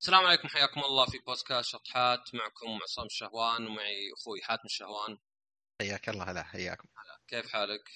السلام 0.00 0.26
عليكم 0.26 0.48
حياكم 0.48 0.80
الله 0.80 1.06
في 1.06 1.18
بودكاست 1.18 1.70
شطحات 1.70 2.34
معكم 2.34 2.78
عصام 2.82 3.06
الشهوان 3.06 3.66
ومعي 3.66 4.12
أخوي 4.18 4.42
حاتم 4.42 4.62
الشهوان. 4.64 5.18
حياك 5.80 6.08
الله 6.08 6.30
هلا 6.30 6.42
حياكم. 6.42 6.88
كيف 7.28 7.52
حالك؟ 7.52 7.90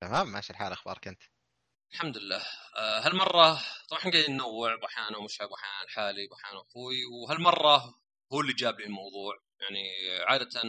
تمام 0.00 0.32
ماشي 0.32 0.52
الحال 0.52 0.72
أخبارك 0.72 1.08
أنت؟ 1.08 1.22
الحمد 1.92 2.18
لله. 2.18 2.42
آه، 2.76 3.00
هالمرة 3.00 3.62
طبعا 3.88 4.00
إحنا 4.00 4.12
قاعدين 4.12 4.34
ننوع 4.34 4.76
بحانا 4.76 5.18
ومشعب 5.18 5.48
بحانا 5.48 5.82
الحالي 5.84 6.28
بحانا 6.28 6.60
أخوي. 6.60 7.04
وهالمرة 7.04 8.00
هو 8.32 8.40
اللي 8.40 8.52
جاب 8.52 8.80
لي 8.80 8.86
الموضوع. 8.86 9.42
يعني 9.60 9.84
عادة 10.22 10.62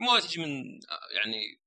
الموضوع 0.00 0.20
تجي 0.20 0.40
من 0.40 0.74
آه، 0.90 1.14
يعني 1.16 1.60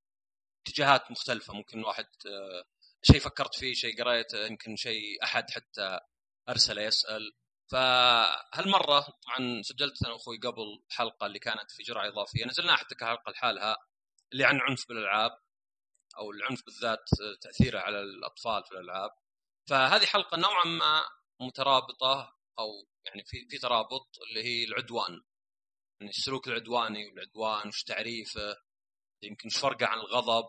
اتجاهات 0.66 1.10
مختلفة. 1.10 1.54
ممكن 1.54 1.84
واحد 1.84 2.06
آه، 2.26 2.64
شيء 3.02 3.20
فكرت 3.20 3.54
فيه 3.54 3.74
شيء 3.74 4.02
قريته 4.04 4.46
يمكن 4.46 4.76
شيء 4.76 5.24
أحد 5.24 5.50
حتى 5.50 6.00
ارسل 6.48 6.78
يسأل. 6.78 7.32
فهالمرة 7.70 9.00
طبعا 9.00 9.62
سجلت 9.62 10.04
أنا 10.04 10.12
وأخوي 10.12 10.38
قبل 10.38 10.84
حلقة 10.90 11.26
اللي 11.26 11.38
كانت 11.38 11.70
في 11.70 11.82
جرعة 11.82 12.08
إضافية. 12.08 12.46
نزلناها 12.46 12.76
حتى 12.76 12.94
كحلقة 12.94 13.30
لحالها 13.30 13.76
اللي 14.32 14.44
عن 14.44 14.60
عنف 14.60 14.88
بالألعاب 14.88 15.38
أو 16.18 16.30
العنف 16.30 16.64
بالذات 16.64 17.04
تأثيره 17.40 17.80
على 17.80 18.00
الأطفال 18.00 18.64
في 18.64 18.72
الألعاب. 18.72 19.10
فهذه 19.68 20.06
حلقة 20.06 20.36
نوعا 20.36 20.64
ما 20.64 21.02
مترابطة 21.40 22.36
أو 22.58 22.88
يعني 23.04 23.24
في 23.26 23.46
في 23.50 23.58
ترابط 23.58 24.08
اللي 24.28 24.44
هي 24.44 24.64
العدوان. 24.64 25.22
يعني 26.00 26.10
السلوك 26.10 26.48
العدواني 26.48 27.06
والعدوان 27.06 27.68
وش 27.68 27.82
تعريفه؟ 27.82 28.56
يمكن 29.22 29.48
إيش 29.48 29.58
فرقه 29.58 29.86
عن 29.86 29.98
الغضب؟ 29.98 30.44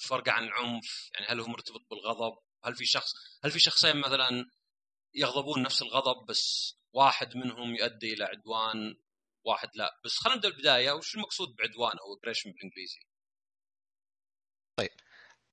إيش 0.00 0.08
فرقه 0.08 0.32
عن 0.32 0.44
العنف؟ 0.44 1.10
يعني 1.14 1.26
هل 1.26 1.40
هو 1.40 1.46
مرتبط 1.46 1.86
بالغضب؟ 1.90 2.38
هل 2.64 2.74
في 2.74 2.84
شخص 2.84 3.12
هل 3.44 3.50
في 3.50 3.58
شخصين 3.58 3.96
مثلا 3.96 4.50
يغضبون 5.14 5.62
نفس 5.62 5.82
الغضب 5.82 6.26
بس 6.26 6.74
واحد 6.92 7.36
منهم 7.36 7.74
يؤدي 7.74 8.12
إلى 8.12 8.24
عدوان 8.24 8.96
واحد 9.46 9.68
لا. 9.74 10.00
بس 10.04 10.18
خلينا 10.18 10.36
نبدأ 10.36 10.48
البداية. 10.48 10.92
وش 10.92 11.14
المقصود 11.14 11.56
بعدوان 11.56 11.98
أو 11.98 12.16
اجريشن 12.16 12.52
بالإنجليزي؟ 12.52 13.00
طيب. 14.78 14.90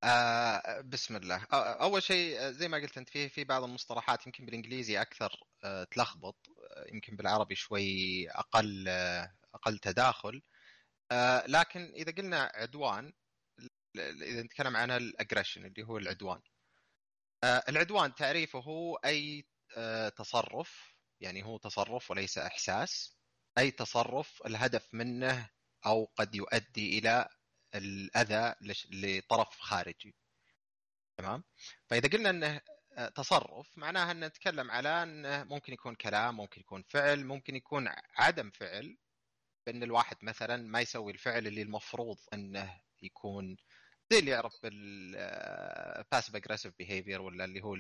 آه 0.04 0.82
بسم 0.82 1.16
الله. 1.16 1.48
أول 1.54 2.04
شيء 2.04 2.52
زي 2.52 2.68
ما 2.68 2.78
قلت 2.78 2.98
أنت 2.98 3.10
في 3.10 3.30
في 3.30 3.44
بعض 3.44 3.64
المصطلحات 3.64 4.28
يمكن 4.28 4.46
بالإنجليزي 4.46 5.02
أكثر 5.02 5.44
آه 5.64 5.84
تلخبط. 5.84 6.48
يمكن 6.94 7.16
بالعربي 7.16 7.56
شوي 7.56 8.30
أقل 8.30 8.86
آه 8.88 9.36
أقل 9.54 9.80
تداخل. 9.80 10.42
آه 11.12 11.46
لكن 11.48 11.94
إذا 11.96 12.12
قلنا 12.12 12.52
عدوان 12.56 13.14
إذا 13.98 14.42
نتكلم 14.44 14.78
عن 14.78 14.92
الاجريشن 14.92 15.66
اللي 15.66 15.84
هو 15.84 15.98
العدوان. 15.98 16.38
آه 16.38 16.61
العدوان 17.44 18.16
تعريفه 18.16 18.60
هو 18.60 18.96
أي 18.96 19.46
آه 19.78 20.10
تصرف 20.10 20.96
يعني 21.20 21.44
هو 21.44 21.58
تصرف 21.58 22.12
وليس 22.12 22.38
إحساس. 22.38 23.18
أي 23.58 23.72
تصرف 23.72 24.42
الهدف 24.46 24.94
منه 24.94 25.50
أو 25.86 26.06
قد 26.06 26.36
يؤدي 26.36 27.00
إلى 27.00 27.30
الأذى 27.76 28.56
لطرف 28.92 29.60
خارجي. 29.60 30.16
تمام؟ 31.18 31.44
فإذا 31.88 32.10
قلنا 32.10 32.30
إنه 32.30 32.62
تصرف 33.16 33.78
معناها 33.78 34.12
إن 34.12 34.20
نتكلم 34.26 34.72
على 34.72 35.04
إنه 35.04 35.44
ممكن 35.44 35.74
يكون 35.74 35.96
كلام 35.96 36.38
ممكن 36.38 36.62
يكون 36.62 36.84
فعل 36.84 37.26
ممكن 37.26 37.56
يكون 37.56 37.90
عدم 38.16 38.52
فعل. 38.52 38.98
بأن 39.66 39.84
الواحد 39.84 40.18
مثلا 40.22 40.58
ما 40.58 40.82
يسوي 40.82 41.12
الفعل 41.12 41.48
اللي 41.48 41.62
المفروض 41.62 42.18
إنه 42.34 42.82
يكون 43.02 43.58
زي 44.12 44.20
اللي 44.20 44.32
يعرف 44.32 44.54
بال 44.64 45.02
passive 45.02 46.36
aggressive 46.36 46.74
behavior 46.80 47.22
ولا 47.22 47.46
اللي 47.46 47.62
هو 47.62 47.78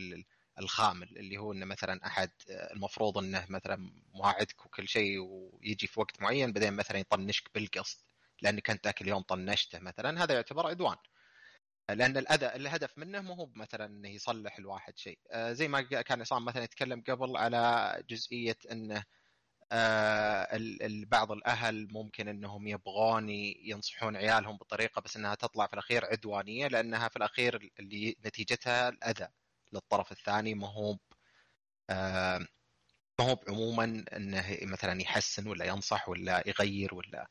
الخامل 0.59 1.17
اللي 1.17 1.37
هو 1.37 1.53
إنه 1.53 1.65
مثلا 1.65 2.05
أحد 2.05 2.31
المفروض 2.49 3.17
إنه 3.17 3.45
مثلا 3.49 3.91
مواعدك 4.13 4.65
وكل 4.65 4.87
شيء 4.87 5.19
ويجي 5.19 5.87
في 5.87 5.99
وقت 5.99 6.21
معين 6.21 6.53
بعدين 6.53 6.73
مثلا 6.73 6.97
يطنشك 6.97 7.49
بالقصد 7.55 7.97
لانك 8.41 8.69
انت 8.69 8.85
ذاك 8.85 9.01
اليوم 9.01 9.21
طنشته 9.21 9.79
مثلا 9.79 10.23
هذا 10.23 10.33
يعتبر 10.33 10.67
عدوان. 10.67 10.97
لأن 11.89 12.17
الاذى 12.17 12.45
الهدف 12.45 12.97
منه 12.97 13.21
مو 13.21 13.33
هو 13.33 13.49
مثلا 13.55 13.85
إنه 13.85 14.09
يصلح 14.09 14.57
الواحد 14.57 14.97
شيء. 14.97 15.19
زي 15.35 15.67
ما 15.67 15.81
كان 15.81 16.21
عصام 16.21 16.45
مثلا 16.45 16.63
يتكلم 16.63 17.03
قبل 17.07 17.37
على 17.37 17.93
جزئية 18.09 18.57
إنه 18.71 19.03
بعض 21.05 21.31
الأهل 21.31 21.87
ممكن 21.91 22.27
إنهم 22.27 22.67
يبغون 22.67 23.29
ينصحون 23.29 24.15
عيالهم 24.15 24.57
بطريقة 24.57 25.01
بس 25.01 25.17
إنها 25.17 25.35
تطلع 25.35 25.67
في 25.67 25.73
الأخير 25.73 26.05
عدوانية 26.05 26.67
لأنها 26.67 27.07
في 27.09 27.17
الأخير 27.17 27.71
اللي 27.79 28.15
نتيجتها 28.25 28.89
الأذى 28.89 29.27
للطرف 29.73 30.11
الثاني. 30.11 30.53
ما 30.53 30.67
هو 30.67 30.97
ما 33.19 33.25
هو 33.29 33.39
عموما 33.47 34.05
إنه 34.13 34.57
مثلا 34.61 35.01
يحسن 35.01 35.47
ولا 35.47 35.65
ينصح 35.65 36.09
ولا 36.09 36.43
يغير 36.47 36.95
ولا. 36.95 37.27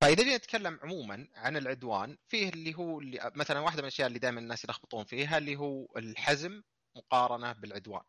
فإذا 0.00 0.22
جينا 0.22 0.36
نتكلم 0.36 0.78
عموما 0.82 1.28
عن 1.34 1.56
العدوان 1.56 2.16
فيه 2.28 2.48
اللي 2.48 2.74
هو 2.74 3.00
اللي 3.00 3.32
مثلا 3.34 3.60
واحدة 3.60 3.82
من 3.82 3.88
الأشياء 3.88 4.08
اللي 4.08 4.18
دائما 4.18 4.40
الناس 4.40 4.64
يلخبطون 4.64 5.04
فيها 5.04 5.38
اللي 5.38 5.56
هو 5.56 5.86
الحزم 5.96 6.62
مقارنة 6.96 7.52
بالعدوان. 7.52 8.02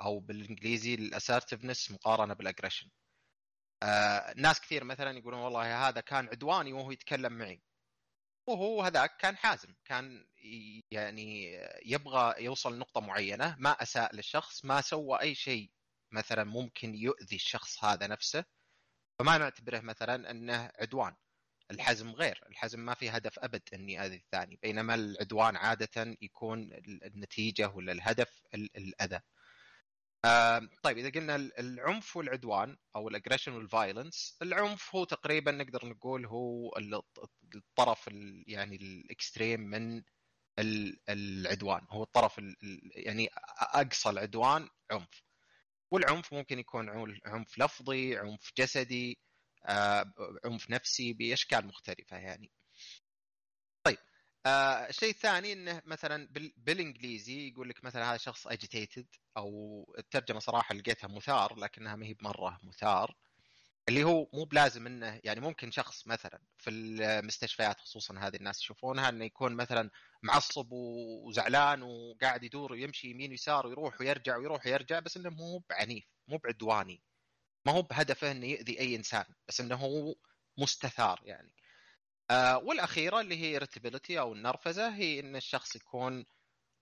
أو 0.00 0.20
بالإنجليزي 0.20 0.94
الاسرتفنس 0.94 1.90
مقارنة 1.90 2.34
بالاجريشن 2.34 2.90
آه 3.82 4.34
ناس 4.36 4.60
كثير 4.60 4.84
مثلا 4.84 5.18
يقولون 5.18 5.40
والله 5.40 5.88
هذا 5.88 6.00
كان 6.00 6.28
عدواني 6.28 6.72
وهو 6.72 6.90
يتكلم 6.90 7.32
معي. 7.32 7.62
وهو 8.46 8.82
هذاك 8.82 9.16
كان 9.16 9.36
حازم. 9.36 9.74
كان 9.84 10.26
يعني 10.90 11.58
يبغى 11.86 12.44
يوصل 12.44 12.76
لنقطه 12.76 13.00
معينة 13.00 13.56
ما 13.58 13.70
أساء 13.70 14.14
للشخص 14.16 14.64
ما 14.64 14.80
سوى 14.80 15.20
أي 15.20 15.34
شيء 15.34 15.70
مثلا 16.12 16.44
ممكن 16.44 16.94
يؤذي 16.94 17.36
الشخص 17.36 17.84
هذا 17.84 18.06
نفسه. 18.06 18.44
فما 19.18 19.38
نعتبره 19.38 19.80
مثلا 19.80 20.30
أنه 20.30 20.70
عدوان. 20.80 21.16
الحزم 21.70 22.10
غير. 22.10 22.44
الحزم 22.50 22.80
ما 22.80 22.94
في 22.94 23.10
هدف 23.10 23.38
أبد 23.38 23.62
أني 23.74 24.06
أذي 24.06 24.16
الثاني. 24.16 24.58
بينما 24.62 24.94
العدوان 24.94 25.56
عادة 25.56 26.16
يكون 26.22 26.70
النتيجة 26.86 27.68
ولا 27.68 27.92
الهدف 27.92 28.42
الأذى. 28.54 29.20
طيب 30.82 30.98
إذا 30.98 31.10
قلنا 31.10 31.36
العنف 31.36 32.16
والعدوان 32.16 32.76
أو 32.96 33.08
ال 33.08 33.12
aggression 33.12 33.52
وال 33.52 33.69
violence 33.69 34.38
العنف 34.42 34.94
هو 34.94 35.04
تقريبا 35.04 35.52
نقدر 35.52 35.86
نقول 35.86 36.26
هو 36.26 36.72
الطرف 37.54 38.08
يعني 38.46 38.76
ال 38.76 38.86
extreme 38.86 39.60
من 39.60 40.02
العدوان. 41.08 41.86
هو 41.90 42.02
الطرف 42.02 42.40
يعني 42.94 43.28
أقصى 43.58 44.10
العدوان 44.10 44.68
عنف. 44.90 45.22
والعنف 45.90 46.32
ممكن 46.34 46.58
يكون 46.58 46.88
عنف 47.26 47.58
لفظي 47.58 48.16
عنف 48.18 48.52
جسدي 48.58 49.18
آه 49.66 50.12
عنف 50.44 50.70
نفسي 50.70 51.12
بأشكال 51.12 51.66
مختلفة 51.66 52.16
يعني. 52.16 52.50
آه 54.46 54.88
الشيء 54.88 55.10
الثاني 55.10 55.52
إنه 55.52 55.82
مثلا 55.84 56.28
بالإنجليزي 56.56 57.48
يقول 57.48 57.68
لك 57.68 57.84
مثلا 57.84 58.10
هذا 58.10 58.16
شخص 58.16 58.46
اجيتيتد 58.46 59.06
أو 59.36 59.94
الترجمة 59.98 60.40
صراحة 60.40 60.74
لقيتها 60.74 61.08
مثار 61.08 61.58
لكنها 61.58 61.96
ما 61.96 62.06
هي 62.06 62.14
بمرة 62.14 62.58
مثار 62.62 63.16
اللي 63.88 64.04
هو 64.04 64.28
مو 64.32 64.44
بلازم 64.44 64.86
إنه 64.86 65.20
يعني 65.24 65.40
ممكن 65.40 65.70
شخص 65.70 66.06
مثلا 66.06 66.40
في 66.58 66.70
المستشفيات 66.70 67.80
خصوصا 67.80 68.18
هذه 68.18 68.36
الناس 68.36 68.60
يشوفونها 68.60 69.08
إنه 69.08 69.24
يكون 69.24 69.54
مثلا 69.54 69.90
معصب 70.22 70.68
وزعلان 70.72 71.82
وقاعد 71.82 72.42
يدور 72.44 72.72
ويمشي 72.72 73.10
يمين 73.10 73.30
ويسار 73.30 73.66
ويروح 73.66 74.00
ويرجع 74.00 74.36
ويروح 74.36 74.66
ويرجع 74.66 74.98
بس 75.00 75.16
إنه 75.16 75.30
مو 75.30 75.64
بعنيف 75.70 76.04
مو 76.28 76.38
بعدواني 76.38 77.02
ما 77.66 77.72
هو 77.72 77.82
بهدفه 77.82 78.30
إنه 78.30 78.46
يؤذي 78.46 78.80
أي 78.80 78.96
إنسان 78.96 79.24
بس 79.48 79.60
إنه 79.60 79.74
هو 79.76 80.14
مستثار 80.58 81.20
يعني. 81.24 81.52
آه 82.32 82.58
والأخيرة 82.58 83.20
اللي 83.20 83.36
هي 83.36 83.60
irritability 83.60 84.10
أو 84.10 84.32
النرفزة 84.32 84.94
هي 84.94 85.20
إن 85.20 85.36
الشخص 85.36 85.76
يكون 85.76 86.26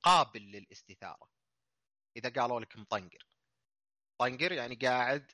قابل 0.02 0.40
للاستثارة. 0.40 1.30
إذا 2.16 2.40
قالوا 2.40 2.60
لك 2.60 2.76
مطنقر. 2.76 3.26
طنقر 4.18 4.52
يعني 4.52 4.74
قاعد 4.74 5.32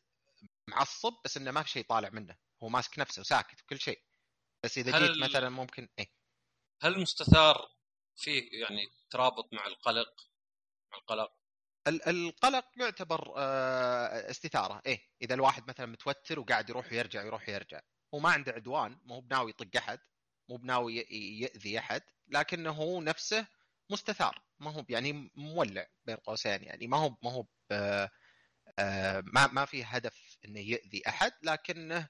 معصب 0.68 1.12
بس 1.24 1.36
إنه 1.36 1.50
ما 1.50 1.62
في 1.62 1.68
شيء 1.68 1.84
طالع 1.84 2.10
منه. 2.10 2.36
هو 2.62 2.68
ماسك 2.68 2.98
نفسه 2.98 3.20
وساكت 3.20 3.62
وكل 3.62 3.80
شيء. 3.80 4.02
بس 4.64 4.78
إذا 4.78 4.98
جيت 4.98 5.18
مثلا 5.18 5.48
ممكن 5.48 5.88
إيه. 5.98 6.10
هل 6.82 6.94
المستثار 6.94 7.68
فيه 8.16 8.60
يعني 8.60 8.86
ترابط 9.10 9.52
مع 9.52 9.66
القلق؟ 9.66 10.30
مع 10.92 10.98
القلق؟ 10.98 11.32
القلق 11.88 12.64
يعتبر 12.76 13.34
آه، 13.36 14.30
استثارة. 14.30 14.82
إيه. 14.86 15.08
إذا 15.22 15.34
الواحد 15.34 15.68
مثلا 15.68 15.86
متوتر 15.86 16.40
وقاعد 16.40 16.70
يروح 16.70 16.92
ويرجع 16.92 17.22
يروح 17.22 17.48
ويرجع. 17.48 17.80
هو 18.16 18.20
ما 18.20 18.30
عنده 18.30 18.52
عدوان 18.52 18.98
مو 19.04 19.20
بناوي 19.20 19.50
يطق 19.50 19.76
أحد 19.76 19.98
مو 20.48 20.56
بناوي 20.56 20.96
يأذي 21.40 21.78
أحد 21.78 22.02
لكنه 22.28 22.70
هو 22.70 23.00
نفسه 23.02 23.46
مستثار 23.90 24.42
ما 24.60 24.70
هو 24.70 24.84
يعني 24.88 25.30
مولع 25.34 25.86
بين 26.04 26.16
قوسين 26.16 26.62
يعني 26.62 26.86
ما 26.86 26.96
هو 26.96 27.16
ما 27.22 27.30
هو 27.32 27.46
آه، 28.78 29.22
ما 29.26 29.46
ما 29.46 29.64
في 29.64 29.84
هدف 29.84 30.38
إنه 30.44 30.60
يؤذي 30.60 31.02
أحد 31.08 31.32
لكنه 31.42 32.08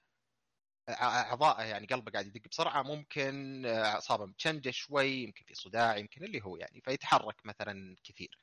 اعضائه 0.89 1.65
يعني 1.65 1.87
قلبه 1.87 2.13
قاعد 2.13 2.27
يدق 2.27 2.49
بسرعة 2.51 2.83
ممكن 2.83 3.67
أعصابه 3.67 4.27
متشنجة 4.27 4.71
شوي 4.71 5.09
يمكن 5.23 5.45
في 5.45 5.55
صداع 5.55 5.97
يمكن 5.97 6.25
اللي 6.25 6.43
هو 6.45 6.57
يعني 6.57 6.81
فيتحرك 6.81 7.47
مثلا 7.47 7.97
كثير. 8.05 8.41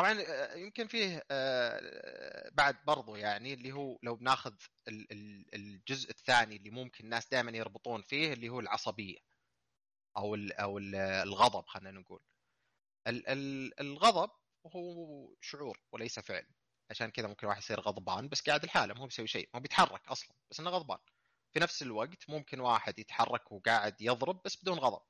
طبعا 0.00 0.20
آه، 0.20 0.54
يمكن 0.54 0.86
فيه 0.86 1.24
آه، 1.30 2.50
بعد 2.52 2.84
برضو 2.84 3.16
يعني 3.16 3.54
اللي 3.54 3.72
هو 3.72 3.98
لو 4.02 4.16
بناخذ 4.16 4.54
الجزء 5.54 6.10
الثاني 6.10 6.56
اللي 6.56 6.70
ممكن 6.70 7.04
الناس 7.04 7.28
دائما 7.28 7.50
يربطون 7.50 8.02
فيه 8.02 8.32
اللي 8.32 8.48
هو 8.48 8.60
العصبية 8.60 9.18
أو 10.16 10.34
أو 10.34 10.78
الغضب 10.78 11.66
خلينا 11.66 12.00
نقول. 12.00 12.22
الغضب 13.80 14.30
هو 14.66 15.34
شعور 15.40 15.80
وليس 15.92 16.18
فعل. 16.20 16.46
عشان 16.90 17.10
كذا 17.10 17.28
ممكن 17.28 17.46
واحد 17.46 17.60
يصير 17.62 17.80
غضبان 17.80 18.28
بس 18.28 18.40
قاعد 18.42 18.64
لحاله 18.64 18.94
ما 18.94 19.00
هو 19.00 19.06
بيسوي 19.06 19.26
شيء 19.26 19.48
ما 19.54 19.60
بيتحرك 19.60 20.08
أصلا 20.08 20.34
بس 20.50 20.60
إنه 20.60 20.70
غضبان. 20.70 20.98
في 21.52 21.60
نفس 21.60 21.82
الوقت 21.82 22.30
ممكن 22.30 22.60
واحد 22.60 22.98
يتحرك 22.98 23.52
وقاعد 23.52 24.00
يضرب 24.00 24.40
بس 24.44 24.62
بدون 24.62 24.78
غضب. 24.78 25.02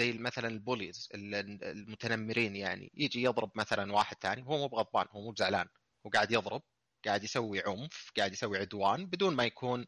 زي 0.00 0.12
مثلا 0.12 0.48
البوليز 0.48 1.08
المتنمرين 1.14 2.56
يعني. 2.56 2.90
يجي 2.94 3.22
يضرب 3.22 3.50
مثلا 3.54 3.92
واحد 3.92 4.16
ثاني 4.22 4.42
هو 4.42 4.58
مو 4.58 4.68
بغضبان 4.68 5.06
هو 5.10 5.20
مو 5.20 5.30
بزعلان. 5.30 5.68
هو 6.06 6.10
قاعد 6.10 6.32
يضرب 6.32 6.62
قاعد 7.06 7.24
يسوي 7.24 7.62
عنف 7.66 8.10
قاعد 8.16 8.32
يسوي 8.32 8.58
عدوان 8.58 9.06
بدون 9.06 9.36
ما 9.36 9.44
يكون 9.44 9.86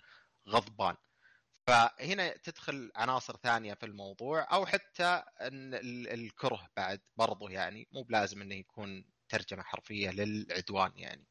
غضبان. 0.49 0.97
فهنا 1.67 2.37
تدخل 2.37 2.91
عناصر 2.97 3.37
ثانية 3.37 3.75
في 3.75 3.87
الموضوع 3.87 4.55
أو 4.55 4.67
حتى 4.67 5.23
الكره 5.43 6.69
بعد 6.77 7.01
برضه 7.17 7.51
يعني 7.51 7.89
مو 7.93 8.03
بلازم 8.03 8.43
إنه 8.43 8.55
يكون 8.55 9.05
ترجمة 9.29 9.63
حرفية 9.63 10.11
للعدوان 10.11 10.93
يعني. 10.97 11.27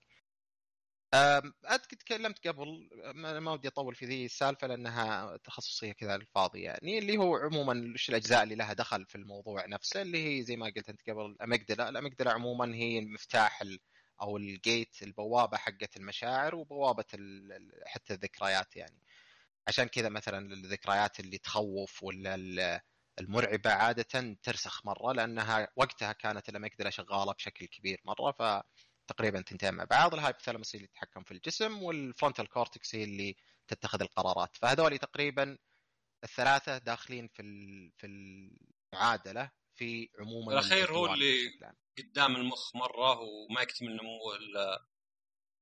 أذكر 1.14 1.98
تكلمت 1.98 2.48
قبل 2.48 2.90
ما 3.16 3.52
ودي 3.52 3.68
أطول 3.68 3.96
في 3.96 4.06
ذي 4.06 4.26
السالفة 4.26 4.68
لأنها 4.68 5.38
تخصصية 5.38 5.92
كذا 5.92 6.16
الفاضي 6.16 6.62
يعني 6.62 6.98
اللي 7.00 7.18
هو 7.18 7.36
عموما 7.36 7.92
وش 7.94 8.10
الأجزاء 8.10 8.44
اللي 8.44 8.56
لها 8.56 8.74
دخل 8.74 9.06
في 9.06 9.16
الموضوع 9.16 9.66
نفسه 9.66 10.02
اللي 10.02 10.40
هي 10.40 10.44
زي 10.44 10.56
ما 10.56 10.66
قلت 10.66 10.90
أنت 10.90 11.10
قبل 11.10 11.26
الامجدله، 11.26 11.90
الامجدله 11.90 12.32
عموما 12.32 12.76
هي 12.76 13.00
المفتاح 13.00 13.64
أو 14.22 14.38
ال 14.38 14.51
gate 14.51 15.04
البوابة 15.04 15.58
حقت 15.58 15.98
المشاعر 15.98 16.56
وبوابة 16.56 17.06
حتى 17.86 18.14
الذكريات 18.14 18.76
يعني. 18.76 19.00
عشان 19.68 19.86
كذا 19.86 20.10
مثلا 20.10 20.54
الذكريات 20.54 21.20
اللي 21.20 21.38
تخوف 21.38 22.04
ولا 22.04 22.36
المرعبة 23.20 23.70
عادة 23.72 24.38
ترسخ 24.44 24.86
مرة 24.86 25.14
لأنها 25.14 25.68
وقتها 25.76 26.12
كانت 26.12 26.50
الأمجدلا 26.50 26.90
شغالة 26.90 27.34
بشكل 27.34 27.66
كبير 27.66 28.02
مرة 28.06 28.32
ف 28.32 28.64
تقريبا 29.10 29.42
تنتين 29.42 29.74
مع 29.74 29.84
بعض. 29.84 30.14
ال 30.14 30.19
hypothalamus 30.19 30.76
اللي 30.76 30.86
يتحكم 30.86 31.24
في 31.24 31.32
الجسم 31.32 31.84
وال 31.84 31.98
frontal 31.98 32.50
cortex 32.50 32.96
هي 32.96 33.04
اللي 33.04 33.36
تتخذ 33.68 34.02
القرارات. 34.02 34.56
فهذول 34.56 34.98
تقريبا 34.98 35.58
الثلاثة 36.24 36.78
داخلين 36.78 37.28
في 37.28 37.44
في 37.98 38.08
المعادلة 38.94 39.52
في 39.76 40.10
عموما 40.20 40.54
الاخير 40.54 40.92
هو 40.92 41.14
اللي 41.14 41.60
قدام 41.98 42.36
المخ 42.36 42.76
مرة 42.76 43.20
وما 43.20 43.62
يكتمل 43.62 43.96
نموه 43.96 44.36
إلا 44.36 44.86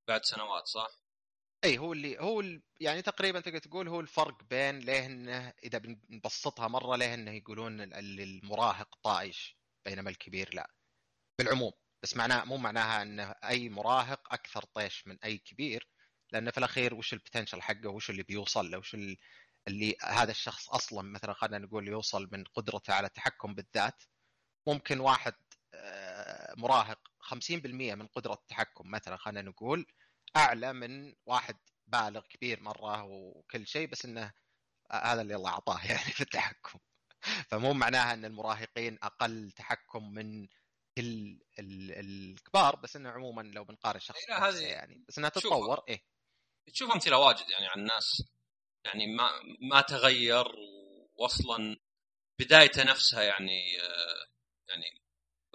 بعد 0.07 0.25
سنوات 0.25 0.67
صح؟ 0.67 1.01
اي 1.63 1.77
هو 1.77 1.93
اللي 1.93 2.19
هو 2.19 2.39
اللي 2.39 2.61
يعني 2.79 3.01
تقريبا 3.01 3.39
تقدر 3.39 3.57
تقول 3.57 3.87
هو 3.87 3.99
الفرق 3.99 4.43
بين 4.43 4.79
ليه 4.79 5.05
انه 5.05 5.53
اذا 5.63 5.77
بنبسطها 5.77 6.67
مرة 6.67 6.95
ليه 6.95 7.13
انه 7.13 7.31
يقولون 7.31 7.81
المراهق 7.93 8.95
طائش 9.03 9.57
بينما 9.85 10.09
الكبير 10.09 10.53
لا. 10.53 10.71
بالعموم. 11.39 11.71
بس 12.07 12.17
معناه 12.17 12.43
مو 12.45 12.57
معناها 12.57 13.01
إن 13.01 13.19
أي 13.19 13.69
مراهق 13.69 14.33
أكثر 14.33 14.63
طيش 14.63 15.07
من 15.07 15.17
أي 15.23 15.37
كبير 15.37 15.87
لأنه 16.31 16.51
في 16.51 16.57
الأخير 16.57 16.95
وش 16.95 17.13
البوتنشل 17.13 17.61
حقه؟ 17.61 17.89
وش 17.89 18.09
اللي 18.09 18.23
بيوصل 18.23 18.71
له؟ 18.71 18.77
وش 18.77 18.95
اللي 19.67 19.95
هذا 20.03 20.31
الشخص 20.31 20.69
أصلا 20.69 21.01
مثلا 21.11 21.33
خلينا 21.33 21.65
نقول 21.65 21.87
يوصل 21.87 22.29
من 22.31 22.43
قدرته 22.43 22.93
على 22.93 23.07
التحكم 23.07 23.55
بالذات 23.55 24.03
ممكن 24.67 24.99
واحد 24.99 25.33
آه، 25.73 26.53
مراهق 26.57 26.99
50% 27.19 27.95
من 27.95 28.07
قدرة 28.07 28.33
التحكم 28.33 28.91
مثلا 28.91 29.17
خلينا 29.17 29.49
نقول 29.49 29.85
أعلى 30.35 30.73
من 30.73 31.13
واحد 31.25 31.57
بالغ 31.87 32.21
كبير 32.21 32.61
مرة 32.61 33.03
وكل 33.03 33.67
شيء 33.67 33.87
بس 33.87 34.05
إنه 34.05 34.33
هذا 34.91 35.21
اللي 35.21 35.35
الله 35.35 35.49
أعطاه 35.49 35.85
يعني 35.91 36.11
في 36.11 36.21
التحكم. 36.21 36.79
فمو 37.49 37.73
معناها 37.73 38.13
إن 38.13 38.25
المراهقين 38.25 38.97
أقل 39.03 39.51
تحكم 39.51 40.11
من 40.13 40.47
كل 40.97 41.39
الكبار 41.59 42.75
بس 42.75 42.95
إنه 42.95 43.09
عموما 43.09 43.41
لو 43.41 43.63
بنقارن 43.63 43.99
شخص 43.99 44.17
إيه 44.29 44.47
هذه 44.47 44.63
يعني 44.63 45.05
بس 45.07 45.17
إنها 45.17 45.29
تتطور 45.29 45.83
إيه. 45.89 46.03
تشوف 46.73 46.91
أمثلة 46.91 47.17
واجد 47.17 47.49
يعني 47.49 47.67
عن 47.67 47.79
الناس. 47.79 48.23
يعني 48.85 49.07
ما 49.07 49.29
ما 49.61 49.81
تغير 49.81 50.45
واصلا 51.15 51.77
بدايته 52.39 52.83
نفسها 52.83 53.23
يعني 53.23 53.81
آه، 53.81 54.27
يعني 54.69 55.01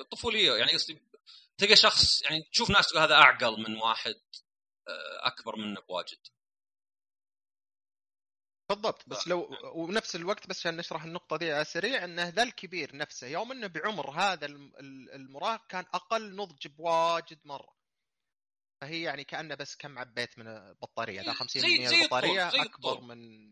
الطفوليه 0.00 0.52
يعني 0.54 0.72
قصدي 0.72 1.02
تلقى 1.58 1.76
شخص 1.76 2.22
يعني 2.22 2.42
تشوف 2.52 2.70
ناس 2.70 2.88
تقول 2.88 3.02
هذا 3.02 3.14
أعقل 3.14 3.62
من 3.62 3.76
واحد 3.76 4.20
آه، 4.88 5.26
أكبر 5.26 5.56
منك 5.56 5.90
واجد. 5.90 6.18
بالضبط 8.68 9.08
بس 9.08 9.28
لو 9.28 9.56
ونفس 9.74 10.16
الوقت 10.16 10.46
بس 10.46 10.58
عشان 10.58 10.76
نشرح 10.76 11.04
النقطة 11.04 11.36
دي 11.36 11.52
على 11.52 11.62
السريع 11.62 12.04
انه 12.04 12.28
ذا 12.28 12.42
الكبير 12.42 12.96
نفسه 12.96 13.26
يوم 13.26 13.52
إنه 13.52 13.66
بعمر 13.66 14.10
هذا 14.10 14.46
المراهق 14.46 15.66
كان 15.66 15.84
أقل 15.94 16.36
نضج 16.36 16.66
بواجد 16.66 17.40
مرة. 17.44 17.76
فهي 18.80 19.02
يعني 19.02 19.24
كأنه 19.24 19.54
بس 19.54 19.76
كم 19.76 19.98
عبيت 19.98 20.38
من 20.38 20.46
البطارية 20.48 21.22
ذا 21.22 21.32
50% 21.32 21.56
من 21.56 21.86
البطارية 21.86 22.50
زي 22.50 22.62
أكبر 22.62 22.92
الطول. 22.92 23.04
من 23.04 23.50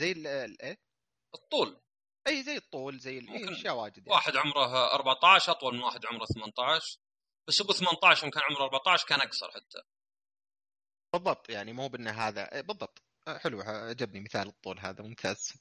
زي 0.00 0.12
الايه 0.12 0.78
الطول. 1.34 1.80
إي 2.26 2.42
زي 2.42 2.56
الطول 2.56 2.98
زي 2.98 3.26
اشياء 3.28 3.76
واجد 3.76 3.98
يعني. 3.98 4.10
واحد 4.10 4.36
عمره 4.36 4.94
14 4.94 5.52
أطول 5.52 5.74
من 5.74 5.82
واحد 5.82 6.06
عمره 6.06 6.26
18 6.26 6.98
بس 7.48 7.60
ابو 7.60 7.72
18 7.72 8.30
كان 8.30 8.42
عمره 8.42 8.62
14 8.62 9.06
كان 9.06 9.20
أقصر 9.20 9.50
حتى. 9.50 9.82
بالضبط 11.12 11.50
يعني 11.50 11.72
مو 11.72 11.88
بإنه 11.88 12.10
هذا 12.10 12.60
بالضبط. 12.60 13.02
حلو 13.36 13.60
عجبني 13.60 14.20
مثال 14.20 14.48
الطول 14.48 14.80
هذا 14.80 15.02
ممتاز. 15.02 15.52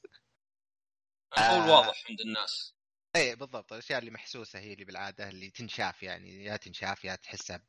الطول 1.31 1.43
آه 1.43 1.71
واضح 1.71 2.03
عند 2.09 2.21
الناس. 2.21 2.73
إيه 3.15 3.35
بالضبط 3.35 3.73
الأشياء 3.73 3.99
اللي 3.99 4.11
محسوسة 4.11 4.59
هي 4.59 4.73
اللي 4.73 4.85
بالعادة 4.85 5.29
اللي 5.29 5.49
تنشاف 5.49 6.03
يعني 6.03 6.43
يا 6.43 6.57
تنشاف 6.57 7.05
يا 7.05 7.15
تحسها 7.15 7.63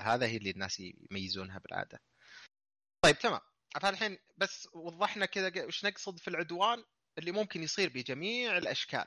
هذا 0.00 0.26
هي 0.26 0.36
اللي 0.36 0.50
الناس 0.50 0.80
يميزونها 0.80 1.58
بالعادة. 1.58 2.00
طيب 3.04 3.18
تمام. 3.18 3.40
فالحين 3.80 4.18
بس 4.36 4.68
وضحنا 4.72 5.26
كذا 5.26 5.64
وش 5.64 5.84
نقصد 5.84 6.18
في 6.18 6.28
العدوان؟ 6.28 6.84
اللي 7.18 7.32
ممكن 7.32 7.62
يصير 7.62 7.88
بجميع 7.88 8.58
الأشكال. 8.58 9.04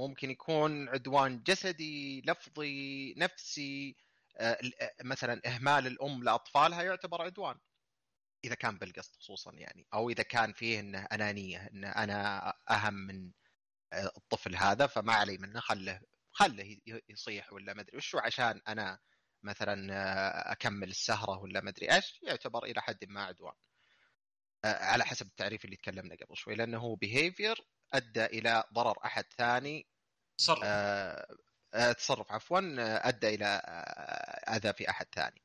ممكن 0.00 0.30
يكون 0.30 0.88
عدوان 0.88 1.42
جسدي 1.42 2.22
لفظي 2.26 3.14
نفسي 3.16 3.96
آه، 4.36 4.58
مثلا 5.04 5.40
إهمال 5.46 5.86
الأم 5.86 6.24
لأطفالها 6.24 6.82
يعتبر 6.82 7.22
عدوان. 7.22 7.58
إذا 8.44 8.54
كان 8.54 8.78
بالقصد 8.78 9.16
خصوصا 9.16 9.52
يعني 9.54 9.86
أو 9.94 10.10
إذا 10.10 10.22
كان 10.22 10.52
فيه 10.52 10.80
إنه 10.80 11.06
أنانية 11.12 11.66
ان 11.66 11.84
أنا 11.84 12.52
أهم 12.70 12.94
من 12.94 13.32
آه، 13.92 14.12
الطفل 14.16 14.56
هذا 14.56 14.86
فما 14.86 15.12
علي 15.12 15.38
منه 15.38 15.60
خله 15.60 16.00
خله 16.32 16.76
يصيح 17.08 17.52
ولا 17.52 17.74
ما 17.74 17.80
أدري 17.82 17.96
وشو 17.96 18.18
عشان 18.18 18.60
أنا 18.68 18.98
مثلا 19.42 19.94
آه، 19.94 20.52
أكمل 20.52 20.88
السهرة 20.88 21.38
ولا 21.38 21.60
ما 21.60 21.70
أدري 21.70 21.94
إيش 21.94 22.20
يعتبر 22.22 22.64
إلى 22.64 22.82
حد 22.82 23.04
ما 23.04 23.24
عدوان. 23.24 23.54
آه، 24.64 24.84
على 24.84 25.04
حسب 25.04 25.26
التعريف 25.26 25.64
اللي 25.64 25.76
تكلمنا 25.76 26.14
قبل 26.14 26.36
شوي 26.36 26.54
لأنه 26.54 26.78
هو 26.78 26.94
بيهيفير 26.94 27.56
أدى 27.92 28.24
إلى 28.24 28.64
ضرر 28.72 28.98
أحد 29.04 29.24
ثاني. 29.38 29.86
تصرف. 30.38 30.60
آه 30.64 31.92
تصرف 31.92 32.32
عفوا 32.32 32.60
أدى 33.08 33.34
إلى 33.34 33.44
آذى 34.48 34.72
في 34.72 34.90
أحد 34.90 35.06
ثاني. 35.14 35.42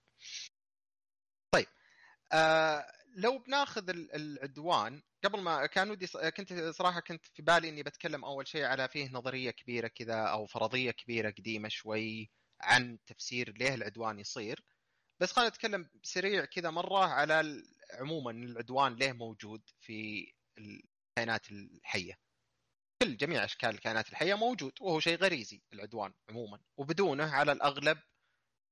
آه 2.32 2.86
لو 3.16 3.38
بناخذ 3.40 3.90
العدوان 3.90 5.02
قبل 5.24 5.42
ما 5.42 5.66
كان 5.66 5.92
ودي 5.92 6.08
كنت 6.08 6.54
صراحة 6.54 7.00
كنت 7.00 7.26
في 7.26 7.42
بالي 7.42 7.70
إني 7.70 7.84
بتكلم 7.84 8.26
أول 8.26 8.48
شيء 8.48 8.64
على 8.66 8.88
فيه 8.90 9.10
نظرية 9.12 9.52
كبيرة 9.52 9.88
كذا 9.88 10.16
أو 10.24 10.46
فرضية 10.46 10.92
كبيرة 10.92 11.30
قديمة 11.32 11.70
شوي 11.70 12.30
عن 12.62 12.98
تفسير 13.06 13.54
ليه 13.58 13.74
العدوان 13.74 14.20
يصير. 14.20 14.64
بس 15.20 15.32
خلينا 15.32 15.50
نتكلم 15.50 15.90
سريع 16.04 16.46
كذا 16.46 16.70
مرة 16.70 17.06
على 17.06 17.64
عموما 17.94 18.32
العدوان 18.32 18.96
ليه 18.96 19.12
موجود 19.12 19.62
في 19.80 20.32
الكائنات 20.58 21.52
الحية. 21.52 22.20
كل 23.02 23.18
جميع 23.18 23.44
أشكال 23.46 23.70
الكائنات 23.70 24.10
الحية 24.10 24.34
موجود 24.34 24.74
وهو 24.82 25.00
شيء 25.00 25.18
غريزي 25.18 25.62
العدوان 25.74 26.14
عموما 26.30 26.60
وبدونه 26.78 27.32
على 27.36 27.52
الأغلب 27.52 27.98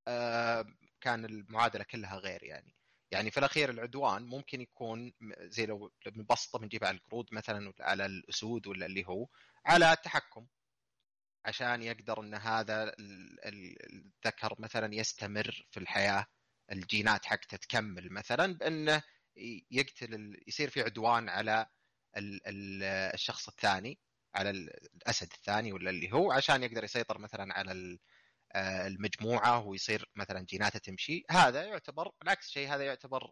آه، 0.08 0.66
كان 1.02 1.26
المعادلة 1.26 1.84
كلها 1.84 2.18
غير 2.18 2.44
يعني. 2.44 2.76
يعني 3.14 3.32
في 3.32 3.38
الأخير 3.38 3.70
العدوان 3.70 4.24
ممكن 4.26 4.62
يكون 4.62 5.14
زي 5.40 5.66
لو 5.66 5.92
بنبسطه 6.06 6.60
بنجيب 6.60 6.84
على 6.84 6.98
القرود 6.98 7.28
مثلا 7.32 7.74
على 7.80 8.06
الأسود 8.06 8.68
ولا 8.68 8.86
اللي 8.86 9.06
هو 9.08 9.28
على 9.66 9.94
التحكم 9.94 10.48
عشان 11.46 11.84
يقدر 11.84 12.20
إن 12.20 12.34
هذا 12.34 12.96
الذكر 13.00 14.56
مثلا 14.60 14.96
يستمر 14.96 15.68
في 15.72 15.80
الحياة 15.80 16.26
الجينات 16.72 17.26
حقته 17.26 17.58
تكمل. 17.58 18.14
مثلا 18.14 18.54
بإنه 18.54 19.04
يقتل 19.72 20.42
يصير 20.48 20.70
في 20.70 20.82
عدوان 20.82 21.30
على 21.30 21.66
الشخص 23.14 23.48
الثاني 23.48 24.00
على 24.36 24.50
الأسد 24.50 25.32
الثاني 25.34 25.74
ولا 25.74 25.90
اللي 25.90 26.14
هو 26.14 26.32
عشان 26.32 26.64
يقدر 26.64 26.84
يسيطر 26.84 27.18
مثلا 27.18 27.54
على 27.54 28.00
المجموعة 28.56 29.68
ويصير 29.68 30.10
مثلا 30.16 30.40
جيناته 30.40 30.80
تمشي. 30.80 31.24
هذا 31.32 31.64
يعتبر 31.64 32.12
بالعكس 32.22 32.50
شيء 32.50 32.68
هذا 32.76 32.84
يعتبر 32.86 33.32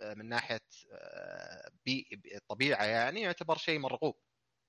آه، 0.00 0.14
من 0.14 0.28
ناحية 0.28 0.60
آه، 0.92 1.70
بي 1.86 2.08
الطبيعه 2.34 2.84
يعني 2.84 3.20
يعتبر 3.20 3.56
شيء 3.58 3.78
مرغوب. 3.78 4.14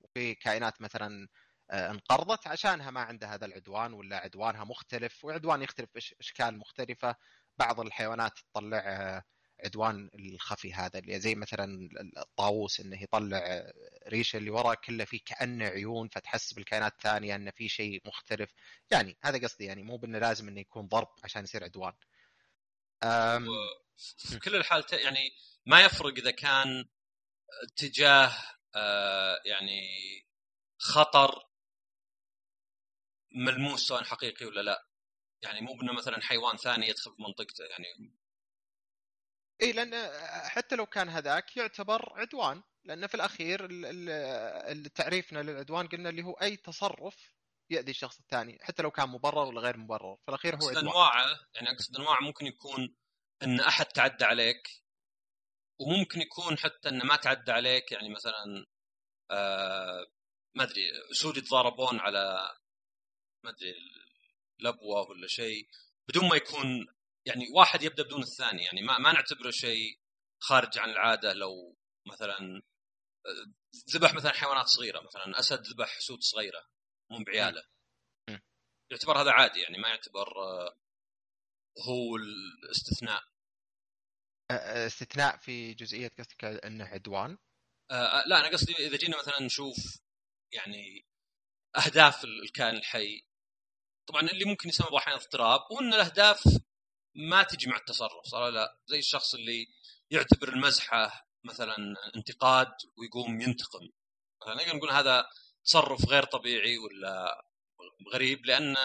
وفي 0.00 0.34
كائنات 0.34 0.82
مثلا 0.82 1.28
انقرضت 1.72 2.46
عشانها 2.46 2.90
ما 2.90 3.00
عندها 3.00 3.34
هذا 3.34 3.46
العدوان 3.46 3.92
ولا 3.92 4.16
عدوانها 4.16 4.64
مختلف 4.64 5.24
وعدوان 5.24 5.62
يختلف 5.62 5.90
باشكال 5.94 6.58
مختلفة. 6.58 7.16
بعض 7.58 7.80
الحيوانات 7.80 8.32
تطلع 8.38 9.22
عدوان 9.64 10.10
الخفي 10.14 10.72
هذا 10.72 10.98
اللي 10.98 11.20
زي 11.20 11.34
مثلا 11.34 11.88
الطاووس 12.16 12.80
إنه 12.80 13.02
يطلع 13.02 13.72
ريشة 14.08 14.36
اللي 14.36 14.50
وراه 14.50 14.74
كله 14.74 15.04
فيه 15.04 15.20
كأنه 15.26 15.64
عيون 15.64 16.08
فتحس 16.08 16.52
بالكائنات 16.52 16.92
الثانية 16.92 17.34
إنه 17.36 17.50
في 17.50 17.68
شيء 17.68 18.02
مختلف. 18.04 18.54
يعني 18.90 19.16
هذا 19.22 19.38
قصدي 19.38 19.64
يعني 19.64 19.82
مو 19.82 19.96
بإنه 19.96 20.18
لازم 20.18 20.48
إنه 20.48 20.60
يكون 20.60 20.86
ضرب 20.86 21.08
عشان 21.24 21.44
يصير 21.44 21.64
عدوان. 21.64 21.92
أم... 23.04 23.46
في 24.18 24.38
كل 24.38 24.56
الحالتين 24.56 24.98
يعني 24.98 25.30
ما 25.66 25.80
يفرق 25.80 26.14
إذا 26.18 26.30
كان 26.30 26.88
اتجاه 27.62 28.32
آه 28.74 29.40
يعني 29.44 29.88
خطر 30.78 31.48
ملموس 33.32 33.88
سواء 33.88 34.04
حقيقي 34.04 34.46
ولا 34.46 34.60
لا. 34.60 34.86
يعني 35.42 35.60
مو 35.60 35.74
بإنه 35.74 35.92
مثلا 35.92 36.22
حيوان 36.22 36.56
ثاني 36.56 36.88
يدخل 36.88 37.16
في 37.16 37.22
منطقته 37.22 37.64
يعني 37.64 38.12
اي 39.62 39.72
لأن 39.72 40.10
حتى 40.48 40.76
لو 40.76 40.86
كان 40.86 41.08
هذاك 41.08 41.56
يعتبر 41.56 42.12
عدوان 42.20 42.62
لأن 42.84 43.06
في 43.06 43.14
الأخير 43.14 43.58
تعريفنا 44.88 45.38
للعدوان 45.38 45.88
قلنا 45.88 46.08
اللي 46.08 46.22
هو 46.22 46.32
أي 46.32 46.56
تصرف 46.56 47.32
يؤذي 47.70 47.90
الشخص 47.90 48.18
الثاني 48.18 48.58
حتى 48.62 48.82
لو 48.82 48.90
كان 48.90 49.08
مبرر 49.08 49.48
ولا 49.48 49.60
غير 49.60 49.76
مبرر 49.76 50.16
في 50.16 50.28
الأخير 50.28 50.54
هو 50.54 50.68
عدوان. 50.68 50.78
أنواعه 50.78 51.40
يعني 51.54 51.70
أقصد 51.70 51.96
انواع 51.96 52.20
ممكن 52.20 52.46
يكون 52.46 52.94
إن 53.42 53.60
أحد 53.60 53.86
تعدى 53.86 54.24
عليك 54.24 54.82
وممكن 55.80 56.20
يكون 56.20 56.58
حتى 56.58 56.88
انه 56.88 57.04
ما 57.04 57.16
تعدى 57.16 57.52
عليك 57.52 57.92
يعني 57.92 58.08
مثلا 58.08 58.66
آه 59.30 60.06
ما 60.54 60.64
أدري 60.64 60.82
اسود 61.10 61.36
يتضاربون 61.36 62.00
على 62.00 62.54
ما 63.44 63.50
أدري 63.50 63.74
لبوه 64.60 65.10
ولا 65.10 65.26
شيء 65.26 65.68
بدون 66.08 66.28
ما 66.28 66.36
يكون 66.36 66.86
يعني 67.26 67.48
واحد 67.54 67.82
يبدأ 67.82 68.02
بدون 68.02 68.22
الثاني 68.22 68.64
يعني 68.64 68.82
ما 68.82 68.98
ما 68.98 69.12
نعتبره 69.12 69.50
شيء 69.50 70.00
خارج 70.42 70.78
عن 70.78 70.90
العادة. 70.90 71.32
لو 71.32 71.76
مثلا 72.06 72.62
آه، 73.26 73.52
ذبح 73.94 74.14
مثلا 74.14 74.32
حيوانات 74.32 74.66
صغيرة 74.66 75.00
مثلا 75.00 75.38
أسد 75.38 75.66
ذبح 75.66 75.96
اسود 75.96 76.20
صغيرة 76.20 76.66
مو 77.10 77.24
بعيالة. 77.24 77.64
يعتبر 78.92 79.22
هذا 79.22 79.30
عادي 79.30 79.60
يعني 79.60 79.78
ما 79.78 79.88
يعتبر 79.88 80.28
آه، 80.42 80.76
هو 81.88 82.16
الاستثناء. 82.16 83.22
استثناء 84.86 85.36
في 85.36 85.74
جزئية 85.74 86.08
قصدك 86.18 86.44
إنه 86.44 86.84
عدوان؟ 86.84 87.38
آه 87.90 88.24
لا 88.26 88.40
أنا 88.40 88.48
قصدي 88.48 88.72
إذا 88.72 88.96
جينا 88.96 89.18
مثلا 89.18 89.42
نشوف 89.42 89.76
يعني 90.52 91.06
أهداف 91.76 92.24
الكائن 92.24 92.76
الحي 92.76 93.26
طبعا 94.08 94.22
اللي 94.22 94.44
ممكن 94.44 94.68
يسمى 94.68 94.98
أحيانا 94.98 95.20
اضطراب 95.20 95.60
وإن 95.70 95.94
الأهداف 95.94 96.44
ما 97.14 97.42
تجي 97.42 97.70
مع 97.70 97.76
التصرف 97.76 98.26
صار 98.26 98.50
لا 98.50 98.78
زي 98.86 98.98
الشخص 98.98 99.34
اللي 99.34 99.66
يعتبر 100.10 100.48
المزحة 100.48 101.28
مثلا 101.44 101.76
انتقاد 102.16 102.72
ويقوم 102.96 103.40
ينتقم. 103.40 103.88
نقدر 104.48 104.76
نقول 104.76 104.90
هذا 104.90 105.26
تصرف 105.64 106.08
غير 106.08 106.24
طبيعي 106.24 106.78
ولا 106.78 107.44
غريب 108.12 108.46
لأنه 108.46 108.80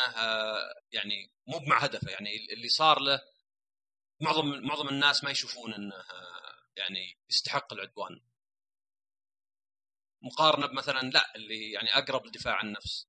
يعني 0.92 1.32
مو 1.48 1.60
مع 1.60 1.78
هدفه 1.78 2.12
يعني 2.12 2.54
اللي 2.54 2.70
صار 2.70 3.00
له 3.00 3.22
معظم 4.22 4.48
معظم 4.48 4.90
الناس 4.90 5.24
ما 5.24 5.32
يشوفون 5.32 5.74
إنه 5.74 6.04
يعني 6.76 7.18
يستحق 7.30 7.74
العدوان. 7.74 8.22
مقارنة 10.22 10.68
بمثلا 10.68 11.00
لا 11.00 11.36
اللي 11.36 11.72
يعني 11.72 11.98
أقرب 11.98 12.26
للدفاع 12.26 12.56
عن 12.56 12.68
النفس. 12.68 13.08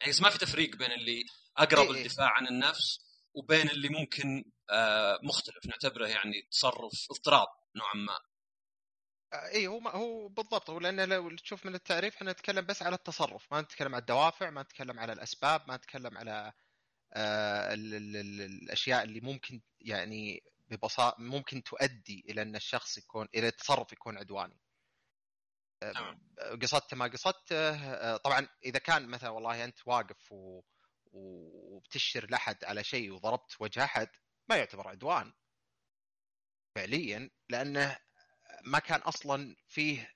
يعني 0.00 0.12
ما 0.22 0.30
في 0.30 0.38
تفريق 0.38 0.76
بين 0.76 0.92
اللي 0.92 1.24
أقرب 1.56 1.86
إيه, 1.86 1.94
إيه. 1.94 2.02
للدفاع 2.02 2.28
عن 2.28 2.46
النفس 2.46 3.09
وبين 3.34 3.70
اللي 3.70 3.88
ممكن 3.88 4.44
آه، 4.70 5.18
مختلف 5.22 5.66
نعتبره 5.66 6.06
يعني 6.06 6.42
تصرف 6.50 7.06
اضطراب 7.10 7.48
نوعا 7.76 7.94
ما. 7.94 8.18
آه، 9.32 9.48
اي 9.48 9.66
هو 9.66 9.88
هو 9.88 10.28
بالضبط 10.28 10.70
هو 10.70 10.78
لأن 10.78 11.08
لو 11.08 11.36
تشوف 11.36 11.66
من 11.66 11.74
التعريف 11.74 12.16
إحنا 12.16 12.32
نتكلم 12.32 12.66
بس 12.66 12.82
على 12.82 12.94
التصرف 12.94 13.52
ما 13.52 13.60
نتكلم 13.60 13.94
على 13.94 14.00
الدوافع 14.00 14.50
ما 14.50 14.62
نتكلم 14.62 15.00
على 15.00 15.12
الأسباب 15.12 15.62
ما 15.68 15.76
نتكلم 15.76 16.18
على 16.18 16.52
آه 17.12 17.74
ال 17.74 17.94
ال 17.94 18.16
ال 18.16 18.40
الأشياء 18.40 19.02
اللي 19.02 19.20
ممكن 19.20 19.60
يعني 19.80 20.42
ببساطة 20.70 21.16
ممكن 21.22 21.62
تؤدي 21.62 22.24
إلى 22.28 22.42
أن 22.42 22.56
الشخص 22.56 22.98
يكون 22.98 23.28
إلى 23.34 23.48
التصرف 23.48 23.92
يكون 23.92 24.18
عدواني. 24.18 24.60
قصدته 26.62 26.96
ما 26.96 27.06
قصدته 27.06 28.16
طبعا 28.16 28.48
إذا 28.64 28.78
كان 28.78 29.08
مثلا 29.08 29.30
والله 29.30 29.64
أنت 29.64 29.78
واقف 29.86 30.32
و 30.32 30.62
وبتشر 31.12 32.30
لحد 32.30 32.64
على 32.64 32.84
شيء 32.84 33.12
وضربت 33.12 33.56
وجه 33.60 33.84
أحد 33.84 34.08
ما 34.48 34.56
يعتبر 34.56 34.88
عدوان. 34.88 35.32
فعليا 36.74 37.30
لأنه 37.48 37.98
ما 38.64 38.78
كان 38.78 39.00
أصلا 39.00 39.56
فيه 39.68 40.14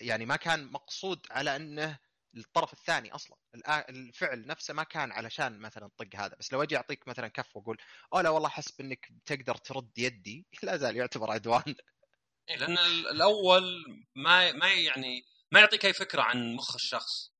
يعني 0.00 0.26
ما 0.26 0.36
كان 0.36 0.72
مقصود 0.72 1.26
على 1.30 1.56
أنه 1.56 1.98
الطرف 2.36 2.72
الثاني 2.72 3.14
أصلا. 3.14 3.36
الفعل 3.68 4.46
نفسه 4.46 4.74
ما 4.74 4.82
كان 4.82 5.12
علشان 5.12 5.58
مثلا 5.58 5.90
طق 5.98 6.16
هذا. 6.16 6.36
بس 6.36 6.52
لو 6.52 6.62
أجي 6.62 6.76
أعطيك 6.76 7.08
مثلا 7.08 7.28
كف 7.28 7.56
وأقول 7.56 7.78
أو 8.14 8.20
لا 8.20 8.30
والله 8.30 8.48
حسب 8.48 8.80
انك 8.80 9.08
تقدر 9.24 9.54
ترد 9.54 9.98
يدي. 9.98 10.46
لا 10.62 10.76
زال 10.76 10.96
يعتبر 10.96 11.30
عدوان. 11.30 11.74
إيه، 12.48 12.56
لأن 12.56 12.78
الأول 12.78 13.84
ما 14.14 14.52
ما 14.52 14.72
يعني 14.72 15.24
ما 15.52 15.60
يعطيك 15.60 15.84
أي 15.84 15.92
فكرة 15.92 16.22
عن 16.22 16.54
مخ 16.54 16.74
الشخص. 16.74 17.35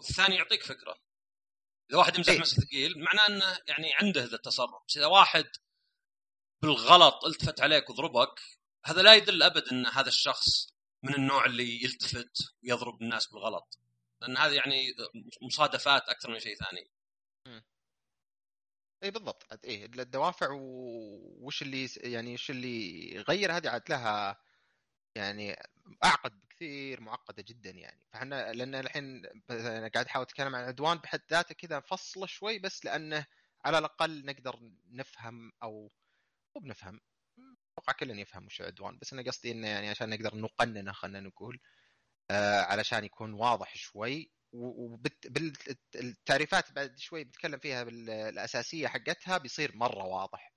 والثاني 0.00 0.36
يعطيك 0.36 0.62
فكرة. 0.62 1.00
إذا 1.90 1.98
واحد 1.98 2.16
يمزح 2.16 2.32
إيه؟ 2.32 2.42
ثقيل 2.42 2.98
معناه 2.98 3.26
إنه 3.26 3.58
يعني 3.68 3.94
عنده 3.94 4.24
ذا 4.24 4.36
التصرف. 4.36 4.82
بس 4.88 4.96
إذا 4.96 5.06
واحد 5.06 5.46
بالغلط 6.62 7.24
التفت 7.24 7.60
عليك 7.60 7.90
وضربك 7.90 8.40
هذا 8.84 9.02
لا 9.02 9.14
يدل 9.14 9.42
أبد 9.42 9.68
إن 9.68 9.86
هذا 9.86 10.08
الشخص 10.08 10.74
من 11.02 11.14
النوع 11.14 11.44
اللي 11.46 11.84
يلتفت 11.84 12.54
ويضرب 12.62 13.02
الناس 13.02 13.26
بالغلط. 13.26 13.78
لأن 14.22 14.36
هذه 14.36 14.54
يعني 14.54 14.94
مصادفات 15.42 16.08
أكثر 16.08 16.30
من 16.30 16.40
شيء 16.40 16.56
ثاني. 16.56 16.90
اي 19.02 19.10
بالضبط. 19.10 19.64
اي 19.64 19.84
الدوافع 19.84 20.48
وش 20.50 21.62
اللي 21.62 21.90
يعني 21.96 22.34
وش 22.34 22.50
اللي 22.50 23.10
يغير 23.14 23.56
هذه 23.56 23.68
عاد 23.68 23.90
لها 23.90 24.42
يعني 25.14 25.56
أعقد 26.04 26.40
بكثير 26.60 27.00
معقدة 27.00 27.42
جدا 27.42 27.70
يعني. 27.70 28.00
فإحنا 28.12 28.52
لأن 28.52 28.74
الحين 28.74 29.26
أنا 29.50 29.88
قاعد 29.88 30.06
أحاول 30.06 30.24
أتكلم 30.24 30.54
عن 30.56 30.62
العدوان 30.62 30.98
بحد 30.98 31.20
ذاته 31.30 31.54
كذا 31.54 31.80
فصله 31.80 32.26
شوي 32.26 32.58
بس 32.58 32.84
لأنه 32.84 33.26
على 33.64 33.78
الأقل 33.78 34.26
نقدر 34.26 34.60
نفهم 34.90 35.52
أو 35.62 35.92
مو 36.56 36.62
بنفهم 36.62 37.00
أتوقع 37.78 37.92
كلنا 37.92 38.20
يفهم 38.20 38.46
وش 38.46 38.60
العدوان 38.60 38.98
بس 38.98 39.12
أنا 39.12 39.22
قصدي 39.22 39.52
إنه 39.52 39.68
يعني 39.68 39.88
عشان 39.88 40.10
نقدر 40.10 40.36
نقننه 40.36 40.92
خلينا 40.92 41.20
نقول 41.20 41.60
آه 42.30 42.60
علشان 42.62 43.04
يكون 43.04 43.32
واضح 43.34 43.76
شوي. 43.76 44.32
وبالتعريفات 44.52 46.72
بعد 46.72 46.98
شوي 46.98 47.24
بتكلم 47.24 47.58
فيها 47.58 47.84
بالأساسية 47.84 48.88
حقتها 48.88 49.38
بيصير 49.38 49.76
مرة 49.76 50.04
واضح. 50.04 50.52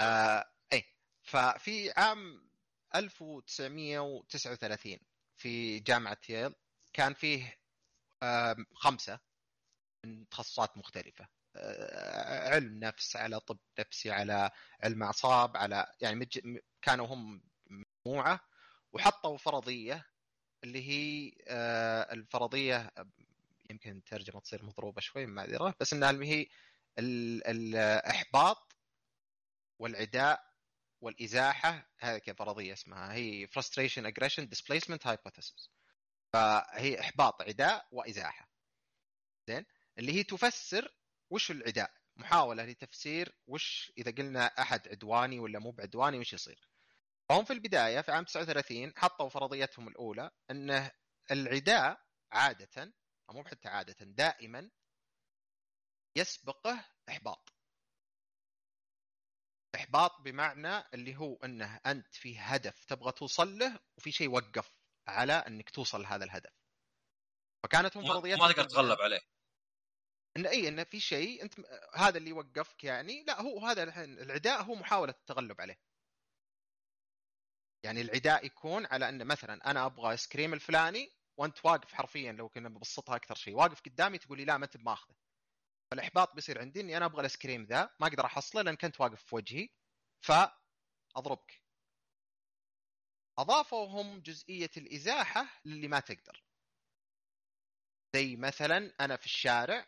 آه 0.00 0.44
اي 0.72 0.84
ففي 1.22 1.90
عام 1.96 2.45
1939 2.98 4.98
في 5.36 5.80
جامعة 5.80 6.18
ييل. 6.28 6.54
كان 6.92 7.14
فيه 7.14 7.58
خمسة 8.74 9.20
من 10.04 10.28
تخصصات 10.28 10.76
مختلفة. 10.76 11.28
آه، 11.56 12.54
علم 12.54 12.78
نفس 12.78 13.16
على 13.16 13.40
طب 13.40 13.58
نفسي 13.78 14.10
على 14.10 14.50
علم 14.82 15.02
أعصاب 15.02 15.56
على 15.56 15.92
يعني 16.00 16.28
كانوا 16.82 17.06
هم 17.06 17.42
مجموعة. 18.06 18.40
وحطوا 18.92 19.36
فرضية 19.36 20.06
اللي 20.64 20.88
هي 20.88 21.32
آه، 21.48 22.12
الفرضية 22.12 22.90
يمكن 23.70 23.96
الترجمة 23.96 24.40
تصير 24.40 24.64
مضروبة 24.64 25.00
شوي 25.00 25.26
معذرة 25.26 25.74
بس 25.80 25.92
إنها 25.92 26.24
هي 26.24 26.46
الإحباط 26.98 28.76
والعداء 29.78 30.55
والإزاحة 31.00 31.90
هذه 31.98 32.20
فرضية 32.38 32.72
اسمها 32.72 33.12
هي 33.12 33.46
frustration 33.46 34.02
aggression 34.02 34.42
displacement 34.42 35.00
hypothesis. 35.04 35.68
فهي 36.32 37.00
إحباط 37.00 37.42
عداء 37.42 37.88
وإزاحة. 37.92 38.48
زين؟ 39.48 39.66
اللي 39.98 40.12
هي 40.12 40.22
تفسر 40.22 40.96
وش 41.30 41.50
العداء؟ 41.50 41.90
محاولة 42.16 42.64
لتفسير 42.64 43.38
وش 43.46 43.92
إذا 43.98 44.10
قلنا 44.10 44.46
أحد 44.46 44.88
عدواني 44.88 45.38
ولا 45.38 45.58
مو 45.58 45.70
بعدواني 45.70 46.18
وش 46.18 46.32
يصير؟ 46.32 46.68
فهم 47.28 47.44
في 47.44 47.52
البداية 47.52 48.00
في 48.00 48.12
عام 48.12 48.24
39 48.24 48.92
حطوا 48.96 49.28
فرضيتهم 49.28 49.88
الأولى 49.88 50.30
انه 50.50 50.90
العداء 51.30 52.00
عادة 52.32 52.94
أو 53.30 53.34
مو 53.34 53.44
حتى 53.44 53.68
عادة 53.68 53.96
دائما 54.00 54.70
يسبقه 56.16 56.84
إحباط. 57.08 57.55
إحباط 59.76 60.20
بمعنى 60.20 60.84
اللي 60.94 61.16
هو 61.16 61.36
أنه 61.44 61.80
أنت 61.86 62.14
في 62.14 62.38
هدف 62.38 62.84
تبغى 62.84 63.12
توصل 63.12 63.58
له 63.58 63.80
وفي 63.96 64.12
شيء 64.12 64.28
وقف 64.30 64.70
على 65.08 65.32
أنك 65.32 65.70
توصل 65.70 66.02
لهذا 66.02 66.24
الهدف. 66.24 66.52
فكانت 67.62 67.96
هم 67.96 68.06
فرضيات 68.06 68.38
ما 68.38 68.52
تقدر 68.52 68.64
تتغلب 68.64 69.00
عليه. 69.00 69.20
إن 70.36 70.46
إي 70.46 70.68
انه 70.68 70.84
في 70.84 71.00
شيء 71.00 71.42
أنت 71.42 71.54
هذا 71.94 72.18
اللي 72.18 72.30
يوقفك 72.30 72.84
يعني 72.84 73.24
لا 73.24 73.40
هو 73.40 73.66
هذا 73.66 73.82
الحين 73.82 74.18
العداء 74.18 74.62
هو 74.62 74.74
محاولة 74.74 75.12
التغلب 75.12 75.60
عليه. 75.60 75.78
يعني 77.82 78.00
العداء 78.00 78.46
يكون 78.46 78.86
على 78.86 79.08
إن 79.08 79.26
مثلا 79.26 79.70
أنا 79.70 79.86
أبغى 79.86 80.10
آيس 80.10 80.28
كريم 80.28 80.54
الفلاني 80.54 81.12
وأنت 81.36 81.64
واقف 81.64 81.92
حرفيا 81.92 82.32
لو 82.32 82.48
كنا 82.48 82.68
ببسطها 82.68 83.16
أكثر 83.16 83.34
شيء 83.34 83.54
واقف 83.54 83.80
قدامي 83.80 84.18
تقول 84.18 84.38
لي 84.38 84.44
لا 84.44 84.58
ما 84.58 84.64
أنت 84.64 84.76
بماخذه. 84.76 85.14
فالإحباط 85.90 86.34
بيصير 86.34 86.60
عندي 86.60 86.80
إني 86.80 86.96
أنا 86.96 87.04
أبغى 87.04 87.16
الآيس 87.20 87.36
كريم 87.36 87.64
ذا 87.64 87.94
ما 88.00 88.06
أقدر 88.06 88.24
أحصله 88.26 88.62
لأن 88.62 88.76
كنت 88.76 89.00
واقف 89.00 89.24
في 89.24 89.34
وجهي 89.34 89.68
فأضربك. 90.20 91.62
اضافوا 93.38 93.86
هم 93.86 94.20
جزئية 94.20 94.70
الإزاحة 94.76 95.60
للي 95.64 95.88
ما 95.88 96.00
تقدر. 96.00 96.44
زي 98.14 98.36
مثلا 98.36 98.94
أنا 99.00 99.16
في 99.16 99.26
الشارع 99.26 99.86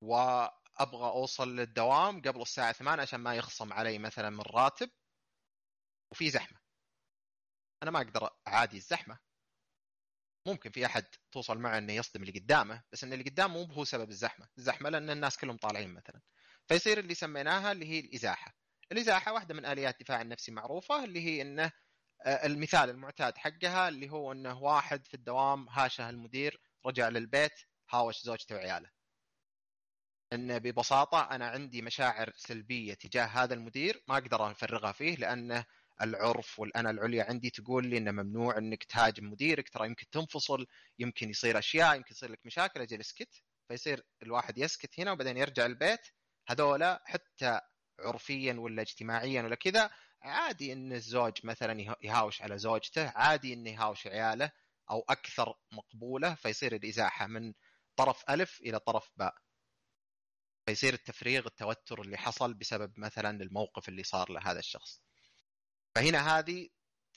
وأبغى 0.00 1.08
أوصل 1.10 1.56
للدوام 1.56 2.22
قبل 2.22 2.42
الساعة 2.42 2.72
8 2.72 3.02
عشان 3.02 3.20
ما 3.20 3.34
يخصم 3.34 3.72
علي 3.72 3.98
مثلا 3.98 4.30
من 4.30 4.40
راتب 4.40 4.90
وفي 6.10 6.30
زحمة. 6.30 6.58
أنا 7.82 7.90
ما 7.90 7.98
أقدر 8.00 8.36
أعادي 8.48 8.76
الزحمة. 8.76 9.18
ممكن 10.46 10.70
في 10.70 10.86
أحد 10.86 11.04
توصل 11.32 11.58
معه 11.58 11.78
إنه 11.78 11.92
يصدم 11.92 12.22
اللي 12.22 12.40
قدامه 12.40 12.82
بس 12.92 13.04
إن 13.04 13.12
اللي 13.12 13.24
قدامه 13.24 13.66
مو 13.66 13.72
هو 13.72 13.84
سبب 13.84 14.10
الزحمة. 14.10 14.48
الزحمة 14.58 14.90
لأن 14.90 15.10
الناس 15.10 15.36
كلهم 15.36 15.56
طالعين 15.56 15.94
مثلا. 15.94 16.20
فيصير 16.68 16.98
اللي 16.98 17.14
سميناها 17.14 17.72
اللي 17.72 17.86
هي 17.86 18.00
الإزاحة. 18.00 18.56
الإزاحة 18.92 19.32
واحدة 19.32 19.54
من 19.54 19.66
آليات 19.66 20.00
الدفاع 20.00 20.22
النفسي 20.22 20.52
معروفة 20.52 21.04
اللي 21.04 21.20
هي 21.20 21.42
إنه 21.42 21.72
آه، 22.22 22.46
المثال 22.46 22.90
المعتاد 22.90 23.38
حقها 23.38 23.88
اللي 23.88 24.10
هو 24.10 24.32
إنه 24.32 24.62
واحد 24.62 25.06
في 25.06 25.14
الدوام 25.14 25.68
هاشه 25.68 26.10
المدير 26.10 26.60
رجع 26.86 27.08
للبيت 27.08 27.52
هاوش 27.90 28.22
زوجته 28.22 28.54
وعياله. 28.54 28.90
ان 30.32 30.58
ببساطة 30.58 31.20
أنا 31.30 31.46
عندي 31.48 31.82
مشاعر 31.82 32.32
سلبية 32.36 32.94
تجاه 32.94 33.24
هذا 33.26 33.54
المدير 33.54 34.02
ما 34.08 34.14
أقدر 34.14 34.50
أفرغها 34.50 34.92
فيه 34.92 35.16
لأنه 35.16 35.64
العرف 36.02 36.58
والأنا 36.60 36.90
العليا 36.90 37.24
عندي 37.24 37.50
تقول 37.50 37.86
لي 37.86 37.98
إنه 37.98 38.10
ممنوع 38.10 38.58
إنك 38.58 38.84
تهاجم 38.84 39.30
مديرك 39.30 39.68
ترى 39.68 39.86
يمكن 39.86 40.10
تنفصل 40.10 40.66
يمكن 40.98 41.30
يصير 41.30 41.58
أشياء 41.58 41.96
يمكن 41.96 42.10
يصير 42.10 42.30
لك 42.30 42.40
مشاكل 42.44 42.80
أجل 42.80 43.00
اسكت. 43.00 43.42
فيصير 43.68 44.06
الواحد 44.22 44.58
يسكت 44.58 45.00
هنا 45.00 45.12
وبعدين 45.12 45.36
يرجع 45.36 45.66
البيت. 45.66 46.00
هذولا 46.48 47.02
حتى 47.06 47.60
عرفيا 48.00 48.54
ولا 48.54 48.82
اجتماعيا 48.82 49.42
ولا 49.42 49.54
كذا 49.54 49.90
عادي 50.22 50.72
إن 50.72 50.92
الزوج 50.92 51.32
مثلا 51.44 51.96
يهاوش 52.02 52.42
على 52.42 52.58
زوجته 52.58 53.08
عادي 53.10 53.52
إنه 53.52 53.70
يهاوش 53.70 54.06
عياله 54.06 54.52
أو 54.90 55.04
أكثر 55.08 55.54
مقبولة. 55.72 56.34
فيصير 56.34 56.74
الإزاحة 56.74 57.26
من 57.26 57.54
طرف 57.96 58.30
ألف 58.30 58.60
إلى 58.60 58.78
طرف 58.78 59.10
باء. 59.16 59.34
فيصير 60.66 60.94
التفريغ 60.94 61.46
التوتر 61.46 62.00
اللي 62.00 62.16
حصل 62.18 62.54
بسبب 62.54 62.92
مثلا 63.00 63.42
الموقف 63.42 63.88
اللي 63.88 64.02
صار 64.02 64.32
لهذا 64.32 64.58
الشخص. 64.58 65.05
فهنا 65.96 66.38
هذه 66.38 66.68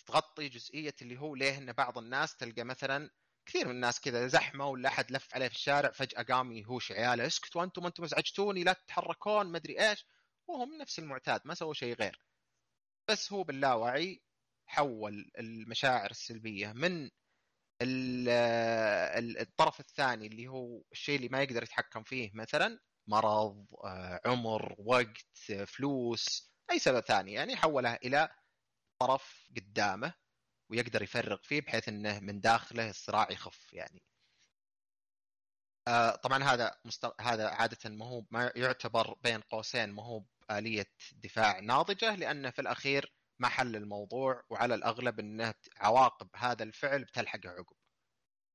تغطي 0.06 0.50
جزئية 0.50 0.96
اللي 1.02 1.18
هو 1.18 1.36
ليه 1.36 1.58
إن 1.58 1.72
بعض 1.72 1.98
الناس 1.98 2.36
تلقى 2.36 2.64
مثلا 2.64 3.10
كثير 3.46 3.66
من 3.66 3.72
الناس 3.72 4.00
كذا 4.02 4.28
زحمة 4.28 4.68
ولا 4.68 4.90
أحد 4.90 5.12
لف 5.12 5.36
عليه 5.36 5.48
في 5.48 5.56
الشارع 5.56 5.92
فجأة 5.92 6.22
قام 6.24 6.52
يهوش 6.52 6.92
عياله 6.92 7.28
اسكتوا 7.28 7.64
أنتم 7.64 7.86
أنتم 7.86 8.04
أزعجتوني 8.04 8.64
لا 8.64 8.74
تتحركون 8.74 9.46
ما 9.46 9.58
أدري 9.58 9.90
إيش. 9.90 10.06
وهم 10.48 10.78
نفس 10.78 11.00
المعتاد 11.00 11.42
ما 11.46 11.54
سووا 11.54 11.74
شيء 11.74 11.96
غير. 11.96 12.22
بس 13.10 13.34
هو 13.34 13.44
باللاوعي 13.44 14.22
حول 14.68 15.32
المشاعر 15.40 16.12
السلبية 16.12 16.74
من 16.74 17.10
الطرف 19.42 19.80
الثاني 19.80 20.28
اللي 20.28 20.48
هو 20.48 20.82
الشيء 20.92 21.16
اللي 21.16 21.30
ما 21.30 21.42
يقدر 21.44 21.64
يتحكم 21.64 22.04
فيه 22.04 22.32
مثلا 22.34 22.80
مرض 23.08 23.66
آه، 23.84 24.22
عمر 24.26 24.76
وقت 24.80 25.52
فلوس 25.66 26.54
أي 26.72 26.80
سبب 26.80 27.00
ثاني 27.00 27.34
يعني 27.34 27.56
حولها 27.56 28.00
إلى 28.04 28.30
طرف 29.00 29.50
قدامه 29.58 30.14
ويقدر 30.70 31.02
يفرغ 31.02 31.38
فيه 31.44 31.62
بحيث 31.62 31.88
إنه 31.88 32.20
من 32.20 32.42
داخله 32.42 32.90
الصراع 32.90 33.32
يخف 33.32 33.74
يعني. 33.74 34.04
آه 35.88 36.16
طبعا 36.16 36.44
هذا 36.44 36.80
مست... 36.86 37.12
هذا 37.22 37.50
عادة 37.50 37.90
ما 37.90 38.06
هو 38.06 38.26
ما 38.32 38.52
يعتبر 38.56 39.14
بين 39.24 39.42
قوسين 39.42 39.90
ما 39.90 40.04
هو 40.04 40.24
آلية 40.52 40.92
دفاع 41.12 41.60
ناضجة 41.60 42.16
لأنه 42.16 42.50
في 42.50 42.62
الأخير 42.62 43.14
ما 43.40 43.48
حل 43.48 43.76
الموضوع 43.76 44.44
وعلى 44.50 44.76
الأغلب 44.76 45.20
أنه 45.20 45.54
عواقب 45.78 46.30
هذا 46.36 46.64
الفعل 46.64 47.04
بتلحقه 47.04 47.50
عقب. 47.50 47.76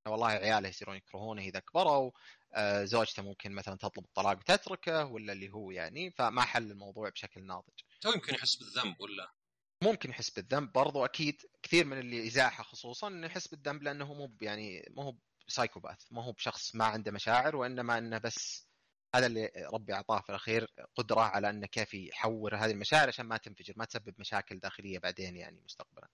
والله 0.06 0.28
عياله 0.28 0.68
يصيرون 0.68 0.96
يكرهونه 0.96 1.42
إذا 1.42 1.60
كبروا 1.60 2.10
آه 2.54 2.84
زوجته 2.84 3.22
ممكن 3.22 3.52
مثلا 3.52 3.76
تطلب 3.76 4.04
الطلاق 4.04 4.38
وتتركه 4.38 5.04
ولا 5.04 5.32
اللي 5.32 5.50
هو 5.52 5.70
يعني 5.70 6.10
فما 6.10 6.42
حل 6.42 6.70
الموضوع 6.70 7.08
بشكل 7.08 7.46
ناضج. 7.46 7.80
تو 8.00 8.12
يمكن 8.12 8.34
يحس 8.34 8.56
بالذنب 8.56 9.00
ولا؟ 9.00 9.32
ممكن 9.82 10.10
يحس 10.10 10.30
بالذنب 10.30 10.72
برضو 10.72 11.04
أكيد 11.04 11.42
كثير 11.62 11.84
من 11.84 11.98
اللي 11.98 12.26
إزاحة 12.26 12.62
خصوصا 12.64 13.08
إنه 13.08 13.26
يحس 13.26 13.48
بالذنب 13.48 13.82
لأنه 13.82 14.14
مو 14.14 14.36
يعني 14.40 14.86
مو 14.90 15.02
هو 15.02 15.14
سايكوباث 15.48 15.98
ما 16.10 16.24
هو 16.24 16.32
بشخص 16.32 16.74
ما 16.74 16.84
عنده 16.84 17.10
مشاعر 17.12 17.56
وإنما 17.56 17.98
إنه 17.98 18.18
بس 18.18 18.68
هذا 19.14 19.26
اللي 19.26 19.52
ربي 19.72 19.94
أعطاه 19.94 20.20
في 20.20 20.30
الأخير 20.30 20.66
قدرة 20.96 21.20
على 21.20 21.50
إنه 21.50 21.66
كيف 21.66 21.94
يحور 21.94 22.56
هذه 22.56 22.70
المشاعر 22.70 23.08
عشان 23.08 23.26
ما 23.26 23.36
تنفجر 23.36 23.74
ما 23.76 23.84
تسبب 23.84 24.14
مشاكل 24.18 24.58
داخلية 24.58 24.98
بعدين 24.98 25.36
يعني 25.36 25.60
مستقبلا. 25.60 26.08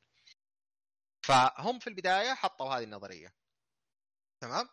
فهم 1.26 1.78
في 1.78 1.86
البداية 1.86 2.34
حطوا 2.34 2.66
هذه 2.74 2.84
النظرية. 2.84 3.34
تمام؟ 4.40 4.68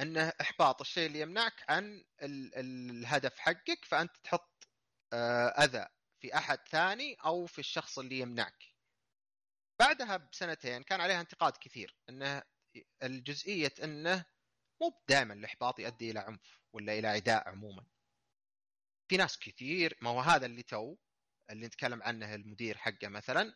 إنه 0.00 0.32
إحباط 0.40 0.80
الشيء 0.80 1.06
اللي 1.06 1.20
يمنعك 1.20 1.64
عن 1.68 2.04
ال- 2.22 2.54
الهدف 2.54 3.38
حقك 3.38 3.84
فأنت 3.84 4.16
تحط 4.24 4.68
آه، 5.12 5.48
أذى 5.48 5.86
في 6.20 6.36
أحد 6.36 6.58
ثاني 6.68 7.14
أو 7.14 7.46
في 7.46 7.58
الشخص 7.58 7.98
اللي 7.98 8.18
يمنعك. 8.18 8.64
بعدها 9.80 10.16
بسنتين 10.16 10.82
كان 10.82 11.00
عليها 11.00 11.20
انتقاد 11.20 11.52
كثير 11.60 11.96
إنه 12.08 12.42
الجزئية 13.02 13.74
إنه 13.82 14.24
مو 14.80 15.02
دائما 15.08 15.34
الإحباط 15.34 15.78
يؤدي 15.80 16.10
إلى 16.10 16.20
عنف 16.20 16.60
ولا 16.72 16.98
إلى 16.98 17.08
عداء 17.08 17.48
عموما 17.48 17.86
في 19.08 19.16
ناس 19.16 19.38
كثير 19.38 19.98
ما 20.00 20.10
هو 20.10 20.20
هذا 20.20 20.46
اللي 20.46 20.62
تو 20.62 20.96
اللي 21.50 21.66
نتكلم 21.66 22.02
عنه 22.02 22.34
المدير 22.34 22.78
حقه 22.78 23.08
مثلا 23.08 23.54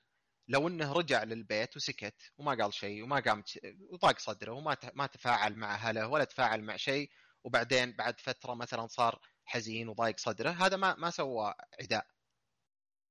لو 0.48 0.68
إنه 0.68 0.92
رجع 0.92 1.22
للبيت 1.22 1.76
وسكت 1.76 2.32
وما 2.38 2.54
قال 2.62 2.74
شيء 2.74 3.02
وما 3.02 3.20
قام 3.20 3.44
وضاق 3.90 4.18
صدره 4.18 4.52
وما 4.52 4.76
ما 4.94 5.06
تفاعل 5.06 5.56
مع 5.56 5.74
أهله 5.74 6.08
ولا 6.08 6.24
تفاعل 6.24 6.62
مع 6.62 6.76
شيء 6.76 7.10
وبعدين 7.44 7.92
بعد 7.92 8.20
فترة 8.20 8.54
مثلا 8.54 8.86
صار 8.86 9.20
حزين 9.44 9.88
وضايق 9.88 10.18
صدره 10.18 10.50
هذا 10.50 10.76
ما 10.76 10.94
ما 10.94 11.10
سوى 11.10 11.54
عداء 11.80 12.06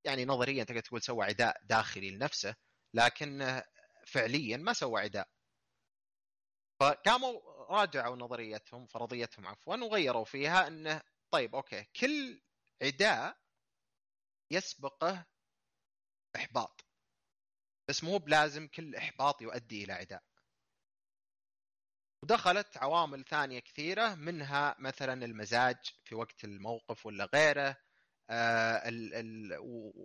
يعني 0.05 0.25
نظريا 0.25 0.63
تقدر 0.63 0.79
تقول 0.79 1.01
سوى 1.01 1.25
عداء 1.25 1.61
داخلي 1.63 2.11
لنفسه 2.11 2.55
لكن 2.93 3.61
فعليا 4.07 4.57
ما 4.57 4.73
سوى 4.73 5.01
عداء. 5.01 5.29
فقاموا 6.79 7.41
راجعوا 7.69 8.15
نظريتهم 8.15 8.87
فرضيتهم 8.87 9.47
عفوا 9.47 9.75
وغيروا 9.75 10.25
فيها 10.25 10.67
انه 10.67 11.01
طيب 11.31 11.55
أوكي 11.55 11.83
كل 11.83 12.41
عداء 12.81 13.37
يسبقه 14.51 15.25
إحباط. 16.35 16.85
بس 17.89 18.03
مو 18.03 18.17
بلازم 18.17 18.67
كل 18.67 18.95
إحباط 18.95 19.41
يؤدي 19.41 19.83
إلى 19.83 19.93
عداء. 19.93 20.23
ودخلت 22.23 22.77
عوامل 22.77 23.25
ثانية 23.25 23.59
كثيرة 23.59 24.15
منها 24.15 24.75
مثلا 24.79 25.25
المزاج 25.25 25.77
في 26.03 26.15
وقت 26.15 26.43
الموقف 26.43 27.05
ولا 27.05 27.29
غيره. 27.33 27.77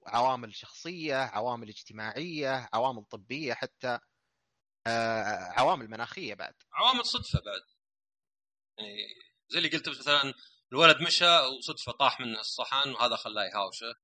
عوامل 0.06 0.54
شخصية 0.54 1.16
عوامل 1.16 1.68
اجتماعية 1.68 2.68
عوامل 2.72 3.04
طبية 3.04 3.54
حتى 3.54 3.98
آه، 4.86 5.52
عوامل 5.58 5.90
مناخية 5.90 6.34
بعد. 6.34 6.54
عوامل 6.72 7.04
صدفة 7.06 7.40
بعد. 7.44 7.62
يعني 8.78 9.06
زي 9.48 9.58
اللي 9.58 9.68
قلت 9.68 9.88
مثلا 9.88 10.34
الولد 10.72 11.02
مشى 11.02 11.38
وصدفة 11.38 11.92
طاح 11.92 12.20
منه 12.20 12.40
الصحن 12.40 12.90
وهذا 12.90 13.16
خلاه 13.16 13.44
يهاوشه 13.44 13.94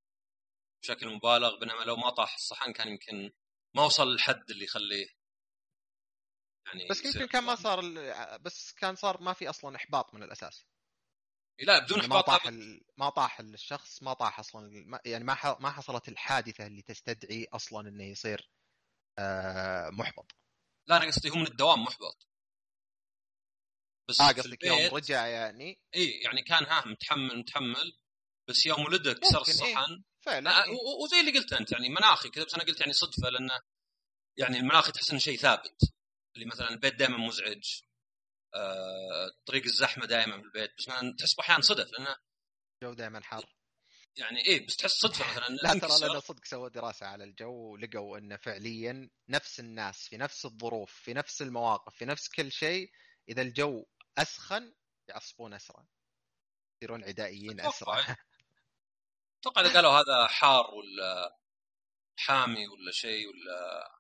بشكل 0.83 1.09
مبالغ 1.15 1.59
بينما 1.61 1.83
لو 1.83 1.97
ما 1.97 2.11
طاح 2.11 2.35
الصحن 2.35 2.73
كان 2.73 2.89
يمكن 2.89 3.31
ما 3.75 3.85
وصل 3.85 4.09
للحد 4.09 4.51
اللي 4.51 4.65
يخليه 4.65 5.07
يعني 6.67 6.89
بس 6.91 7.05
يمكن 7.05 7.27
كان 7.27 7.45
ما 7.45 7.55
صار 7.55 7.81
بس 8.39 8.73
كان 8.73 8.95
صار 8.95 9.21
ما 9.23 9.33
في 9.33 9.51
أصلا 9.51 9.77
إحباط 9.77 10.15
من 10.15 10.23
الأساس. 10.23 10.67
لا 11.61 11.79
بدون 11.79 11.99
يعني 11.99 12.13
إحباط 12.13 12.31
ما 12.31 12.37
طاح 12.37 12.47
ال... 12.47 12.81
ما 12.97 13.11
طاح 13.11 13.41
الشخص 13.41 14.03
ما 14.03 14.13
طاح 14.13 14.39
أصلا 14.39 15.01
يعني 15.05 15.25
ما 15.25 15.35
ح... 15.35 15.61
ما 15.61 15.71
حصلت 15.71 16.09
الحادثة 16.09 16.67
اللي 16.67 16.83
تستدعي 16.83 17.49
أصلا 17.53 17.89
إنه 17.89 18.05
يصير 18.05 18.51
آه 19.19 19.91
محبط. 19.91 20.33
لا 20.89 20.97
أنا 20.97 21.07
قصدي 21.07 21.31
هو 21.31 21.35
من 21.35 21.47
الدوام 21.47 21.83
محبط. 21.83 22.29
بس 24.09 24.21
آه 24.21 24.33
قصدك 24.33 24.65
يوم 24.65 24.95
رجع 24.95 25.27
يعني؟ 25.27 25.81
إي 25.95 26.11
يعني 26.11 26.43
كان 26.43 26.65
ها 26.65 26.85
متحمل 26.87 27.39
متحمل 27.39 27.99
بس 28.49 28.67
يوم 28.67 28.85
ولده 28.85 29.13
كسر 29.13 29.39
ممكن، 29.39 29.53
إيه. 29.53 29.79
الصحن 29.79 30.03
فعلا 30.21 30.65
إيه. 30.65 30.71
وزي 31.03 31.21
اللي 31.21 31.39
قلت 31.39 31.53
أنت 31.53 31.73
يعني 31.73 31.89
مناخي 31.89 32.31
كذا 32.31 32.45
بس 32.45 32.55
أنا 32.55 32.65
قلت 32.65 32.81
يعني 32.81 32.93
صدفة 32.93 33.29
لأنه 33.29 33.61
يعني 34.37 34.59
المناخي 34.59 34.93
تحس 34.93 35.11
إنه 35.11 35.21
شيء 35.21 35.39
ثابت. 35.39 35.93
اللي 36.37 36.47
مثلا 36.47 36.71
البيت 36.71 36.95
دائما 36.95 37.17
مزعج. 37.17 37.81
طريق 39.47 39.65
الزحمة 39.65 40.07
دائما 40.07 40.39
في 40.39 40.45
البيت 40.45 40.71
بس 40.79 40.89
مثلا 40.89 41.17
تحس 41.19 41.39
أحيانا 41.39 41.63
صدف 41.63 41.93
لأنه 41.93 42.17
الجو 42.83 42.95
دائما 42.95 43.21
حار. 43.23 43.47
يعني 44.17 44.47
إيه 44.47 44.67
بس 44.67 44.77
تحس 44.77 44.91
صدفه 44.91 45.31
مثلا. 45.31 45.55
لا 45.55 45.79
ترى. 45.79 46.01
لأنه 46.01 46.21
صدق 46.21 46.45
سووا 46.45 46.69
دراسة 46.69 47.07
على 47.07 47.25
الجو 47.25 47.73
ولقوا 47.73 48.19
انه 48.19 48.37
فعليا 48.37 49.11
نفس 49.29 49.61
الناس 49.61 50.09
في 50.09 50.17
نفس 50.17 50.45
الظروف 50.45 50.93
في 50.93 51.15
نفس 51.15 51.43
المواقف 51.43 51.95
في 51.95 52.05
نفس 52.05 52.29
كل 52.29 52.53
شيء 52.53 52.91
إذا 53.29 53.43
الجو 53.43 53.87
أسخن 54.19 54.75
يعصبون 55.09 55.55
أسرع. 55.55 55.87
يصيرون 56.77 57.05
عدائيين 57.05 57.61
أسرع. 57.61 57.97
أتوقع 59.41 59.61
إذا 59.61 59.73
قالوا 59.73 59.91
هذا 59.91 60.27
حار 60.27 60.65
ولا 60.75 61.39
حامي 62.17 62.69
ولا 62.69 62.93
شيء 62.93 63.29
ولا 63.29 63.91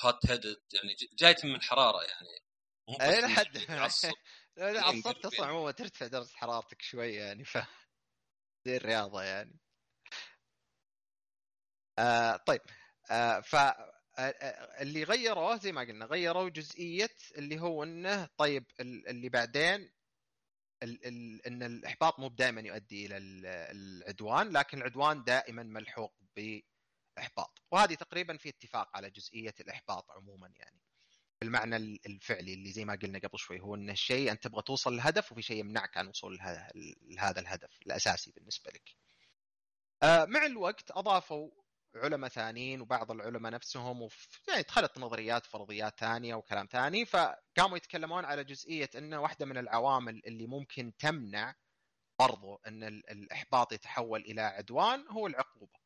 هوت 0.00 0.30
هيدد 0.30 0.62
يعني 0.72 0.96
جايت 1.18 1.44
من 1.44 1.54
الحراره 1.54 2.02
يعني 2.02 2.45
إنه 2.88 3.20
لحد 3.26 3.56
إيه، 3.56 3.70
عصبت. 4.80 5.24
أصلا 5.26 5.46
عموما 5.46 5.70
ترتفع 5.70 6.06
درجة 6.06 6.32
حرارتك 6.36 6.82
شوية 6.82 7.20
يعني 7.22 7.44
ف 7.44 7.58
زي 8.66 8.76
الرياضة 8.76 9.22
يعني. 9.22 9.58
آه 11.98 12.36
طيب. 12.36 12.60
آه 13.10 13.40
ف 13.40 13.54
آه، 13.54 13.74
آه، 14.18 14.82
اللي 14.82 15.04
غيروه 15.04 15.56
زي 15.56 15.72
ما 15.72 15.80
قلنا 15.80 16.04
غيروا 16.06 16.48
جزئية 16.48 17.14
اللي 17.38 17.60
هو 17.60 17.82
إنه 17.82 18.28
طيب 18.36 18.64
ال- 18.80 19.08
اللي 19.08 19.28
بعدين 19.28 19.92
ال 20.82 21.06
ال 21.06 21.46
إن 21.46 21.62
الإحباط 21.62 22.18
مو 22.18 22.28
دائما 22.28 22.60
يؤدي 22.60 23.06
إلى 23.06 23.16
ال- 23.16 23.46
العدوان 23.46 24.48
لكن 24.52 24.78
العدوان 24.78 25.24
دائما 25.24 25.62
ملحوق 25.62 26.14
بإحباط. 26.36 27.62
وهذه 27.70 27.94
تقريبا 27.94 28.36
في 28.36 28.48
اتفاق 28.48 28.96
على 28.96 29.10
جزئية 29.10 29.54
الإحباط 29.60 30.10
عموما 30.10 30.52
يعني. 30.56 30.80
بالمعنى 31.40 31.76
ال- 31.76 32.06
الفعلي 32.06 32.54
اللي 32.54 32.72
زي 32.72 32.84
ما 32.84 32.94
قلنا 33.02 33.18
قبل 33.18 33.38
شوي 33.38 33.60
هو 33.60 33.74
إن 33.74 33.90
الشيء 33.90 34.30
أنت 34.30 34.44
تبغى 34.44 34.62
توصل 34.62 34.92
للهدف 34.94 35.32
وفي 35.32 35.42
شيء 35.42 35.56
يمنعك 35.56 35.96
عن 35.96 36.06
وصول 36.08 36.36
له- 36.36 36.68
لهذا 37.02 37.40
الهدف 37.40 37.82
الأساسي 37.86 38.30
بالنسبة 38.32 38.70
لك. 38.70 38.96
آه، 40.02 40.24
مع 40.24 40.46
الوقت 40.46 40.90
أضافوا 40.90 41.50
علماء 41.94 42.30
ثانيين 42.30 42.80
وبعض 42.80 43.10
العلماء 43.10 43.52
نفسهم. 43.52 44.08
يعني 44.48 44.62
دخلت 44.62 44.98
نظريات 44.98 45.46
فرضيات 45.46 46.00
ثانية 46.00 46.34
وكلام 46.34 46.66
ثاني 46.66 47.04
فقاموا 47.04 47.76
يتكلمون 47.76 48.24
على 48.24 48.44
جزئية 48.44 48.90
إن 48.96 49.14
واحدة 49.14 49.46
من 49.46 49.58
العوامل 49.58 50.22
اللي 50.26 50.46
ممكن 50.46 50.92
تمنع 50.98 51.54
برضو 52.18 52.54
إن 52.66 52.84
ال- 52.84 53.10
الإحباط 53.10 53.72
يتحول 53.72 54.20
إلى 54.20 54.40
عدوان 54.40 55.08
هو 55.08 55.26
العقوبة. 55.26 55.85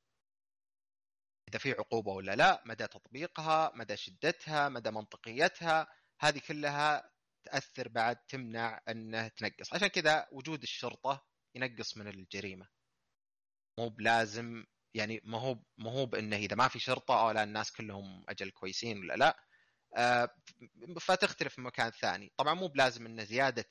إذا 1.50 1.58
في 1.58 1.72
عقوبة 1.72 2.12
ولا 2.12 2.36
لا، 2.36 2.62
مدى 2.66 2.86
تطبيقها، 2.86 3.72
مدى 3.74 3.96
شدتها، 3.96 4.68
مدى 4.68 4.90
منطقيتها، 4.90 5.86
هذه 6.20 6.38
كلها 6.48 7.10
تأثر 7.44 7.88
بعد 7.88 8.16
تمنع 8.16 8.80
أنه 8.88 9.28
تنقص، 9.28 9.74
عشان 9.74 9.88
كذا 9.88 10.28
وجود 10.32 10.62
الشرطة 10.62 11.26
ينقص 11.54 11.96
من 11.96 12.08
الجريمة. 12.08 12.68
مو 13.78 13.88
بلازم 13.88 14.64
يعني 14.94 15.20
ما 15.24 15.38
هو 15.38 15.58
ما 15.78 15.90
هو 15.92 16.06
بأنه 16.06 16.36
إذا 16.36 16.56
ما 16.56 16.68
في 16.68 16.78
شرطة 16.78 17.20
أو 17.20 17.30
لا 17.30 17.42
الناس 17.42 17.72
كلهم 17.72 18.24
أجل 18.28 18.50
كويسين 18.50 18.98
ولا 18.98 19.14
لا. 19.14 19.36
آه، 19.96 20.28
فتختلف 21.00 21.58
من 21.58 21.64
مكان 21.64 21.90
ثاني. 21.90 22.32
طبعا 22.36 22.54
مو 22.54 22.68
بلازم 22.68 23.06
أن 23.06 23.24
زيادة 23.24 23.68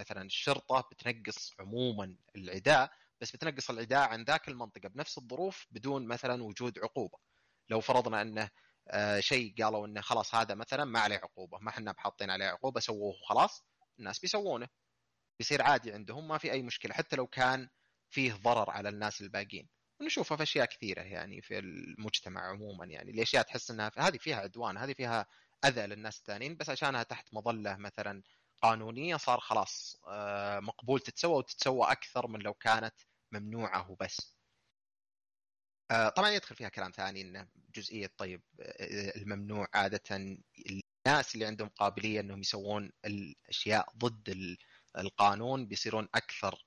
مثلا 0.00 0.22
الشرطة 0.22 0.88
بتنقص 0.92 1.54
عموما 1.60 2.16
العداء 2.36 2.90
بس 3.20 3.32
بتنقص 3.36 3.70
العداء 3.70 4.08
عن 4.08 4.24
ذاك 4.24 4.48
المنطقة 4.48 4.88
بنفس 4.88 5.18
الظروف 5.18 5.66
بدون 5.70 6.06
مثلا 6.06 6.42
وجود 6.42 6.78
عقوبة. 6.78 7.18
لو 7.70 7.80
فرضنا 7.80 8.22
إنه 8.22 8.50
آه، 8.88 9.20
شيء 9.20 9.64
قالوا 9.64 9.86
إنه 9.86 10.00
خلاص 10.00 10.34
هذا 10.34 10.54
مثلا 10.54 10.84
ما 10.84 11.00
عليه 11.00 11.16
عقوبة 11.16 11.58
ما 11.58 11.70
إحنا 11.70 11.92
بحاطين 11.92 12.30
عليه 12.30 12.46
عقوبة 12.46 12.80
سووه 12.80 13.12
خلاص 13.28 13.64
الناس 13.98 14.18
بيسوونه. 14.18 14.68
بيصير 15.38 15.62
عادي 15.62 15.92
عندهم 15.92 16.28
ما 16.28 16.38
في 16.38 16.52
أي 16.52 16.62
مشكلة 16.62 16.94
حتى 16.94 17.16
لو 17.16 17.26
كان 17.26 17.68
فيه 18.10 18.32
ضرر 18.34 18.70
على 18.70 18.88
الناس 18.88 19.20
الباقيين 19.20 19.68
ونشوفها 20.00 20.36
في 20.36 20.42
أشياء 20.42 20.66
كثيرة 20.66 21.02
يعني 21.02 21.42
في 21.42 21.58
المجتمع 21.58 22.40
عموما 22.50 22.86
يعني 22.86 23.10
الاشياء 23.10 23.42
تحس 23.42 23.70
إنها 23.70 23.90
هذه 23.98 24.16
فيها 24.16 24.36
عدوان 24.36 24.76
هذه 24.76 24.92
فيها 24.92 25.26
أذى 25.64 25.86
للناس 25.86 26.18
الثانيين 26.18 26.56
بس 26.56 26.70
عشانها 26.70 27.02
تحت 27.02 27.34
مظلة 27.34 27.76
مثلا 27.76 28.22
قانونية 28.62 29.16
صار 29.16 29.40
خلاص 29.40 29.96
آه، 30.08 30.60
مقبول 30.60 31.00
تتسوى 31.00 31.34
وتتسوى 31.38 31.92
أكثر 31.92 32.26
من 32.26 32.40
لو 32.40 32.54
كانت 32.54 32.94
ممنوعة 33.32 33.90
وبس. 33.90 34.38
آه، 35.90 36.08
طبعا 36.08 36.30
يدخل 36.30 36.54
فيها 36.56 36.68
كلام 36.68 36.90
ثاني 36.90 37.20
إنه 37.22 37.48
جزئية 37.74 38.10
طيب 38.16 38.42
آه، 38.60 39.12
الممنوع 39.16 39.68
عادة 39.74 40.00
الناس 41.06 41.34
اللي 41.34 41.46
عندهم 41.46 41.68
قابلية 41.68 42.20
إنهم 42.20 42.40
يسوون 42.40 42.92
الأشياء 43.04 43.92
ضد 43.98 44.28
ال- 44.28 44.58
القانون 44.98 45.66
بيصيرون 45.66 46.08
أكثر 46.14 46.64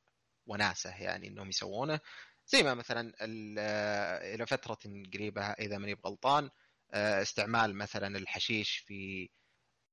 وناسة 0.47 0.89
يعني 1.01 1.27
إنهم 1.27 1.49
يسوونه 1.49 1.99
زي 2.47 2.63
ما 2.63 2.73
مثلا 2.73 3.13
ال- 3.21 3.59
إلى 4.35 4.45
فترة 4.45 4.77
قريبة 5.13 5.41
إذا 5.41 5.77
ماني 5.77 5.95
بغلطان 5.95 6.49
استعمال 6.93 7.75
مثلا 7.75 8.17
الحشيش 8.17 8.77
في 8.77 9.29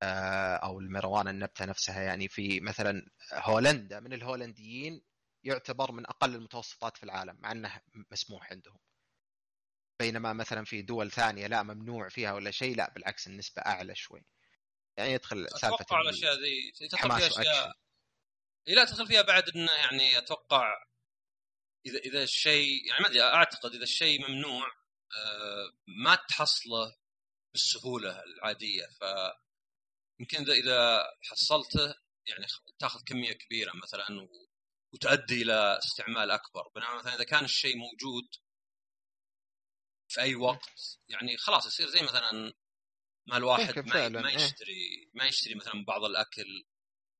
أو 0.03 0.81
المروان 0.81 1.29
النبتة 1.29 1.65
نفسها. 1.65 2.03
يعني 2.03 2.29
في 2.29 2.61
مثلا 2.61 3.07
هولندا 3.33 4.01
من 4.01 4.13
الهولنديين 4.13 5.03
يعتبر 5.45 5.93
من 5.93 6.07
أقل 6.07 6.35
المتوسطات 6.35 6.97
في 6.97 7.03
العالم 7.03 7.37
مع 7.41 7.53
إنه 7.53 7.81
مسموح 8.11 8.51
عندهم. 8.53 8.79
بينما 10.01 10.33
مثلا 10.33 10.65
في 10.65 10.83
دول 10.83 11.11
ثانية 11.11 11.47
لا 11.47 11.63
ممنوع 11.63 12.09
فيها 12.09 12.33
ولا 12.33 12.51
شيء 12.51 12.77
لا 12.77 12.93
بالعكس 12.95 13.27
النسبة 13.27 13.63
أعلى 13.63 13.95
شوي. 13.95 14.25
يعني 14.97 15.13
يدخل 15.13 15.47
سالفة 15.49 15.75
أتوقع 15.77 16.01
ال- 16.01 16.09
الأشياء 16.09 16.35
ذي. 16.35 16.73
تدخل 16.89 17.11
فيها 17.11 17.27
اشياء 17.27 17.73
لا 18.67 18.85
تدخل 18.85 19.07
فيها 19.07 19.23
بعد 19.23 19.49
إنه 19.49 19.73
يعني 19.73 20.19
أتوقع 20.19 20.75
اذا 21.87 21.99
إذا 21.99 22.23
الشيء 22.23 22.87
يعني 22.89 23.01
ما 23.03 23.09
أدري 23.09 23.23
أعتقد 23.23 23.75
إذا 23.75 23.83
الشيء 23.83 24.29
ممنوع 24.29 24.67
آه، 25.17 25.73
ما 26.05 26.15
تحصله 26.15 26.97
بالسهولة 27.53 28.23
العادية. 28.23 28.87
ف 28.87 29.05
يمكن 30.21 30.39
اذا 30.39 30.53
إذا 30.53 31.05
حصلته 31.31 31.95
يعني 32.27 32.47
تأخذ 32.79 33.01
كمية 33.05 33.33
كبيرة 33.33 33.73
مثلا. 33.83 34.29
وتؤدي 34.93 35.43
إلى 35.43 35.79
استعمال 35.79 36.31
أكبر 36.31 36.69
بينما 36.75 36.95
مثلا 36.95 37.15
إذا 37.15 37.25
كان 37.25 37.45
الشيء 37.45 37.77
موجود 37.77 38.29
في 40.09 40.21
أي 40.21 40.35
وقت 40.35 40.99
يعني 41.09 41.37
خلاص 41.37 41.67
يصير 41.67 41.87
زي 41.89 42.03
مثلا 42.03 42.55
ما 43.27 43.37
الواحد 43.37 43.79
ما, 43.79 44.09
ما 44.09 44.29
إيه. 44.29 44.35
يشتري 44.35 45.11
ما 45.15 45.25
يشتري 45.25 45.55
مثلا 45.55 45.85
بعض 45.85 46.05
الأكل 46.05 46.65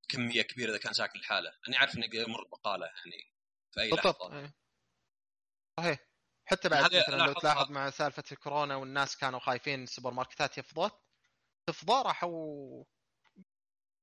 كمية 0.09 0.43
كبيرة 0.43 0.71
إذا 0.71 0.79
كان 0.79 0.93
ساكن 0.93 1.19
لحاله 1.19 1.53
أنا 1.69 1.79
عارف 1.79 1.97
إنه 1.97 2.07
يمر 2.15 2.45
بقالة 2.45 2.87
يعني 2.87 3.35
في 3.75 3.81
أي 3.81 3.91
بالضبط 3.91 4.23
لحظة 4.23 4.39
إيه. 4.39 4.55
صحيح 5.81 5.99
حتى 6.45 6.69
بعد 6.69 6.97
مثلا 6.97 7.27
لو 7.27 7.33
تلاحظ 7.33 7.71
مع 7.71 7.91
سالفة 7.91 8.25
الكورونا 8.33 8.77
والناس 8.77 9.17
كانوا 9.17 9.41
خايفين 9.41 9.83
السوبر 9.83 10.11
ماركتات 10.11 10.59
فضت 10.59 11.08
تفضى 11.69 12.03
راحوا 12.09 12.85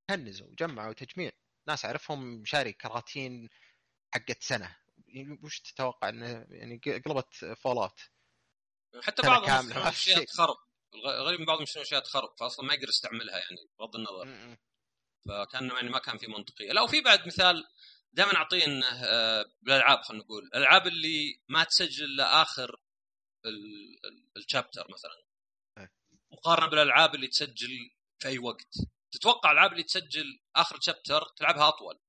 كنزوا 0.09 0.47
جمعوا 0.59 0.93
تجميع. 0.93 1.31
ناس 1.67 1.85
أعرفهم 1.85 2.45
شاري 2.45 2.73
كراتين 2.73 3.49
حقت 4.13 4.43
سنة. 4.43 4.77
وش 5.43 5.59
تتوقع 5.59 6.09
إنه 6.09 6.47
يعني 6.49 6.81
قلبت 7.05 7.45
Fallout 7.45 7.99
حتى 9.03 9.21
بعضهم 9.21 9.67
يشترون 9.67 9.87
أشياء. 9.87 10.23
تخرب. 10.23 10.55
الغريب 10.95 11.39
من 11.39 11.45
بعضهم 11.45 11.63
يشترون 11.63 11.85
أشياء 11.85 12.01
تخرب 12.01 12.29
فأصلا 12.39 12.65
ما 12.65 12.73
يقدر 12.73 12.89
يستعملها 12.89 13.37
يعني 13.37 13.69
بغض 13.79 13.95
النظر. 13.95 14.57
فكان 15.27 15.69
يعني 15.69 15.89
ما 15.89 15.99
كان 15.99 16.17
في 16.17 16.27
منطقية. 16.27 16.71
لا 16.71 16.81
وفي 16.81 17.01
بعد 17.01 17.27
مثال 17.27 17.63
دائما 18.13 18.35
أعطيه 18.35 18.65
إنه 18.65 18.87
آه، 18.87 19.45
بالألعاب 19.61 20.01
خلينا 20.01 20.23
نقول. 20.23 20.43
الألعاب 20.43 20.87
اللي 20.87 21.41
ما 21.49 21.63
تسجل 21.63 22.15
لاخر 22.15 22.81
الشابتر 24.37 24.87
مثلا. 24.91 25.24
مقارنه 26.45 26.67
بالألعاب 26.69 27.15
اللي 27.15 27.27
تسجل 27.27 27.91
في 28.21 28.27
أي 28.27 28.39
وقت 28.39 28.75
تتوقع 29.11 29.51
الألعاب 29.51 29.71
اللي 29.71 29.83
تسجل 29.83 30.39
آخر 30.55 30.79
شابتر 30.81 31.27
تلعبها 31.37 31.67
أطول 31.67 31.99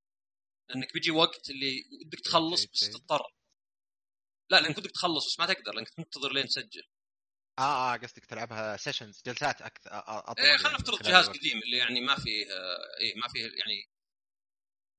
لأنك 0.71 0.93
بيجي 0.93 1.11
وقت 1.11 1.51
اللي 1.51 1.85
ودك 2.07 2.21
تخلص 2.21 2.65
بس. 2.65 2.91
تضطر 2.91 3.33
لا 4.51 4.61
لأنك 4.61 4.79
ودك 4.79 4.91
تخلص 4.91 5.27
بس 5.27 5.41
ما 5.41 5.47
تقدر 5.47 5.73
لأنك 5.73 5.89
تنتظر 5.89 6.33
لين 6.33 6.47
تسجل 6.47 6.83
آه 7.59 7.95
آه 7.95 7.97
قصدك 7.97 8.25
تلعبها 8.25 8.77
سيشنز 8.77 9.23
جلسات 9.27 9.63
أكثر 9.63 9.91
أطول 9.93 10.45
إيه 10.45 10.57
خلينا 10.57 10.63
يعني 10.71 10.75
نفترض 10.75 11.03
جهاز. 11.03 11.29
قديم 11.29 11.59
اللي 11.63 11.77
يعني 11.77 12.01
ما 12.01 12.17
فيه 12.17 12.47
آه، 12.53 12.99
إيه 13.01 13.15
ما 13.17 13.29
فيه 13.29 13.43
يعني 13.43 13.91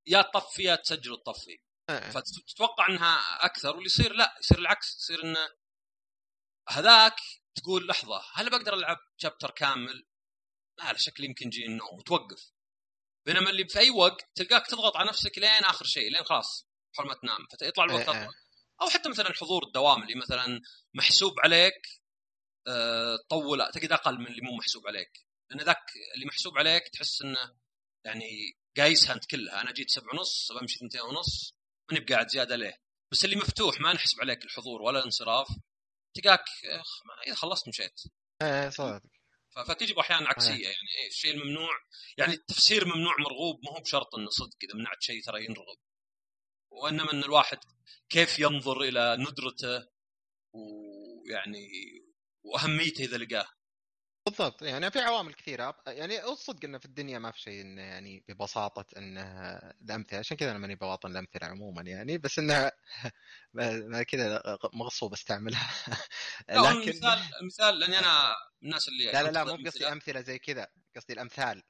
يا 0.08 0.21
تطفي 0.21 0.63
يا 0.63 0.76
تسجل 0.76 1.12
وتطفي 1.12 1.60
إيه. 1.89 2.10
فتتوقع 2.10 2.89
إنها 2.89 3.45
أكثر 3.45 3.69
واللي 3.69 3.86
يصير 3.86 4.13
لا 4.13 4.36
يصير 4.39 4.60
العكس 4.60 4.95
يصير 4.95 5.23
إنه 5.23 5.50
هذاك 6.69 7.15
تقول 7.60 7.88
لحظة 7.88 8.22
هل 8.34 8.50
بقدر 8.50 8.74
ألعب 8.74 8.98
شابتر 9.17 9.52
كامل؟ 9.52 10.08
لا 10.78 10.91
لا 10.91 10.98
شكلي 10.98 11.26
يمكن 11.26 11.48
يجيني 11.48 11.65
النوم 11.65 11.98
وتوقف 12.00 12.52
بينما 13.26 13.50
اللي 13.50 13.67
في 13.67 13.80
اي 13.80 13.89
وقت 13.89 14.30
تلقاك 14.36 14.67
تضغط 14.67 14.98
على 14.98 15.10
نفسك 15.10 15.38
لين 15.38 15.50
آخر 15.50 15.86
شيء 15.86 16.12
لين 16.12 16.24
خلاص 16.24 16.67
حول 16.98 17.08
ما 17.08 17.13
تنام 17.13 17.48
فيطلع 17.60 17.84
الوقت 17.84 18.10
إيه، 18.10 18.24
اطول 18.24 18.34
أو 18.82 18.89
حتى 18.89 19.10
مثلا 19.10 19.34
حضور 19.34 19.63
الدوام 19.63 20.04
اللي 20.04 20.15
مثلا 20.15 20.62
محسوب 20.93 21.39
عليك 21.39 21.88
أه 22.67 23.17
طول 23.30 23.72
تقعد 23.72 23.91
أقل 23.91 24.20
من 24.20 24.28
اللي 24.28 24.41
مو 24.41 24.56
محسوب 24.56 24.88
عليك. 24.88 25.28
لأن 25.50 25.62
ذاك 25.62 25.84
اللي 26.15 26.26
محسوب 26.26 26.58
عليك 26.58 26.88
تحس 26.88 27.22
إنه 27.22 27.56
يعني 28.06 28.58
قايسها 28.78 29.13
انت 29.15 29.26
كلها. 29.26 29.62
أنا 29.62 29.72
جيت 29.72 29.89
سبع 29.89 30.13
ونص 30.13 30.52
بمشي 30.52 30.80
ثنتين 30.80 31.02
ونص 31.02 31.56
ماني 31.91 32.06
بقاعد 32.06 32.28
زيادة 32.30 32.56
ليه؟ 32.56 32.82
بس 33.12 33.26
اللي 33.26 33.36
مفتوح 33.36 33.80
ما 33.82 33.93
نحسب 33.93 34.22
عليك 34.22 34.46
الحضور 34.46 34.82
ولا 34.82 35.00
الانصراف. 35.00 35.48
تلقاك 36.22 36.44
اخ 36.66 37.06
ما- 37.06 37.22
اذا 37.28 37.36
خلصت 37.36 37.68
مشيت. 37.68 37.94
إيه 38.42 38.70
صدق 38.70 39.02
ف- 39.56 39.60
فتجي 39.60 40.00
أحيانا 40.00 40.28
عكسية 40.30 40.64
يعني 40.64 40.88
إيه 41.02 41.08
الشيء 41.08 41.32
الممنوع 41.34 41.70
يعني 42.18 42.34
التفسير 42.34 42.86
ممنوع 42.86 43.14
مرغوب 43.20 43.60
ما 43.66 43.72
هو 43.72 43.82
بشرط 43.82 44.16
إنه 44.16 44.30
صدق 44.30 44.58
إذا 44.64 44.74
منعت 44.80 44.98
شيء 45.02 45.22
ترى 45.24 45.46
ينرغب. 45.46 45.78
وإنما 46.72 47.12
إن 47.12 47.24
الواحد 47.24 47.58
كيف 48.10 48.40
ينظر 48.40 48.82
إلى 48.82 49.18
ندرته 49.20 49.88
ويعني 50.54 51.68
وأهميته 52.44 53.04
إذا 53.04 53.18
لقاه. 53.18 53.48
بالضبط. 54.30 54.62
يعني 54.62 54.92
في 54.92 55.00
عوامل 55.00 55.34
كثيرة. 55.34 55.78
يعني 55.88 56.24
الصدق 56.24 56.66
إنه 56.66 56.78
في 56.78 56.86
الدنيا 56.86 57.20
ما 57.20 57.32
في 57.32 57.40
شيء 57.40 57.62
إنه 57.62 57.82
يعني 57.82 58.24
ببساطة 58.28 58.86
إنه 58.98 59.22
الأمثلة. 59.82 60.20
عشان 60.20 60.38
كذا 60.38 60.52
أنا 60.52 60.60
ماني 60.60 60.76
بواطن 60.76 61.12
الأمثلة 61.12 61.48
عموما 61.48 61.82
يعني. 61.82 62.18
بس 62.18 62.40
إنها 62.40 62.72
كذا 64.12 64.58
مغصوب 64.74 65.13
أستعملها. 65.13 65.70
لكن 66.50 66.82
المثال 66.82 67.20
المثال 67.42 67.80
لأني 67.80 68.00
أنا 68.00 68.36
من 68.62 68.68
الناس 68.68 68.88
اللي 68.88 69.06
لا 69.06 69.24
لا 69.24 69.32
لا 69.32 69.44
مو 69.44 69.56
الأمثلة. 69.56 69.92
أمثلة 69.92 70.22
زي 70.22 70.40
كذا. 70.40 70.68
قصدي 70.96 71.13
الأمثال. 71.13 71.63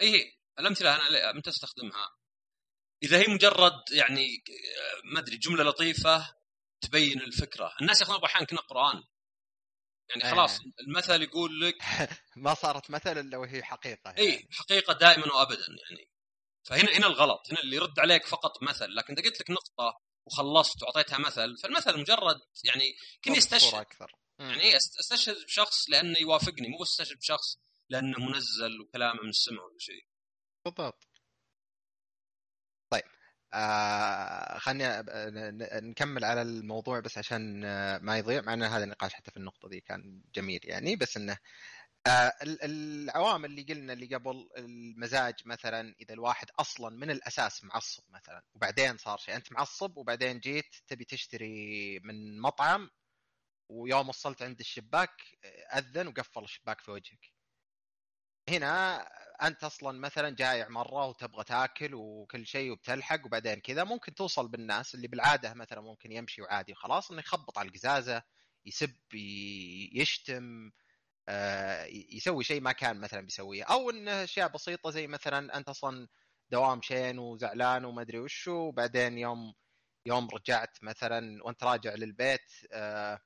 اي 0.00 0.10
هي 0.10 0.32
الأمثلة 0.58 0.96
أنا 0.96 1.32
متى 1.32 1.50
استخدمها؟ 1.50 2.10
إذا 3.02 3.18
هي 3.18 3.26
مجرد 3.34 3.82
يعني 3.92 4.44
ما 5.12 5.20
أدري 5.20 5.36
جملة 5.36 5.64
لطيفة 5.64 6.36
تبين 6.80 7.20
الفكرة، 7.20 7.72
الناس 7.80 8.00
ياخذون 8.00 8.24
أحيانا 8.24 8.46
كنا 8.46 8.60
قران 8.60 9.02
يعني 10.10 10.24
آه. 10.24 10.30
خلاص 10.30 10.60
المثل 10.80 11.22
يقول 11.22 11.60
لك 11.60 11.76
ما 12.36 12.54
صارت 12.54 12.90
مثل 12.90 13.18
الا 13.18 13.36
وهي 13.38 13.62
حقيقة 13.62 14.10
يعني. 14.10 14.18
اي 14.20 14.48
حقيقة 14.52 14.92
دائما 14.94 15.32
وابدا 15.34 15.66
يعني 15.88 16.10
فهنا 16.64 16.96
هنا 16.96 17.06
الغلط 17.06 17.50
هنا 17.50 17.60
اللي 17.60 17.76
يرد 17.76 17.98
عليك 18.00 18.26
فقط 18.26 18.62
مثل 18.62 18.94
لكن 18.94 19.12
إذا 19.18 19.22
قلت 19.28 19.40
لك 19.40 19.50
نقطة 19.50 20.00
وخلصت 20.26 20.82
وأعطيتها 20.82 21.18
مثل 21.18 21.56
فالمثل 21.62 22.00
مجرد 22.00 22.36
يعني 22.64 22.96
كني 23.24 23.38
استشهد 23.38 23.74
أكثر. 23.74 24.12
يعني 24.38 24.60
إيه، 24.62 24.72
أست- 24.72 24.98
استشهد 25.00 25.44
بشخص 25.44 25.90
لأنه 25.90 26.16
يوافقني 26.20 26.68
مو 26.68 26.82
استشهد 26.82 27.16
بشخص 27.18 27.58
لأنه 27.88 28.18
منزل 28.18 28.80
وكلامه 28.80 29.22
من 29.22 29.28
السماء 29.28 29.64
ولا 29.64 29.78
شيء 29.78 30.06
بالضبط 30.64 31.08
آه 33.56 34.58
خلينا 34.58 35.04
نكمل 35.80 36.24
على 36.24 36.42
الموضوع 36.42 37.00
بس 37.00 37.18
عشان 37.18 37.64
آه، 37.64 37.98
ما 37.98 38.18
يضيع 38.18 38.40
مع 38.42 38.54
إن 38.54 38.62
هذا 38.62 38.84
النقاش 38.84 39.14
حتى 39.14 39.30
في 39.30 39.36
النقطة 39.36 39.68
دي 39.68 39.80
كان 39.80 40.22
جميل 40.34 40.60
يعني 40.64 40.96
بس 40.96 41.16
إنه 41.16 41.38
آه 42.06 42.32
ال- 42.42 42.58
العوامل 42.62 43.50
اللي 43.50 43.62
قلنا 43.62 43.92
اللي 43.92 44.14
قبل 44.16 44.48
المزاج 44.56 45.34
مثلا 45.46 45.94
إذا 46.00 46.14
الواحد 46.14 46.46
أصلا 46.60 46.96
من 46.96 47.10
الأساس 47.10 47.64
معصب 47.64 48.02
مثلا 48.10 48.42
وبعدين 48.54 48.96
صار 48.98 49.18
شيء 49.18 49.36
أنت 49.36 49.52
معصب 49.52 49.96
وبعدين 49.96 50.38
جيت 50.40 50.76
تبي 50.88 51.04
تشتري 51.04 51.98
من 52.00 52.40
مطعم 52.40 52.90
ويوم 53.68 54.08
وصلت 54.08 54.42
عند 54.42 54.60
الشباك 54.60 55.10
أذن 55.74 56.06
وقفل 56.08 56.44
الشباك 56.44 56.80
في 56.80 56.90
وجهك. 56.90 57.32
هنا 58.48 59.08
أنت 59.42 59.64
أصلا 59.64 59.98
مثلا 59.98 60.30
جايع 60.30 60.68
مرة 60.68 61.06
وتبغى 61.06 61.44
تاكل 61.44 61.94
وكل 61.94 62.46
شيء 62.46 62.70
وبتلحق 62.72 63.26
وبعدين 63.26 63.54
كذا 63.60 63.84
ممكن 63.84 64.14
توصل 64.14 64.48
بالناس 64.48 64.94
اللي 64.94 65.08
بالعادة 65.08 65.54
مثلا 65.54 65.80
ممكن 65.80 66.12
يمشي 66.12 66.42
وعادي 66.42 66.72
وخلاص 66.72 67.10
إنه 67.10 67.20
يخبط 67.20 67.58
على 67.58 67.68
القزازة 67.68 68.22
يسب 68.66 68.96
يشتم 69.94 70.70
آه، 71.28 71.84
يسوي 72.12 72.44
شيء 72.44 72.60
ما 72.60 72.72
كان 72.72 73.00
مثلا 73.00 73.20
بيسويه. 73.20 73.64
أو 73.64 73.90
إنه 73.90 74.24
أشياء 74.24 74.48
بسيطة 74.48 74.90
زي 74.90 75.06
مثلا 75.06 75.56
أنت 75.56 75.68
أصلا 75.68 76.08
دوام 76.50 76.82
شين 76.82 77.18
وزعلان 77.18 77.84
وما 77.84 78.02
أدري 78.02 78.18
وشو 78.18 78.52
وبعدين 78.52 79.18
يوم 79.18 79.54
يوم 80.06 80.28
رجعت 80.34 80.78
مثلا 80.82 81.44
وأنت 81.44 81.64
راجع 81.64 81.94
للبيت 81.94 82.52
آه، 82.72 83.20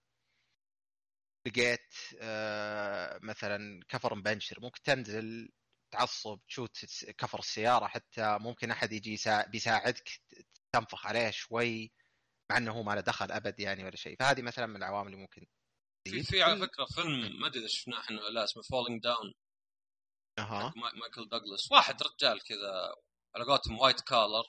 لقيت 1.46 1.94
آه، 2.20 3.18
مثلا 3.22 3.80
كفر 3.88 4.14
مبنشر. 4.14 4.60
ممكن 4.60 4.82
تنزل 4.82 5.48
تعصب 5.90 6.40
تشوت 6.48 6.78
كفر 7.18 7.38
السيارة 7.38 7.86
حتى 7.86 8.38
ممكن 8.40 8.70
أحد 8.70 8.92
يجي 8.92 9.12
يسا- 9.16 9.46
بيساعدك 9.48 10.10
تنفخ 10.72 11.06
عليه 11.06 11.30
شوي 11.30 11.92
مع 12.50 12.56
إنه 12.56 12.72
هو 12.72 12.82
ما 12.82 12.92
له 12.94 13.00
دخل 13.00 13.32
أبد 13.32 13.60
يعني 13.60 13.84
ولا 13.84 13.96
شيء. 13.96 14.16
فهذه 14.18 14.42
مثلا 14.42 14.66
من 14.66 14.76
العوامل 14.76 15.06
اللي 15.06 15.16
ممكن 15.22 15.46
في. 16.08 16.22
في 16.22 16.42
على 16.42 16.60
فكرة 16.60 16.84
فيلم 16.94 17.40
ما 17.40 17.46
أدري 17.46 17.60
إذا 17.60 17.68
شفناه 17.68 18.00
إحنا 18.00 18.20
ولا 18.22 18.30
لا 18.30 18.44
اسمه 18.44 18.62
Falling 18.62 19.02
Down 19.02 19.34
أها. 20.38 20.72
مايكل 20.76 21.28
دوغلاس 21.28 21.72
واحد 21.72 22.02
رجال 22.02 22.40
كذا 22.42 22.94
على 23.36 23.44
قولتهم 23.44 23.78
white 23.78 24.00
collar 24.00 24.44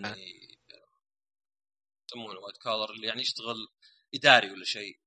يعني 0.00 0.24
يسمونه 2.10 2.40
white 2.40 2.56
collar 2.56 2.90
اللي 2.90 3.06
يعني 3.06 3.20
يشتغل 3.22 3.68
إداري 4.14 4.50
ولا 4.50 4.64
شيء. 4.64 5.00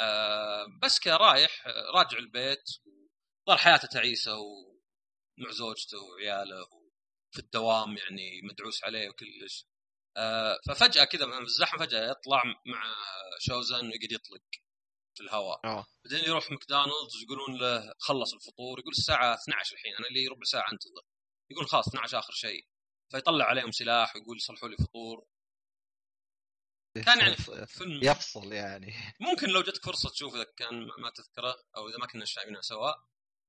آه 0.00 0.66
بس 0.82 0.98
كذا 1.00 1.16
رايح 1.16 1.66
آه، 1.66 1.90
راجع 1.94 2.18
البيت 2.18 2.62
ظل 3.50 3.58
حياته 3.58 3.88
تعيسة 3.88 4.32
ومع 5.40 5.50
زوجته 5.50 5.98
وعياله 5.98 6.66
في 7.32 7.38
الدوام 7.38 7.96
يعني 7.96 8.40
مدعوس 8.42 8.84
عليه 8.84 9.08
وكلش. 9.08 9.66
آه 10.16 10.58
ففجأة 10.68 11.04
كذا 11.04 11.26
من 11.26 11.42
الزحمة 11.42 11.78
فجأة 11.78 12.10
يطلع 12.10 12.44
مع 12.44 12.82
شوزن 13.38 13.86
ويقعد 13.86 14.12
يطلق 14.12 14.42
في 15.16 15.22
الهواء. 15.22 15.60
آه. 15.64 15.86
بعدين 16.04 16.24
يروح 16.24 16.50
ماكدونالدز 16.50 17.22
يقولون 17.22 17.58
له 17.60 17.94
خلص 17.98 18.34
الفطور 18.34 18.78
يقول 18.78 18.92
الساعة 18.92 19.34
12 19.34 19.74
الحين 19.74 19.94
أنا 19.94 20.06
لي 20.06 20.26
ربع 20.26 20.44
ساعة 20.44 20.72
أنتظر. 20.72 21.02
يقول 21.50 21.66
خلاص 21.68 21.88
12 21.88 22.18
آخر 22.18 22.32
شيء. 22.32 22.66
فيطلع 23.12 23.44
عليهم 23.44 23.70
سلاح 23.70 24.16
ويقول 24.16 24.36
يصلحوا 24.36 24.68
لي 24.68 24.76
فطور. 24.76 25.26
كان 26.94 27.18
يعني 27.18 27.36
فيلم 27.66 28.00
يفصل 28.02 28.52
يعني. 28.52 28.94
ممكن 29.20 29.48
لو 29.48 29.62
جتك 29.62 29.84
فرصة 29.84 30.10
تشوف 30.10 30.34
إذا 30.34 30.46
كان 30.56 30.86
ما 30.98 31.10
تذكره 31.10 31.56
أو 31.76 31.88
إذا 31.88 31.98
ما 31.98 32.06
كنا 32.06 32.24
شايفينه 32.24 32.60
سوا. 32.60 32.92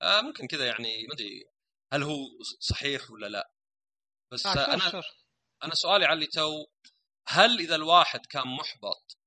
آه 0.01 0.21
ممكن 0.21 0.47
كذا 0.47 0.65
يعني 0.65 1.07
ما 1.07 1.13
أدري. 1.13 1.50
هل 1.93 2.03
هو 2.03 2.27
صحيح 2.59 3.11
ولا 3.11 3.27
لا 3.27 3.51
بس 4.31 4.45
آه، 4.45 4.73
أنا 4.73 4.91
شوف. 4.91 5.05
أنا 5.63 5.75
سؤالي 5.75 6.05
على 6.05 6.13
اللي 6.13 6.27
تو 6.27 6.65
هل 7.27 7.59
إذا 7.59 7.75
الواحد 7.75 8.25
كان 8.25 8.47
محبط 8.47 9.17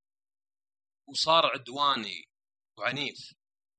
وصار 1.09 1.47
عدواني 1.47 2.31
وعنيف 2.79 3.35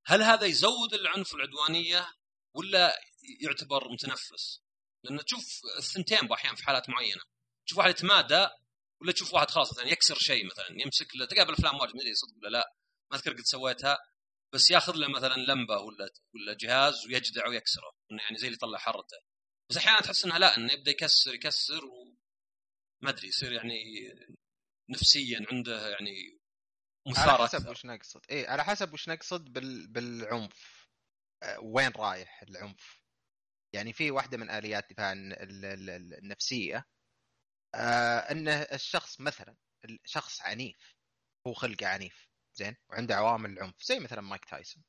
هل 0.06 0.22
هذا 0.22 0.46
يزود 0.46 0.94
العنف 0.94 1.32
والعدوانيه 1.32 2.12
ولا 2.54 2.98
يعتبر 3.40 3.92
متنفس؟ 3.92 4.62
لأن 5.04 5.24
تشوف 5.24 5.60
الثنتين 5.78 6.28
باحيان 6.28 6.54
في 6.54 6.64
حالات 6.64 6.88
معينة 6.88 7.22
تشوف 7.66 7.78
واحد 7.78 7.90
يتمادى 7.90 8.48
ولا 9.02 9.12
تشوف 9.12 9.34
واحد 9.34 9.50
خلاص 9.50 9.72
مثلا 9.72 9.86
يكسر 9.86 10.18
شيء 10.18 10.46
مثلا 10.46 10.66
يمسك 10.70 11.16
له 11.16 11.26
تقابل 11.26 11.52
افلام 11.52 11.80
واجد 11.80 11.96
ما 11.96 12.02
صدق 12.14 12.36
ولا 12.42 12.48
لا 12.48 12.74
ما 13.10 13.16
أذكر 13.16 13.32
قد 13.32 13.44
سويتها 13.44 13.98
بس 14.54 14.70
ياخذ 14.70 14.92
له 14.96 15.08
مثلا 15.08 15.34
لمبة 15.34 15.78
ولا 15.78 16.10
ولا 16.34 16.56
جهاز 16.60 17.06
ويجدع 17.06 17.48
ويكسره 17.48 17.92
إنه 18.12 18.22
يعني 18.22 18.36
زي 18.38 18.46
اللي 18.46 18.56
يطلع 18.56 18.78
حرته. 18.78 19.16
بس 19.70 19.76
أحيانا 19.76 20.00
تحس 20.00 20.24
انها 20.24 20.38
لا 20.38 20.56
إنه 20.56 20.72
يبدأ 20.72 20.90
يكسر 20.90 21.34
يكسر 21.34 21.84
وما 21.84 23.10
أدري 23.10 23.28
يصير 23.28 23.52
يعني 23.52 23.74
نفسيا 24.90 25.46
عنده 25.52 25.88
يعني 25.88 26.40
على 27.06 27.12
مثار 27.32 27.46
حسب 27.46 27.56
أكثر 27.58 27.70
وش 27.70 27.86
نقصد. 27.86 28.20
إيه 28.30 28.48
على 28.48 28.64
حسب 28.64 28.92
وش 28.92 29.08
نقصد 29.08 29.52
بال... 29.52 29.86
بالعنف. 29.92 30.86
آه، 31.42 31.60
وين 31.60 31.90
رايح 31.96 32.42
العنف؟ 32.42 33.02
يعني 33.72 33.92
في 33.92 34.10
واحدة 34.10 34.36
من 34.38 34.50
آليات 34.50 34.92
دفاع 34.92 35.12
الن- 35.12 35.32
ال- 35.32 35.64
ال- 35.64 35.90
ال- 35.90 36.14
النفسية 36.14 36.84
آه 37.74 38.18
إنه 38.18 38.52
الشخص 38.62 39.20
مثلا 39.20 39.56
الشخص 40.04 40.40
عنيف 40.40 40.94
هو 41.46 41.54
خلقه 41.54 41.86
عنيف. 41.86 42.28
زين 42.56 42.76
وعنده 42.90 43.16
عوامل 43.16 43.50
العنف 43.50 43.82
زي 43.82 44.00
مثلا 44.00 44.20
مايك 44.20 44.44
تايسون 44.44 44.84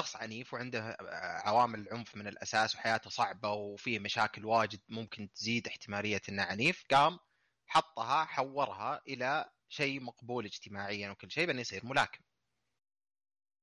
شخص 0.00 0.16
عنيف 0.16 0.54
وعنده 0.54 0.96
عوامل 1.44 1.80
العنف 1.80 2.16
من 2.16 2.26
الأساس 2.28 2.74
وحياته 2.74 3.10
صعبة 3.10 3.50
وفيه 3.52 3.98
مشاكل 3.98 4.44
واجد 4.44 4.80
ممكن 4.88 5.32
تزيد 5.32 5.66
احتمالية 5.66 6.20
إنه 6.28 6.42
عنيف 6.42 6.84
قام 6.90 7.18
حطها 7.66 8.24
حورها 8.24 9.00
إلى 9.08 9.50
شيء 9.68 10.00
مقبول 10.00 10.44
اجتماعيا 10.44 11.10
وكل 11.10 11.30
شيء 11.30 11.46
بأنه 11.46 11.60
يصير 11.60 11.86
ملاكم. 11.86 12.22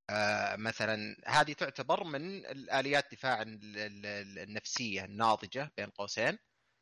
آه 0.10 0.56
مثلا 0.56 1.16
هذه 1.26 1.54
تعتبر 1.54 2.04
من 2.04 2.46
الآليات 2.46 3.12
دفاع 3.12 3.42
ال- 3.42 3.78
ال- 3.78 4.06
ال- 4.06 4.40
النفسية 4.40 5.06
الناضجة 5.06 5.72
بين 5.78 5.90
قوسين 5.90 6.38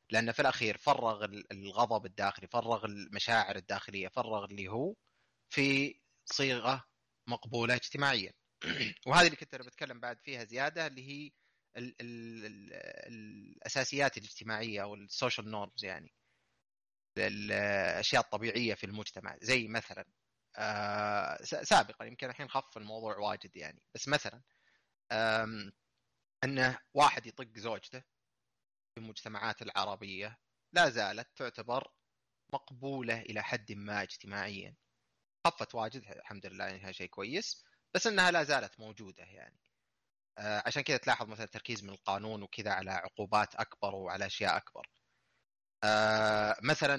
لأنه 0.10 0.32
في 0.32 0.40
الأخير 0.42 0.78
فرغ 0.78 1.26
ال- 1.26 1.52
الغضب 1.54 2.06
الداخلي، 2.06 2.48
فرغ 2.48 2.86
المشاعر 2.86 3.56
الداخلية، 3.56 4.08
فرغ 4.08 4.46
اللي 4.46 4.68
هو 4.68 4.96
في 5.50 5.96
صيغة 6.26 6.86
مقبولة 7.28 7.76
اجتماعيا. 7.76 8.34
وهذه 9.08 9.26
اللي 9.26 9.38
كنت 9.38 9.54
أنا 9.54 9.64
بتكلم 9.64 10.00
بعد 10.00 10.20
فيها 10.20 10.44
زيادة 10.44 10.88
اللي 10.88 11.08
هي 11.10 11.32
ال 11.78 11.96
ال 12.02 12.46
ال 12.46 12.74
الأساسيات 13.08 14.18
الاجتماعية 14.18 14.84
أو 14.84 14.96
السوشيال 14.96 15.52
نورمز 15.52 15.86
يعني. 15.86 16.14
الأشياء 17.18 18.22
الطبيعية 18.22 18.74
في 18.74 18.86
المجتمع. 18.86 19.38
زي 19.42 19.68
مثلا 19.68 20.06
آه 20.58 21.38
سابقا 21.44 22.06
يمكن 22.06 22.30
الحين 22.30 22.50
خف 22.50 22.78
الموضوع 22.78 23.18
واجد 23.18 23.56
يعني. 23.56 23.82
بس 23.96 24.08
مثلا 24.08 24.42
إنه 26.44 26.80
واحد 26.94 27.26
يطق 27.28 27.58
زوجته 27.58 28.00
في 28.96 29.02
المجتمعات 29.02 29.62
العربية 29.62 30.38
لا 30.74 30.90
زالت 30.90 31.28
تعتبر 31.38 31.88
مقبولة 32.54 33.22
إلى 33.22 33.44
حد 33.44 33.72
ما 33.72 34.02
اجتماعيا. 34.02 34.76
خفت 35.46 35.76
واجد 35.76 36.04
الحمد 36.12 36.46
لله 36.46 36.76
هذا 36.76 36.92
شيء 36.92 37.08
كويس 37.08 37.66
بس 37.94 38.08
إنها 38.08 38.32
لا 38.32 38.44
زالت 38.44 38.80
موجودة 38.80 39.24
يعني. 39.24 39.60
آه 40.38 40.64
عشان 40.66 40.82
كذا 40.82 40.98
تلاحظ 40.98 41.28
مثلا 41.28 41.46
تركيز 41.46 41.84
من 41.84 41.90
القانون 41.90 42.44
وكذا 42.44 42.72
على 42.72 42.92
عقوبات 42.92 43.56
أكبر 43.56 43.96
وعلى 43.96 44.26
أشياء 44.26 44.58
أكبر. 44.58 44.90
آه 45.84 46.56
مثلا 46.64 46.98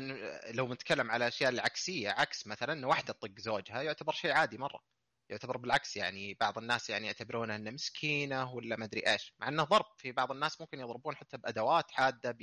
لو 0.53 0.73
نتكلم 0.73 1.11
على 1.11 1.25
الأشياء 1.27 1.51
العكسية 1.51 2.11
عكس 2.11 2.47
مثلا 2.47 2.87
واحدة 2.87 3.13
تطق 3.13 3.39
زوجها 3.39 3.83
يعتبر 3.83 4.13
شيء 4.13 4.33
عادي 4.33 4.59
مرة. 4.59 4.81
يعتبر 5.31 5.57
بالعكس 5.57 5.97
يعني 5.97 6.35
بعض 6.35 6.59
الناس 6.59 6.91
يعني 6.91 7.07
يعتبرونها 7.07 7.57
إنها 7.57 7.73
مسكينة 7.73 8.53
ولا 8.55 8.77
ما 8.77 8.85
أدري 8.85 9.07
إيش 9.07 9.35
مع 9.39 9.49
إنه 9.49 9.65
ضرب. 9.65 9.87
في 9.99 10.13
بعض 10.13 10.33
الناس 10.33 10.61
ممكن 10.61 10.81
يضربون 10.81 11.17
حتى 11.17 11.37
بأدوات 11.37 11.91
حادة 11.91 12.39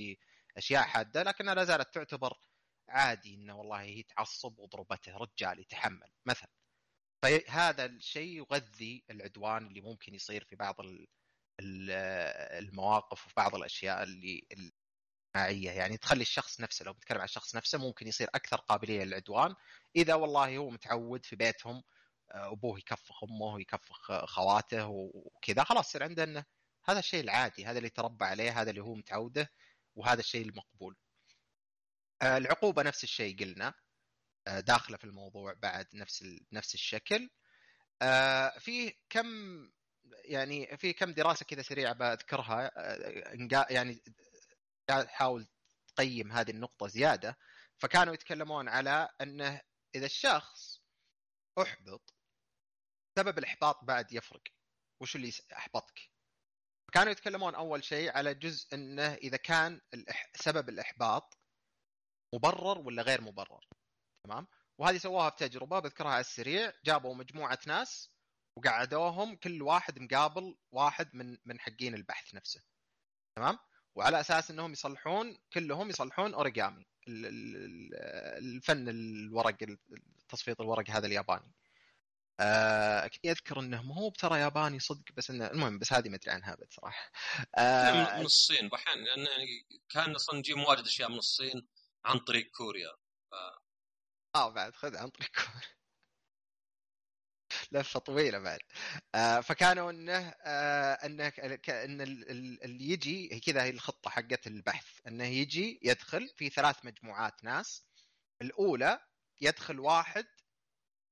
بأشياء 0.56 0.84
حادة 0.84 1.24
لكنها 1.24 1.56
لا 1.56 1.64
زالت 1.64 1.94
تعتبر 1.94 2.34
عادي 2.94 3.36
إنه 3.36 3.56
والله 3.58 3.82
هي 3.82 4.04
تعصب 4.04 4.60
وضربته 4.60 5.18
رجال 5.18 5.60
يتحمل 5.60 6.10
مثلا. 6.26 6.50
فهذا 7.24 7.86
الشيء 7.86 8.38
يغذي 8.38 9.04
العدوان 9.10 9.68
اللي 9.68 9.82
ممكن 9.82 10.16
يصير 10.16 10.44
في 10.44 10.56
بعض 10.56 10.76
المواقف 12.60 13.26
وفي 13.26 13.34
بعض 13.38 13.56
الأشياء 13.56 14.04
اللي 14.04 14.48
اجتماعيه 15.36 15.72
يعني 15.72 15.98
تخلي 15.98 16.22
الشخص 16.22 16.62
نفسه 16.62 16.86
لو 16.86 16.94
بنتكلم 16.94 17.18
عن 17.18 17.26
الشخص 17.26 17.56
نفسه 17.56 17.78
ممكن 17.78 18.08
يصير 18.08 18.30
أكثر 18.36 18.58
قابلية 18.58 19.04
للعدوان. 19.04 19.56
إذا 19.96 20.14
والله 20.16 20.58
هو 20.58 20.70
متعود 20.70 21.26
في 21.26 21.36
بيتهم 21.36 21.84
آه، 22.32 22.52
أبوه 22.52 22.78
يكفخ 22.80 23.24
أمه 23.24 23.46
ويكفخ 23.56 24.26
خواته 24.26 24.88
وكذا 24.90 25.64
خلاص 25.64 25.90
يصير 25.90 26.04
عنده 26.04 26.24
إنه 26.24 26.46
هذا 26.86 27.00
الشيء 27.00 27.24
العادي 27.24 27.66
هذا 27.66 27.78
اللي 27.78 27.90
تربى 27.90 28.26
عليه 28.26 28.62
هذا 28.62 28.70
اللي 28.70 28.82
هو 28.82 28.96
متعوده 28.96 29.52
وهذا 29.96 30.20
الشيء 30.20 30.48
المقبول. 30.50 30.96
العقوبة 32.24 32.84
نفس 32.84 33.04
الشيء 33.04 33.40
قلنا. 33.40 33.74
آه، 34.48 34.60
داخلة 34.60 34.98
في 34.98 35.04
الموضوع 35.04 35.54
بعد 35.54 35.88
نفس 35.94 36.26
نفس 36.52 36.74
الشكل. 36.74 37.30
في 38.60 38.94
كم 39.10 39.28
يعني 40.26 40.78
في 40.78 40.94
كم 40.94 41.12
دراسة 41.14 41.46
كذا 41.46 41.62
سريعة 41.62 41.94
بذكرها 41.94 42.72
يعني 43.72 44.04
تحاول 44.88 45.48
تقيم 45.88 46.32
هذه 46.32 46.52
النقطة 46.52 46.88
زيادة. 46.88 47.38
فكانوا 47.78 48.14
يتكلمون 48.14 48.70
على 48.70 49.10
أنه 49.22 49.62
إذا 49.96 50.06
الشخص 50.06 50.82
أحبط 51.62 52.14
سبب 53.20 53.38
الإحباط 53.38 53.84
بعد 53.84 54.14
يفرق. 54.14 54.44
وش 55.02 55.16
اللي 55.16 55.32
أحبطك؟ 55.54 56.10
كانوا 56.94 57.12
يتكلمون 57.12 57.56
أول 57.56 57.84
شيء 57.84 58.18
على 58.18 58.34
جزء 58.34 58.76
أنه 58.76 59.14
إذا 59.14 59.38
كان 59.38 59.82
سبب 60.36 60.70
الإحباط 60.70 61.38
مبرر 62.34 62.80
ولا 62.80 63.04
غير 63.04 63.22
مبرر؟ 63.22 63.68
تمام؟ 64.24 64.48
وهذه 64.78 64.98
سووها 64.98 65.30
بتجربة 65.30 65.80
بذكرها 65.80 66.12
على 66.12 66.22
السريع. 66.22 66.74
جابوا 66.86 67.16
مجموعة 67.16 67.60
ناس 67.68 68.10
وقعدوهم 68.58 69.36
كل 69.36 69.62
واحد 69.62 70.00
مقابل 70.00 70.58
واحد 70.72 71.16
من 71.16 71.38
من 71.46 71.60
حقين 71.60 71.96
البحث 71.96 72.36
نفسه. 72.36 72.62
تمام؟ 73.36 73.60
وعلى 73.96 74.20
أساس 74.20 74.52
إنهم 74.52 74.72
يصلحون 74.72 75.38
كلهم 75.54 75.90
يصلحون 75.90 76.34
أوريجامي 76.34 76.86
الفن 77.08 78.90
الورق 78.90 79.58
تصفيط 80.30 80.62
الورق 80.62 80.90
هذا 80.90 81.08
الياباني. 81.08 81.54
آه 82.40 83.10
يذكر 83.24 83.60
إنه 83.60 83.84
ما 83.84 83.96
هو 83.96 84.10
ترى 84.10 84.40
ياباني 84.40 84.80
صدق 84.80 85.12
بس 85.18 85.30
إنه 85.30 85.48
المهم 85.48 85.80
بس 85.80 85.94
هذه 85.94 86.10
ما 86.10 86.16
أدري 86.16 86.32
عنها 86.32 86.56
بصراحة. 86.56 87.12
آه 87.56 88.18
من 88.20 88.26
الصين. 88.26 88.70
لأن 88.96 89.26
يعني 89.26 89.66
كان 89.90 90.16
أصلا 90.16 90.40
نجيب 90.40 90.58
واجد 90.58 90.86
أشياء 90.86 91.10
من 91.10 91.18
الصين. 91.18 91.68
عن 92.06 92.20
طريق 92.20 92.52
كوريا. 92.52 92.96
ف... 93.32 93.36
آه 94.36 94.50
بعد 94.50 94.76
خذ 94.76 94.98
عن 94.98 95.10
طريق 95.10 95.30
كوريا. 95.32 95.74
لفة 97.72 98.00
طويلة 98.00 98.40
بعد. 98.40 98.60
آه 99.16 99.40
فكانوا 99.42 99.92
إنه 99.92 100.30
آه 100.42 100.94
إنه 100.94 101.28
إن 101.70 102.02
اللي 102.02 102.90
يجي 102.90 103.40
كذا 103.40 103.64
هي 103.64 103.70
الخطة 103.70 104.10
حقت 104.10 104.48
البحث. 104.48 105.00
إنه 105.08 105.26
يجي 105.26 105.80
يدخل 105.84 106.30
في 106.38 106.50
ثلاث 106.50 106.86
مجموعات 106.86 107.44
ناس. 107.44 107.86
الأولى 108.42 109.00
يدخل 109.42 109.80
واحد 109.80 110.26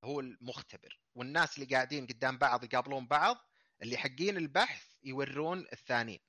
هو 0.04 0.20
المختبر. 0.20 1.00
والناس 1.16 1.58
اللي 1.58 1.76
قاعدين 1.76 2.08
قدام 2.08 2.38
بعض 2.38 2.64
يقابلون 2.64 3.08
بعض 3.08 3.38
اللي 3.82 3.98
حقين 3.98 4.38
البحث 4.38 4.86
يورون 5.04 5.68
الثانيين. 5.74 6.20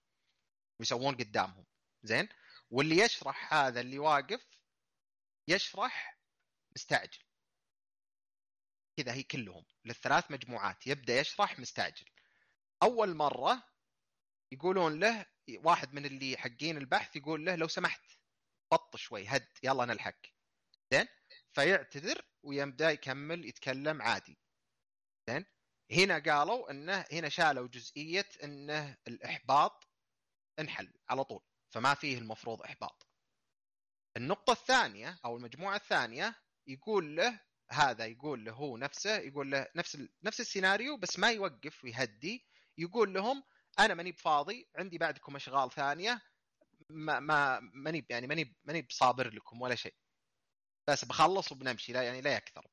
ويسوون 0.80 1.14
قدامهم. 1.14 1.66
زين؟ 2.02 2.28
واللي 2.72 2.96
يشرح 2.96 3.54
هذا 3.54 3.80
اللي 3.80 3.98
واقف 3.98 4.60
يشرح 5.48 6.18
مستعجل. 6.76 7.22
كذا 8.96 9.12
هي 9.12 9.22
كلهم 9.22 9.64
للثلاث 9.84 10.30
مجموعات. 10.30 10.86
يبدأ 10.86 11.20
يشرح 11.20 11.58
مستعجل. 11.58 12.06
أول 12.82 13.14
مرة 13.14 13.62
يقولون 14.52 15.00
له 15.00 15.26
واحد 15.48 15.94
من 15.94 16.06
اللي 16.06 16.36
حقين 16.36 16.76
البحث 16.76 17.16
يقول 17.16 17.46
له 17.46 17.54
لو 17.54 17.68
سمحت 17.68 18.02
بط 18.72 18.96
شوي 18.96 19.26
هد 19.26 19.48
يلا 19.62 19.84
نلحق. 19.84 20.20
زين؟ 20.92 21.06
فيعتذر 21.52 22.24
ويبدأ 22.42 22.90
يكمل 22.90 23.44
يتكلم 23.44 24.02
عادي. 24.02 24.38
زين؟ 25.30 25.46
هنا 25.90 26.18
قالوا 26.18 26.70
إنه 26.70 27.04
هنا 27.12 27.28
شالوا 27.28 27.68
جزئية 27.68 28.28
إنه 28.44 28.96
الإحباط 29.08 29.88
انحل 30.58 30.92
على 31.08 31.24
طول. 31.24 31.51
فما 31.72 31.94
فيه 31.94 32.18
المفروض 32.18 32.62
إحباط. 32.62 33.06
النقطة 34.16 34.52
الثانية 34.52 35.18
أو 35.24 35.36
المجموعة 35.36 35.76
الثانية 35.76 36.34
يقول 36.66 37.16
له 37.16 37.40
هذا 37.70 38.06
يقول 38.06 38.44
له 38.44 38.52
هو 38.52 38.76
نفسه 38.76 39.16
يقول 39.16 39.50
له 39.50 39.66
نفس 39.76 39.98
نفس 40.22 40.40
السيناريو 40.40 40.96
بس 40.96 41.18
ما 41.18 41.30
يوقف 41.30 41.84
ويهدي 41.84 42.46
يقول 42.78 43.14
لهم 43.14 43.42
أنا 43.78 43.94
ماني 43.94 44.12
بفاضي 44.12 44.68
عندي 44.76 44.98
بعدكم 44.98 45.36
أشغال 45.36 45.70
ثانية 45.70 46.22
ما 46.90 47.20
ما 47.20 47.60
ماني 47.60 48.06
يعني 48.10 48.26
ماني 48.26 48.56
ماني 48.64 48.82
بصابر 48.82 49.34
لكم 49.34 49.60
ولا 49.62 49.74
شيء. 49.74 49.94
بس 50.88 51.04
بخلص 51.04 51.52
وبنمشي 51.52 51.92
لا 51.92 52.02
يعني 52.02 52.20
لا 52.20 52.36
يكثر. 52.36 52.66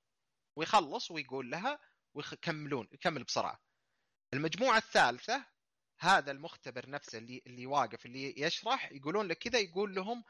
ويخلص 0.56 1.12
ويقول 1.12 1.52
لها 1.52 1.80
ويكملون 2.14 2.88
يكمل 2.92 3.24
بسرعة. 3.24 3.60
المجموعة 4.34 4.78
الثالثة 4.78 5.46
هذا 6.00 6.32
المختبر 6.32 6.90
نفسه 6.90 7.18
اللي 7.18 7.42
اللي 7.48 7.66
واقف 7.66 8.06
اللي 8.06 8.42
يشرح 8.42 8.92
يقولون 8.92 9.28
له 9.28 9.34
كذا 9.34 9.60
يقول 9.60 9.96
لهم 9.96 10.24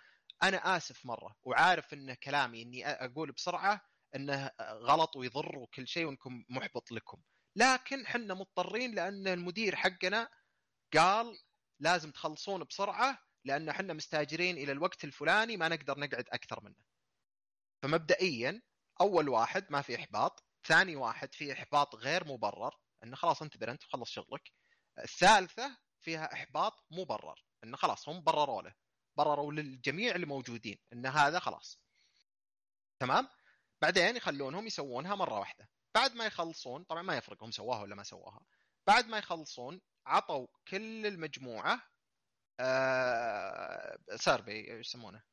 أنا 0.43 0.77
آسف 0.77 1.05
مرة 1.05 1.35
وعارف 1.43 1.93
إن 1.93 2.13
كلامي 2.13 2.61
إني 2.61 2.87
أقول 2.87 3.31
بسرعة 3.31 3.81
إنه 4.15 4.51
غلط 4.61 5.15
ويضر 5.15 5.57
وكل 5.59 5.87
شيء 5.87 6.05
وإنكم 6.05 6.43
محبط 6.49 6.91
لكم. 6.91 7.21
لكن 7.55 8.07
حنا 8.07 8.33
مضطرين 8.33 8.95
لأن 8.95 9.27
المدير 9.27 9.75
حقنا 9.75 10.29
قال 10.93 11.39
لازم 11.79 12.11
تخلصون 12.11 12.63
بسرعة 12.63 13.19
لأن 13.45 13.71
حنا 13.71 13.93
مستاجرين 13.93 14.57
إلى 14.57 14.71
الوقت 14.71 15.03
الفلاني 15.03 15.57
ما 15.57 15.67
نقدر 15.67 15.99
نقعد 15.99 16.25
أكثر 16.29 16.63
منه. 16.63 16.75
فمبدئيا 17.83 18.61
أول 19.01 19.29
واحد 19.29 19.65
ما 19.69 19.81
في 19.81 19.95
إحباط 19.95 20.43
ثاني 20.67 20.95
واحد 20.95 21.33
في 21.33 21.53
إحباط 21.53 21.95
غير 21.95 22.27
مبرر 22.27 22.75
إنه 23.03 23.15
خلاص 23.15 23.41
انتبه 23.41 23.71
انت 23.71 23.83
وخلص 23.85 24.09
شغلك. 24.09 24.51
الثالثه 24.99 25.77
فيها 25.99 26.33
إحباط 26.33 26.85
مبرر 26.91 27.45
انه 27.63 27.77
خلاص 27.77 28.09
هم 28.09 28.23
برروا 28.23 28.61
له 28.61 28.73
برروا 29.17 29.53
للجميع 29.53 30.15
الموجودين 30.15 30.77
إن 30.93 31.05
هذا 31.05 31.39
خلاص. 31.39 31.79
تمام؟ 32.99 33.27
بعدين 33.81 34.15
يخلونهم 34.15 34.67
يسوونها 34.67 35.15
مرة 35.15 35.39
واحدة. 35.39 35.69
بعد 35.95 36.15
ما 36.15 36.25
يخلصون 36.25 36.83
طبعا 36.83 37.01
ما 37.01 37.17
يفرق 37.17 37.43
هم 37.43 37.51
سواها 37.51 37.81
ولا 37.81 37.95
ما 37.95 38.03
سواها. 38.03 38.45
بعد 38.87 39.07
ما 39.07 39.17
يخلصون 39.17 39.81
عطوا 40.05 40.47
كل 40.67 41.05
المجموعة 41.05 41.81
آه 42.59 43.97
سيرفي 44.15 44.51
إيش 44.51 44.87
يسمونه؟ 44.87 45.23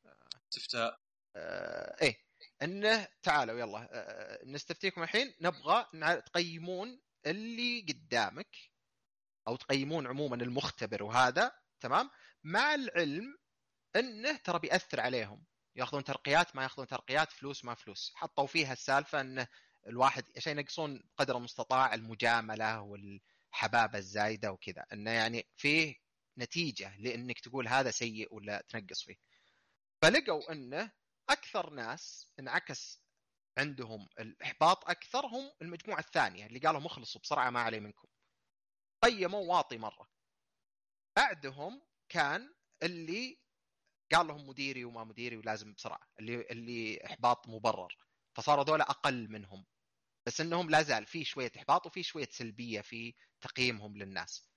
استفتاء. 0.53 0.99
آه 1.35 2.01
إيه. 2.01 2.17
انه 2.61 3.07
تعالوا 3.23 3.59
يلا 3.59 3.89
آه 3.91 4.45
نستفتيكم 4.45 5.03
الحين. 5.03 5.33
نبغى 5.41 5.85
تقيمون 6.21 7.01
اللي 7.25 7.85
قدامك. 7.89 8.57
أو 9.47 9.55
تقيمون 9.55 10.07
عموما 10.07 10.35
المختبر 10.35 11.03
وهذا 11.03 11.51
تمام؟ 11.79 12.09
مع 12.43 12.75
العلم 12.75 13.37
إنه 13.95 14.37
ترى 14.37 14.59
بيأثر 14.59 14.99
عليهم. 14.99 15.45
يأخذون 15.75 16.03
ترقيات 16.03 16.55
ما 16.55 16.63
يأخذون 16.63 16.87
ترقيات 16.87 17.31
فلوس 17.31 17.65
ما 17.65 17.75
فلوس. 17.75 18.11
حطوا 18.15 18.47
فيها 18.47 18.73
السالفة 18.73 19.21
إنه 19.21 19.47
الواحد 19.87 20.23
عشان 20.37 20.59
ينقصون 20.59 21.03
قدر 21.17 21.37
المستطاع 21.37 21.93
المجاملة 21.93 22.81
والحبابه 22.81 23.97
الزايدة 23.97 24.51
وكذا. 24.51 24.85
إنه 24.93 25.11
يعني 25.11 25.47
فيه 25.57 25.95
نتيجة 26.37 26.97
لإنك 26.97 27.39
تقول 27.39 27.67
هذا 27.67 27.91
سيء 27.91 28.33
ولا 28.33 28.63
تنقص 28.69 29.03
فيه. 29.03 29.15
فلقوا 30.01 30.51
إنه 30.51 30.91
أكثر 31.29 31.69
ناس 31.69 32.27
انعكس 32.39 33.01
عندهم 33.57 34.07
الإحباط 34.19 34.89
أكثر 34.89 35.25
هم 35.25 35.51
المجموعة 35.61 35.99
الثانية 35.99 36.45
اللي 36.45 36.59
قالوا 36.59 36.85
اخلصوا 36.85 37.21
بسرعة 37.21 37.49
ما 37.49 37.59
علي 37.59 37.79
منكم. 37.79 38.07
قيموا 39.03 39.55
واطي 39.55 39.77
مرة. 39.77 40.09
بعدهم 41.15 41.81
كان 42.09 42.55
اللي 42.83 43.39
قال 44.13 44.27
لهم 44.27 44.47
مديري 44.49 44.85
وما 44.85 45.03
مديري 45.03 45.37
ولازم 45.37 45.73
بسرعة 45.73 46.07
اللي 46.19 46.41
اللي 46.41 47.05
إحباط 47.05 47.47
مبرر. 47.47 47.97
فصاروا 48.33 48.63
ذولا 48.63 48.89
أقل 48.89 49.31
منهم. 49.31 49.65
بس 50.25 50.41
إنهم 50.41 50.69
لا 50.69 50.81
زال 50.81 51.05
في 51.05 51.23
شوية 51.25 51.51
إحباط 51.57 51.85
وفي 51.85 52.03
شوية 52.03 52.29
سلبية 52.31 52.81
في 52.81 53.13
تقييمهم 53.41 53.97
للناس. 53.97 54.49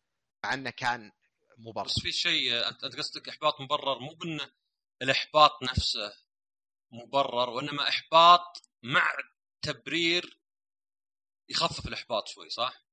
مع 0.45 0.55
إنه 0.55 0.71
كان 0.71 1.13
مبرر. 1.59 1.87
بس 1.87 2.01
في 2.01 2.13
شيء 2.13 2.69
أنت 2.69 2.85
قصدك 2.85 3.29
إحباط 3.29 3.61
مبرر؟ 3.61 3.99
مو 3.99 4.15
بانه 4.15 4.51
الإحباط 5.03 5.63
نفسه 5.63 6.13
مبرر 6.93 7.51
وإنما 7.51 7.89
إحباط 7.89 8.63
مع 8.83 9.13
تبرير 9.63 10.41
يخفف 11.49 11.87
الإحباط 11.87 12.29
شوي 12.29 12.51
صح؟ 12.51 12.85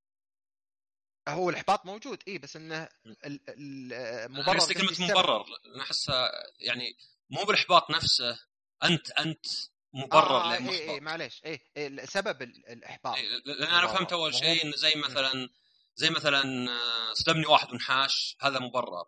هو 1.28 1.50
الإحباط 1.50 1.86
موجود 1.86 2.24
اي 2.28 2.38
بس 2.38 2.56
إنه 2.56 2.90
المبرر 3.26 4.58
قصدي 4.58 4.74
كلمة 4.74 5.12
مبرر 5.12 5.46
أنا 5.76 5.84
احسها 5.84 6.32
يعني 6.60 6.98
مو 7.30 7.44
بالإحباط 7.44 7.92
نفسه 7.92 8.40
أنت 8.84 9.12
أنت 9.12 9.46
مبرر 9.94 10.38
آه 10.38 10.54
إيه 10.54 10.70
إيه 10.70 11.00
معليش 11.00 11.42
إيه, 11.46 11.60
إيه 11.78 12.06
سبب 12.06 12.42
الإحباط. 12.42 13.16
إيه 13.16 13.24
لأن 13.46 13.74
أنا 13.74 13.88
فهمت 13.88 14.14
أول 14.14 14.36
شيء 14.36 14.64
انه 14.64 14.76
زي 14.76 14.96
مثلا 14.96 15.50
زي 15.96 16.10
مثلا 16.10 16.70
آه، 16.70 17.14
صدمني 17.14 17.46
واحد 17.46 17.72
ونحاش 17.72 18.38
هذا 18.42 18.60
مبرر. 18.60 19.06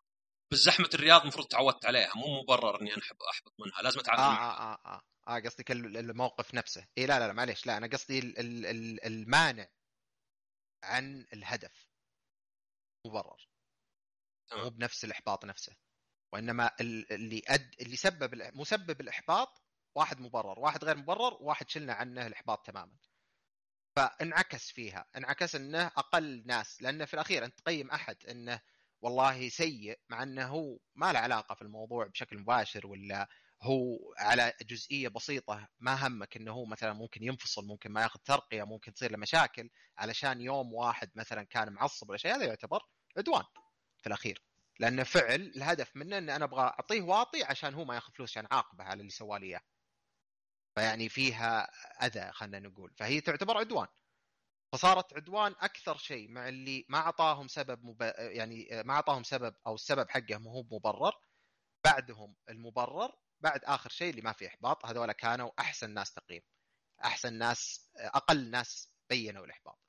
بس 0.52 0.58
زحمة 0.58 0.90
الرياض 0.94 1.22
المفروض 1.22 1.48
تعودت 1.48 1.86
عليها 1.86 2.12
مو 2.16 2.42
مبرر 2.42 2.82
إني 2.82 2.94
أنا 2.94 3.02
أحبط 3.32 3.54
منها 3.60 3.82
لازم 3.82 4.00
اتعامل 4.00 4.22
آه, 4.22 4.52
آه, 4.52 4.74
آه, 4.74 5.02
آه, 5.28 5.36
آه 5.36 5.40
قصدك 5.40 5.72
الموقف 5.72 6.54
نفسه. 6.54 6.88
اي 6.98 7.06
لا 7.06 7.20
لا 7.20 7.28
لا 7.28 7.34
معليش 7.34 7.66
لا 7.68 7.78
أنا 7.78 7.88
قصدي 7.88 8.20
المانع 9.06 9.68
عن 10.84 11.26
الهدف. 11.34 11.89
مبرر. 13.06 13.48
مو 14.54 14.70
بنفس 14.70 15.06
الإحباط 15.06 15.46
نفسه. 15.46 15.76
وإنما 16.34 16.72
اللي 16.82 17.42
أد... 17.48 17.76
اللي 17.82 17.96
سبب 17.96 18.42
مسبب 18.56 19.02
الإحباط 19.02 19.62
واحد 19.96 20.20
مبرر. 20.22 20.60
واحد 20.60 20.84
غير 20.84 20.98
مبرر 20.98 21.38
واحد 21.42 21.70
شلنا 21.70 21.94
عنه 21.94 22.28
الإحباط 22.28 22.66
تماما. 22.66 22.98
فانعكس 23.96 24.72
فيها. 24.72 25.06
انعكس 25.16 25.56
إنه 25.56 25.86
أقل 25.86 26.44
ناس. 26.46 26.82
لأنه 26.82 27.06
في 27.06 27.14
الأخير 27.14 27.46
أنت 27.46 27.60
تقيم 27.60 27.92
أحد 27.92 28.26
إنه 28.26 28.62
والله 29.02 29.50
سيء 29.50 30.00
مع 30.10 30.24
إنه 30.24 30.48
هو 30.48 30.80
ما 30.96 31.14
له 31.14 31.20
علاقة 31.20 31.56
في 31.56 31.62
الموضوع 31.62 32.08
بشكل 32.08 32.38
مباشر 32.38 32.88
ولا 32.88 33.30
هو 33.62 34.00
على 34.18 34.54
جزئية 34.62 35.08
بسيطة 35.08 35.68
ما 35.80 36.08
همك 36.08 36.38
إنه 36.38 36.52
هو 36.52 36.66
مثلا 36.66 36.94
ممكن 36.94 37.24
ينفصل 37.24 37.66
ممكن 37.66 37.92
ما 37.92 38.02
ياخذ 38.02 38.20
ترقية 38.20 38.64
ممكن 38.64 38.94
تصير 38.94 39.12
له 39.12 39.18
مشاكل 39.18 39.70
علشان 39.98 40.42
يوم 40.42 40.74
واحد 40.74 41.10
مثلا 41.16 41.44
كان 41.44 41.74
معصب 41.74 42.10
ولا 42.10 42.18
شيء 42.18 42.36
هذا 42.36 42.46
يعتبر 42.46 42.82
عدوان 43.18 43.44
في 43.98 44.08
الأخير. 44.08 44.44
لأنه 44.80 45.04
فعل 45.04 45.42
الهدف 45.56 45.96
منه 45.96 46.18
إن 46.18 46.30
أنا 46.30 46.46
أبغى 46.46 46.62
أعطيه 46.62 47.02
واطي 47.02 47.44
عشان 47.44 47.74
هو 47.74 47.86
ما 47.86 47.96
ياخذ 47.96 48.14
فلوس 48.14 48.32
عشان 48.32 48.48
عاقبة 48.52 48.84
على 48.84 49.00
اللي 49.00 49.12
سوى 49.12 49.40
لي 49.40 49.46
إياه. 49.46 49.62
فيعني 50.76 51.10
فيها 51.10 51.70
أذى 52.06 52.32
خلينا 52.32 52.60
نقول. 52.60 52.94
فهي 52.98 53.22
تعتبر 53.22 53.58
عدوان. 53.58 53.88
فصارت 54.74 55.14
عدوان 55.14 55.56
أكثر 55.60 55.98
شيء 55.98 56.32
مع 56.32 56.50
اللي 56.50 56.86
ما 56.90 56.98
أعطاهم 56.98 57.48
سبب 57.48 57.86
مب... 57.86 58.14
يعني 58.18 58.84
ما 58.86 58.94
أعطاهم 58.94 59.24
سبب 59.24 59.56
أو 59.68 59.76
السبب 59.76 60.10
حقه 60.10 60.38
ما 60.38 60.52
هو 60.52 60.64
مبرر. 60.64 61.14
بعدهم 61.86 62.36
المبرر 62.50 63.12
بعد 63.42 63.64
آخر 63.64 63.90
شيء 63.90 64.10
اللي 64.10 64.22
ما 64.22 64.34
في 64.34 64.48
إحباط 64.48 64.86
هذول 64.86 65.12
كانوا 65.12 65.52
أحسن 65.60 65.90
ناس 65.94 66.14
تقييم 66.14 66.42
أحسن 67.06 67.34
ناس 67.34 67.90
أقل 67.96 68.50
ناس 68.52 68.90
بينوا 69.10 69.46
الإحباط. 69.46 69.80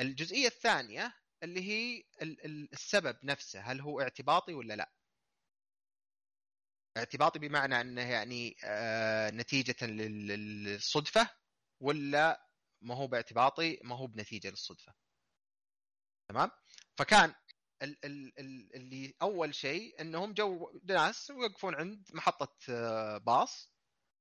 الجزئية 0.00 0.46
الثانية 0.46 1.14
اللي 1.42 1.60
هي 1.68 2.02
السبب 2.22 3.16
نفسه 3.24 3.60
هل 3.60 3.80
هو 3.80 4.00
اعتباطي 4.00 4.54
ولا 4.54 4.74
لا؟ 4.74 4.92
اعتباطي 6.96 7.38
بمعنى 7.38 7.80
أنه 7.80 8.02
يعني 8.02 8.56
آه 8.64 9.30
نتيجة 9.30 9.86
للصدفة 9.86 11.30
ولا 11.80 12.46
ما 12.82 12.94
هو 12.94 13.06
باعتباطي 13.06 13.80
ما 13.84 13.96
هو 13.96 14.06
بنتيجة 14.06 14.50
للصدفة؟ 14.50 14.94
تمام؟ 16.28 16.50
فكان 16.98 17.34
ال 17.82 18.04
ال 18.04 18.38
ال 18.38 18.74
اللي 18.74 19.14
أول 19.22 19.54
شيء 19.54 20.00
إنهم 20.00 20.32
جو 20.32 20.80
ناس 20.84 21.30
يوقفون 21.30 21.74
عند 21.74 22.08
محطة 22.14 22.56
آه، 22.68 23.18
باص. 23.18 23.72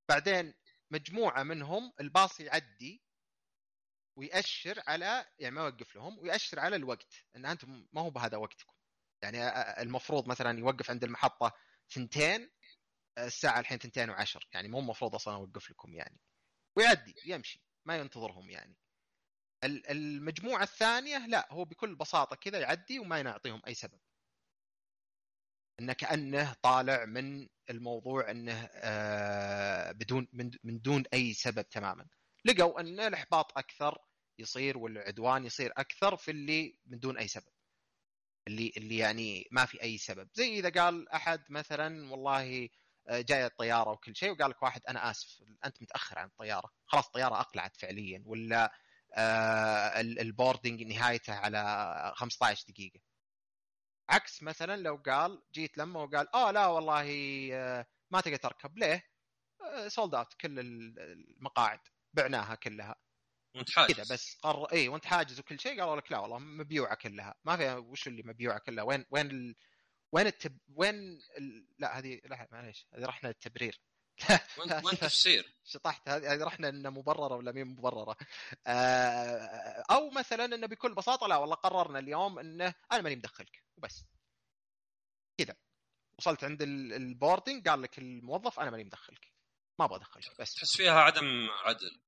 بعدين 0.10 0.54
مجموعة 0.92 1.44
منهم 1.44 1.94
الباص 2.00 2.40
يعدي 2.40 3.04
ويأشر 4.18 4.84
على 4.88 5.26
يعني 5.40 5.56
ما 5.56 5.62
يوقف 5.62 5.96
لهم 5.96 6.20
ويأشر 6.20 6.60
على 6.60 6.76
الوقت. 6.76 7.14
إن 7.36 7.46
أنتم 7.46 7.88
ما 7.94 8.02
هو 8.02 8.10
بهذا 8.10 8.38
وقتكم. 8.38 8.74
يعني 9.24 9.48
المفروض 9.82 10.28
مثلا 10.28 10.60
يوقف 10.60 10.90
عند 10.90 11.04
المحطة 11.04 11.52
ثنتين 11.94 12.52
الساعة 13.18 13.60
الحين 13.60 13.78
ثنتين 13.78 14.10
وعشر. 14.10 14.48
يعني 14.54 14.68
مو 14.68 14.80
المفروض 14.80 15.16
أصلا 15.16 15.36
أوقف 15.36 15.72
لكم 15.72 15.94
يعني. 15.94 16.20
ويعدي 16.78 17.16
يمشي 17.26 17.64
ما 17.86 17.98
ينتظرهم 17.98 18.50
يعني. 18.50 18.78
المجموعة 19.64 20.64
الثانية 20.64 21.18
لا 21.28 21.48
هو 21.52 21.66
بكل 21.66 21.96
بساطة 21.96 22.36
كذا 22.36 22.60
يعدي 22.60 23.00
وما 23.00 23.20
يعطيهم 23.20 23.62
أي 23.68 23.74
سبب. 23.74 24.00
انه 25.80 25.94
كأنه 25.94 26.54
طالع 26.62 27.06
من 27.06 27.48
الموضوع 27.70 28.32
إنه 28.32 28.70
آه، 28.74 29.92
بدون 29.92 30.28
من 30.64 30.82
دون 30.82 31.04
أي 31.14 31.34
سبب 31.34 31.70
تماما. 31.70 32.08
لقوا 32.46 32.80
إن 32.80 33.00
الإحباط 33.00 33.58
أكثر 33.58 33.98
يصير 34.40 34.78
والعدوان 34.78 35.46
يصير 35.46 35.72
أكثر 35.78 36.18
في 36.18 36.32
اللي 36.32 36.78
من 36.86 37.00
دون 37.00 37.18
أي 37.18 37.28
سبب. 37.28 37.52
اللي 38.48 38.74
اللي 38.78 38.98
يعني 38.98 39.48
ما 39.52 39.66
في 39.66 39.82
أي 39.84 39.98
سبب. 39.98 40.30
زي 40.34 40.60
إذا 40.60 40.70
قال 40.70 41.10
أحد 41.10 41.44
مثلا 41.50 42.12
والله 42.12 42.70
آه، 43.08 43.22
جاية 43.22 43.46
الطيارة 43.46 43.92
وكل 43.92 44.16
شيء 44.16 44.32
وقال 44.32 44.50
لك 44.50 44.64
واحد 44.64 44.82
أنا 44.90 45.12
آسف 45.12 45.44
أنت 45.66 45.82
متأخر 45.82 46.20
عن 46.20 46.28
الطيارة. 46.28 46.72
خلاص 46.86 47.06
الطيارة 47.06 47.40
أقلعت 47.40 47.78
فعليا 47.78 48.24
ولا 48.26 48.72
البوردنج 49.18 50.84
نهايته 50.84 51.34
على 51.34 52.14
15 52.16 52.66
دقيقة. 52.70 53.00
عكس 54.10 54.44
مثلا 54.44 54.78
لو 54.78 54.96
قال 54.96 55.44
جيت 55.54 55.78
لما 55.78 56.00
وقال 56.00 56.36
آه 56.36 56.52
لا 56.52 56.68
والله 56.68 57.10
آه، 57.54 57.86
ما 58.12 58.22
تقدر 58.22 58.36
تركب. 58.36 58.78
ليه؟ 58.78 59.04
sold 59.88 60.16
out 60.16 60.34
كل 60.34 60.60
المقاعد 60.60 61.80
بعناها 62.14 62.56
كلها. 62.56 62.96
وانت 63.56 63.70
حاجز. 63.72 63.96
كذا 63.96 64.14
بس 64.16 64.36
قر 64.36 64.66
اي 64.66 64.88
وانت 64.88 65.06
حاجز 65.06 65.40
وكل 65.40 65.60
شيء 65.60 65.80
قالوا 65.80 65.96
لك 65.96 66.12
لا 66.12 66.20
والله 66.20 66.40
مبيوعة 66.40 66.96
كلها. 66.96 67.36
ما 67.46 67.58
في 67.58 67.74
وش 67.76 68.08
اللي 68.08 68.24
مبيوعة 68.24 68.60
كلها؟ 68.60 68.84
وين 68.84 69.06
وين 69.12 69.32
ال... 69.32 69.56
وين 70.12 70.28
التب... 70.28 70.58
وين 70.76 70.96
ال... 71.38 71.68
لا 71.80 72.00
هذه 72.00 72.22
لا 72.26 72.48
معليش 72.52 72.88
هذه 72.94 73.06
رحنا 73.06 73.28
للتبرير. 73.28 73.82
وين 74.58 74.98
تفسير؟ 75.02 75.54
شطحت 75.66 76.10
هذه 76.10 76.44
رحنا 76.44 76.70
انها 76.70 76.92
مبررة 76.92 77.36
ولا 77.36 77.52
مين 77.52 77.68
مبررة؟ 77.68 78.18
آه... 78.68 79.84
أو 79.92 80.10
مثلا 80.10 80.46
إنه 80.46 80.68
بكل 80.68 80.94
بساطة 80.94 81.28
لا 81.28 81.36
والله 81.36 81.56
قررنا 81.56 82.00
اليوم 82.00 82.40
إنه 82.40 82.74
أنا 82.92 83.02
ماني 83.02 83.16
مدخلك 83.16 83.64
وبس. 83.78 84.06
كذا. 85.38 85.56
وصلت 86.18 86.44
عند 86.44 86.62
البوردنج 86.62 87.68
قال 87.70 87.82
لك 87.82 87.98
الموظف 88.00 88.60
أنا 88.60 88.72
ماني 88.72 88.84
مدخلك. 88.84 89.32
ما 89.80 89.86
أبغى 89.86 89.98
أدخلك 89.98 90.40
بس. 90.40 90.54
تحس 90.54 90.78
فيها 90.78 91.00
عدم 91.00 91.50
عدل. 91.66 92.02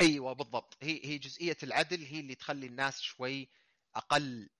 أيوه 0.00 0.32
بالضبط. 0.32 0.76
هي 0.82 1.00
هي 1.04 1.18
جزئية 1.18 1.56
العدل 1.62 2.04
هي 2.04 2.20
اللي 2.20 2.34
تخلي 2.34 2.66
الناس 2.66 3.00
شوي 3.00 3.48
أقل 3.96 4.50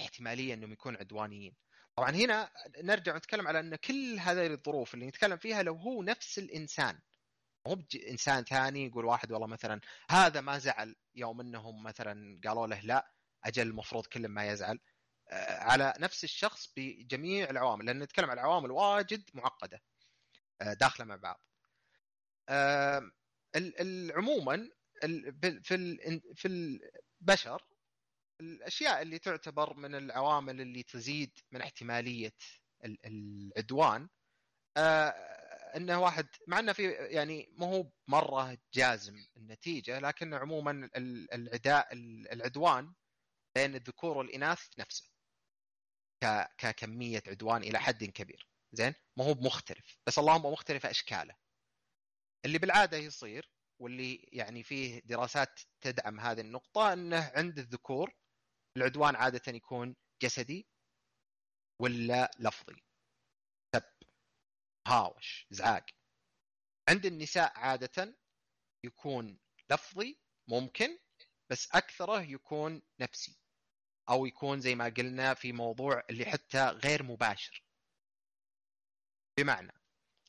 احتمالية 0.00 0.54
إنهم 0.54 0.72
يكونوا 0.72 0.98
عدوانيين. 1.00 1.54
طبعا 1.96 2.10
هنا 2.10 2.50
نرجع 2.78 3.16
نتكلم 3.16 3.48
على 3.48 3.60
إن 3.60 3.76
كل 3.76 4.18
هذه 4.18 4.46
الظروف 4.46 4.94
اللي 4.94 5.06
نتكلم 5.06 5.36
فيها 5.36 5.62
لو 5.62 5.74
هو 5.74 6.02
نفس 6.02 6.38
الإنسان 6.38 6.98
مو 7.66 7.82
إنسان 8.10 8.44
ثاني 8.44 8.86
يقول 8.86 9.04
واحد 9.04 9.32
والله 9.32 9.46
مثلا 9.46 9.80
هذا 10.10 10.40
ما 10.40 10.58
زعل 10.58 10.96
يوم 11.14 11.40
إنهم 11.40 11.82
مثلا 11.82 12.40
قالوا 12.44 12.66
له 12.66 12.80
لا 12.80 13.12
أجل 13.44 13.66
المفروض 13.66 14.06
كل 14.06 14.28
ما 14.28 14.46
يزعل. 14.46 14.78
آه، 15.30 15.58
على 15.58 15.94
نفس 15.98 16.24
الشخص 16.24 16.72
بجميع 16.76 17.50
العوامل 17.50 17.86
لأن 17.86 17.98
نتكلم 17.98 18.30
عن 18.30 18.38
عوامل 18.38 18.70
واجد 18.70 19.30
معقدة 19.34 19.82
آه، 20.62 20.72
داخلة 20.74 21.06
مع 21.06 21.16
بعض. 21.16 21.40
عموما 24.16 24.70
في 25.62 25.96
في 26.34 26.48
البشر 26.48 27.62
الأشياء 28.40 29.02
اللي 29.02 29.18
تعتبر 29.18 29.74
من 29.74 29.94
العوامل 29.94 30.60
اللي 30.60 30.82
تزيد 30.82 31.38
من 31.52 31.60
احتمالية 31.60 32.32
العدوان 32.84 34.08
آه، 34.76 35.08
إنه 35.76 36.00
واحد 36.00 36.28
مع 36.46 36.58
إنه 36.58 36.72
في 36.72 36.90
يعني 36.90 37.52
ما 37.52 37.66
هو 37.66 37.90
مرة 38.08 38.58
جازم 38.74 39.26
النتيجة 39.36 39.98
لكن 39.98 40.34
عموما 40.34 40.90
العداء 41.34 41.88
العدوان 42.32 42.94
بين 43.54 43.74
الذكور 43.74 44.18
والإناث 44.18 44.68
نفسه. 44.78 45.10
ككمية 46.58 47.22
عدوان 47.26 47.62
إلى 47.62 47.80
حد 47.80 48.04
كبير 48.04 48.48
زين 48.72 48.94
ما 49.16 49.24
هو 49.24 49.34
مختلف 49.34 49.98
بس 50.06 50.18
اللهم 50.18 50.52
مختلفه 50.52 50.90
أشكاله 50.90 51.34
اللي 52.44 52.58
بالعادة 52.58 52.96
يصير 52.96 53.50
واللي 53.80 54.28
يعني 54.32 54.62
فيه 54.62 55.02
دراسات 55.04 55.60
تدعم 55.80 56.20
هذه 56.20 56.40
النقطة 56.40 56.92
إنه 56.92 57.32
عند 57.34 57.58
الذكور 57.58 58.14
العدوان 58.76 59.16
عادة 59.16 59.52
يكون 59.52 59.96
جسدي 60.22 60.66
ولا 61.82 62.30
لفظي؟ 62.38 62.82
سب 63.76 63.82
هاوش 64.86 65.46
ازعاج 65.52 65.90
عند 66.88 67.06
النساء 67.06 67.58
عادة 67.58 68.18
يكون 68.84 69.38
لفظي 69.70 70.18
ممكن 70.48 70.98
بس 71.50 71.68
أكثره 71.74 72.20
يكون 72.22 72.82
نفسي. 73.00 73.36
أو 74.08 74.26
يكون 74.26 74.60
زي 74.60 74.74
ما 74.74 74.84
قلنا 74.84 75.34
في 75.34 75.52
موضوع 75.52 76.02
اللي 76.10 76.26
حتى 76.26 76.64
غير 76.68 77.02
مباشر. 77.02 77.64
بمعنى 79.38 79.72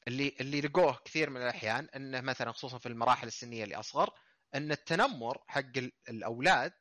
اللي 0.08 0.36
اللي 0.40 0.62
لقوه 0.62 0.98
كثير 1.06 1.30
من 1.30 1.42
الأحيان 1.42 1.86
إنه 1.86 2.22
مثلا 2.22 2.52
خصوصا 2.52 2.78
في 2.78 2.86
المراحل 2.86 3.28
السنية 3.28 3.64
اللي 3.64 3.76
أصغر 3.76 4.20
إن 4.56 4.72
التنمر 4.72 5.44
حق 5.48 5.78
الأولاد 6.10 6.74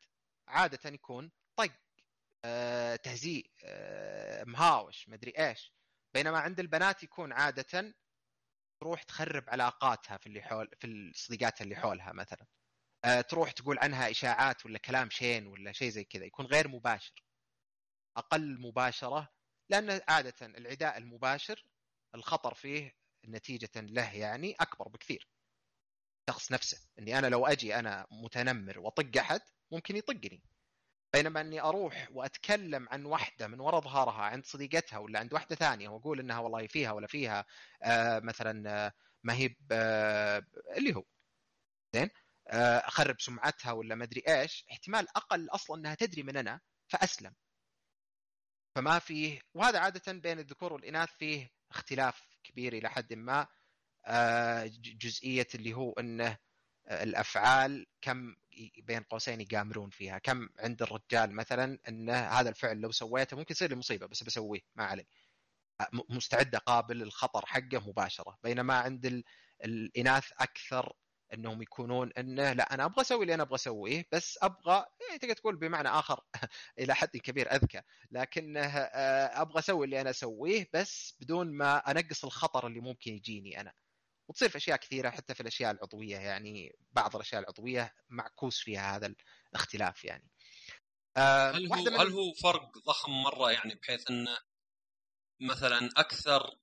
عادة 0.49 0.91
يكون 0.91 1.31
طق 1.61 1.73
آه، 2.45 2.97
تهزيء 2.97 3.51
آه، 3.65 4.45
مهاوش 4.45 5.09
مدري 5.09 5.33
إيش. 5.39 5.73
بينما 6.15 6.39
عند 6.39 6.61
البنات 6.61 7.03
يكون 7.03 7.33
عادة 7.33 7.95
تروح 8.81 9.03
تخرب 9.03 9.45
علاقاتها 9.49 10.17
في 10.17 10.27
اللي 10.27 10.43
حول 10.43 10.69
في 10.81 10.87
الصديقات 10.87 11.63
اللي 11.63 11.77
حولها 11.77 12.13
مثلا. 12.13 12.47
آه، 13.05 13.21
تروح 13.21 13.51
تقول 13.51 13.79
عنها 13.79 14.11
إشاعات 14.11 14.67
ولا 14.67 14.79
كلام 14.79 15.11
شين 15.11 15.47
ولا 15.47 15.73
شيء 15.73 15.91
زي 15.91 16.05
كذا. 16.05 16.25
يكون 16.25 16.47
غير 16.47 16.69
مباشر. 16.69 17.25
أقل 18.17 18.61
مباشرة 18.61 19.29
لأن 19.71 20.01
عادة 20.09 20.47
العداء 20.47 20.99
المباشر 20.99 21.65
الخطر 22.15 22.55
فيه 22.55 22.95
نتيجة 23.29 23.71
له 23.77 24.15
يعني 24.15 24.55
أكبر 24.61 24.89
بكثير. 24.89 25.29
الشخص 26.29 26.53
نفسه 26.53 26.79
إني 26.99 27.19
أنا 27.19 27.27
لو 27.27 27.47
أجي 27.47 27.75
أنا 27.79 28.07
متنمر 28.11 28.79
وأطق 28.79 29.19
أحد 29.19 29.41
ممكن 29.73 29.97
يطقني. 29.97 30.43
بينما 31.13 31.41
أني 31.41 31.61
أروح 31.61 32.09
وأتكلم 32.13 32.89
عن 32.89 33.05
واحدة 33.05 33.49
من 33.49 33.61
وراء 33.61 33.81
ظهرها 33.81 34.23
عند 34.23 34.45
صديقتها 34.47 34.99
ولا 34.99 35.19
عند 35.19 35.33
واحدة 35.35 35.57
ثانية 35.57 35.89
واقول 35.89 36.21
إنها 36.21 36.39
والله 36.39 36.67
فيها 36.67 36.93
ولا 36.93 37.07
فيها 37.07 37.45
آه 37.83 38.19
مثلا 38.21 38.71
آه 38.87 38.93
ما 39.23 39.35
هي 39.35 39.55
آه 39.73 40.47
اللي 40.77 40.95
هو. 40.97 41.05
زين؟ 41.95 42.11
آه 42.49 42.79
أخرب 42.79 43.21
سمعتها 43.21 43.73
ولا 43.73 43.95
ما 43.95 44.05
أدري 44.05 44.23
إيش. 44.29 44.67
احتمال 44.73 45.09
أقل 45.17 45.49
أصلا 45.51 45.77
إنها 45.81 45.95
تدري 45.95 46.23
من 46.23 46.37
أنا 46.37 46.61
فأسلم. 46.89 47.35
فما 48.77 48.99
فيه 48.99 49.41
وهذا 49.55 49.79
عادة 49.79 50.13
بين 50.13 50.39
الذكور 50.39 50.73
والإناث 50.73 51.09
فيه 51.19 51.51
اختلاف 51.71 52.29
كبير 52.45 52.73
إلى 52.73 52.91
حد 52.91 53.13
ما. 53.15 53.47
آه 54.07 54.71
جزئية 54.83 55.47
اللي 55.55 55.75
هو 55.75 55.93
إنه 55.93 56.39
الأفعال 56.91 57.87
كم 58.03 58.37
بين 58.83 59.01
قوسين 59.03 59.41
يقامرون 59.41 59.91
فيها. 59.91 60.19
كم 60.19 60.49
عند 60.59 60.83
الرجال 60.83 61.33
مثلا 61.33 61.79
إن 61.89 62.11
هذا 62.11 62.49
الفعل 62.49 62.81
لو 62.81 62.91
سويته 62.93 63.37
ممكن 63.37 63.53
يصير 63.53 63.71
لي 63.71 63.77
مصيبة 63.77 64.07
بس 64.07 64.23
بسويه 64.23 64.61
ما 64.77 64.85
علي 64.85 65.07
مستعد 66.09 66.55
اقابل 66.55 67.03
الخطر 67.03 67.47
حقه 67.47 67.89
مباشرة. 67.89 68.39
بينما 68.45 68.75
عند 68.75 69.23
الإناث 69.65 70.33
أكثر 70.39 70.93
إنهم 71.35 71.63
يكونون 71.63 72.13
انه 72.19 72.53
لا 72.53 72.75
أنا 72.75 72.85
أبغى 72.85 73.01
أسوي 73.01 73.23
اللي 73.23 73.35
أنا 73.35 73.43
أبغى 73.43 73.55
أسويه 73.55 74.05
بس 74.13 74.39
أبغى 74.43 74.85
يعني 75.09 75.19
تقدر 75.19 75.35
تقول 75.35 75.57
بمعنى 75.57 75.89
آخر 75.89 76.21
إلى 76.79 76.95
حد 76.95 77.17
كبير 77.17 77.53
أذكى. 77.55 77.83
لكنه 78.11 78.61
أبغى 79.43 79.59
أسوي 79.59 79.85
اللي 79.87 80.01
أنا 80.01 80.11
أسويه 80.11 80.69
بس 80.75 81.15
بدون 81.21 81.53
ما 81.53 81.79
أنقص 81.91 82.25
الخطر 82.25 82.67
اللي 82.67 82.81
ممكن 82.81 83.13
يجيني 83.15 83.61
أنا. 83.61 83.73
وتصير 84.31 84.49
في 84.49 84.57
أشياء 84.57 84.77
كثيرة 84.77 85.11
حتى 85.11 85.35
في 85.35 85.41
الأشياء 85.41 85.71
العضوية 85.71 86.17
يعني 86.17 86.77
بعض 86.93 87.17
الأشياء 87.17 87.41
العضوية 87.41 87.95
معكوس 88.09 88.61
فيها 88.61 88.97
هذا 88.97 89.15
الاختلاف 89.51 90.05
يعني. 90.05 90.31
آه 91.17 91.51
هل 91.51 91.73
هو 91.73 91.85
من... 91.85 91.95
هل 91.95 92.13
هو 92.13 92.33
فرق 92.43 92.79
ضخم 92.87 93.13
مرة 93.13 93.51
يعني 93.51 93.75
بحيث 93.75 94.11
انه 94.11 94.39
مثلا 95.41 95.89
أكثر 95.97 96.59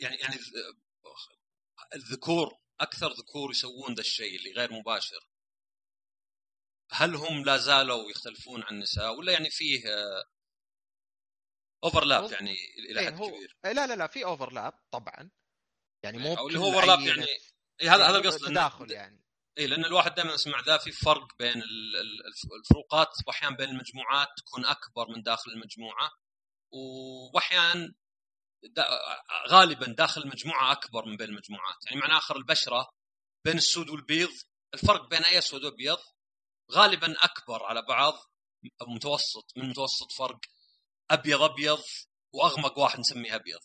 يعني 0.00 0.16
يعني 0.16 0.36
الذكور 1.94 2.58
أكثر 2.80 3.12
ذكور 3.12 3.50
يسوون 3.50 3.94
ذا 3.94 4.00
الشيء 4.00 4.36
اللي 4.36 4.52
غير 4.52 4.72
مباشر؟ 4.72 5.28
هل 6.92 7.14
هم 7.14 7.44
لا 7.44 7.56
زالوا 7.56 8.10
يختلفون 8.10 8.62
عن 8.62 8.74
النساء؟ 8.74 9.14
ولا 9.14 9.32
يعني 9.32 9.50
فيه 9.50 9.82
overlap 11.84 12.32
يعني 12.32 12.56
إلى 12.90 13.00
إيه، 13.00 13.06
حد 13.06 13.12
كبير؟ 13.14 13.56
لا 13.64 13.86
لا 13.86 13.96
لا 13.96 14.06
في 14.06 14.24
overlap 14.24 14.72
طبعا. 14.90 15.30
يعني 16.02 16.18
مو 16.18 16.34
أو 16.34 16.48
اللي 16.48 16.58
هو 16.58 16.64
overlap 16.64 17.00
يعني 17.00 17.26
إيه 17.80 17.94
هذا 17.94 18.08
هذا 18.08 18.18
القصد 18.18 18.48
تداخل 18.48 18.90
يعني. 18.90 19.24
اي 19.58 19.66
لأن 19.66 19.84
الواحد 19.84 20.14
دائما 20.14 20.32
يسمع 20.34 20.60
ذا 20.60 20.78
في 20.78 20.92
فرق 20.92 21.36
بين 21.38 21.62
الفروقات 22.60 23.08
واحيانا 23.26 23.56
بين 23.56 23.68
المجموعات 23.68 24.28
تكون 24.36 24.66
أكبر 24.66 25.08
من 25.16 25.22
داخل 25.22 25.50
المجموعة 25.50 26.10
واحيانا 27.34 27.94
دا 28.64 28.84
غالبا 29.48 29.86
داخل 29.86 30.22
المجموعة 30.22 30.72
أكبر 30.72 31.04
من 31.06 31.16
بين 31.16 31.28
المجموعات. 31.28 31.76
يعني 31.86 32.00
معنى 32.00 32.12
آخر 32.12 32.36
البشرة 32.36 32.90
بين 33.44 33.56
السود 33.56 33.90
والبيض 33.90 34.30
الفرق 34.74 35.08
بين 35.08 35.24
أي 35.24 35.38
اسود 35.38 35.64
وابيض 35.64 35.98
غالبا 36.72 37.14
أكبر 37.24 37.62
على 37.62 37.82
بعض 37.82 38.14
متوسط 38.88 39.52
من 39.56 39.68
متوسط 39.68 40.12
فرق 40.18 40.40
أبيض 41.10 41.42
أبيض 41.42 41.82
وأغمق 42.34 42.78
واحد 42.78 42.98
نسميه 43.00 43.34
أبيض. 43.34 43.60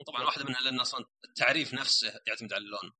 وطبعا 0.00 0.24
واحدة 0.24 0.44
منها 0.44 0.60
لأن 0.60 0.80
أصلا 0.80 1.06
التعريف 1.24 1.74
نفسه 1.74 2.20
يعتمد 2.26 2.52
على 2.52 2.64
اللون. 2.64 2.92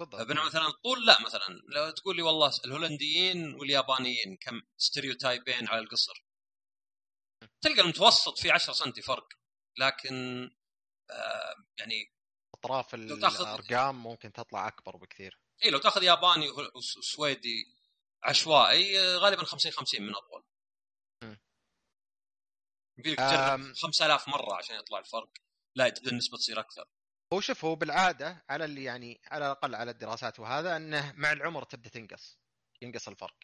بالضبط 0.00 0.26
بينما 0.26 0.44
مثلا 0.44 0.66
الطول 0.66 1.06
لا 1.06 1.22
مثلا 1.22 1.62
لو 1.74 1.90
تقول 1.90 2.16
لي 2.16 2.22
والله 2.22 2.50
الهولنديين 2.64 3.54
واليابانيين 3.54 4.36
كم 4.40 4.62
stereotype 4.76 5.53
ين 5.53 5.68
على 5.68 5.80
القصر 5.80 6.24
تلقى 7.60 7.80
المتوسط 7.80 8.38
فيه 8.38 8.52
10 8.52 8.72
سم 8.72 8.92
فرق. 8.92 9.28
لكن 9.78 10.44
آه 11.10 11.54
يعني 11.78 12.12
أطراف 12.54 12.94
الأرقام 12.94 14.02
ممكن 14.02 14.32
تطلع 14.32 14.68
أكبر 14.68 14.96
بكثير. 14.96 15.40
إي 15.64 15.70
لو 15.70 15.78
تأخذ 15.78 16.02
ياباني 16.02 16.46
وسويدي 16.74 17.76
عشوائي 18.22 19.16
غالبا 19.16 19.44
50 19.44 19.72
50 19.72 20.02
من 20.02 20.14
أطول. 20.14 20.44
يبي 22.98 23.12
لك 23.12 23.20
5000 23.82 24.28
مرة 24.28 24.54
عشان 24.54 24.76
يطلع 24.76 24.98
الفرق. 24.98 25.32
لا 25.74 25.94
النسبة 26.06 26.38
تصير 26.38 26.60
أكثر. 26.60 26.88
هو 27.32 27.40
شوف 27.40 27.64
هو 27.64 27.76
بالعادة 27.76 28.44
على 28.48 28.64
اللي 28.64 28.84
يعني 28.84 29.20
على 29.24 29.46
الأقل 29.46 29.74
على 29.74 29.90
الدراسات 29.90 30.40
وهذا 30.40 30.76
أنه 30.76 31.12
مع 31.12 31.32
العمر 31.32 31.64
تبدأ 31.64 31.88
تنقص 31.88 32.38
ينقص 32.82 33.08
الفرق. 33.08 33.36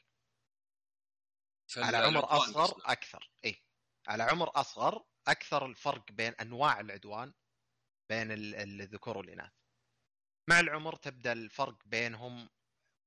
على 1.76 1.96
عمر 1.96 2.36
أصغر 2.36 2.82
أكثر. 2.84 3.30
إي. 3.44 3.62
على 4.06 4.22
عمر 4.22 4.50
أصغر 4.54 5.04
أكثر 5.28 5.66
الفرق 5.66 6.12
بين 6.12 6.32
أنواع 6.32 6.80
العدوان 6.80 7.34
بين 8.10 8.32
الذكور 8.32 9.18
والإناث. 9.18 9.52
مع 10.50 10.60
العمر 10.60 10.96
تبدأ 10.96 11.32
الفرق 11.32 11.78
بينهم 11.84 12.48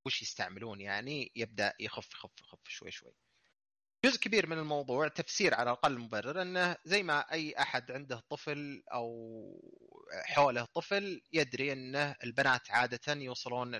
وش 0.06 0.22
يستعملون 0.22 0.80
يعني 0.80 1.32
يبدأ 1.36 1.74
يخف 1.80 2.14
يخف 2.14 2.40
يخف 2.40 2.68
شوي 2.68 2.90
شوي. 2.90 3.14
جزء 4.04 4.18
كبير 4.18 4.46
من 4.46 4.58
الموضوع 4.58 5.08
تفسير 5.08 5.54
على 5.54 5.62
الأقل 5.62 5.98
مبرر 5.98 6.42
أنه 6.42 6.76
زي 6.84 7.02
ما 7.02 7.32
أي 7.32 7.54
أحد 7.58 7.90
عنده 7.90 8.22
طفل 8.30 8.82
أو 8.92 9.10
حوله 10.24 10.64
طفل 10.64 11.22
يدري 11.32 11.72
أنه 11.72 12.16
البنات 12.24 12.70
عادة 12.70 13.12
يوصلون 13.12 13.78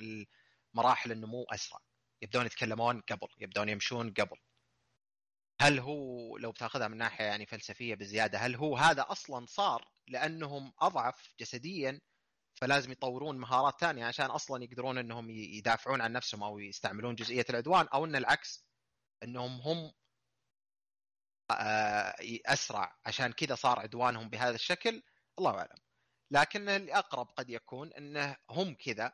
مراحل 0.75 1.13
النمو 1.13 1.45
أسرع. 1.45 1.81
يبدون 2.23 2.47
يتكلمون 2.47 3.01
قبل 3.01 3.29
يبدون 3.39 3.69
يمشون 3.69 4.13
قبل. 4.13 4.37
هل 5.61 5.79
هو 5.79 6.37
لو 6.39 6.53
بتأخذها 6.53 6.89
من 6.89 6.97
ناحية 6.97 7.25
يعني 7.25 7.47
فلسفية 7.47 7.95
بزيادة 7.95 8.39
هل 8.39 8.57
هو 8.57 8.77
هذا 8.77 9.07
أصلا 9.09 9.47
صار 9.47 9.89
لأنهم 10.09 10.73
أضعف 10.81 11.35
جسديا 11.41 12.01
فلازم 12.55 12.93
يطورون 12.93 13.39
مهارات 13.39 13.81
ثانية 13.81 14.05
عشان 14.05 14.27
أصلا 14.27 14.65
يقدرون 14.65 14.99
أنهم 14.99 15.31
يدافعون 15.31 16.01
عن 16.01 16.13
نفسهم 16.13 16.43
أو 16.43 16.59
يستعملون 16.59 17.15
جزئية 17.15 17.45
العدوان 17.51 17.87
أو 17.95 18.05
أن 18.05 18.17
العكس 18.17 18.67
أنهم 19.23 19.61
هم 19.61 19.93
أسرع. 22.47 22.97
عشان 23.07 23.33
كذا 23.33 23.55
صار 23.55 23.81
عدوانهم 23.81 24.29
بهذا 24.29 24.55
الشكل. 24.55 25.03
الله 25.39 25.59
أعلم. 25.59 25.79
لكن 26.31 26.69
الأقرب 26.69 27.27
قد 27.31 27.51
يكون 27.51 27.93
إنه 27.93 28.37
هم 28.51 28.75
كذا 28.75 29.13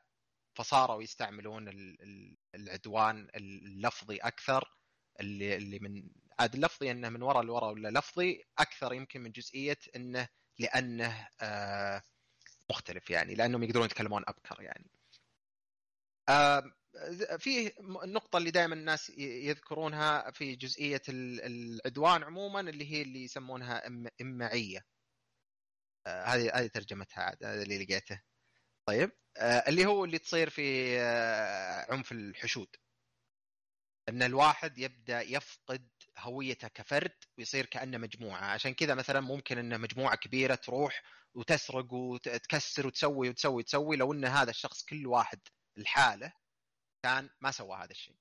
فصاروا 0.55 1.03
يستعملون 1.03 1.69
العدوان 2.55 3.29
اللفظي 3.35 4.17
أكثر. 4.17 4.77
اللي 5.21 5.57
اللي 5.57 5.79
من 5.79 6.11
عاد 6.39 6.55
اللفظي 6.55 6.91
إنه 6.91 7.09
من 7.09 7.23
وراء 7.23 7.43
لورا 7.43 7.67
ولا 7.71 7.99
لفظي 7.99 8.45
أكثر 8.59 8.93
يمكن 8.93 9.21
من 9.21 9.33
جزئية 9.33 9.79
إنه 9.97 10.29
لأنه 10.59 11.29
آه 11.41 12.03
مختلف 12.71 13.11
يعني 13.11 13.35
لأنهم 13.35 13.63
يقدرون 13.63 13.85
يتكلمون 13.85 14.23
أبكر 14.29 14.63
يعني. 14.63 14.91
آه 16.97 17.37
فيه 17.37 17.73
النقطة 18.05 18.37
اللي 18.37 18.51
دائما 18.51 18.75
الناس 18.75 19.11
يذكرونها 19.19 20.31
في 20.31 20.57
جزئية 20.57 21.03
العدوان 21.09 22.23
عموما 22.23 22.61
اللي 22.61 22.93
هي 22.93 23.03
اللي 23.03 23.25
يسمونها 23.25 23.87
إمعية. 24.21 24.87
آه، 26.07 26.25
هذه 26.25 26.51
هذه 26.55 26.67
ترجمتها 26.67 27.23
عاد 27.23 27.45
هذا 27.45 27.63
اللي 27.63 27.85
لقيته. 27.85 28.23
طيب 28.89 29.13
آه، 29.37 29.65
اللي 29.69 29.87
هو 29.87 30.05
اللي 30.05 30.19
تصير 30.19 30.51
في 30.51 30.99
عنف 31.91 32.13
الحشود. 32.13 32.69
إن 34.09 34.23
الواحد 34.23 34.79
يبدأ 34.79 35.21
يفقد 35.21 35.89
هويته 36.19 36.69
كفرد 36.69 37.13
ويصير 37.39 37.67
كأنه 37.67 37.99
مجموعة. 37.99 38.45
عشان 38.45 38.75
كذا 38.75 38.95
مثلا 38.95 39.21
ممكن 39.21 39.59
إن 39.59 39.81
مجموعة 39.81 40.17
كبيرة 40.17 40.55
تروح 40.55 41.03
وتسرق 41.35 41.93
وتكسر 41.93 42.87
وتسوي 42.87 43.29
وتسوي 43.29 43.55
وتسوي 43.55 43.97
لو 43.97 44.13
إن 44.13 44.25
هذا 44.25 44.51
الشخص 44.51 44.85
كل 44.85 45.07
واحد 45.07 45.41
لحاله 45.77 46.33
كان 47.07 47.31
ما 47.41 47.51
سوى 47.51 47.77
هذا 47.77 47.91
الشيء. 47.91 48.17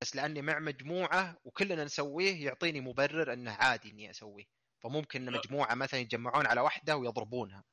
بس 0.00 0.16
لأني 0.16 0.42
مع 0.42 0.58
مجموعة 0.58 1.40
وكلنا 1.44 1.84
نسويه 1.84 2.44
يعطيني 2.44 2.80
مبرر 2.80 3.32
إنه 3.32 3.52
عادي 3.52 3.90
إني 3.90 4.10
أسويه. 4.10 4.44
فممكن 4.82 5.28
إن 5.28 5.34
مجموعة 5.34 5.74
مثلا 5.74 6.00
يتجمعون 6.00 6.46
على 6.46 6.60
واحدة 6.60 6.96
ويضربونها. 6.96 7.64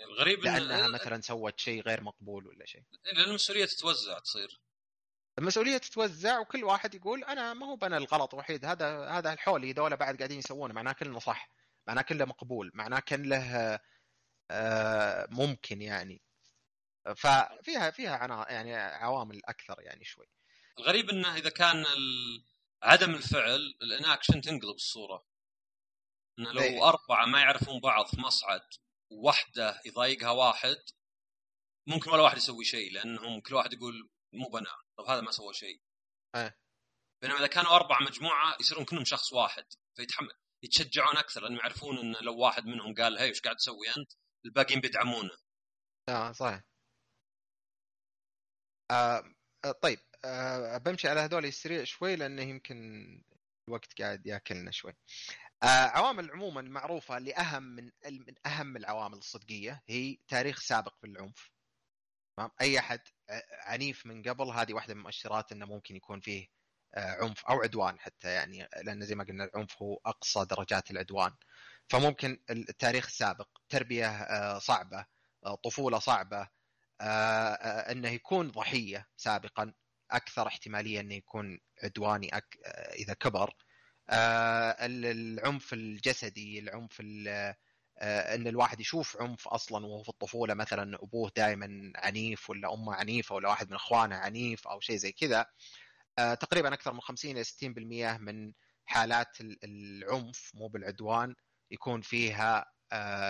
الغريب 0.00 0.44
لأنها 0.44 0.86
إن... 0.86 0.92
مثلا 0.92 1.20
سوت 1.20 1.60
شيء 1.60 1.82
غير 1.82 2.00
مقبول 2.00 2.46
ولا 2.46 2.66
شيء. 2.66 2.82
لأن 3.04 3.28
المسؤولية 3.28 3.64
تتوزع 3.64 4.18
تصير. 4.18 4.60
المسؤولية 5.38 5.78
تتوزع 5.78 6.38
وكل 6.40 6.64
واحد 6.64 6.94
يقول 6.94 7.24
أنا 7.24 7.54
ما 7.54 7.66
هو 7.66 7.78
أنا 7.82 7.96
الغلط 7.96 8.34
وحيد. 8.34 8.64
هذا 8.64 9.08
هذا 9.08 9.32
الحولي 9.32 9.72
ذولا 9.72 9.96
بعد 9.96 10.16
قاعدين 10.16 10.38
يسوونه. 10.38 10.74
معناه 10.74 10.92
كله 10.92 11.18
صح. 11.18 11.50
معناه 11.86 12.02
كله 12.02 12.24
مقبول. 12.24 12.70
معناه 12.74 13.00
كله 13.00 13.80
آه، 14.50 15.28
ممكن 15.30 15.82
يعني. 15.82 16.22
ففيها 17.14 17.90
فيها 17.90 18.16
عنا 18.16 18.52
يعني 18.52 18.74
عوامل 18.74 19.40
أكثر 19.44 19.76
يعني 19.80 20.04
شوي. 20.04 20.26
الغريب 20.78 21.10
إنه 21.10 21.36
إذا 21.36 21.50
كان 21.50 21.84
عدم 22.82 23.14
الفعل 23.14 23.74
الإناكشن 23.82 24.40
تنقلب 24.40 24.74
الصورة. 24.74 25.26
إنه 26.38 26.52
لو 26.52 26.60
أي. 26.60 26.82
أربعة 26.82 27.26
ما 27.26 27.40
يعرفون 27.40 27.80
بعض 27.80 28.06
في 28.06 28.20
مصعد 28.20 28.68
وواحده 29.10 29.80
يضايقها 29.86 30.30
واحد 30.30 30.76
ممكن 31.86 32.10
ولا 32.10 32.22
واحد 32.22 32.36
يسوي 32.36 32.64
شيء 32.64 32.92
لأنهم 32.92 33.40
كل 33.40 33.54
واحد 33.54 33.72
يقول 33.72 34.10
مو 34.32 34.48
بنا 34.48 34.76
طب 34.98 35.04
هذا 35.04 35.20
ما 35.20 35.30
سوى 35.30 35.54
شيء. 35.54 35.80
إيه. 36.34 36.58
بينما 37.22 37.38
إذا 37.38 37.46
كانوا 37.46 37.70
أربع 37.70 38.00
مجموعة 38.02 38.56
يصيرون 38.60 38.84
كلهم 38.84 39.04
شخص 39.04 39.32
واحد 39.32 39.64
فيتحمل 39.96 40.30
يتشجعون 40.62 41.16
أكثر 41.16 41.42
لأنهم 41.42 41.58
يعرفون 41.58 41.98
إن 41.98 42.24
لو 42.24 42.38
واحد 42.38 42.66
منهم 42.66 42.94
قال 42.94 43.18
هي 43.18 43.30
وش 43.30 43.40
قاعد 43.40 43.56
تسوي 43.56 43.88
أنت؟ 43.88 44.12
الباقيين 44.44 44.80
بيدعمونه. 44.80 45.36
آه 46.08 46.32
صحيح. 46.32 46.62
آه, 48.90 49.24
آه، 49.64 49.72
طيب 49.72 49.98
آه 50.24 50.78
بمشي 50.78 51.08
على 51.08 51.20
هذول 51.20 51.44
السريع 51.44 51.84
شوي 51.84 52.16
لأنه 52.16 52.42
يمكن 52.42 52.76
الوقت 53.68 54.02
قاعد 54.02 54.26
يأكلنا 54.26 54.70
شوي. 54.70 54.92
آه 55.62 55.66
عوامل 55.66 56.30
عموما 56.30 56.62
معروفة 56.62 57.16
اللي 57.16 57.34
اهم 57.34 57.62
من 57.62 57.90
من 58.04 58.34
أهم 58.46 58.76
العوامل 58.76 59.18
الصدقية 59.18 59.82
هي 59.88 60.18
تاريخ 60.28 60.60
سابق 60.60 60.94
في 61.00 61.06
العنف. 61.06 61.50
تمام؟ 62.36 62.50
أي 62.60 62.78
أحد 62.78 63.00
عنيف 63.66 64.06
من 64.06 64.22
قبل 64.22 64.44
هذه 64.48 64.74
واحدة 64.74 64.94
من 64.94 65.00
المؤشرات 65.00 65.52
إنه 65.52 65.66
ممكن 65.66 65.96
يكون 65.96 66.20
فيه 66.20 66.48
آه، 66.94 67.24
عنف 67.24 67.44
أو 67.46 67.62
عدوان 67.62 67.98
حتى 68.00 68.28
يعني 68.28 68.68
لأن 68.82 69.02
زي 69.06 69.14
ما 69.14 69.24
قلنا 69.24 69.44
العنف 69.44 69.82
هو 69.82 70.00
أقصى 70.06 70.44
درجات 70.44 70.90
العدوان. 70.90 71.34
فممكن 71.88 72.40
التاريخ 72.50 73.06
السابق 73.06 73.48
تربية 73.68 74.10
آه، 74.10 74.58
صعبة 74.58 75.06
آه، 75.46 75.54
طفولة 75.54 75.98
صعبة 75.98 76.48
إنه 77.00 78.08
يكون 78.08 78.50
ضحية 78.50 79.08
سابقا 79.16 79.72
أكثر 80.10 80.46
احتمالية 80.46 81.00
إنه 81.00 81.14
يكون 81.14 81.58
عدواني 81.82 82.36
أك... 82.36 82.58
إذا 82.98 83.14
كبر. 83.14 83.54
العنف 84.10 85.72
الجسدي 85.72 86.58
العنف 86.58 87.00
إن 88.02 88.46
الواحد 88.46 88.80
يشوف 88.80 89.16
عنف 89.22 89.48
أصلا 89.48 89.86
وهو 89.86 90.02
في 90.02 90.08
الطفولة 90.08 90.54
مثلا 90.54 90.98
أبوه 91.02 91.32
دائما 91.36 91.92
عنيف 91.96 92.50
ولا 92.50 92.74
أمه 92.74 92.94
عنيفة 92.94 93.34
ولا 93.34 93.48
واحد 93.48 93.68
من 93.70 93.74
إخوانه 93.74 94.16
عنيف 94.16 94.68
أو 94.68 94.80
شيء 94.80 94.96
زي 94.96 95.12
كذا 95.12 95.46
تقريبا 96.16 96.74
أكثر 96.74 96.92
من 96.92 97.00
50 97.00 97.30
إلى 97.30 97.44
60% 97.44 98.20
من 98.20 98.52
حالات 98.84 99.36
العنف 99.40 100.50
مو 100.54 100.68
بالعدوان 100.68 101.34
يكون 101.70 102.00
فيها 102.00 102.72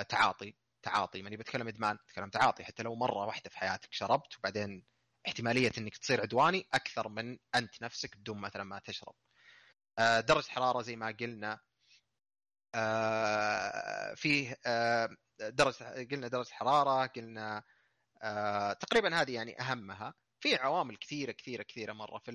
تعاطي. 0.08 0.56
تعاطي 0.86 1.22
ماني 1.22 1.36
بتكلم 1.36 1.68
إدمان 1.68 1.96
بتكلم 1.96 2.30
تعاطي. 2.30 2.64
حتى 2.64 2.82
لو 2.82 2.94
مرة 2.94 3.26
واحدة 3.26 3.50
في 3.50 3.58
حياتك 3.58 3.92
شربت 3.92 4.38
وبعدين 4.38 4.84
احتمالية 5.26 5.72
إنك 5.78 5.96
تصير 5.96 6.20
عدواني 6.20 6.68
أكثر 6.74 7.08
من 7.08 7.38
أنت 7.54 7.82
نفسك 7.82 8.16
بدون 8.16 8.38
مثلا 8.38 8.64
ما 8.64 8.78
تشرب. 8.78 9.14
درجة 9.98 10.48
حرارة 10.48 10.82
زي 10.82 10.96
ما 10.96 11.16
قلنا 11.20 11.60
آه، 12.74 14.14
فيه 14.14 14.56
آه، 14.66 15.16
درجة 15.40 16.08
قلنا 16.10 16.28
درجة 16.28 16.50
حرارة 16.52 17.06
قلنا 17.06 17.64
آه، 18.22 18.72
تقريبا 18.72 19.20
هذه 19.20 19.34
يعني 19.34 19.60
أهمها. 19.60 20.14
في 20.40 20.56
عوامل 20.56 20.96
كثيرة 20.96 21.32
كثيرة 21.32 21.62
كثيرة 21.62 21.92
مرة 21.92 22.18
في 22.18 22.30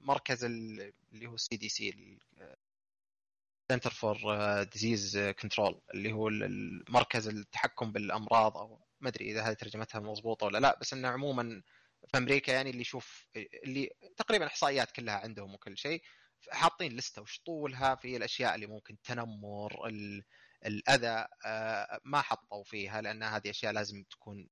المركز 0.00 0.44
اللي 0.44 1.26
هو 1.26 1.34
ال 1.34 1.56
CDC 1.56 1.68
Center 1.68 3.90
for 3.90 4.16
Disease 4.62 5.18
Control 5.18 5.80
اللي 5.94 6.12
هو 6.12 6.28
المركز 6.28 7.28
التحكم 7.28 7.92
بالأمراض 7.92 8.56
أو 8.56 8.86
ما 9.00 9.08
أدري 9.08 9.30
إذا 9.30 9.42
هذه 9.42 9.52
ترجمتها 9.52 10.00
مضبوطة 10.00 10.46
ولا 10.46 10.58
لا 10.58 10.78
بس 10.80 10.92
إنه 10.92 11.08
عموما 11.08 11.62
في 12.08 12.18
أمريكا 12.18 12.52
يعني 12.52 12.70
اللي 12.70 12.80
يشوف 12.80 13.26
اللي 13.64 13.90
تقريبا 14.16 14.46
إحصائيات 14.46 14.90
كلها 14.90 15.14
عندهم 15.14 15.54
وكل 15.54 15.78
شيء 15.78 16.02
حاطين 16.52 16.96
لستة 16.96 17.22
وش 17.22 17.40
طولها 17.46 17.94
في 17.94 18.16
الأشياء 18.16 18.54
اللي 18.54 18.66
ممكن 18.66 18.94
التنمر 18.94 19.88
الأذى 20.66 21.26
آه، 21.46 22.00
ما 22.04 22.20
حطوا 22.20 22.64
فيها 22.64 23.00
لأن 23.00 23.22
هذه 23.22 23.50
أشياء 23.50 23.72
لازم 23.72 24.04
تكون 24.10 24.48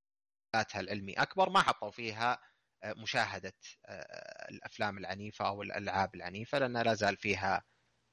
ذاتها 0.57 0.81
العلمي 0.81 1.13
أكبر 1.13 1.51
ما 1.51 1.63
حطوا 1.63 1.91
فيها 1.91 2.39
آه، 2.83 2.93
مشاهدة 2.93 3.57
آه، 3.87 4.49
الأفلام 4.51 4.99
العنيفة 4.99 5.49
أو 5.49 5.63
الألعاب 5.63 6.15
العنيفة 6.15 6.59
لأن 6.59 6.77
لا 6.77 6.95
زال 6.95 7.17
فيها 7.17 7.65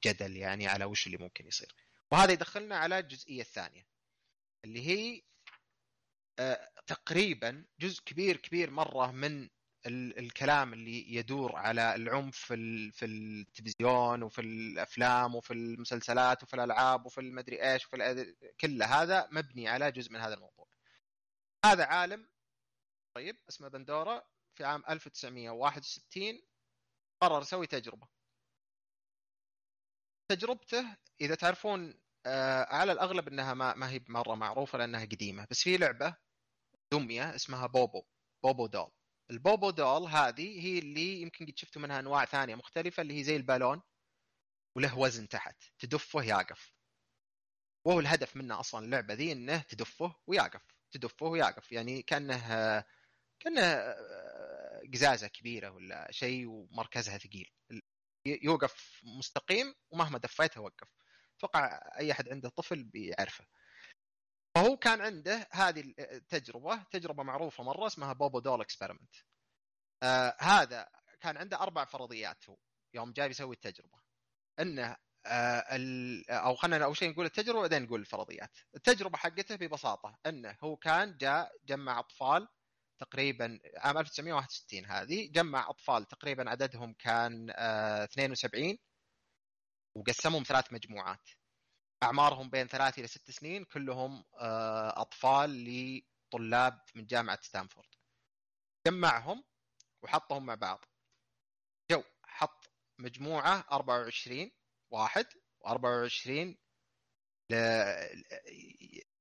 جدل 0.04 0.36
يعني 0.36 0.66
على 0.66 0.84
وش 0.84 1.06
اللي 1.06 1.18
ممكن 1.18 1.46
يصير 1.46 1.74
وهذا 2.10 2.32
يدخلنا 2.32 2.76
على 2.76 2.98
الجزئية 2.98 3.40
الثانية 3.40 3.86
اللي 4.64 4.86
هي 4.86 5.22
تقريبا 6.86 7.64
جزء 7.80 8.02
كبير 8.04 8.36
كبير 8.36 8.70
مرة 8.70 9.10
من 9.10 9.48
الكلام 9.86 10.72
اللي 10.72 11.14
يدور 11.14 11.56
على 11.56 11.94
العنف 11.94 12.36
في 12.36 12.90
في 12.90 13.06
التلفزيون 13.06 14.22
وفي 14.22 14.40
الأفلام 14.40 15.34
وفي 15.34 15.52
المسلسلات 15.52 16.42
وفي 16.42 16.54
الألعاب 16.54 17.06
وفي 17.06 17.20
المدري 17.20 17.72
إيش 17.72 17.86
وفي 17.86 18.34
كل 18.60 18.82
هذا 18.82 19.28
مبني 19.32 19.68
على 19.68 19.92
جزء 19.92 20.12
من 20.12 20.20
هذا 20.20 20.34
الموضوع. 20.34 20.66
هذا 21.64 21.84
عالم 21.84 22.28
طيب 23.16 23.36
اسمه 23.48 23.68
بندورا 23.68 24.22
في 24.54 24.64
عام 24.64 24.82
1961 24.88 26.42
قرر 27.20 27.42
يسوي 27.42 27.66
تجربة. 27.66 28.08
تجربته 30.28 30.96
إذا 31.20 31.34
تعرفون 31.34 31.94
آه 32.26 32.64
على 32.74 32.92
الأغلب 32.92 33.28
إنها 33.28 33.54
ما, 33.54 33.74
ما 33.74 33.90
هي 33.90 34.00
مرة 34.08 34.34
معروفة 34.34 34.78
لأنها 34.78 35.04
قديمة 35.04 35.46
بس 35.50 35.62
في 35.62 35.76
لعبة 35.76 36.16
دمية 36.92 37.34
اسمها 37.34 37.66
بوبو 37.66 38.04
بوبو 38.44 38.66
دول. 38.66 38.90
البوبو 39.30 39.70
دول 39.70 40.02
هذه 40.08 40.60
هي 40.66 40.78
اللي 40.78 41.22
يمكن 41.22 41.46
قد 41.46 41.58
شفتوا 41.58 41.82
منها 41.82 42.00
أنواع 42.00 42.24
ثانية 42.24 42.54
مختلفة 42.54 43.00
اللي 43.00 43.18
هي 43.18 43.24
زي 43.24 43.36
البالون 43.36 43.82
وله 44.76 44.98
وزن 44.98 45.28
تحت 45.28 45.62
تدفه 45.78 46.22
يقف 46.22 46.72
وهو 47.86 48.00
الهدف 48.00 48.36
منه 48.36 48.60
أصلا 48.60 48.84
اللعبة 48.84 49.14
ذي 49.14 49.32
إنه 49.32 49.62
تدفه 49.62 50.16
ويقف 50.26 50.62
تدفه 50.90 51.26
ويقف 51.26 51.72
يعني 51.72 52.02
كأنه 52.02 52.84
كأنه 53.40 53.94
قزازة 54.94 55.28
كبيرة 55.28 55.70
ولا 55.70 56.12
شيء 56.12 56.46
ومركزها 56.48 57.18
ثقيل. 57.18 57.50
يوقف 58.26 59.00
مستقيم 59.18 59.74
ومهما 59.90 60.18
دفيته 60.18 60.60
وقف. 60.60 60.88
أتوقع 61.38 61.80
أي 61.98 62.12
أحد 62.12 62.28
عنده 62.28 62.48
طفل 62.48 62.84
بيعرفه. 62.84 63.46
فهو 64.54 64.76
كان 64.76 65.00
عنده 65.00 65.48
هذه 65.52 65.94
التجربة 65.98 66.82
تجربة 66.90 67.22
معروفة 67.22 67.64
مرة 67.64 67.86
اسمها 67.86 68.12
بوبو 68.12 68.38
دول 68.38 68.60
إكسبيرمنت. 68.60 69.14
آه 70.02 70.36
هذا 70.40 70.88
كان 71.20 71.36
عنده 71.36 71.60
أربع 71.60 71.84
فرضيات 71.84 72.50
هو. 72.50 72.56
يوم 72.94 73.12
جاي 73.12 73.30
يسوي 73.30 73.54
التجربة. 73.54 73.98
إنه 74.60 74.96
آه 75.26 75.64
أو 76.30 76.54
خلينا 76.54 76.84
أول 76.84 76.96
شيء 76.96 77.10
نقول 77.10 77.26
التجربة 77.26 77.60
بعدين 77.60 77.82
نقول 77.82 78.00
الفرضيات. 78.00 78.58
التجربة 78.74 79.18
حقته 79.18 79.56
ببساطة 79.56 80.18
إنه 80.26 80.56
هو 80.60 80.76
كان 80.76 81.16
جاء 81.16 81.52
جمع 81.64 81.98
أطفال 81.98 82.48
تقريبا 82.98 83.60
عام 83.76 83.98
1961 83.98 84.86
هذه 84.86 85.30
جمع 85.32 85.70
أطفال 85.70 86.04
تقريبا 86.04 86.50
عددهم 86.50 86.92
كان 86.92 87.50
آه 87.50 88.04
72 88.04 88.78
وقسمهم 89.96 90.42
ثلاث 90.42 90.72
مجموعات. 90.72 91.28
أعمارهم 92.02 92.50
بين 92.50 92.66
ثلاث 92.66 92.98
إلى 92.98 93.06
ست 93.06 93.30
سنين 93.30 93.64
كلهم 93.64 94.24
آه، 94.40 95.00
أطفال 95.00 95.64
لطلاب 95.64 96.80
من 96.94 97.06
جامعة 97.06 97.38
ستانفورد. 97.42 97.88
جمعهم 98.86 99.44
وحطهم 100.02 100.46
مع 100.46 100.54
بعض. 100.54 100.84
جو 101.90 102.02
حط 102.22 102.70
مجموعة 102.98 103.64
24 103.72 104.50
واحد 104.90 105.26
و24 105.64 106.54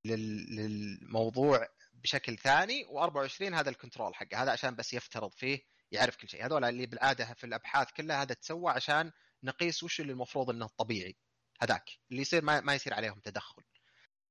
للموضوع 0.05 1.67
بشكل 2.05 2.37
ثاني 2.37 2.85
و24 2.85 3.41
هذا 3.41 3.69
الكنترول 3.69 4.15
حقه. 4.15 4.43
هذا 4.43 4.51
عشان 4.51 4.75
بس 4.75 4.93
يفترض 4.93 5.31
فيه 5.31 5.59
يعرف 5.91 6.15
كل 6.15 6.29
شيء. 6.29 6.45
هذول 6.45 6.63
اللي 6.63 6.85
بالعادة 6.85 7.33
في 7.33 7.43
الأبحاث 7.43 7.91
كلها 7.91 8.21
هذا 8.21 8.33
تسوى 8.33 8.71
عشان 8.71 9.11
نقيس 9.43 9.83
وش 9.83 10.01
اللي 10.01 10.11
المفروض 10.11 10.49
إنه 10.49 10.67
طبيعي 10.77 11.17
هذاك 11.61 11.89
اللي 12.11 12.21
يصير 12.21 12.43
ما, 12.43 12.61
ما 12.61 12.75
يصير 12.75 12.93
عليهم 12.93 13.19
تدخل. 13.19 13.63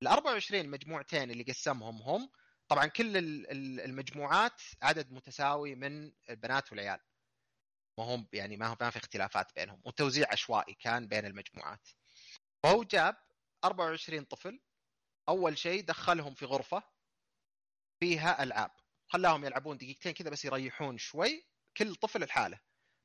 ال 0.03 0.07
24 0.07 0.69
مجموعتين 0.69 1.31
اللي 1.31 1.43
قسمهم 1.43 2.03
هم 2.03 2.31
طبعا 2.69 2.87
كل 2.87 3.17
المجموعات 3.81 4.63
عدد 4.83 5.13
متساوي 5.13 5.75
من 5.75 6.13
البنات 6.31 6.71
والعيال. 6.71 6.99
ما 7.99 8.05
هم 8.05 8.29
يعني 8.33 8.57
ما 8.57 8.77
ما 8.81 8.91
في 8.91 8.97
اختلافات 8.97 9.55
بينهم 9.57 9.81
وتوزيع 9.85 10.27
عشوائي 10.33 10.75
كان 10.75 11.09
بين 11.09 11.27
المجموعات. 11.27 11.89
فهو 12.63 12.83
جاب 12.83 13.17
24 13.65 14.25
طفل. 14.25 14.61
أول 15.29 15.59
شيء 15.59 15.85
دخلهم 15.85 16.35
في 16.35 16.45
غرفة. 16.45 16.94
فيها 18.01 18.43
ألعاب. 18.43 18.71
خلاهم 19.09 19.45
يلعبون 19.45 19.77
دقيقتين 19.77 20.13
كذا 20.13 20.31
بس 20.31 20.45
يريحون 20.45 20.99
شوي 20.99 21.47
كل 21.77 21.95
طفل 21.95 22.25
لحاله. 22.25 22.61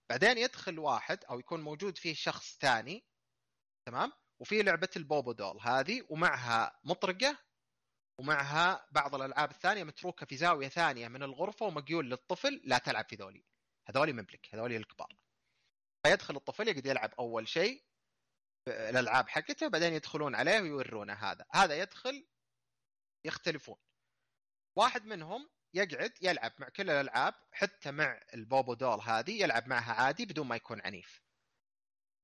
بعدين 0.10 0.38
يدخل 0.38 0.80
واحد 0.80 1.26
أو 1.26 1.40
يكون 1.40 1.62
موجود 1.62 1.98
فيه 1.98 2.14
شخص 2.14 2.58
ثاني 2.58 3.06
تمام؟ 3.86 4.12
وفي 4.40 4.64
لعبة 4.64 4.90
البوبو 4.96 5.32
دول 5.32 5.60
هذه 5.62 6.06
ومعها 6.10 6.80
مطرقة 6.84 7.38
ومعها 8.20 8.88
بعض 8.92 9.16
الألعاب 9.16 9.52
الثانية 9.52 9.84
متروكة 9.84 10.26
في 10.26 10.38
زاوية 10.38 10.68
ثانية 10.68 11.08
من 11.08 11.24
الغرفة 11.24 11.66
ومقيول 11.66 12.10
للطفل 12.10 12.62
لا 12.64 12.78
تلعب 12.78 13.06
في 13.10 13.16
ذولي. 13.16 13.46
هذولي 13.88 14.14
مملك 14.14 14.50
هذولي 14.54 14.78
الكبار. 14.78 15.18
فيدخل 16.06 16.36
الطفل 16.36 16.68
يقعد 16.68 16.86
يلعب 16.86 17.14
أول 17.20 17.48
شيء 17.48 17.84
الالعاب 18.68 19.30
حقته 19.30 19.68
بعدين 19.68 19.94
يدخلون 19.94 20.36
عليه 20.36 20.62
ويورونه 20.62 21.14
هذا. 21.14 21.46
هذا 21.52 21.76
يدخل 21.76 22.28
يختلفون. 23.26 23.78
واحد 24.80 25.06
منهم 25.06 25.50
يقعد 25.74 26.14
يلعب 26.22 26.52
مع 26.60 26.70
كل 26.70 26.90
الألعاب 26.90 27.34
حتى 27.52 27.92
مع 27.92 28.22
البوبو 28.34 28.74
دول 28.74 29.02
هذه 29.02 29.42
يلعب 29.44 29.68
معها 29.68 29.94
عادي 29.94 30.26
بدون 30.26 30.48
ما 30.48 30.56
يكون 30.56 30.82
عنيف. 30.82 31.22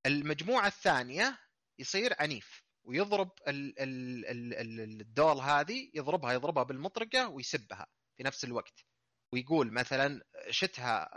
المجموعة 0.05 0.67
الثانية 0.67 1.39
يصير 1.79 2.13
عنيف 2.19 2.63
ويضرب 2.83 3.31
ال 3.47 3.79
ال 3.79 4.25
ال 4.25 5.01
الدول 5.01 5.37
هذه 5.39 5.91
يضربها 5.93 6.33
يضربها 6.33 6.63
بالمطرقة 6.63 7.29
ويسبها 7.29 7.87
في 8.17 8.23
نفس 8.23 8.43
الوقت. 8.43 8.85
ويقول 9.33 9.73
مثلا 9.73 10.21
شتها 10.49 11.09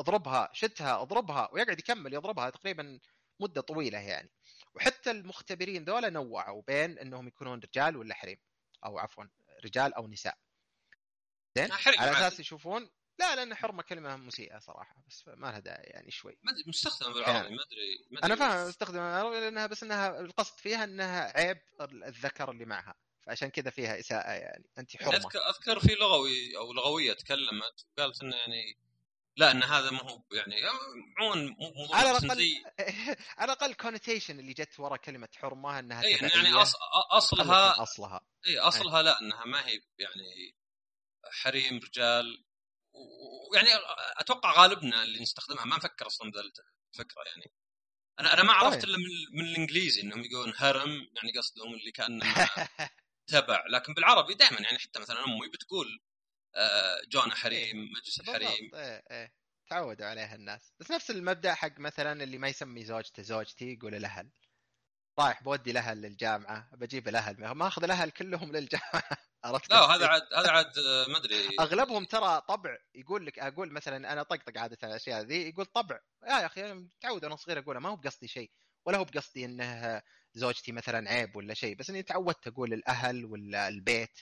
اضربها 0.00 0.48
شتها 0.52 1.02
اضربها 1.02 1.48
ويقعد 1.52 1.78
يكمل 1.78 2.14
يضربها 2.14 2.50
تقريبا 2.50 3.00
مدة 3.40 3.60
طويلة 3.60 3.98
يعني. 3.98 4.30
وحتى 4.74 5.10
المختبرين 5.10 5.84
ذولا 5.84 6.10
نوعوا 6.10 6.62
بين 6.66 6.98
إنهم 6.98 7.28
يكونون 7.28 7.60
رجال 7.60 7.96
ولا 7.96 8.14
حريم 8.14 8.38
أو 8.84 8.98
عفوا 8.98 9.24
رجال 9.64 9.94
أو 9.94 10.08
نساء. 10.08 10.38
زين؟ 11.56 11.72
على 11.72 12.12
أساس 12.12 12.40
يشوفون؟ 12.40 12.90
لا 13.18 13.36
لأن 13.36 13.54
حرمة 13.54 13.82
كلمة 13.82 14.16
مسيئة 14.16 14.58
صراحة 14.58 14.96
بس 15.08 15.28
ما 15.28 15.46
لها 15.46 15.58
داعي 15.58 15.84
يعني 15.84 16.10
شوي. 16.10 16.38
ما 16.42 16.52
أدري 16.52 16.64
مستخدمة 16.66 17.14
بالعربي 17.14 17.38
يعني. 17.38 17.56
ما 17.56 17.62
أدري 17.62 18.24
أنا 18.24 18.36
فاهم 18.36 18.68
مستخدمه 18.68 19.00
بالعربي 19.00 19.40
لأنها 19.40 19.66
بس 19.66 19.82
إنها 19.82 20.20
القصد 20.20 20.58
فيها 20.58 20.84
إنها 20.84 21.38
عيب 21.38 21.58
الذكر 21.80 22.50
اللي 22.50 22.64
معها 22.64 22.94
فعشان 23.26 23.48
كذا 23.48 23.70
فيها 23.70 24.00
إساءة 24.00 24.30
يعني 24.30 24.64
انت 24.78 24.96
حرمة. 24.96 25.16
أذكر 25.16 25.38
أذكر 25.48 25.80
في 25.80 25.94
لغوي 25.94 26.56
أو 26.56 26.72
لغوية 26.72 27.12
تكلمت 27.12 27.86
وقالت 27.98 28.22
إنه 28.22 28.36
يعني 28.36 28.78
لا 29.36 29.50
إن 29.50 29.62
هذا 29.62 29.90
ما 29.90 30.02
هو 30.02 30.22
يعني 30.32 30.56
عموما 31.18 31.56
موضوع 31.78 31.96
على 31.98 32.10
الأقل 32.10 32.62
على 33.38 33.52
الأقل 33.52 33.74
connotation 33.74 34.38
اللي 34.38 34.52
جت 34.52 34.80
ورا 34.80 34.96
كلمة 34.96 35.28
حرمة 35.36 35.78
إنها 35.78 36.02
اي 36.02 36.10
يعني 36.10 36.52
أص... 36.52 36.72
أصلها 37.12 37.82
أصلها. 37.82 38.20
اي 38.46 38.58
أصلها 38.58 38.98
أي. 38.98 39.04
لا 39.04 39.20
إنها 39.20 39.44
ما 39.44 39.66
هي 39.66 39.80
يعني 39.98 40.54
حريم 41.30 41.78
رجال. 41.78 42.44
ويعني 43.52 43.68
أتوقع 44.16 44.62
غالبنا 44.62 45.02
اللي 45.02 45.22
نستخدمها 45.22 45.64
ما 45.64 45.76
نفكر 45.76 46.06
أصلا 46.06 46.30
بذا 46.30 46.40
الفكرة 46.40 47.22
يعني. 47.26 47.52
أنا 48.20 48.32
أنا 48.34 48.42
ما 48.42 48.52
عرفت 48.52 48.84
إلا 48.84 48.98
من, 48.98 49.04
من 49.32 49.44
الإنجليزي 49.44 50.02
إنهم 50.02 50.24
يقولون 50.24 50.52
هرم 50.56 50.90
يعني 50.90 51.38
قصدهم 51.38 51.74
اللي 51.74 51.90
كانه 51.90 52.24
تبع. 53.32 53.64
لكن 53.70 53.94
بالعربي 53.94 54.34
دائما 54.34 54.60
يعني 54.60 54.78
حتى 54.78 55.00
مثلا 55.00 55.24
أمي 55.24 55.48
بتقول 55.48 56.02
آه، 56.56 57.00
جون 57.08 57.32
حريم 57.32 57.58
إيه. 57.58 57.90
مجلس 57.90 58.20
الحريم 58.20 58.74
إيه 58.74 59.04
إيه. 59.10 59.34
تعودوا 59.70 60.06
عليها 60.06 60.34
الناس. 60.34 60.74
بس 60.80 60.90
نفس 60.90 61.10
المبدأ 61.10 61.54
حق 61.54 61.78
مثلا 61.78 62.24
اللي 62.24 62.38
ما 62.38 62.48
يسمي 62.48 62.84
زوجته 62.84 63.22
زوجتي 63.22 63.72
يقول 63.72 63.94
الاهل 63.94 64.30
رايح 65.22 65.42
بودي 65.42 65.70
الاهل 65.70 66.02
للجامعة 66.02 66.70
بجيب 66.72 67.08
الأهل 67.08 67.44
ما 67.54 67.66
اخذ 67.66 67.84
الأهل 67.84 68.10
كلهم 68.10 68.52
للجامعة. 68.52 69.02
عرفت؟ 69.44 69.70
لا 69.70 69.76
هذا 69.76 70.06
عاد 70.06 70.22
هذا 70.36 70.50
عاد 70.50 70.78
آه، 70.78 71.06
ما 71.08 71.18
أدري. 71.18 71.48
أغلبهم 71.60 72.04
ترى 72.04 72.40
طبع 72.48 72.78
يقول 72.94 73.26
لك 73.26 73.38
أقول 73.38 73.72
مثلا 73.72 74.12
أنا 74.12 74.22
طقطق 74.22 74.58
عادة 74.58 74.78
الأشياء 74.84 75.22
ذي 75.22 75.48
يقول 75.48 75.66
طبع. 75.66 76.00
يا 76.22 76.46
أخي 76.46 76.64
أنا 76.64 76.74
متعود 76.74 77.24
أنا 77.24 77.36
صغير 77.36 77.58
اقولها 77.58 77.80
ما 77.80 77.88
هو 77.88 77.96
بقصدي 77.96 78.28
شيء 78.28 78.50
ولا 78.86 78.98
هو 78.98 79.04
بقصدي 79.04 79.44
إنه 79.44 80.02
زوجتي 80.34 80.72
مثلا 80.72 81.10
عيب 81.10 81.36
ولا 81.36 81.54
شيء 81.54 81.76
بس 81.76 81.90
إني 81.90 82.02
تعودت 82.02 82.46
أقول 82.46 82.72
الأهل 82.72 83.24
ولا 83.24 83.68
البيت 83.68 84.18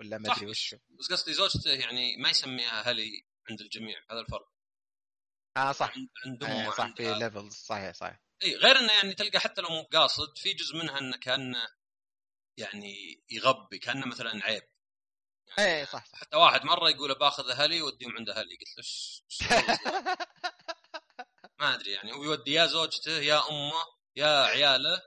ولا 0.00 0.18
ما 0.18 0.32
أدري 0.32 0.46
وش. 0.46 0.74
بس 0.98 1.12
قصدي 1.12 1.32
زوجته 1.32 1.70
يعني 1.70 2.16
ما 2.16 2.30
يسميها 2.30 2.80
أهلي 2.80 3.26
عند 3.50 3.60
الجميع 3.60 3.96
هذا 4.10 4.20
الفرق. 4.20 4.52
آه 5.56 5.72
صح. 5.72 5.94
عندهم 6.26 6.50
آه 6.50 6.70
صح 6.70 6.94
في 6.96 7.14
ليفلز 7.14 7.54
صحيح 7.54 7.94
صحيح. 7.94 8.27
اي 8.42 8.56
غير 8.56 8.78
إنه 8.78 8.92
يعني 8.92 9.14
تلقى 9.14 9.40
حتى 9.40 9.60
لو 9.60 9.68
مو 9.68 9.82
قاصد 9.82 10.38
في 10.38 10.52
جزء 10.52 10.76
منها 10.76 10.98
إنه 10.98 11.16
كأنه 11.16 11.68
يعني 12.56 13.22
يغبي 13.30 13.78
كأنه 13.78 14.06
مثلا 14.06 14.44
عيب. 14.44 14.62
يعني 15.48 15.70
إيه 15.70 15.84
صح 15.84 16.06
صح. 16.06 16.18
حتى 16.18 16.36
واحد 16.36 16.64
مرة 16.64 16.90
يقول 16.90 17.14
باخذ 17.14 17.50
أهلي 17.50 17.82
واديهم 17.82 18.16
عند 18.16 18.30
أهلي 18.30 18.56
قلت 18.56 18.78
له 18.78 18.84
ما 21.60 21.74
أدري 21.74 21.92
يعني 21.92 22.12
هو 22.12 22.24
يودي 22.24 22.52
يا 22.52 22.66
زوجته 22.66 23.10
يا 23.10 23.48
أمه 23.50 23.84
يا 24.16 24.42
عياله 24.42 25.02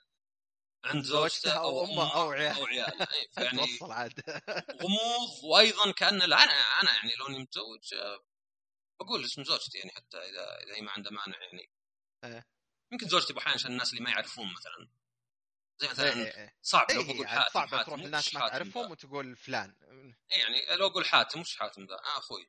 عند 0.84 1.04
زوجته 1.04 1.52
أو 1.52 1.84
أمه 1.84 2.16
أو 2.16 2.32
عياله 2.32 2.58
أو 2.58 2.66
عياله. 2.66 3.08
يعني 3.38 3.80
غموض 4.82 5.44
وأيضا 5.44 5.92
كأنه 5.92 6.26
لا 6.26 6.44
أنا 6.44 6.54
أنا 6.54 6.94
يعني 6.94 7.16
لو 7.16 7.28
إني 7.28 7.40
متزوج 7.40 7.96
بقول 9.00 9.26
اسم 9.26 9.44
زوجتي 9.44 9.78
يعني 9.78 9.92
حتى 9.92 10.18
إذا 10.18 10.64
إذا 10.64 10.76
هي 10.76 10.82
ما 10.82 10.92
عندها 10.92 11.12
مانع 11.12 11.42
يعني. 11.42 11.70
إيه. 12.24 12.48
يمكن 12.92 13.08
زوجتي 13.08 13.38
أحيانا 13.38 13.54
عشان 13.54 13.72
الناس 13.72 13.94
اللي 13.94 14.04
ما 14.04 14.10
يعرفون 14.10 14.54
مثلا. 14.54 14.90
زي 15.82 15.88
مثلا 15.90 16.14
إيه 16.14 16.38
إيه. 16.38 16.56
صعب 16.62 16.92
لو 16.92 17.04
بقول 17.04 17.28
حاتم 17.28 17.50
صعب 17.54 17.68
حاتم 17.68 17.84
تروح 17.84 18.00
الناس 18.00 18.34
ما 18.34 18.50
تعرفهم 18.50 18.92
وتقول 18.92 19.36
فلان. 19.36 19.76
إيه 20.32 20.40
يعني 20.40 20.80
لو 20.80 20.88
أقول 20.88 21.06
حاتم 21.06 21.40
وش 21.40 21.58
حاتم 21.58 21.86
ذا؟ 21.86 21.96
آه 21.96 22.18
أخوي. 22.18 22.46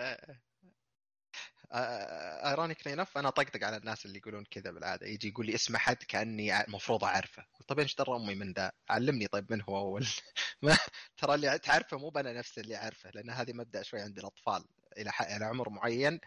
ironically 2.48 2.92
enough 2.92 3.18
أنا 3.18 3.30
طقطق 3.30 3.64
على 3.64 3.76
الناس 3.76 4.06
اللي 4.06 4.18
يقولون 4.18 4.44
كذا 4.44 4.70
بالعادة. 4.70 5.06
يجي 5.06 5.28
يقول 5.28 5.46
لي 5.46 5.54
اسم 5.54 5.76
حد 5.76 5.96
كأني 5.96 6.64
المفروض 6.64 7.04
أعرفه. 7.04 7.46
طيب 7.68 7.78
إيش 7.78 7.94
درى 7.94 8.16
أمي 8.16 8.34
من 8.34 8.52
ذا؟ 8.52 8.72
علمني 8.88 9.26
طيب 9.26 9.52
من 9.52 9.62
هو 9.62 9.78
أول؟ 9.78 10.06
ما 10.62 10.78
ترى 11.16 11.34
اللي 11.34 11.58
تعرفه 11.58 11.98
مو 11.98 12.12
أنا 12.16 12.32
نفس 12.32 12.58
اللي 12.58 12.76
أعرفه 12.76 13.10
لأن 13.10 13.30
هذه 13.30 13.52
مبدأ 13.52 13.82
شوي 13.82 14.00
عند 14.00 14.18
الأطفال. 14.18 14.64
إلى 14.98 15.12
إلى 15.20 15.44
عمر 15.44 15.68
معين 15.68 16.20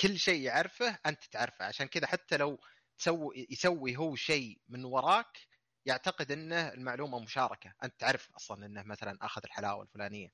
كل 0.00 0.18
شيء 0.18 0.40
يعرفه 0.40 0.98
أنت 1.06 1.24
تعرفه. 1.24 1.64
عشان 1.64 1.86
كذا 1.86 2.06
حتى 2.06 2.36
لو 2.36 2.60
تسوي 3.02 3.46
يسوي 3.50 3.96
هو 3.96 4.16
شيء 4.16 4.60
من 4.68 4.84
وراك 4.84 5.38
يعتقد 5.86 6.32
إنه 6.32 6.68
المعلومة 6.68 7.18
مشاركة. 7.18 7.74
أنت 7.84 8.00
تعرف 8.00 8.30
أصلا 8.36 8.66
إنه 8.66 8.82
مثلا 8.82 9.18
أخذ 9.22 9.42
الحلاوة 9.44 9.82
الفلانية. 9.82 10.32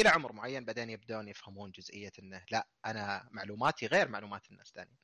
إلى 0.00 0.08
عمر 0.08 0.32
معين 0.32 0.64
بعدين 0.64 0.90
يبدون 0.90 1.28
يفهمون 1.28 1.70
جزئية 1.70 2.12
إنه 2.18 2.44
لا 2.50 2.68
أنا 2.86 3.28
معلوماتي 3.32 3.86
غير 3.86 4.08
معلومات 4.08 4.50
الناس 4.50 4.68
الثانيين 4.68 4.98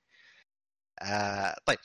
آه 1.03 1.57
طيب. 1.67 1.79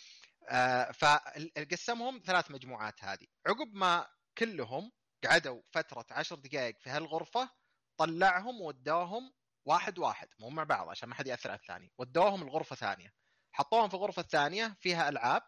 آه 0.50 0.92
فقسمهم 0.92 2.22
ثلاث 2.26 2.52
مجموعات 2.52 3.04
هذه. 3.04 3.28
عقب 3.48 3.74
ما 3.74 4.08
كلهم 4.38 4.92
قعدوا 5.26 5.62
فترة 5.72 6.06
عشر 6.12 6.36
دقائق 6.36 6.80
في 6.80 6.90
هالغرفة 6.90 7.50
طلعهم 7.98 8.62
ودوهم 8.62 9.34
واحد 9.66 10.00
واحد 10.00 10.28
مو 10.40 10.50
مع 10.50 10.64
بعض 10.64 10.90
عشان 10.90 11.10
ما 11.10 11.16
حد 11.16 11.28
يأثر 11.28 11.50
على 11.52 11.60
الثاني 11.60 11.92
ودوهم 11.98 12.42
الغرفة 12.42 12.76
ثانية. 12.76 13.14
حطوهم 13.52 13.90
في 13.90 13.94
الغرفه 13.94 14.22
الثانية 14.22 14.78
فيها 14.82 15.10
ألعاب 15.10 15.42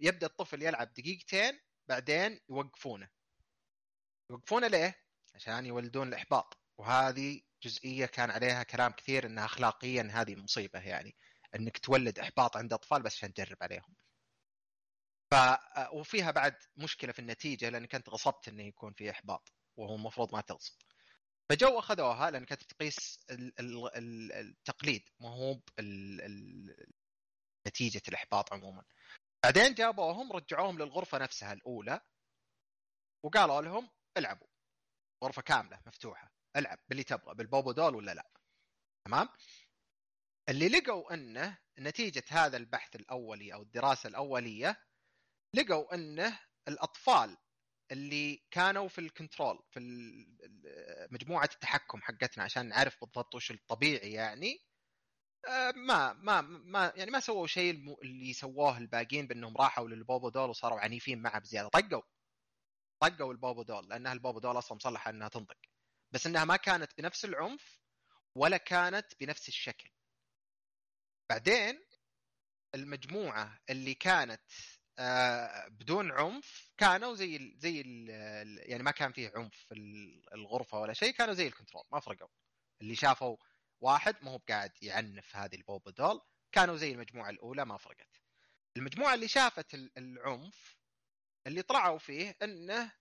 يبدأ 0.00 0.26
الطفل 0.26 0.62
يلعب 0.62 0.92
دقيقتين 0.92 1.60
بعدين 1.88 2.40
يوقفونه 2.50 3.10
يوقفونه 4.30 4.66
ليه؟ 4.66 5.04
عشان 5.34 5.66
يولدون 5.66 6.08
الإحباط 6.08 6.58
وهذه 6.78 7.42
جزئية 7.62 8.06
كان 8.06 8.30
عليها 8.30 8.62
كلام 8.62 8.92
كثير 8.92 9.26
إنها 9.26 9.44
اخلاقيا 9.44 10.08
هذه 10.12 10.36
مصيبة 10.36 10.80
يعني 10.80 11.16
إنك 11.54 11.78
تولد 11.78 12.18
إحباط 12.18 12.56
عند 12.56 12.72
أطفال 12.72 13.02
بس 13.02 13.14
عشان 13.16 13.34
تجرب 13.34 13.56
عليهم. 13.60 13.96
ف 15.30 15.34
وفيها 15.92 16.30
بعد 16.30 16.56
مشكلة 16.76 17.12
في 17.12 17.18
النتيجة 17.18 17.68
لأنك 17.68 17.94
أنت 17.94 18.08
غصبت 18.08 18.48
إنه 18.48 18.62
يكون 18.62 18.92
في 18.92 19.10
إحباط 19.10 19.52
وهو 19.76 19.94
المفروض 19.94 20.34
ما 20.34 20.40
تغصب. 20.40 20.74
فجو 21.48 21.78
أخذوها 21.78 22.30
لأن 22.30 22.44
كانت 22.44 22.62
تقيس 22.62 23.18
ال- 23.30 23.60
ال- 23.60 23.96
ال- 23.96 24.32
التقليد 24.32 25.02
ما 25.20 25.28
هو 25.28 25.60
نتيجة 27.68 28.02
الإحباط 28.08 28.52
عموما. 28.52 28.84
بعدين 29.44 29.74
جابوهم 29.74 30.32
رجعوهم 30.32 30.78
للغرفة 30.78 31.18
نفسها 31.18 31.52
الأولى 31.52 32.00
وقالوا 33.24 33.60
لهم 33.62 33.90
العبوا. 34.16 34.46
غرفة 35.24 35.42
كاملة 35.42 35.80
مفتوحة. 35.86 36.32
العب 36.56 36.78
باللي 36.88 37.04
تبغى 37.04 37.34
بالبوبو 37.34 37.72
دول 37.72 37.94
ولا 37.94 38.14
لا. 38.14 38.30
تمام؟ 39.04 39.28
اللي 40.48 40.68
لقوا 40.68 41.14
انه 41.14 41.58
نتيجة 41.78 42.24
هذا 42.28 42.56
البحث 42.56 42.96
الأولي 42.96 43.54
أو 43.54 43.62
الدراسة 43.62 44.08
الأولية 44.08 44.84
لقوا 45.54 45.94
انه 45.94 46.40
الأطفال 46.68 47.36
اللي 47.92 48.42
كانوا 48.50 48.88
في 48.88 49.00
الكنترول 49.00 49.62
في 49.70 49.80
مجموعة 51.10 51.48
التحكم 51.54 52.02
حقتنا 52.02 52.44
عشان 52.44 52.68
نعرف 52.68 53.00
بالضبط 53.00 53.34
وش 53.34 53.50
الطبيعي 53.50 54.12
يعني 54.12 54.67
ما 55.76 56.12
ما 56.12 56.40
ما 56.40 56.92
يعني 56.96 57.10
ما 57.10 57.20
سووا 57.20 57.46
شيء 57.46 57.70
اللي 58.02 58.32
سووه 58.32 58.78
الباقيين 58.78 59.26
بأنهم 59.26 59.56
راحوا 59.56 59.88
لل 59.88 60.01
Bobo 60.01 60.28
doll 60.28 60.50
وصاروا 60.50 60.80
عنيفين 60.80 61.22
معه 61.22 61.38
بزيادة. 61.38 61.68
طقوا. 61.68 62.02
طقوا 63.00 63.32
ال 63.32 63.38
Bobo 63.38 63.62
doll 63.62 63.88
لانها 63.88 64.12
ال 64.12 64.17
Bobo 64.17 64.38
doll 64.38 64.58
أصلا 64.58 64.76
مصلحه 64.76 65.10
إنها 65.10 65.28
تنطق. 65.28 65.56
بس 66.12 66.26
إنها 66.26 66.44
ما 66.44 66.56
كانت 66.56 66.90
بنفس 66.98 67.24
العنف 67.24 67.80
ولا 68.34 68.56
كانت 68.56 69.06
بنفس 69.20 69.48
الشكل. 69.48 69.90
بعدين 71.30 71.84
المجموعة 72.74 73.58
اللي 73.70 73.94
كانت 73.94 74.42
آه، 74.98 75.68
بدون 75.68 76.12
عنف 76.12 76.72
كانوا 76.78 77.14
زي 77.14 77.36
ال 77.36 77.58
زي 77.58 77.80
ال 77.80 78.08
يعني 78.70 78.82
ما 78.82 78.90
كان 78.90 79.12
فيه 79.12 79.32
عنف 79.36 79.54
في 79.68 79.74
ال- 79.74 80.34
الغرفة 80.34 80.78
ولا 80.80 80.92
شيء 80.92 81.12
كانوا 81.12 81.34
زي 81.34 81.46
ال 81.46 81.51
control 81.51 81.84
ما 81.92 82.00
فرقوا. 82.00 82.28
اللي 82.82 82.94
شافوا 82.96 83.36
واحد 83.80 84.16
ما 84.24 84.30
هو 84.30 84.36
قاعد 84.48 84.72
يعنف 84.82 85.36
هذه 85.36 85.54
البوبو 85.54 85.90
دول 85.90 86.20
كانوا 86.52 86.76
زي 86.76 86.92
المجموعة 86.92 87.30
الأولى 87.30 87.64
ما 87.64 87.76
فرقت 87.76 88.20
المجموعة 88.76 89.14
اللي 89.14 89.28
شافت 89.28 89.74
ال- 89.74 89.98
العنف 89.98 90.78
اللي 91.46 91.62
طلعوا 91.62 91.98
فيه 91.98 92.36
إنه 92.42 92.92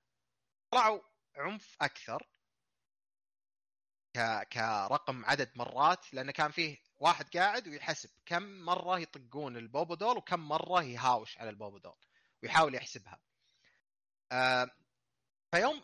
طلعوا 0.71 1.01
عنف 1.35 1.75
أكثر. 1.81 2.27
كرقم 4.53 5.25
عدد 5.25 5.51
مرات 5.55 6.13
لأنه 6.13 6.31
كان 6.31 6.51
فيه 6.51 6.77
واحد 6.99 7.37
قاعد 7.37 7.67
ويحسب 7.67 8.09
كم 8.25 8.43
مرة 8.43 8.99
يطقون 8.99 9.57
البوبو 9.57 9.95
دول 9.95 10.17
وكم 10.17 10.39
مرة 10.39 10.83
يهاوش 10.83 11.37
على 11.37 11.49
البوبو 11.49 11.77
دول 11.77 11.97
ويحاول 12.43 12.75
يحسبها 12.75 13.19
آه 14.31 14.69
فيوم 15.51 15.83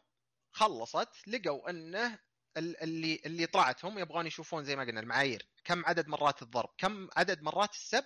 خلصت 0.51 1.27
لقوا 1.27 1.69
إنه 1.69 2.19
اللي 2.57 3.21
اللي 3.25 3.45
طلعت 3.45 3.85
هم 3.85 3.99
يبغون 3.99 4.27
يشوفون 4.27 4.63
زي 4.65 4.75
ما 4.75 4.83
قلنا 4.83 4.99
المعايير. 4.99 5.47
كم 5.63 5.85
عدد 5.85 6.07
مرات 6.07 6.41
الضرب؟ 6.41 6.69
كم 6.77 7.09
عدد 7.17 7.41
مرات 7.41 7.73
السب؟ 7.73 8.05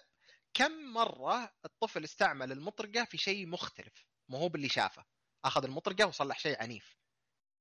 كم 0.53 0.71
مرة 0.93 1.53
الطفل 1.65 2.03
استعمل 2.03 2.51
المطرقة 2.51 3.05
في 3.05 3.17
شيء 3.17 3.47
مختلف؟ 3.47 4.05
مو 4.29 4.37
هو 4.37 4.49
باللي 4.49 4.69
شافه. 4.69 5.05
أخذ 5.45 5.63
المطرقة 5.63 6.07
وصلح 6.07 6.39
شيء 6.39 6.61
عنيف. 6.61 6.97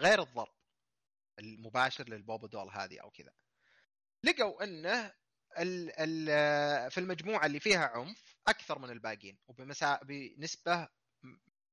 غير 0.03 0.23
الضرب. 0.23 0.55
المباشر 1.39 2.09
للبوبو 2.09 2.47
دول 2.47 2.71
هذه 2.71 3.01
أو 3.01 3.11
كذا. 3.11 3.33
لقوا 4.25 4.65
أنه 4.65 5.13
ال 5.59 5.93
ال 5.99 6.91
في 6.91 6.99
المجموعة 7.01 7.47
اللي 7.47 7.61
فيها 7.61 7.87
عنف 7.87 8.37
أكثر 8.49 8.79
من 8.79 8.91
الباقيين. 8.91 9.39
وبمسا 9.49 10.01
بنسبة 10.03 10.89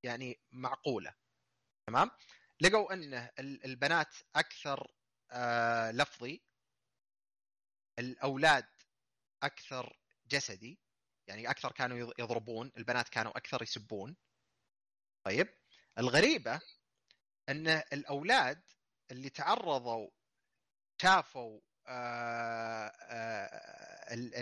يعني 0.02 0.40
معقولة. 0.52 1.14
تمام؟ 1.86 2.10
لقوا 2.60 2.92
أنه 2.92 3.30
ال- 3.38 3.64
البنات 3.64 4.16
أكثر 4.36 4.90
آه، 5.30 5.90
لفظي. 5.90 6.42
الأولاد 7.98 8.66
أكثر 9.42 9.96
جسدي 10.26 10.78
يعني 11.28 11.50
أكثر 11.50 11.72
كانوا 11.72 11.98
يض- 11.98 12.14
يضربون 12.18 12.72
البنات 12.76 13.08
كانوا 13.08 13.36
أكثر 13.36 13.62
يسبون. 13.62 14.16
طيب 15.26 15.48
الغريبة 15.98 16.60
أن 17.48 17.68
الأولاد 17.68 18.62
اللي 19.10 19.30
تعرضوا 19.30 20.10
شافوا 21.02 21.60
آه، 21.86 22.86
آه، 22.88 24.14
ال 24.14 24.34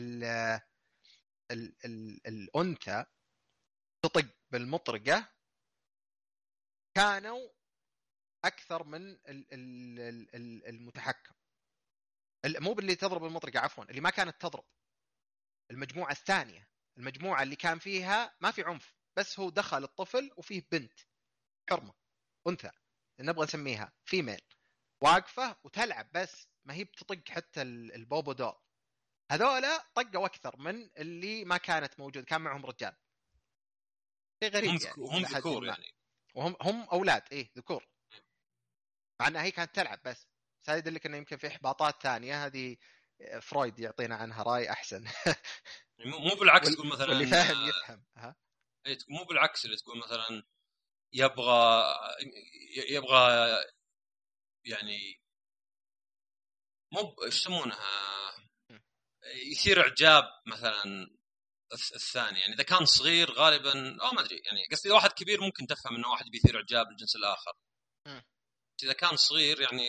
ال 1.84 2.26
الأنثى 2.26 3.04
تطق 4.02 4.26
بالمطرقة 4.50 5.28
كانوا 6.94 7.48
أكثر 8.44 8.84
من 8.84 9.10
ال 9.10 9.18
ال 9.28 9.46
ال 10.00 10.34
ال 10.34 10.66
المتحكم. 10.66 11.34
ال- 12.44 12.62
مو 12.62 12.74
باللي 12.74 12.94
تضرب 12.94 13.24
المطرقة 13.24 13.60
عفوا 13.60 13.84
اللي 13.84 14.00
ما 14.00 14.10
كانت 14.10 14.40
تضرب. 14.40 14.64
المجموعة 15.70 16.10
الثانية 16.12 16.68
المجموعة 16.98 17.42
اللي 17.42 17.56
كان 17.56 17.78
فيها 17.78 18.36
ما 18.40 18.50
في 18.50 18.62
عنف 18.62 18.94
بس 19.16 19.40
هو 19.40 19.50
دخل 19.50 19.84
الطفل 19.84 20.30
وفيه 20.36 20.66
بنت 20.72 21.00
حرمة 21.70 21.94
أنثى 22.48 22.70
نبغى 23.20 23.44
نسميها 23.44 23.92
فيميل 24.04 24.40
واقفة 25.02 25.56
وتلعب 25.64 26.08
بس 26.12 26.48
ما 26.64 26.74
هي 26.74 26.84
بتطق 26.84 27.28
حتى 27.28 27.62
ال- 27.62 27.94
البوبو 27.94 28.32
دول. 28.32 28.54
هذولا 29.32 29.78
طقوا 29.94 30.26
أكثر 30.26 30.56
من 30.56 30.90
اللي 30.96 31.44
ما 31.44 31.56
كانت 31.56 32.00
موجود 32.00 32.24
كان 32.24 32.40
معهم 32.40 32.66
رجال. 32.66 32.96
شيء 34.42 34.52
غريب 34.52 34.70
هم 34.70 34.78
يعني 34.82 34.94
هم 35.18 35.24
ذكور. 35.24 35.64
يعني. 35.66 35.94
وهم 36.34 36.56
هم 36.62 36.82
أولاد 36.82 37.22
إيه 37.32 37.50
ذكور. 37.56 37.86
مع 39.20 39.28
إنها 39.28 39.42
هي 39.42 39.50
كانت 39.50 39.74
تلعب 39.74 40.00
بس 40.04 40.26
بس 40.62 40.70
هذا 40.70 40.78
يدلك 40.78 41.06
إنه 41.06 41.16
يمكن 41.16 41.36
في 41.36 41.46
إحباطات 41.46 42.02
ثانية. 42.02 42.46
هذه 42.46 42.76
فرويد 43.40 43.78
يعطينا 43.78 44.16
عنها 44.16 44.42
رأي 44.42 44.70
أحسن. 44.70 45.04
مو 45.98 46.34
بالعكس 46.34 46.74
تقول 46.74 46.86
مثلا 46.86 47.08
واللي 47.08 47.26
فاهم 47.26 47.68
يفهم. 47.68 48.04
ها؟ 48.16 48.36
إيه، 48.86 48.98
مو 49.08 49.24
بالعكس 49.24 49.64
اللي 49.64 49.76
تقول 49.76 49.98
مثلا 49.98 50.42
يبغى 51.12 51.84
يبغى 52.88 53.56
يعني 54.64 55.20
مو 56.92 57.16
إيش 57.24 57.40
يسمونها؟ 57.40 58.12
يثير 59.52 59.80
إعجاب 59.80 60.24
مثلا 60.46 60.82
الث- 61.74 61.94
الثاني. 61.94 62.40
يعني 62.40 62.54
إذا 62.54 62.62
كان 62.62 62.84
صغير 62.84 63.30
غالبا 63.32 64.02
أو 64.02 64.10
ما 64.10 64.20
أدري 64.20 64.42
يعني 64.44 64.66
قصدي 64.72 64.88
اذا 64.88 64.96
واحد 64.96 65.12
كبير 65.12 65.40
ممكن 65.40 65.66
تفهم 65.66 65.96
إنه 65.96 66.08
واحد 66.08 66.26
بيثير 66.26 66.56
إعجاب 66.56 66.86
الجنس 66.90 67.16
الآخر. 67.16 67.52
إذا 68.82 68.92
كان 68.92 69.16
صغير 69.16 69.60
يعني 69.60 69.88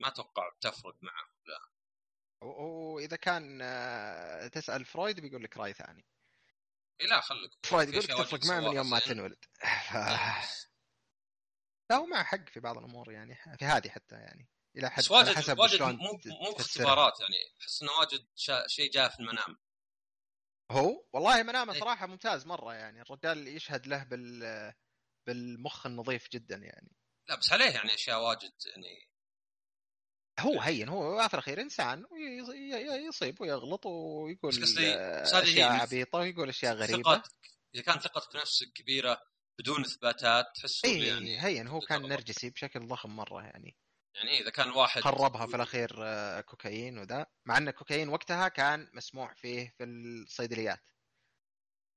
ما 0.00 0.08
أتوقع 0.08 0.50
تفرق 0.60 0.96
معه 1.02 1.30
و- 2.42 2.94
وإذا 2.94 3.16
كان 3.16 3.58
آه، 3.62 4.46
تسأل 4.48 4.84
فرويد 4.84 5.20
بيقول 5.20 5.42
لك 5.44 5.56
رأي 5.56 5.72
ثاني. 5.72 6.04
إيه 7.00 7.06
لا 7.06 7.20
خليك. 7.20 7.50
فرويد 7.66 7.88
يقول 7.88 8.04
لك 8.04 8.10
تفرق 8.10 8.44
معه 8.46 8.60
من 8.60 8.76
يوم 8.76 8.90
ما. 8.90 8.98
تنولد. 8.98 9.44
ف... 9.90 9.94
لا 11.90 11.96
هو 11.96 12.06
معه 12.06 12.24
حق 12.24 12.48
في 12.48 12.60
بعض 12.60 12.78
الأمور 12.78 13.12
يعني 13.12 13.34
في 13.58 13.64
هذه 13.64 13.88
حتى 13.88 14.14
يعني 14.14 14.48
إلى 14.76 14.90
حد 14.90 15.02
واجد 15.10 15.34
حسب 15.34 15.58
واجد 15.58 15.82
مو 15.82 15.92
مو 15.92 16.18
تفسرها. 16.18 16.54
باختبارات 16.56 17.20
يعني 17.20 17.34
أحس 17.60 17.82
إنه 17.82 17.92
واجد 17.92 18.26
شيء 18.66 18.90
جاء 18.90 19.08
في 19.08 19.20
المنام. 19.20 19.58
هو؟ 20.70 21.04
والله 21.12 21.42
منامه. 21.42 21.72
صراحة 21.72 22.06
ممتاز 22.06 22.46
مرة 22.46 22.74
يعني 22.74 23.00
الرجال 23.00 23.48
يشهد 23.48 23.86
له 23.86 24.04
بال 24.04 24.72
بالمخ 25.26 25.86
النظيف 25.86 26.28
جدا 26.32 26.56
يعني. 26.56 26.92
لا 27.28 27.34
بس 27.36 27.52
عليه 27.52 27.70
يعني 27.70 27.94
أشياء 27.94 28.22
واجد 28.22 28.52
يعني. 28.66 29.10
هو 30.40 30.60
هين 30.60 30.88
هو 30.88 31.28
في 31.28 31.34
الاخير 31.34 31.60
إنسان 31.60 32.04
يصيب 33.08 33.40
ويغلط 33.40 33.86
ويقول 33.86 34.52
أشياء 35.24 35.72
عبيطة 35.72 36.18
ويقول 36.18 36.48
أشياء 36.48 36.74
غريبة. 36.74 37.14
ثقتك. 37.14 37.32
إذا 37.74 37.82
كانت 37.82 38.02
ثقتك 38.02 38.34
بنفسك 38.34 38.72
كبيرة 38.74 39.22
بدون 39.58 39.80
إثباتات 39.80 40.46
تحس 40.54 40.84
إي 40.84 41.06
يعني 41.06 41.44
هين 41.44 41.68
هو 41.68 41.80
كان. 41.80 42.02
نرجسي 42.02 42.50
بشكل 42.50 42.86
ضخم 42.86 43.16
مرة 43.16 43.42
يعني. 43.42 43.76
يعني 44.14 44.40
إذا 44.40 44.50
كان 44.50 44.70
واحد 44.70 45.02
خربها 45.02 45.46
في 45.46 45.56
الأخير 45.56 45.90
آه، 45.98 46.40
كوكايين 46.40 46.98
وذا 46.98 47.26
مع 47.46 47.58
إن 47.58 47.68
الكوكايين 47.68 48.08
وقتها 48.08 48.48
كان 48.48 48.90
مسموح 48.92 49.34
فيه 49.34 49.74
في 49.78 49.84
الصيدليات. 49.84 50.80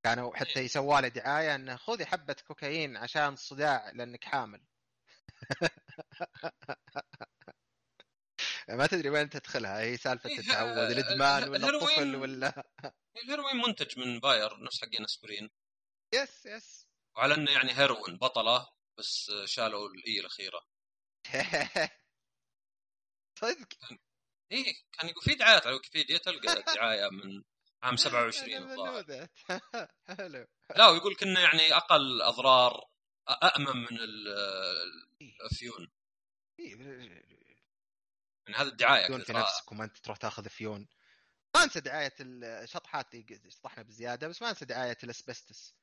كانوا 0.06 0.36
حتى 0.36 0.60
إيه. 0.60 0.66
يسووا 0.66 1.02
له 1.02 1.08
دعاية 1.08 1.56
إنه 1.56 1.76
خذي 1.76 2.06
حبة 2.06 2.36
كوكايين 2.48 2.98
عشان 2.98 3.34
الصداع 3.34 3.92
لأنك 3.92 4.24
حامل. 4.24 4.62
ما 8.70 8.88
تدري 8.88 9.10
وين 9.10 9.30
تدخلها 9.30 9.80
هي 9.82 9.98
سالفة 9.98 10.30
إيه، 10.30 10.40
التعود 10.40 10.78
الإدمان 10.92 11.50
ولا 11.50 11.70
الطفل 11.70 12.16
ولا؟ 12.16 12.64
الهيروين 13.18 13.56
منتج 13.58 14.00
من 14.00 14.20
باير 14.20 14.64
نفس 14.64 14.82
حقين 14.82 15.04
اسبرين 15.04 15.50
yes 16.14 16.46
yes. 16.46 16.88
وعلى 17.16 17.36
إنه 17.36 17.52
يعني 17.52 17.78
heroine 17.78 18.18
بطلة 18.18 18.68
بس 18.98 19.32
شالوا 19.46 19.90
ال 19.90 20.05
E 20.05 20.20
الأخيرة. 20.20 20.68
صدق؟ 23.40 23.68
إيه 24.52 24.74
كان 24.94 25.10
يقول 25.10 25.24
في 25.24 25.36
دعايات 25.36 25.68
على 25.68 25.76
ويكيبيديا 25.76 26.18
تلقى 26.18 26.64
دعاية 26.76 27.10
من 27.10 27.44
عام 27.84 27.96
27 28.08 28.54
أنا 28.56 28.74
الظاهر. 28.74 29.28
حلو. 30.18 30.48
لا 30.76 30.90
ويقول 30.90 31.16
كنا 31.16 31.42
يعني 31.42 31.74
أقل 31.74 32.22
أضرار 32.22 32.82
أ- 33.30 33.56
امن 33.60 33.78
من 33.78 33.98
ال- 35.30 35.36
الافيون 35.42 35.92
إيه، 36.60 36.76
يعني 38.48 38.58
هذا 38.58 38.70
الدعاية 38.70 39.08
كذا 39.08 39.18
في 39.24 39.34
ف- 39.34 39.36
نفسك 39.36 39.72
وما 39.72 39.84
أنت 39.84 39.98
تروح 39.98 40.18
تاخذ 40.18 40.50
فيون. 40.50 40.88
ما 41.56 41.64
أنسى 41.64 41.80
دعاية 41.80 42.14
الشطحات 42.22 43.16
اللي 43.16 43.52
شطحنا 43.52 43.84
بزيادة 43.84 44.28
بس 44.28 44.42
ما 44.42 44.50
أنسى 44.50 44.66
دعاية 44.66 44.98
الأسبستس. 45.04 45.76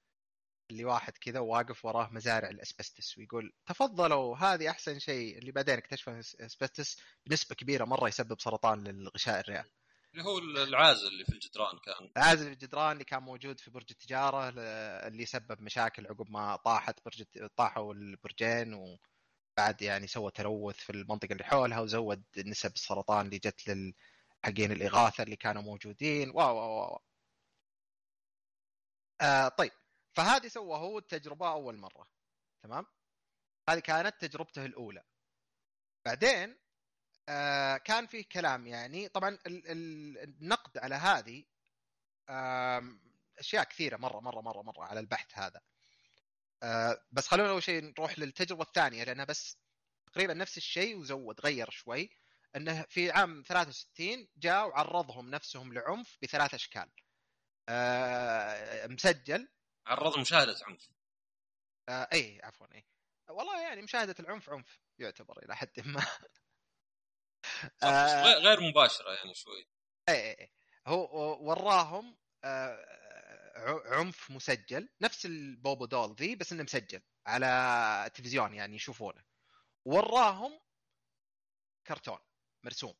اللي 0.71 0.85
واحد 0.85 1.13
كذا 1.19 1.39
واقف 1.39 1.85
وراه 1.85 2.09
مزارع 2.13 2.49
الأسبستس 2.51 3.19
ويقول 3.19 3.53
تفضلوا 3.67 4.37
هذه 4.37 4.71
أحسن 4.71 4.99
شيء. 4.99 5.39
اللي 5.39 5.53
بعدين 5.53 5.79
اكتشف 5.79 6.09
إن 6.09 6.23
الأسبستس 6.41 7.01
بنسبة 7.27 7.55
كبيرة 7.55 7.85
مرة 7.85 8.09
يسبب 8.09 8.41
سرطان 8.41 8.85
للغشاء 8.85 9.41
الرئوي 9.41 9.71
اللي 10.15 10.25
هو 10.25 10.39
العازل 10.39 11.07
اللي 11.07 11.25
في 11.25 11.33
الجدران 11.33 11.79
كان. 11.79 12.11
عازل 12.25 12.47
الجدران 12.53 12.93
اللي 12.93 13.05
كان 13.05 13.23
موجود 13.23 13.61
في 13.61 13.71
برج 13.71 13.87
التجارة 13.91 14.49
اللي 15.09 15.27
سبب 15.27 15.61
مشاكل 15.61 16.07
عقب 16.07 16.31
ما 16.31 16.57
طاحت 16.57 17.05
برج 17.05 17.23
طاحوا 17.57 17.95
البرجين 17.95 18.99
وبعد 19.61 19.83
يعني 19.83 20.07
سوى 20.07 20.31
تلوث 20.31 20.77
في 20.77 20.91
المنطقة 20.93 21.33
اللي 21.33 21.45
حولها 21.45 21.81
وزود 21.81 22.25
نسب 22.39 22.75
السرطان 22.75 23.27
اللي 23.27 23.39
جت 23.39 23.69
لل 23.69 23.95
حقين 24.45 24.73
الإغاثة 24.73 25.23
اللي 25.23 25.37
كانوا 25.37 25.63
موجودين. 25.63 26.31
واو 26.31 26.57
واو 26.57 26.71
واو 26.81 27.01
آه 29.21 29.49
طيب. 29.49 29.73
فهذه 30.15 30.49
سوى 30.49 30.79
هو 30.79 30.99
التجربة 30.99 31.53
أول 31.53 31.77
مرة. 31.77 32.07
تمام؟ 32.63 32.87
هذه 33.69 33.79
كانت 33.79 34.15
تجربته 34.21 34.65
الأولى. 34.65 35.03
بعدين 36.07 36.57
آه 37.29 37.77
كان 37.77 38.07
فيه 38.07 38.25
كلام 38.33 38.67
يعني. 38.67 39.09
طبعا 39.09 39.29
ال- 39.47 39.67
ال- 39.71 40.19
النقد 40.19 40.79
على 40.79 40.95
هذه 40.95 41.45
أشياء 43.39 43.65
كثيرة 43.65 43.97
مرة 43.97 44.21
مرة 44.21 44.41
مرة 44.41 44.63
مرة 44.63 44.85
على 44.85 45.01
البحث 45.01 45.39
هذا. 45.39 45.61
آه 46.63 47.05
بس 47.13 47.29
خلونا 47.29 47.51
أول 47.51 47.63
شيء 47.63 47.83
نروح 47.85 48.19
للتجربة 48.19 48.63
الثانية 48.63 49.05
لأنها 49.05 49.25
بس 49.25 49.59
تقريبا 50.13 50.35
نفس 50.35 50.57
الشيء 50.57 50.97
وزود 50.99 51.41
غير 51.41 51.71
شوي. 51.71 52.11
إنه 52.57 52.83
في 52.83 53.11
عام 53.11 53.43
63 53.47 54.29
جاء 54.37 54.69
وعرضهم 54.69 55.31
نفسهم 55.31 55.73
لعنف 55.73 56.19
بثلاث 56.23 56.55
أشكال. 56.55 56.91
آه 57.69 58.87
مسجل. 58.87 59.49
عرض 59.87 60.19
مشاهده 60.19 60.57
عنف. 60.67 60.89
آه 61.89 62.09
اي 62.13 62.41
عفوا 62.45 62.67
اي 62.75 62.87
والله 63.29 63.63
يعني 63.63 63.83
مشاهدة 63.83 64.15
العنف 64.21 64.51
عنف 64.51 64.81
يعتبر 64.99 65.39
إلى 65.45 65.57
حد 65.57 65.81
ما. 65.87 66.07
بس 67.65 67.85
آه. 67.85 68.35
غير- 68.39 68.61
مباشرة 68.61 69.11
يعني 69.13 69.35
شوي. 69.35 69.69
اي 70.09 70.15
اي 70.15 70.41
إي. 70.41 70.51
هو 70.87 71.39
وراهم 71.51 72.17
آه، 72.45 72.87
عنف 73.87 74.31
مسجل. 74.31 74.89
نفس 75.21 75.27
البوبو 75.27 75.85
دول 75.87 76.15
ذي 76.15 76.37
بس 76.37 76.53
إنه 76.53 76.63
مسجل 76.63 77.03
على 77.27 78.11
تلفزيون 78.15 78.55
يعني 78.55 78.77
يشوفونه. 78.77 79.25
وراهم 79.85 80.61
كرتون 81.87 82.19
مرسوم. 82.65 82.95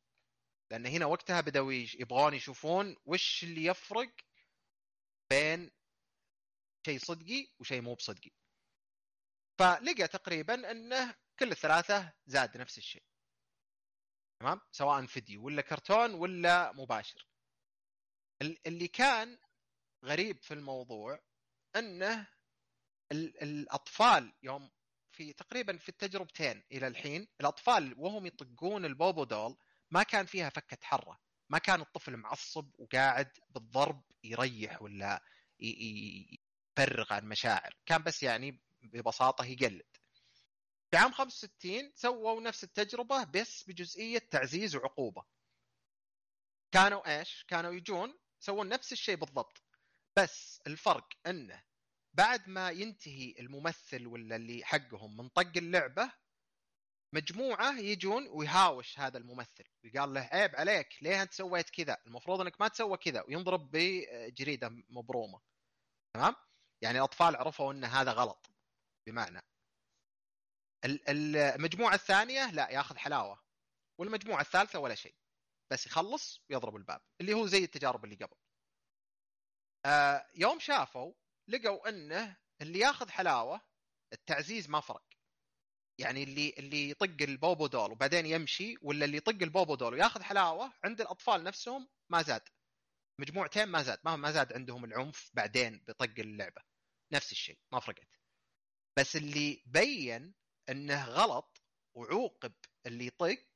لأن 0.71 0.85
هنا 0.85 1.05
وقتها 1.05 1.41
بدأوا 1.41 1.73
يش- 1.73 1.95
يبغون 1.95 2.33
يشوفون 2.33 2.95
وش 3.05 3.43
اللي 3.43 3.65
يفرق 3.65 4.15
بين 5.29 5.71
شيء 6.85 6.99
صدقي 6.99 7.47
وشيء 7.59 7.81
مو 7.81 7.93
بصدقي. 7.95 8.31
فلقى 9.59 10.07
تقريبا 10.07 10.71
إنه 10.71 11.15
كل 11.39 11.51
الثلاثة 11.51 12.13
زاد 12.25 12.57
نفس 12.57 12.77
الشيء. 12.77 13.03
تمام؟ 14.39 14.61
سواء 14.71 15.05
فيديو 15.05 15.45
ولا 15.45 15.61
كرتون 15.61 16.13
ولا 16.13 16.71
مباشر. 16.71 17.27
ال- 18.41 18.67
اللي 18.67 18.87
كان 18.87 19.37
غريب 20.05 20.41
في 20.43 20.53
الموضوع 20.53 21.19
انه 21.75 22.27
ال- 23.11 23.43
الأطفال 23.43 24.33
يوم 24.43 24.71
في 25.11 25.33
تقريبا 25.33 25.77
في 25.77 25.89
التجربتين 25.89 26.63
إلى 26.71 26.87
الحين 26.87 27.27
الأطفال 27.41 27.93
وهم 27.97 28.25
يطقون 28.25 28.85
البوبو 28.85 29.23
دول 29.23 29.57
ما 29.91 30.03
كان 30.03 30.25
فيها 30.25 30.49
فكة 30.49 30.77
حرة 30.81 31.19
ما 31.49 31.57
كان 31.57 31.81
الطفل 31.81 32.17
معصب 32.17 32.69
وقاعد 32.79 33.37
بالضرب 33.49 34.03
يريح 34.23 34.81
ولا 34.81 35.23
يفرغ 35.59 37.13
عن 37.13 37.25
مشاعر 37.29 37.75
كان 37.85 38.03
بس 38.03 38.23
يعني 38.23 38.59
ببساطة 38.81 39.45
يقلد. 39.45 39.85
في 40.91 40.97
عام 40.97 41.11
65 41.11 41.91
سووا 41.95 42.41
نفس 42.41 42.63
التجربة 42.63 43.23
بس 43.23 43.63
بجزئية 43.63 44.19
تعزيز 44.19 44.75
وعقوبه 44.75 45.23
كانوا 46.71 47.19
إيش؟ 47.19 47.45
كانوا 47.47 47.71
يجون 47.71 48.19
يسوون 48.41 48.69
نفس 48.69 48.91
الشيء 48.91 49.15
بالضبط. 49.15 49.61
بس 50.19 50.61
الفرق 50.67 51.13
إنه 51.27 51.63
بعد 52.13 52.47
ما 52.47 52.69
ينتهي 52.69 53.35
الممثل 53.39 54.07
ولا 54.07 54.35
اللي 54.35 54.65
حقهم 54.65 55.17
من 55.17 55.29
طق 55.29 55.57
اللعبة 55.57 56.13
مجموعة 57.15 57.79
يجون 57.79 58.27
ويهاوش 58.27 58.99
هذا 58.99 59.17
الممثل. 59.17 59.63
ويقال 59.83 60.13
له 60.13 60.21
عيب 60.21 60.55
عليك 60.55 60.87
ليه 61.01 61.21
أنت 61.21 61.33
سويت 61.33 61.69
كذا؟ 61.69 61.97
المفروض 62.07 62.41
إنك 62.41 62.61
ما 62.61 62.67
تسوى 62.67 62.97
كذا 62.97 63.21
وينضرب 63.21 63.69
بجريدة 63.71 64.69
مبرومة. 64.89 65.41
تمام؟ 66.13 66.35
يعني 66.83 66.97
الأطفال 66.97 67.35
عرفوا 67.35 67.73
إن 67.73 67.83
هذا 67.83 68.11
غلط 68.11 68.49
بمعنى. 69.07 69.39
ال- 70.85 71.09
المجموعة 71.37 71.93
الثانية 71.93 72.51
لا 72.51 72.69
ياخذ 72.69 72.97
حلاوة 72.97 73.41
والمجموعة 73.99 74.41
الثالثة 74.41 74.79
ولا 74.79 74.95
شيء. 74.95 75.15
بس 75.71 75.85
يخلص 75.85 76.41
ويضرب 76.49 76.75
الباب 76.75 77.01
اللي 77.21 77.33
هو 77.33 77.47
زي 77.47 77.63
التجارب 77.63 78.05
اللي 78.05 78.15
قبل. 78.15 78.35
آه 79.85 80.27
يوم 80.35 80.59
شافوا 80.59 81.13
لقوا 81.47 81.89
إنه 81.89 82.37
اللي 82.61 82.79
ياخذ 82.79 83.09
حلاوة 83.09 83.61
التعزيز 84.13 84.69
ما 84.69 84.79
فرق. 84.79 85.03
يعني 85.99 86.23
اللي 86.23 86.53
اللي 86.57 86.89
يطق 86.89 87.21
البوبو 87.21 87.67
دول 87.67 87.91
وبعدين 87.91 88.25
يمشي 88.25 88.75
ولا 88.81 89.05
اللي 89.05 89.17
يطق 89.17 89.43
البوبو 89.43 89.75
دول 89.75 89.93
وياخذ 89.93 90.21
حلاوة 90.21 90.73
عند 90.83 91.01
الأطفال 91.01 91.43
نفسهم 91.43 91.89
ما 92.09 92.21
زاد. 92.21 92.49
مجموعتين 93.19 93.63
ما 93.65 93.83
زاد. 93.83 93.99
ما 94.03 94.15
ما 94.15 94.31
زاد 94.31 94.53
عندهم 94.53 94.85
العنف 94.85 95.31
بعدين 95.33 95.83
بطق 95.87 96.19
اللعبة. 96.19 96.61
نفس 97.13 97.31
الشيء 97.31 97.59
ما 97.71 97.79
فرقت. 97.79 98.07
بس 98.99 99.15
اللي 99.15 99.63
بين 99.65 100.33
إنه 100.69 101.05
غلط 101.05 101.61
وعوقب 101.95 102.53
اللي 102.85 103.05
يطق 103.05 103.47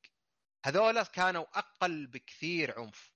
هذول 0.64 1.02
كانوا 1.02 1.58
أقل 1.58 2.06
بكثير 2.06 2.78
عنف. 2.80 3.15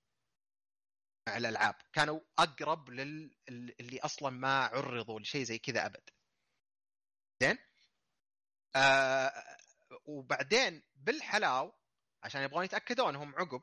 الألعاب. 1.27 1.75
كانوا 1.93 2.19
أقرب 2.39 2.89
لل 2.89 3.35
اللي 3.49 3.99
أصلا 3.99 4.29
ما 4.29 4.65
عرضوا 4.65 5.19
لشيء 5.19 5.43
زي 5.43 5.57
كذا 5.57 5.85
أبد. 5.85 6.09
زين؟ 7.41 7.57
آه 8.75 9.57
وبعدين 10.05 10.83
بالحلاو 10.95 11.73
عشان 12.23 12.41
يبغون 12.41 12.65
يتأكدون 12.65 13.15
هم 13.15 13.35
عقب 13.35 13.61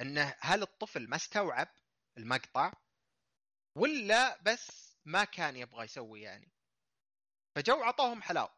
إنه 0.00 0.34
هل 0.40 0.62
الطفل 0.62 1.08
ما 1.08 1.16
استوعب 1.16 1.68
المقطع 2.18 2.72
ولا 3.76 4.42
بس 4.42 4.96
ما 5.04 5.24
كان 5.24 5.56
يبغى 5.56 5.84
يسوي 5.84 6.22
يعني. 6.22 6.52
فجو 7.54 7.82
عطوهم 7.82 8.22
حلاو 8.22 8.48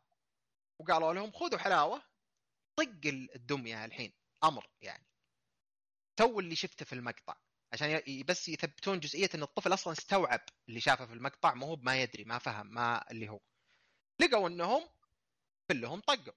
وقالوا 0.78 1.14
لهم 1.14 1.32
خذوا 1.32 1.58
حلاوة 1.58 2.02
طق 2.76 3.06
الدمية 3.06 3.84
الحين 3.84 4.12
أمر 4.44 4.70
يعني. 4.80 5.06
تو 6.16 6.40
اللي 6.40 6.56
شفته 6.56 6.84
في 6.84 6.92
المقطع. 6.92 7.36
عشان 7.72 8.02
بس 8.26 8.48
يثبتون 8.48 9.00
جزئية 9.00 9.30
إن 9.34 9.42
الطفل 9.42 9.74
أصلا 9.74 9.92
استوعب 9.92 10.40
اللي 10.68 10.80
شافه 10.80 11.06
في 11.06 11.12
المقطع 11.12 11.54
ما 11.54 11.66
هو 11.66 11.76
ما 11.76 12.02
يدري 12.02 12.24
ما 12.24 12.38
فهم 12.38 12.66
ما 12.66 13.10
اللي 13.10 13.28
هو. 13.28 13.40
لقوا 14.20 14.48
إنهم 14.48 14.88
كلهم 15.70 16.00
طقوا 16.00 16.32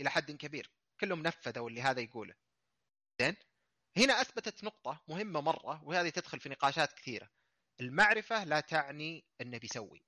إلى 0.00 0.10
حد 0.10 0.32
كبير 0.32 0.70
كلهم 1.00 1.22
نفذوا 1.22 1.68
اللي 1.68 1.82
هذا 1.82 2.00
يقوله. 2.00 2.34
زين؟ 3.20 3.36
هنا 3.96 4.20
أثبتت 4.20 4.64
نقطة 4.64 5.00
مهمة 5.08 5.40
مرة 5.40 5.84
وهذه 5.84 6.08
تدخل 6.08 6.40
في 6.40 6.48
نقاشات 6.48 6.92
كثيرة. 6.92 7.30
المعرفة 7.80 8.44
لا 8.44 8.60
تعني 8.60 9.24
إنه 9.40 9.58
بيسوي. 9.58 10.02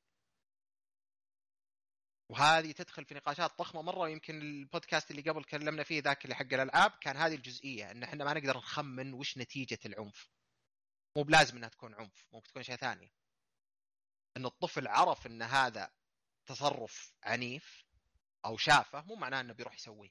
وهذه 2.28 2.72
تدخل 2.72 3.04
في 3.04 3.14
نقاشات 3.14 3.58
ضخمة 3.58 3.82
مرة 3.82 3.98
ويمكن 3.98 4.38
البودكاست 4.42 5.10
اللي 5.10 5.22
قبل 5.22 5.44
تكلمنا 5.44 5.82
فيه 5.82 6.02
ذاك 6.02 6.24
اللي 6.24 6.34
حق 6.34 6.52
الألعاب 6.52 6.90
كان 7.00 7.16
هذه 7.16 7.34
الجزئية 7.34 7.90
إن 7.90 8.02
إحنا 8.02 8.24
ما 8.24 8.34
نقدر 8.34 8.56
نخمن 8.56 9.12
وش 9.12 9.38
نتيجة 9.38 9.78
العنف. 9.86 10.33
مو 11.16 11.22
بلازم 11.22 11.56
إنها 11.56 11.68
تكون 11.68 11.94
عنف 11.94 12.26
ممكن 12.32 12.48
تكون 12.48 12.60
اشياء 12.60 12.76
ثانية 12.78 13.10
ان 14.36 14.46
الطفل 14.46 14.88
عرف 14.88 15.26
إن 15.26 15.42
هذا 15.42 15.92
تصرف 16.46 17.12
عنيف 17.22 17.84
أو 18.44 18.56
شافه 18.56 19.02
مو 19.02 19.14
معناه 19.14 19.40
إنه 19.40 19.52
بيروح 19.52 19.74
يسويه. 19.74 20.10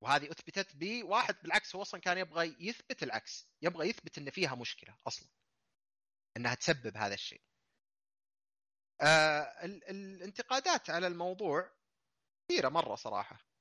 وهذه 0.00 0.30
أثبتت 0.30 0.76
بواحد 0.76 1.36
بالعكس 1.42 1.76
هو 1.76 1.82
أصلا 1.82 2.00
كان 2.00 2.18
يبغى 2.18 2.56
يثبت 2.60 3.02
العكس 3.02 3.48
يبغى 3.62 3.88
يثبت 3.88 4.18
إن 4.18 4.30
فيها 4.30 4.54
مشكلة 4.54 4.98
أصلا 5.06 5.28
إنها 6.36 6.54
تسبب 6.54 6.96
هذا 6.96 7.14
الشيء. 7.14 7.42
آه 9.00 9.42
ال- 9.64 9.84
الانتقادات 9.90 10.90
على 10.90 11.06
الموضوع 11.06 11.72
كثيرة 12.48 12.68
مرة 12.68 12.94
صراحة. 12.94 13.51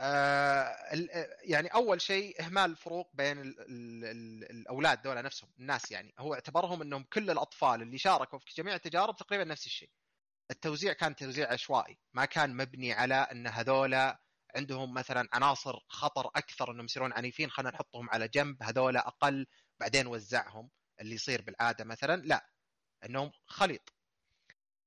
آه 0.00 0.92
ال- 0.92 1.08
يعني 1.42 1.68
أول 1.68 2.00
شيء 2.00 2.42
إهمال 2.44 2.70
الفروق 2.70 3.10
بين 3.14 3.38
ال 3.40 3.60
ال 3.60 4.04
ال 4.04 4.50
الأولاد 4.50 5.02
دول 5.02 5.22
نفسهم 5.22 5.50
الناس 5.58 5.90
يعني. 5.90 6.14
هو 6.18 6.34
اعتبرهم 6.34 6.82
إنهم 6.82 7.02
كل 7.12 7.30
الأطفال 7.30 7.82
اللي 7.82 7.98
شاركوا 7.98 8.38
في 8.38 8.52
جميع 8.56 8.74
التجارب 8.74 9.16
تقريبا 9.16 9.44
نفس 9.44 9.66
الشيء. 9.66 9.90
التوزيع 10.50 10.92
كان 10.92 11.16
توزيع 11.16 11.52
عشوائي 11.52 11.98
ما 12.14 12.24
كان 12.24 12.56
مبني 12.56 12.92
على 12.92 13.14
إن 13.14 13.46
هذولا 13.46 14.20
عندهم 14.56 14.94
مثلا 14.94 15.28
عناصر 15.32 15.78
خطر 15.88 16.26
أكثر 16.26 16.70
إنهم 16.70 16.84
يصيرون 16.84 17.12
عنيفين 17.12 17.50
خلينا 17.50 17.70
نحطهم 17.70 18.10
على 18.10 18.28
جنب 18.28 18.62
هذول 18.62 18.96
أقل 18.96 19.46
بعدين 19.80 20.06
وزعهم 20.06 20.70
اللي 21.00 21.14
يصير 21.14 21.42
بالعادة 21.42 21.84
مثلا. 21.84 22.22
لا 22.22 22.50
إنهم 23.04 23.32
خليط. 23.46 23.92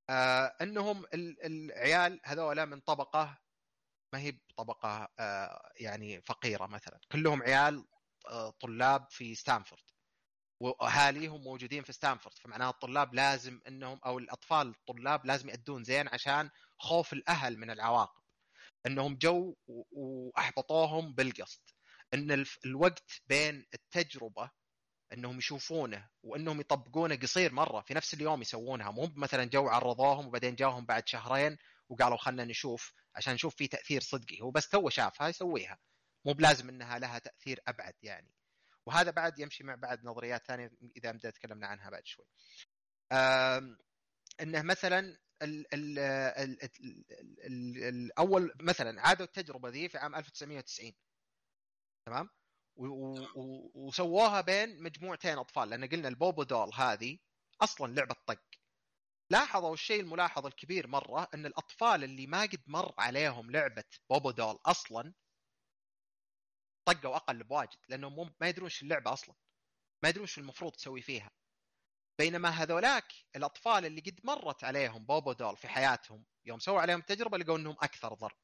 آه 0.10 0.56
إنهم 0.62 1.06
العيال 1.14 2.20
هذول 2.26 2.66
من 2.66 2.80
طبقة 2.80 3.38
ما 4.14 4.20
هي 4.20 4.32
بطبقه 4.32 5.08
آه 5.20 5.72
يعني 5.76 6.22
فقيرة 6.22 6.66
مثلا. 6.68 7.00
كلهم 7.12 7.44
عيال 7.44 7.86
آه 8.30 8.50
طلاب 8.50 9.08
في 9.10 9.36
ستانفورد. 9.36 9.82
وأهاليهم 10.62 11.42
موجودين 11.44 11.84
في 11.84 11.94
ستانفورد. 11.94 12.38
فمعناها 12.38 12.70
الطلاب 12.70 13.14
لازم 13.16 13.60
إنهم 13.68 14.00
أو 14.06 14.18
الأطفال 14.20 14.68
الطلاب 14.68 15.26
لازم 15.26 15.50
يأدون 15.50 15.84
زين 15.84 16.08
عشان 16.08 16.50
خوف 16.80 17.14
الأهل 17.14 17.58
من 17.58 17.70
العواقب. 17.72 18.22
إنهم 18.86 19.16
جو 19.16 19.56
وأحبطوهم 19.92 21.14
بالقصد 21.14 21.62
إن 22.14 22.46
الوقت 22.66 23.22
بين 23.28 23.66
التجربة 23.74 24.52
إنهم 25.14 25.38
يشوفونه 25.38 26.10
وإنهم 26.24 26.60
يطبقونه 26.60 27.16
قصير 27.16 27.54
مرة. 27.54 27.82
في 27.82 27.94
نفس 27.94 28.14
اليوم 28.14 28.42
يسوونها. 28.42 28.92
مو 28.92 29.12
مثلا 29.16 29.44
جو 29.46 29.68
عرضوهم 29.68 30.28
وبعدين 30.28 30.56
جاهم 30.56 30.86
بعد 30.86 31.08
شهرين 31.08 31.58
وقالوا 31.90 32.18
خلنا 32.18 32.46
نشوف 32.46 32.94
عشان 33.16 33.34
نشوف 33.34 33.56
في 33.56 33.68
تأثير 33.68 34.02
صدقي. 34.02 34.42
هو 34.42 34.52
بس 34.52 34.70
تو 34.70 34.90
شافها 34.90 35.28
يسويها 35.28 35.80
مو 36.26 36.34
بلازم 36.34 36.70
إنها 36.70 37.00
لها 37.00 37.20
تأثير 37.20 37.60
أبعد 37.68 37.94
يعني. 38.04 38.32
وهذا 38.86 39.12
بعد 39.12 39.40
يمشي 39.40 39.64
مع 39.64 39.76
بعد 39.76 40.04
نظريات 40.06 40.48
ثانية 40.48 40.72
إذا 40.98 41.12
بدأت 41.12 41.36
تكلمنا 41.36 41.68
عنها 41.68 41.90
بعد 41.90 42.06
شوي. 42.06 42.26
إنه 44.42 44.62
مثلا 44.62 45.00
ال 45.42 45.74
ال 45.74 46.00
ال 46.00 46.64
ال 47.46 47.84
الأول 47.84 48.54
مثلا 48.62 49.02
عادوا 49.02 49.26
التجربة 49.26 49.70
ذي 49.70 49.90
في 49.90 49.98
عام 49.98 50.16
1990 50.16 50.94
تمام؟ 52.06 52.30
وسووها 53.76 54.42
بين 54.42 54.84
مجموعتين 54.84 55.38
أطفال. 55.38 55.70
لأن 55.70 55.86
قلنا 55.90 56.08
البوبو 56.08 56.44
دول 56.44 56.72
هذه 56.74 57.20
أصلا 57.62 57.94
لعبة 57.94 58.16
طق. 58.28 58.42
لاحظوا 59.32 59.74
الشيء 59.74 60.02
الملاحظ 60.02 60.46
الكبير 60.46 60.88
مرة 60.88 61.28
إن 61.34 61.46
الأطفال 61.46 62.04
اللي 62.04 62.28
ما 62.28 62.42
قد 62.42 62.64
مر 62.68 62.94
عليهم 62.98 63.52
لعبة 63.52 63.84
بوبو 64.10 64.32
دول 64.32 64.60
أصلا 64.66 65.14
طقوا 66.86 67.16
أقل 67.16 67.44
بواجد 67.44 67.78
لأنهم 67.90 68.34
ما 68.42 68.48
يدرون 68.48 68.66
إيش 68.66 68.84
اللعبة 68.84 69.14
أصلا 69.14 69.36
ما 70.04 70.10
يدرون 70.10 70.26
إيش 70.26 70.38
المفروض 70.38 70.72
تسوي 70.72 71.02
فيها. 71.02 71.32
بينما 72.20 72.50
هذولاك 72.50 73.14
الأطفال 73.36 73.86
اللي 73.86 74.02
قد 74.02 74.20
مرت 74.24 74.64
عليهم 74.64 75.06
بوبو 75.06 75.34
دول 75.34 75.58
في 75.58 75.68
حياتهم 75.68 76.26
يوم 76.46 76.60
سووا 76.60 76.82
عليهم 76.82 77.02
تجربة 77.02 77.38
لقوا 77.38 77.58
إنهم 77.58 77.76
أكثر 77.82 78.14
ضرب. 78.14 78.38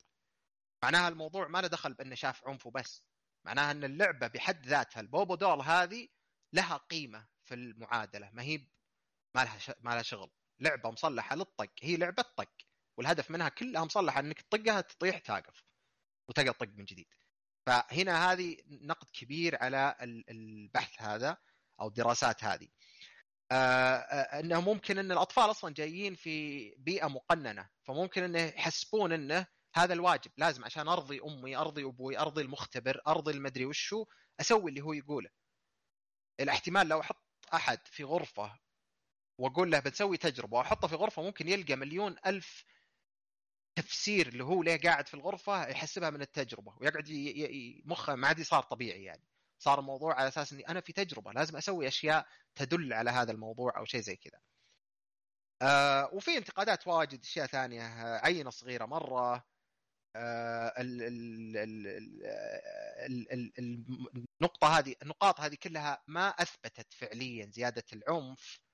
معناها 0.83 1.07
الموضوع 1.07 1.47
ما 1.47 1.61
له 1.61 1.67
دخل 1.67 1.93
بأنه 1.93 2.15
شاف 2.15 2.47
عنف 2.47 2.65
وبس. 2.67 3.03
معناها 3.45 3.71
إن 3.71 3.83
اللعبة 3.83 4.27
بحد 4.27 4.65
ذاتها 4.65 4.99
البوبو 4.99 5.35
دول 5.35 5.61
هذه 5.61 6.07
لها 6.53 6.77
قيمة 6.77 7.27
في 7.43 7.53
المعادلة 7.53 8.29
ما 8.33 8.43
هي 8.43 8.57
ما 9.35 9.43
لها. 9.43 9.59
ما 9.79 9.89
لها 9.89 10.01
شغل. 10.01 10.31
لعبة 10.59 10.91
مصلحة 10.91 11.35
للطق 11.35 11.71
هي 11.81 11.97
لعبة 11.97 12.23
طق 12.37 12.51
والهدف 12.97 13.31
منها 13.31 13.49
كلها 13.49 13.83
مصلحة 13.85 14.19
إنك 14.19 14.41
تطقها 14.41 14.81
تطيح 14.81 15.17
تاقف 15.17 15.63
وتقدر 16.29 16.51
تطق 16.51 16.69
من 16.75 16.85
جديد. 16.85 17.07
فهنا 17.65 18.31
هذه 18.31 18.57
نقد 18.67 19.09
كبير 19.13 19.63
على 19.63 19.95
البحث 20.29 21.01
هذا 21.01 21.37
أو 21.81 21.87
الدراسات 21.87 22.43
هذه. 22.43 22.67
آه، 23.51 23.55
آه، 23.95 24.39
إنه 24.39 24.61
ممكن 24.61 24.97
إن 24.97 25.11
الأطفال 25.11 25.49
أصلا 25.49 25.73
جايين 25.73 26.15
في 26.15 26.69
بيئة 26.77 27.07
مقننة 27.07 27.69
فممكن 27.83 28.23
إنه 28.23 28.39
يحسبون 28.39 29.11
إنه 29.11 29.47
هذا 29.75 29.93
الواجب 29.93 30.31
لازم 30.37 30.65
عشان 30.65 30.87
أرضي 30.87 31.21
أمي 31.21 31.57
أرضي 31.57 31.83
أبوي 31.83 32.19
أرضي 32.19 32.41
المختبر 32.41 33.01
أرضي 33.07 33.31
المدري 33.31 33.65
وشو 33.65 34.05
أسوي 34.39 34.69
اللي 34.69 34.81
هو 34.81 34.93
يقوله. 34.93 35.29
الاحتمال 36.39 36.87
لو 36.87 37.01
أحط 37.01 37.25
أحد 37.53 37.87
في 37.87 38.03
غرفة 38.03 38.59
وأقول 39.37 39.71
له 39.71 39.79
بتسوي 39.79 40.17
تجربة 40.17 40.57
وأحطه 40.57 40.87
في 40.87 40.95
غرفة 40.95 41.21
ممكن 41.21 41.47
يلقى 41.49 41.75
مليون 41.75 42.15
ألف 42.25 42.65
تفسير 43.75 44.27
اللي 44.27 44.43
هو 44.43 44.63
ليه 44.63 44.77
قاعد 44.81 45.07
في 45.07 45.13
الغرفة 45.13 45.67
يحسبها 45.67 46.09
من 46.09 46.21
التجربة 46.21 46.73
ويقعد 46.81 47.05
مخه 47.85 48.15
ما 48.15 48.27
عاد 48.27 48.41
صار 48.41 48.63
طبيعي 48.63 49.03
يعني 49.03 49.23
صار 49.59 49.79
الموضوع 49.79 50.13
على 50.15 50.27
أساس 50.27 50.53
إني 50.53 50.69
أنا 50.69 50.81
في 50.81 50.93
تجربة 50.93 51.31
لازم 51.31 51.57
أسوي 51.57 51.87
أشياء 51.87 52.27
تدل 52.55 52.93
على 52.93 53.11
هذا 53.11 53.31
الموضوع 53.31 53.77
أو 53.77 53.85
شيء 53.85 54.01
زي 54.01 54.15
كذا. 54.15 54.39
آه 55.61 56.09
وفي 56.13 56.37
انتقادات 56.37 56.87
واجد 56.87 57.21
أشياء 57.21 57.47
ثانية 57.47 57.83
عينة 58.25 58.49
صغيرة 58.49 58.85
مرة 58.85 59.45
آه 60.15 60.73
ال 60.77 61.01
ال 61.01 61.57
ال 63.07 63.31
ال 63.59 64.25
النقطة 64.41 64.67
هذه 64.79 64.95
النقاط 65.01 65.41
هذه 65.41 65.55
كلها 65.63 66.03
ما 66.07 66.27
أثبتت 66.29 66.93
فعليا 66.93 67.45
زيادة 67.45 67.83
العنف 67.93 68.59
آه 68.59 68.64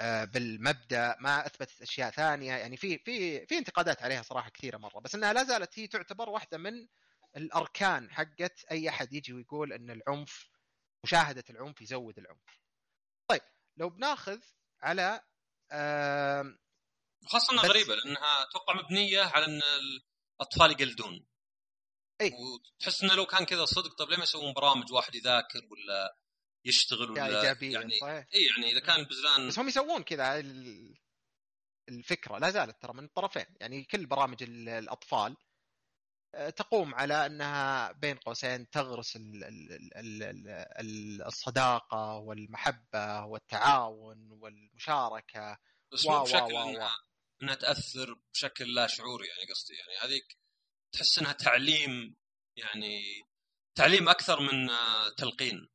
بالمبدأ 0.00 1.16
ما 1.20 1.46
أثبتت 1.46 1.82
أشياء 1.82 2.10
ثانية 2.10 2.52
يعني 2.52 2.76
في 2.76 2.98
في 2.98 3.46
في 3.46 3.58
انتقادات 3.58 4.02
عليها 4.02 4.22
صراحة 4.22 4.50
كثيرة 4.50 4.78
مرة 4.78 5.00
بس 5.00 5.14
إنها 5.14 5.32
لا 5.32 5.44
زالت 5.44 5.78
هي 5.78 5.86
تعتبر 5.86 6.28
واحدة 6.28 6.58
من 6.58 6.86
الأركان 7.36 8.10
حقت 8.10 8.64
أي 8.70 8.88
أحد 8.88 9.12
يجي 9.12 9.32
ويقول 9.32 9.72
إن 9.72 9.90
العنف 9.90 10.48
مشاهدة 11.04 11.44
العنف 11.50 11.82
يزود 11.82 12.18
العنف. 12.18 12.60
طيب 13.28 13.42
لو 13.76 13.90
بناخذ 13.90 14.40
على 14.82 15.20
خاصة 17.26 17.52
إنها 17.52 17.64
غريبة 17.64 17.94
لأنها 17.94 18.42
أتوقع 18.42 18.74
مبنية 18.74 19.22
على 19.22 19.44
إن 19.44 19.62
الأطفال 20.40 20.70
يقلدون. 20.70 21.26
اي 22.20 22.32
وتحس 22.34 23.02
إنه 23.02 23.14
لو 23.14 23.26
كان 23.26 23.44
كذا 23.44 23.64
صدق 23.64 23.94
طيب 23.94 24.10
ليه 24.10 24.16
ما 24.16 24.22
يسوون 24.22 24.52
برامج 24.52 24.92
واحد 24.92 25.14
يذاكر 25.14 25.60
ولا 25.70 26.16
يشتغل 26.64 27.10
ولا 27.10 27.26
ايجابيه 27.26 27.72
يعني 27.72 27.98
صحيح. 28.00 28.26
اي 28.34 28.46
يعني 28.46 28.72
إذا 28.72 28.80
كان 28.80 29.00
البزلان 29.00 29.48
بس 29.48 29.58
هم 29.58 29.68
يسوون 29.68 30.02
كذا 30.02 30.44
الفكرة. 31.88 32.38
لا 32.38 32.50
زالت 32.50 32.82
ترى 32.82 32.92
من 32.92 33.04
الطرفين. 33.04 33.46
يعني 33.60 33.84
كل 33.84 34.06
برامج 34.06 34.42
الأطفال 34.42 35.36
تقوم 36.56 36.94
على 36.94 37.26
أنها 37.26 37.92
بين 37.92 38.16
قوسين 38.16 38.70
تغرس 38.70 39.18
الصداقة 41.26 42.16
والمحبة 42.16 43.24
والتعاون 43.24 44.30
والمشاركة. 44.30 45.58
بس 45.92 46.06
مو 46.06 46.22
بشكل 46.22 46.56
إنها, 46.56 46.92
إنها 47.42 47.54
تأثر 47.54 48.18
بشكل 48.32 48.74
لا 48.74 48.86
شعوري 48.86 49.26
يعني 49.26 49.50
قصدي. 49.50 49.74
يعني 49.74 49.98
هذيك 50.02 50.38
تحس 50.92 51.18
إنها 51.18 51.32
تعليم 51.32 52.16
يعني 52.56 53.22
تعليم 53.74 54.08
أكثر 54.08 54.40
من 54.40 54.68
تلقين. 55.16 55.68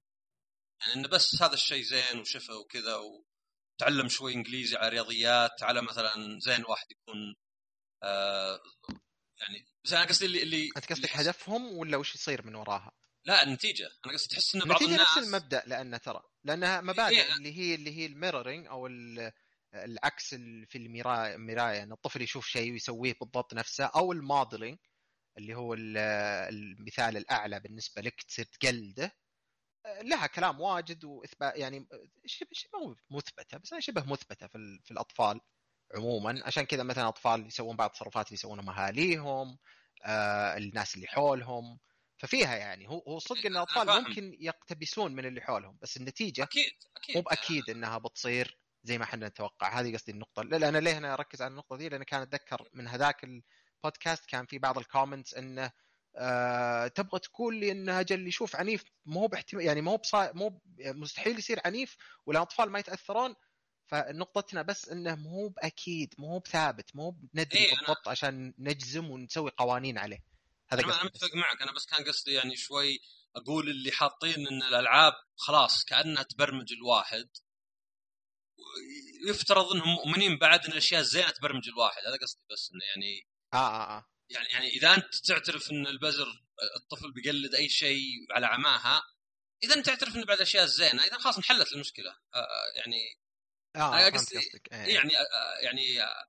يعني 0.81 0.93
إنه 0.93 1.07
بس 1.07 1.41
هذا 1.41 1.53
الشيء 1.53 1.83
زين 1.83 2.19
وشفه 2.19 2.57
وكذا 2.57 2.95
وتعلم 2.95 4.09
شوي 4.09 4.33
إنجليزي 4.33 4.77
على 4.77 4.89
رياضيات 4.89 5.63
على 5.63 5.81
مثلا 5.81 6.39
زين 6.39 6.65
واحد 6.65 6.85
يكون 6.91 7.35
آه 8.03 8.61
يعني 9.41 9.65
بس 9.83 9.93
أنا 9.93 10.05
قصدي 10.05 10.25
اللي 10.25 10.43
اللي 10.43 10.69
أنت 10.77 10.93
قصدك 10.93 11.15
هدفهم 11.15 11.77
ولا 11.77 11.97
وش 11.97 12.15
يصير 12.15 12.45
من 12.45 12.55
وراها؟ 12.55 12.91
لا 13.25 13.43
النتيجة 13.43 13.89
أنا 14.05 14.13
قصدي 14.13 14.35
تحس 14.35 14.55
ان 14.55 14.61
بعض 14.61 14.83
الناس 14.83 14.99
نفس 14.99 15.17
المبدأ 15.17 15.63
لأنه 15.65 15.97
ترى 15.97 16.21
لأنها 16.43 16.81
مبادئ 16.81 17.15
إيه. 17.15 17.33
اللي 17.33 17.57
هي 17.57 17.75
اللي 17.75 17.97
هي 17.97 18.05
ال 18.05 18.11
mirroring 18.11 18.67
أو 18.67 18.87
العكس 19.73 20.35
في 20.65 20.75
المرايه 20.75 21.35
المرايه 21.35 21.83
إن 21.83 21.91
الطفل 21.91 22.21
يشوف 22.21 22.47
شيء 22.47 22.71
ويسويه 22.71 23.15
بالضبط 23.21 23.53
نفسه 23.53 23.85
أو 23.85 24.11
ال 24.11 24.18
modeling 24.18 24.77
اللي 25.37 25.55
هو 25.55 25.73
المثال 25.73 27.17
الأعلى 27.17 27.59
بالنسبة 27.59 28.01
لك 28.01 28.21
تصير 28.21 28.45
تقلده 28.45 29.15
لها 29.85 30.27
كلام 30.27 30.61
واجد 30.61 31.05
واثبات 31.05 31.57
يعني 31.57 31.87
شبه 32.25 32.49
شبه 32.53 32.95
مثبتة 33.09 33.57
بس 33.57 33.73
شبه 33.79 34.03
مثبتة 34.03 34.47
في, 34.47 34.79
في 34.83 34.91
الأطفال 34.91 35.41
عموما. 35.95 36.41
عشان 36.45 36.63
كذا 36.63 36.83
مثلا 36.83 37.07
أطفال 37.07 37.47
يسوون 37.47 37.75
بعض 37.75 37.89
التصرفات 37.89 38.27
اللي 38.27 38.33
يسوونها 38.33 38.85
اهاليهم 38.87 39.57
آه 40.05 40.57
الناس 40.57 40.95
اللي 40.95 41.07
حولهم. 41.07 41.79
ففيها 42.17 42.55
يعني 42.55 42.89
هو 42.89 42.99
هو 42.99 43.19
صدق 43.19 43.45
إن 43.45 43.51
الأطفال 43.51 44.03
ممكن 44.03 44.37
يقتبسون 44.39 45.15
من 45.15 45.25
اللي 45.25 45.41
حولهم 45.41 45.77
بس 45.81 45.97
النتيجة 45.97 46.43
أكيد 46.43 46.71
أكيد. 46.97 47.15
مو 47.15 47.21
بأكيد 47.21 47.69
إنها 47.69 47.97
بتصير 47.97 48.59
زي 48.83 48.97
ما 48.97 49.03
إحنا 49.03 49.27
نتوقع. 49.27 49.79
هذه 49.79 49.93
قصدي 49.93 50.11
النقطة. 50.11 50.43
لا 50.43 50.69
أنا 50.69 50.77
ليه 50.77 50.97
أنا 50.97 51.13
أركز 51.13 51.41
على 51.41 51.51
النقطة 51.51 51.77
دي؟ 51.77 51.89
لأن 51.89 52.03
كان 52.03 52.21
أتذكر 52.21 52.69
من 52.73 52.87
هذاك 52.87 53.23
البودكاست 53.23 54.25
كان 54.25 54.45
في 54.45 54.59
بعض 54.59 54.77
ال 54.77 54.83
comments 54.83 55.33
إنه 55.33 55.71
آه 56.19 56.87
تبغى 56.87 57.19
تقول 57.19 57.55
لي 57.55 57.71
انه 57.71 57.99
أجل 57.99 58.27
يشوف 58.27 58.55
عنيف 58.55 58.83
مو 59.05 59.27
باحتمال 59.27 59.65
يعني 59.65 59.81
مو 59.81 59.97
بصا... 59.97 60.31
مو 60.31 60.61
مستحيل 60.79 61.39
يصير 61.39 61.59
عنيف 61.65 61.97
والأطفال 62.25 62.69
ما 62.69 62.79
يتأثرون 62.79 63.35
فنقطتنا 63.87 64.61
بس 64.61 64.89
إنه 64.89 65.15
مو 65.15 65.47
بأكيد 65.47 66.13
مو 66.17 66.39
بثابت 66.39 66.95
مو 66.95 67.19
ندري 67.33 67.59
إيه 67.59 67.69
بالضبط 67.69 67.89
أنا... 67.89 68.11
عشان 68.11 68.53
نجزم 68.59 69.09
ونسوي 69.09 69.51
قوانين 69.57 69.97
عليه. 69.97 70.23
هذا 70.69 70.83
أنا 70.83 71.03
متفق 71.03 71.35
معك. 71.35 71.61
أنا 71.61 71.71
بس 71.71 71.85
كان 71.85 72.05
قصدي 72.05 72.33
يعني 72.33 72.55
شوي 72.55 72.99
أقول 73.35 73.69
اللي 73.69 73.91
حاطين 73.91 74.47
إن 74.47 74.63
الألعاب 74.63 75.13
خلاص 75.35 75.85
كأنها 75.85 76.23
تبرمج 76.23 76.73
الواحد 76.73 77.29
يفترض 79.27 79.71
إنهم 79.71 79.89
مؤمنين 79.89 80.37
بعد 80.37 80.65
إن 80.65 80.71
الاشياء 80.71 81.01
الزينه 81.01 81.29
تبرمج 81.29 81.69
الواحد. 81.69 82.01
هذا 82.07 82.17
قصدي 82.21 82.45
بس 82.51 82.71
إنه 82.71 82.85
يعني 82.85 83.27
آه 83.53 83.57
آه 83.57 83.97
آه. 83.97 84.05
يعني 84.29 84.47
يعني 84.49 84.67
إذا 84.67 84.93
أنت 84.93 85.15
تعترف 85.27 85.71
إن 85.71 85.87
البزر 85.87 86.27
الطفل 86.75 87.11
بيقلد 87.11 87.55
أي 87.55 87.69
شيء 87.69 88.03
على 88.31 88.45
عماها 88.45 89.03
إذا 89.63 89.81
تعترف 89.81 90.15
ان 90.15 90.23
بعض 90.25 90.37
الاشياء 90.37 90.65
زينة 90.65 91.03
إذا 91.03 91.17
خلاص 91.17 91.37
انحلت 91.37 91.73
المشكلة 91.73 92.11
آه 92.35 92.47
يعني 92.75 93.19
آه 93.75 93.91
فهمت 93.91 94.13
قصدي- 94.13 94.37
قصدك 94.37 94.73
إيه. 94.73 94.95
يعني 94.95 95.17
آه 95.17 95.57
يعني 95.61 96.03
آه 96.03 96.25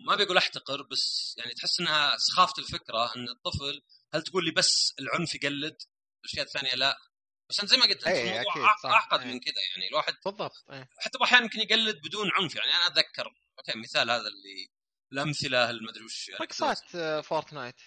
ما 0.00 0.14
بيقول 0.16 0.36
أحتقر 0.36 0.82
بس 0.82 1.34
يعني 1.38 1.54
تحس 1.54 1.80
إنها 1.80 2.16
سخافة 2.18 2.52
الفكرة 2.58 3.16
إن 3.16 3.28
الطفل 3.28 3.82
هل 4.14 4.22
تقول 4.22 4.44
لي 4.44 4.50
بس 4.50 4.94
العنف 5.00 5.34
يقلد 5.34 5.76
الأشياء 6.24 6.46
الثانية 6.46 6.74
لا 6.74 6.98
بس 7.50 7.60
انت 7.60 7.70
زي 7.70 7.76
ما 7.76 7.86
قلت 7.86 8.06
إيه، 8.06 8.40
الموضوع. 8.40 8.76
اعقد 8.84 9.20
إيه. 9.20 9.26
من 9.26 9.40
كذا 9.40 9.54
يعني 9.70 9.88
الواحد 9.88 10.14
بالضبط 10.24 10.64
إيه. 10.70 10.88
حتى 10.98 11.18
أحيانا 11.22 11.44
يمكن 11.44 11.60
يقلد 11.60 11.96
بدون 12.00 12.30
عنف 12.32 12.54
يعني 12.54 12.70
أنا 12.70 12.86
أتذكر 12.86 13.34
okay 13.58 13.78
مثال 13.78 14.10
هذا 14.10 14.28
اللي 14.28 14.70
الأمثلة 15.12 15.70
المدري 15.70 16.04
وش 16.04 16.28
يعني. 16.28 16.44
رقصات 16.44 16.96
Fortnite 17.24 17.80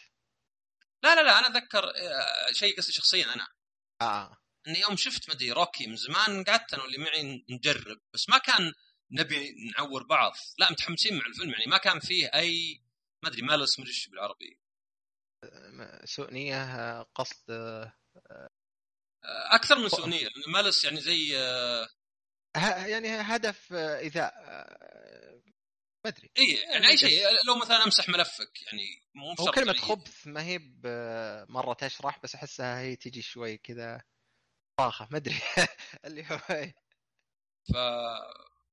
لا 1.03 1.15
لا 1.15 1.21
لا 1.23 1.39
أنا 1.39 1.47
أتذكر 1.47 1.83
آه، 1.83 2.51
شيء 2.51 2.77
قصدي 2.77 2.93
شخصيا 2.93 3.33
أنا. 3.33 3.47
آه. 4.01 4.37
إني 4.67 4.79
يوم 4.79 4.95
شفت 4.95 5.29
مدري 5.29 5.51
Rocky 5.51 5.87
من 5.87 5.95
زمان 5.95 6.43
قعدت 6.43 6.73
أنا 6.73 6.83
واللي 6.83 6.97
معي 6.97 7.45
نجرب 7.49 8.01
بس 8.13 8.29
ما 8.29 8.37
كان 8.37 8.73
نبي 9.11 9.55
نعور 9.77 10.03
بعض. 10.03 10.33
لا 10.57 10.71
متحمسين 10.71 11.17
مع 11.17 11.25
الفيلم 11.25 11.49
يعني 11.49 11.65
ما 11.65 11.77
كان 11.77 11.99
فيه 11.99 12.27
أي 12.27 12.81
ما 13.23 13.29
أدري 13.29 13.41
مالس 13.41 13.79
مدري 13.79 13.91
إيش 13.91 14.07
بالعربي. 14.07 14.59
سوء 16.05 16.31
نيه 16.31 16.63
آه، 16.63 17.09
قصد 17.15 17.51
آه، 17.51 17.93
أكثر 19.51 19.79
من 19.79 19.89
سوء 19.89 20.07
نيه 20.07 20.27
مالس 20.47 20.83
يعني 20.83 21.01
زي 21.01 21.33
يعني 22.85 23.07
هدف 23.09 23.73
ايذاء 23.73 24.33
ما 26.05 26.09
أدري. 26.11 26.31
اي 26.37 26.53
يعني 26.53 26.87
اي 26.87 26.97
شيء 26.97 27.23
لو 27.47 27.55
مثلا 27.55 27.83
أمسح 27.83 28.09
ملفك 28.09 28.61
يعني 28.61 28.85
مو 29.15 29.33
هو 29.39 29.51
يعني- 29.57 29.73
خبث 29.77 30.27
ما 30.27 30.43
هي 30.43 30.59
مرة 31.49 31.73
تشرح 31.73 32.19
بس 32.23 32.35
أحسها 32.35 32.79
هي 32.79 32.95
تجي 32.95 33.21
شوي 33.21 33.57
كذا 33.57 34.01
طاخة 34.79 35.07
ما 35.11 35.17
أدري. 35.17 35.35
اللي 36.05 36.25
هو 36.31 36.39
إيه. 36.49 36.75
ف... 37.73 37.77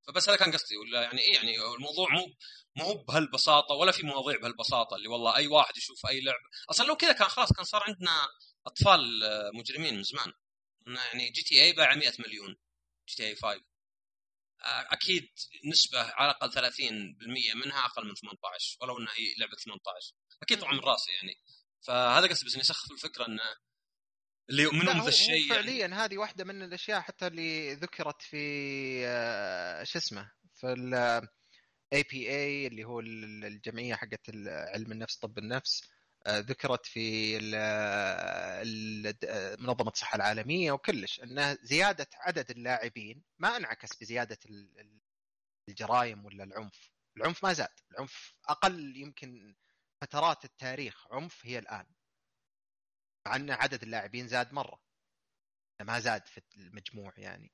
فبس 0.08 0.28
هذا 0.28 0.38
كان 0.38 0.52
قصدي 0.52 0.76
ولا 0.76 1.02
يعني 1.02 1.18
إيه 1.20 1.34
يعني 1.34 1.56
الموضوع 1.76 2.08
مو 2.12 2.34
مو 2.76 2.94
بهالبساطة 2.94 3.74
ولا 3.74 3.92
في 3.92 4.06
مواضيع 4.06 4.36
بهالبساطة 4.40 4.96
اللي 4.96 5.08
والله 5.08 5.36
أي 5.36 5.46
واحد 5.46 5.76
يشوف 5.76 6.06
أي 6.06 6.20
لعبة. 6.20 6.38
أصلا 6.70 6.86
لو 6.86 6.96
كذا 6.96 7.12
كان 7.12 7.28
خلاص 7.28 7.52
كان 7.52 7.64
صار 7.64 7.82
عندنا 7.88 8.28
أطفال 8.66 9.22
آه، 9.24 9.50
مجرمين 9.54 9.94
من 9.94 10.02
زمان. 10.02 10.32
يعني 10.86 11.30
GTA 11.30 11.72
باع 11.72 11.94
100 11.94 12.12
مليون. 12.18 12.56
GTA 13.08 13.34
5 13.36 13.48
آه، 13.48 13.60
أكيد 14.64 15.28
نسبة 15.72 16.00
على 16.00 16.30
الأقل 16.30 16.52
30% 16.52 17.54
منها 17.54 17.84
أقل 17.84 18.06
من 18.08 18.14
18 18.14 18.76
ولو 18.80 18.98
إنها 18.98 19.12
هي 19.12 19.34
لعبة 19.38 19.56
18 19.64 20.12
أكيد 20.42 20.58
طبعا 20.60 20.72
من 20.72 20.80
راسي 20.80 21.10
يعني. 21.12 21.34
فهذا 21.86 22.26
قصدي 22.26 22.46
بس 22.46 22.52
إني 22.54 22.62
أسخف 22.62 22.90
الفكرة 22.90 23.26
إنه 23.26 23.42
اللي 24.50 24.62
يؤمنون 24.62 24.96
هو 25.00 25.08
الشيء 25.08 25.30
يعني. 25.30 25.48
فعليا 25.48 26.04
هذه 26.04 26.18
واحدة 26.18 26.44
من 26.44 26.62
الأشياء 26.62 27.00
حتى 27.00 27.26
اللي 27.26 27.74
ذكرت 27.74 28.22
في 28.22 28.36
آه، 29.06 29.84
شو 29.84 29.98
اسمه 29.98 30.30
في 30.54 30.66
ال 30.72 32.02
APA 32.10 32.66
اللي 32.66 32.84
هو 32.84 33.00
ال- 33.00 33.44
الجمعية 33.44 33.94
حقت 33.94 34.30
علم 34.46 34.92
النفس 34.92 35.16
طب 35.16 35.38
النفس. 35.38 35.80
آه، 35.84 35.99
ذكرت 36.28 36.86
في 36.86 37.38
آه، 37.54 38.62
منظمة 39.56 39.90
الصحة 39.90 40.16
العالمية 40.16 40.72
وكلش 40.72 41.20
ان 41.20 41.58
زيادة 41.62 42.06
عدد 42.14 42.50
اللاعبين 42.50 43.24
ما 43.38 43.56
انعكس 43.56 43.96
ال- 44.46 45.00
الجرائم 45.68 46.24
ولا 46.24 46.44
العنف. 46.44 46.90
العنف 47.16 47.44
ما 47.44 47.52
زاد. 47.52 47.68
العنف 47.90 48.34
أقل 48.48 48.96
يمكن 48.96 49.56
فترات 50.00 50.44
التاريخ 50.44 51.06
عنف 51.12 51.46
هي 51.46 51.58
الآن. 51.58 51.86
مع 53.26 53.36
أن 53.36 53.50
عدد 53.50 53.82
اللاعبين 53.82 54.28
زاد 54.28 54.52
مرة. 54.52 54.80
ما 55.82 56.00
زاد 56.00 56.26
في 56.26 56.40
المجموع 56.56 57.12
يعني. 57.16 57.52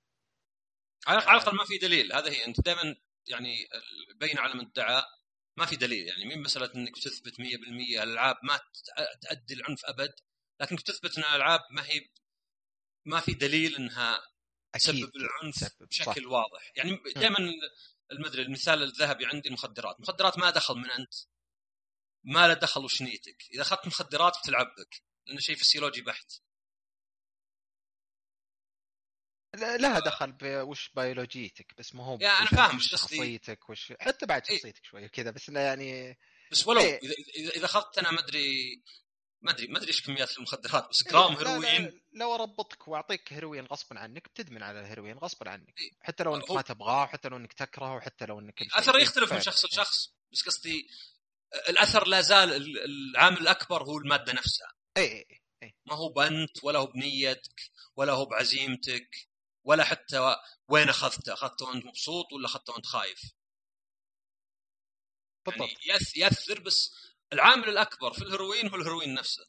على 1.07 1.19
على 1.19 1.41
الأقل 1.41 1.57
ما 1.57 1.65
في 1.65 1.79
دليل. 1.79 2.13
هذا 2.13 2.31
هي 2.31 2.47
أنت 2.47 2.61
دائما 2.61 2.97
يعني 3.29 3.69
بين 4.15 4.39
على 4.39 4.55
من 4.55 4.67
ادعى 4.67 5.03
ما 5.57 5.67
في 5.67 5.77
دليل 5.77 6.07
يعني 6.07 6.25
مين 6.25 6.43
مسألة 6.43 6.75
إنك 6.75 6.99
تثبت 6.99 7.41
100% 7.41 7.43
الألعاب 8.03 8.37
ما 8.43 8.61
تؤدي 9.23 9.55
العنف 9.55 9.85
أبد 9.85 10.15
لكنك 10.61 10.83
تثبت 10.83 11.19
إن 11.19 11.25
الألعاب 11.25 11.61
ما 11.71 11.83
هي 11.87 12.11
ما 13.07 13.21
في 13.21 13.33
دليل 13.35 13.77
إنها 13.77 14.21
تسبب 14.73 15.13
العنف 15.17 15.55
تسبب، 15.55 15.89
صح. 15.93 16.09
بشكل 16.09 16.27
واضح. 16.27 16.73
يعني 16.77 17.03
دائما 17.17 17.39
المدري 18.13 18.43
المثال 18.43 18.83
الذهبي 18.83 19.27
عندي 19.27 19.49
المخدرات 19.49 19.97
المخدرات 19.97 20.39
ما 20.39 20.51
دخل 20.51 20.75
من 20.75 20.91
أنت 20.91 21.15
ما 22.25 22.49
له 22.49 22.55
دخل 22.55 22.85
وش 22.85 23.03
نيتك 23.03 23.43
إذا 23.55 23.63
أخذت 23.63 23.87
مخدرات 23.87 24.39
بتلعب 24.39 24.67
بك 24.67 25.03
لأنه 25.27 25.41
شيء 25.41 25.57
فسيولوجي 25.57 26.03
بحت. 26.03 26.33
لها 29.57 29.99
دخل 30.01 30.33
بوش 30.33 30.91
بيولوجيتك 30.95 31.75
بس 31.79 31.95
ما 31.95 32.05
هو 32.05 32.17
أنا 32.17 32.43
وش 32.43 32.49
فاهم، 32.49 32.79
شخصيتك 32.79 33.71
وش 33.71 33.93
حتى 34.01 34.27
بعد 34.27 34.43
إيه. 34.51 34.57
شخصيتك 34.57 34.85
شوي 34.85 35.09
كذا 35.09 35.31
بس 35.31 35.49
إنه 35.49 35.61
يعني 35.61 36.19
بس 36.53 36.67
ولو 36.67 36.81
إيه. 36.81 37.01
إذا 37.37 37.51
إذا 37.51 37.65
أخذت 37.65 37.99
أنا 37.99 38.11
ما 38.11 38.21
أدري 38.21 38.83
ما 39.43 39.51
أدري 39.51 39.67
ما 39.67 39.79
أدري 39.79 39.89
إيش 39.89 40.03
كميات 40.03 40.37
المخدرات 40.39 40.89
بس 40.91 41.07
إيه، 41.07 41.13
جرام 41.13 41.33
لا- 41.35 41.39
هيروين 41.51 42.01
لو 42.13 42.35
أربطك 42.35 42.89
وأعطيك 42.89 43.33
هيروين 43.33 43.67
غصبا 43.67 43.99
عنك 43.99 44.29
بتدمن 44.29 44.63
على 44.63 44.81
الهيروين 44.81 45.19
غصبا 45.19 45.51
عنك 45.51 45.75
إيه. 45.81 45.91
حتى 46.01 46.25
لو 46.25 46.37
إنك 46.37 46.51
ما 46.51 46.63
تبغاه 46.63 47.03
وحتى 47.03 47.29
لو 47.29 47.37
إنك 47.37 47.53
تكرهه 47.53 47.97
وحتى 47.97 48.27
لو 48.27 48.41
إنك 48.41 48.55
كل 48.55 48.65
شيء. 48.71 48.79
اثر 48.79 48.97
إيه، 48.97 49.03
يختلف 49.03 49.33
من. 49.33 49.41
شخص 49.41 49.65
لشخص 49.65 50.15
بس 50.33 50.43
قصدي 50.43 50.89
الأثر 51.69 52.07
لا 52.07 52.21
زال 52.21 52.53
ال- 52.53 52.85
العامل 52.85 53.39
الأكبر 53.39 53.83
هو 53.83 53.99
المادة 53.99 54.33
نفسها 54.33 54.73
اي 54.97 55.27
ما 55.87 55.95
هو 55.95 56.09
بأنت 56.09 56.65
ولا 56.65 56.79
هو 56.79 56.87
بنيتك 56.87 57.61
ولا 57.97 58.13
هو 58.13 58.25
بعزيمتك 58.25 59.29
ولا 59.67 59.85
حتى 59.85 60.37
وين 60.69 60.89
أخذته؟ 60.89 61.33
أخذته 61.33 61.67
وأنت 61.67 61.87
مبسوط 61.87 62.33
ولا 62.33 62.47
أخذته 62.47 62.73
وأنت 62.73 62.87
خايف؟ 62.87 63.21
بالضبط. 65.47 65.69
يعني 65.87 66.01
ياثر 66.17 66.61
بس 66.61 66.91
العامل 67.33 67.69
الأكبر 67.69 68.13
في 68.13 68.23
الهيروين 68.23 68.69
هو 68.69 68.77
الهيروين 68.77 69.15
نفسه. 69.15 69.47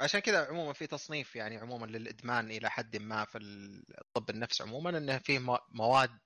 عشان 0.00 0.20
كذا 0.20 0.46
عموما 0.46 0.72
في 0.72 0.86
تصنيف 0.86 1.36
يعني 1.36 1.56
عموما 1.58 1.86
للإدمان 1.86 2.50
إلى 2.50 2.70
حد 2.70 2.96
ما 2.96 3.24
في 3.24 3.38
الطب 3.38 4.30
النفس 4.30 4.62
عموما 4.62 4.90
إنه 4.98 5.18
فيه 5.18 5.38
مو- 5.38 5.58
مواد 5.68 6.18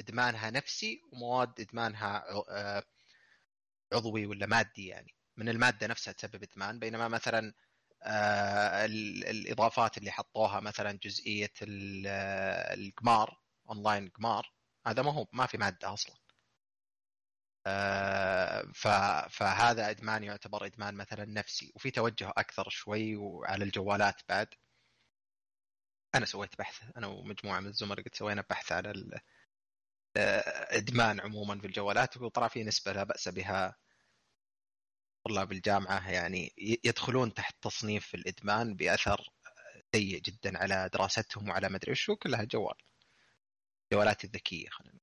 إدمانها 0.00 0.50
نفسي 0.50 1.00
ومواد 1.12 1.60
إدمانها 1.60 2.24
آه، 2.50 2.82
عضوي 3.92 4.26
ولا 4.26 4.46
مادي 4.46 4.86
يعني. 4.86 5.14
من 5.36 5.48
المادة 5.48 5.86
نفسها 5.86 6.12
تسبب 6.12 6.42
إدمان. 6.42 6.78
بينما 6.78 7.08
مثلا 7.08 7.54
الإضافات 8.06 9.98
اللي 9.98 10.10
حطوها 10.10 10.60
مثلا 10.60 10.92
جزئية 10.92 11.52
آه، 12.06 12.74
القمار 12.74 13.40
أونلاين 13.70 14.08
قمار 14.08 14.52
هذا 14.86 15.02
ما 15.02 15.12
هو 15.12 15.26
ما 15.32 15.46
في 15.46 15.58
مادة 15.58 15.92
أصلا. 15.92 16.16
آه، 17.66 18.62
فهذا 19.30 19.90
إدمان 19.90 20.24
يعتبر 20.24 20.66
إدمان 20.66 20.94
مثلا 20.94 21.24
نفسي 21.24 21.72
وفي 21.74 21.90
توجه 21.90 22.32
أكثر 22.36 22.68
شوي 22.68 23.16
وعلى 23.16 23.64
الجوالات 23.64 24.22
بعد. 24.28 24.48
أنا 26.14 26.26
سويت 26.26 26.58
بحث 26.58 26.82
أنا 26.96 27.06
ومجموعة 27.06 27.60
من 27.60 27.66
الزملاء 27.66 28.04
قد 28.04 28.14
سوينا 28.14 28.44
بحث 28.50 28.72
على 28.72 29.20
آه، 30.16 30.78
إدمان 30.78 31.20
عموما 31.20 31.60
في 31.60 31.66
الجوالات 31.66 32.16
وطلع 32.16 32.48
في 32.48 32.64
نسبة 32.64 32.92
لا 32.92 33.04
بأس 33.04 33.28
بها 33.28 33.76
طلاب 35.28 35.52
الجامعة 35.52 36.10
يعني 36.10 36.54
يدخلون 36.84 37.34
تحت 37.34 37.56
تصنيف 37.62 38.14
الإدمان 38.14 38.74
بأثر 38.76 39.28
سيء 39.94 40.18
جدا 40.20 40.58
على 40.58 40.90
دراستهم 40.92 41.48
وعلى 41.48 41.68
مدري 41.68 41.92
وشو 41.92 42.16
كلها 42.16 42.44
جوال. 42.44 42.74
الجوالات 43.92 44.24
الذكية 44.24 44.68
خلينا. 44.68 44.98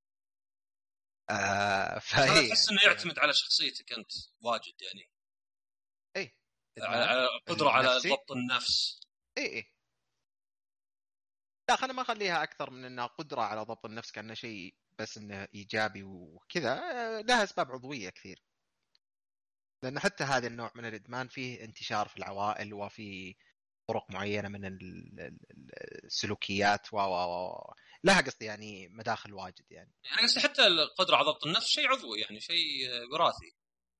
آه 1.29 1.99
فهي 1.99 2.49
تحس 2.49 2.69
انه 2.69 2.81
يعني- 2.81 2.93
يعتمد 2.95 3.19
على 3.19 3.33
شخصيتك 3.33 3.93
أنت 3.93 4.11
واجد 4.41 4.73
يعني. 4.81 5.09
اي 6.17 6.35
على 6.79 7.03
على 7.05 7.25
القدره 7.25 7.69
على؟ 7.69 7.87
ضبط 7.99 8.31
النفس. 8.31 8.99
اي 9.37 9.45
اي 9.57 9.73
لا 11.69 11.75
خلينا 11.75 11.93
ما 11.93 12.01
أخليها 12.01 12.43
أكثر 12.43 12.69
من 12.69 12.85
إنها 12.85 13.05
قدرة 13.07 13.41
على 13.41 13.61
ضبط 13.61 13.85
النفس 13.85 14.11
كأنه 14.11 14.33
شيء 14.33 14.75
بس 14.99 15.17
إنه 15.17 15.47
إيجابي 15.55 16.03
وكذا. 16.03 16.73
آه، 16.73 17.21
لها 17.21 17.43
أسباب 17.43 17.71
عضوية 17.71 18.09
كثير. 18.09 18.43
لأن 19.83 19.99
حتى 19.99 20.23
هذا 20.23 20.47
النوع 20.47 20.71
من 20.75 20.85
الإدمان 20.85 21.27
فيه 21.27 21.63
انتشار 21.63 22.07
في 22.07 22.17
العوائل 22.17 22.73
وفي 22.73 23.35
طرق 23.89 24.11
معينة 24.11 24.49
من 24.49 24.65
ال- 24.65 24.81
ال- 25.19 25.39
ال- 25.51 26.05
السلوكيات 26.05 26.93
و 26.93 26.97
و 26.97 27.47
و 27.47 27.73
لها 28.03 28.21
قصدي 28.21 28.45
يعني 28.45 28.87
مداخل 28.87 29.33
واجد 29.33 29.65
يعني 29.71 29.93
يعني 30.03 30.21
قصدي 30.27 30.39
حتى 30.39 30.67
القدرة 30.67 31.15
على 31.15 31.25
ضبط 31.25 31.45
النفس 31.45 31.67
شيء 31.67 31.87
عضوي 31.87 32.19
يعني 32.19 32.39
شيء 32.39 32.89
آه، 32.89 33.13
وراثي 33.13 33.55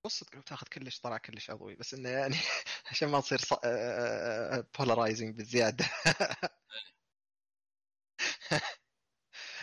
بص 0.06 0.24
لو 0.34 0.42
تاخذ 0.42 0.68
كلش 0.68 1.00
طلع 1.00 1.18
كلش 1.18 1.50
عضوي 1.50 1.76
بس 1.76 1.94
إنه 1.94 2.10
يعني 2.10 2.36
عشان 2.92 3.10
ما 3.10 3.18
نصير 3.18 3.40
بولارايزنج 4.80 5.36
بالزيادة 5.36 5.86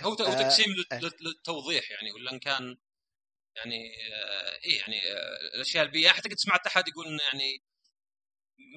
هو 0.01 0.10
هو 0.10 0.12
آه، 0.24 0.43
تقسيم 0.43 0.66
آه. 0.93 0.97
لل- 0.98 1.05
لل- 1.05 1.26
للتوضيح 1.28 1.90
يعني 1.90 2.12
ولا 2.12 2.32
إن 2.32 2.38
كان 2.38 2.76
يعني 3.57 3.95
آه 4.15 4.59
إيه 4.65 4.78
يعني 4.81 5.01
آه 5.12 5.55
الأشياء 5.55 5.85
البيئية. 5.85 6.11
حتى 6.11 6.28
قد 6.28 6.37
سمعت 6.39 6.66
أحد 6.66 6.89
يقول 6.89 7.07
إنه 7.07 7.23
يعني 7.33 7.62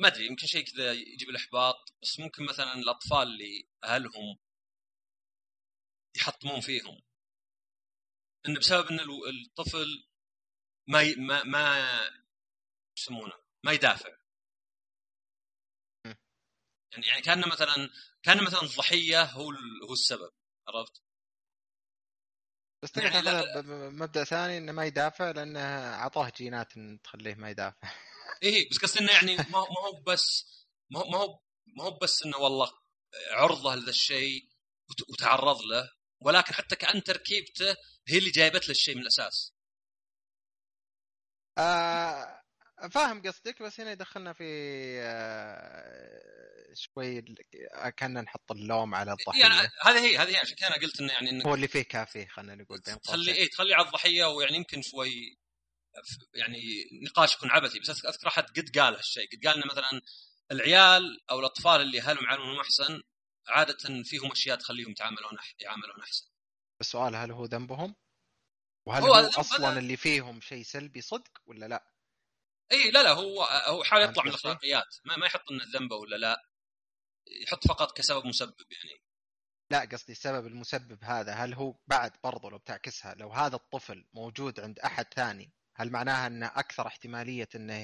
ما 0.01 0.07
أدري 0.07 0.25
يمكن 0.25 0.47
شيء 0.47 0.65
كذا 0.65 0.91
يجيب 0.91 1.29
الإحباط 1.29 1.93
بس 2.01 2.19
ممكن 2.19 2.45
مثلا 2.45 2.73
الأطفال 2.73 3.27
اللي 3.27 3.67
أهلهم 3.83 4.37
يحطمون 6.17 6.61
فيهم. 6.61 7.01
إنه 8.47 8.59
بسبب 8.59 8.87
إن 8.87 8.99
الطفل 8.99 10.07
ما 10.87 11.01
ي... 11.01 11.15
ما 11.15 11.43
ما 11.43 11.89
يسمونه 12.97 13.33
ما 13.63 13.71
يدافع. 13.71 14.09
يعني 16.93 17.07
يعني 17.07 17.21
كان 17.21 17.49
مثلا 17.49 17.89
كان 18.23 18.43
مثلا 18.43 18.61
الضحيه 18.61 19.23
هو 19.23 19.51
هو 19.87 19.93
السبب 19.93 20.31
عرفت؟ 20.67 21.01
بس 22.83 22.91
تقدر 22.91 23.05
يعني 23.05 23.21
تاخذها 23.21 23.61
بمبدا 23.61 24.23
ثاني 24.23 24.57
إنه 24.57 24.71
ما 24.71 24.85
يدافع 24.85 25.31
لأنه 25.31 25.59
أعطاه 25.93 26.31
جينات 26.37 26.73
تخليه 27.03 27.35
ما 27.35 27.49
يدافع 27.49 27.77
إيه 28.43 28.69
بس 28.69 28.77
قصدي 28.77 28.99
إنه 28.99 29.11
يعني 29.11 29.35
ما 29.35 29.59
هو 29.59 30.01
بس 30.07 30.45
ما 30.91 30.99
هو 30.99 31.39
ما 31.77 31.83
هو 31.83 31.97
بس 31.97 32.23
إنه 32.25 32.37
والله 32.37 32.71
عرضه 33.31 33.75
لذا 33.75 33.89
الشيء 33.89 34.49
وتعرض 35.09 35.61
له 35.61 35.89
ولكن 36.21 36.53
حتى 36.53 36.75
كأن 36.75 37.03
تركيبته 37.03 37.75
هي 38.07 38.17
اللي 38.17 38.29
جايبت 38.29 38.65
له 38.65 38.71
الشيء 38.71 38.95
من 38.95 39.01
الأساس. 39.01 39.53
آه 41.57 42.41
فاهم 42.91 43.21
قصدك 43.21 43.61
بس 43.61 43.79
هنا 43.79 43.91
يدخلنا 43.91 44.33
في 44.33 44.43
آه 45.01 46.58
شوي 46.73 47.21
كنا 47.99 48.21
نحط 48.21 48.51
اللوم 48.51 48.95
على 48.95 49.11
الضحية. 49.11 49.41
يعني 49.41 49.69
هذه 49.81 49.99
هي 49.99 50.17
هذه 50.17 50.29
هي 50.29 50.37
عشان 50.37 50.55
كذا 50.55 50.73
قلت 50.73 50.99
إنه 50.99 51.13
يعني 51.13 51.29
إنك 51.29 51.45
هو 51.45 51.55
اللي 51.55 51.67
فيه 51.67 51.81
كافي 51.81 52.27
خلينا 52.27 52.55
نقول 52.55 52.81
بين 52.85 53.01
تخلي 53.01 53.31
اي 53.31 53.47
تخلي 53.47 53.73
على 53.73 53.85
الضحية 53.85 54.25
ويعني 54.25 54.55
يمكن 54.55 54.81
شوي 54.81 55.39
يعني 56.33 56.61
نقاش 57.03 57.35
يكون 57.35 57.49
عبثي. 57.51 57.79
بس 57.79 58.05
أذكر 58.05 58.27
أحد 58.27 58.43
قد 58.43 58.77
قال 58.79 58.95
هالشيء. 58.95 59.27
قد 59.31 59.47
قال 59.47 59.55
إنه 59.55 59.65
مثلا 59.65 60.01
العيال 60.51 61.19
أو 61.31 61.39
الأطفال 61.39 61.81
اللي 61.81 62.01
أهلهم 62.01 62.23
يعاملونهم 62.23 62.59
أحسن 62.59 63.01
عادة 63.47 64.03
فيهم 64.03 64.31
أشياء 64.31 64.57
تخليهم 64.57 64.91
يتعاملون 64.91 65.37
يعاملون 65.59 66.01
أحسن. 66.01 66.25
السؤال 66.81 67.15
هل 67.15 67.31
هو 67.31 67.45
ذنبهم؟ 67.45 67.95
وهل 68.85 69.03
هو, 69.03 69.13
هو 69.13 69.29
أصلا 69.29 69.79
اللي 69.79 69.97
فيهم 69.97 70.41
شيء 70.41 70.63
سلبي 70.63 71.01
صدق 71.01 71.41
ولا 71.45 71.65
لا؟ 71.65 71.93
اي 72.71 72.91
لا 72.91 73.03
لا 73.03 73.11
هو 73.11 73.43
هو 73.43 73.83
حاول 73.83 74.03
يطلع 74.03 74.23
من 74.23 74.29
الأخلاقيات. 74.29 74.97
ما, 75.05 75.17
ما 75.17 75.25
يحط 75.25 75.51
إنه 75.51 75.63
ذنبه 75.73 75.95
ولا 75.95 76.15
لا. 76.15 76.48
يحط 77.43 77.67
فقط 77.67 77.97
كسبب 77.97 78.25
مسبب 78.25 78.65
يعني. 78.71 79.01
لا 79.71 79.79
قصدي 79.79 80.11
السبب 80.11 80.47
المسبب 80.47 81.03
هذا 81.03 81.33
هل 81.33 81.53
هو 81.53 81.75
بعد 81.87 82.11
برضو 82.23 82.49
لو 82.49 82.57
بتعكسها 82.57 83.13
لو 83.13 83.29
هذا 83.29 83.55
الطفل 83.55 84.07
موجود 84.13 84.59
عند 84.59 84.79
أحد 84.79 85.13
ثاني 85.13 85.53
هل 85.75 85.91
معناها 85.91 86.27
أنه 86.27 86.47
أكثر 86.47 86.87
احتمالية 86.87 87.49
أنه 87.55 87.83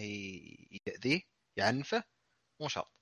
يأذيه 0.88 1.22
يعنفه؟ 1.58 2.04
مو 2.62 2.68
شرط. 2.68 2.96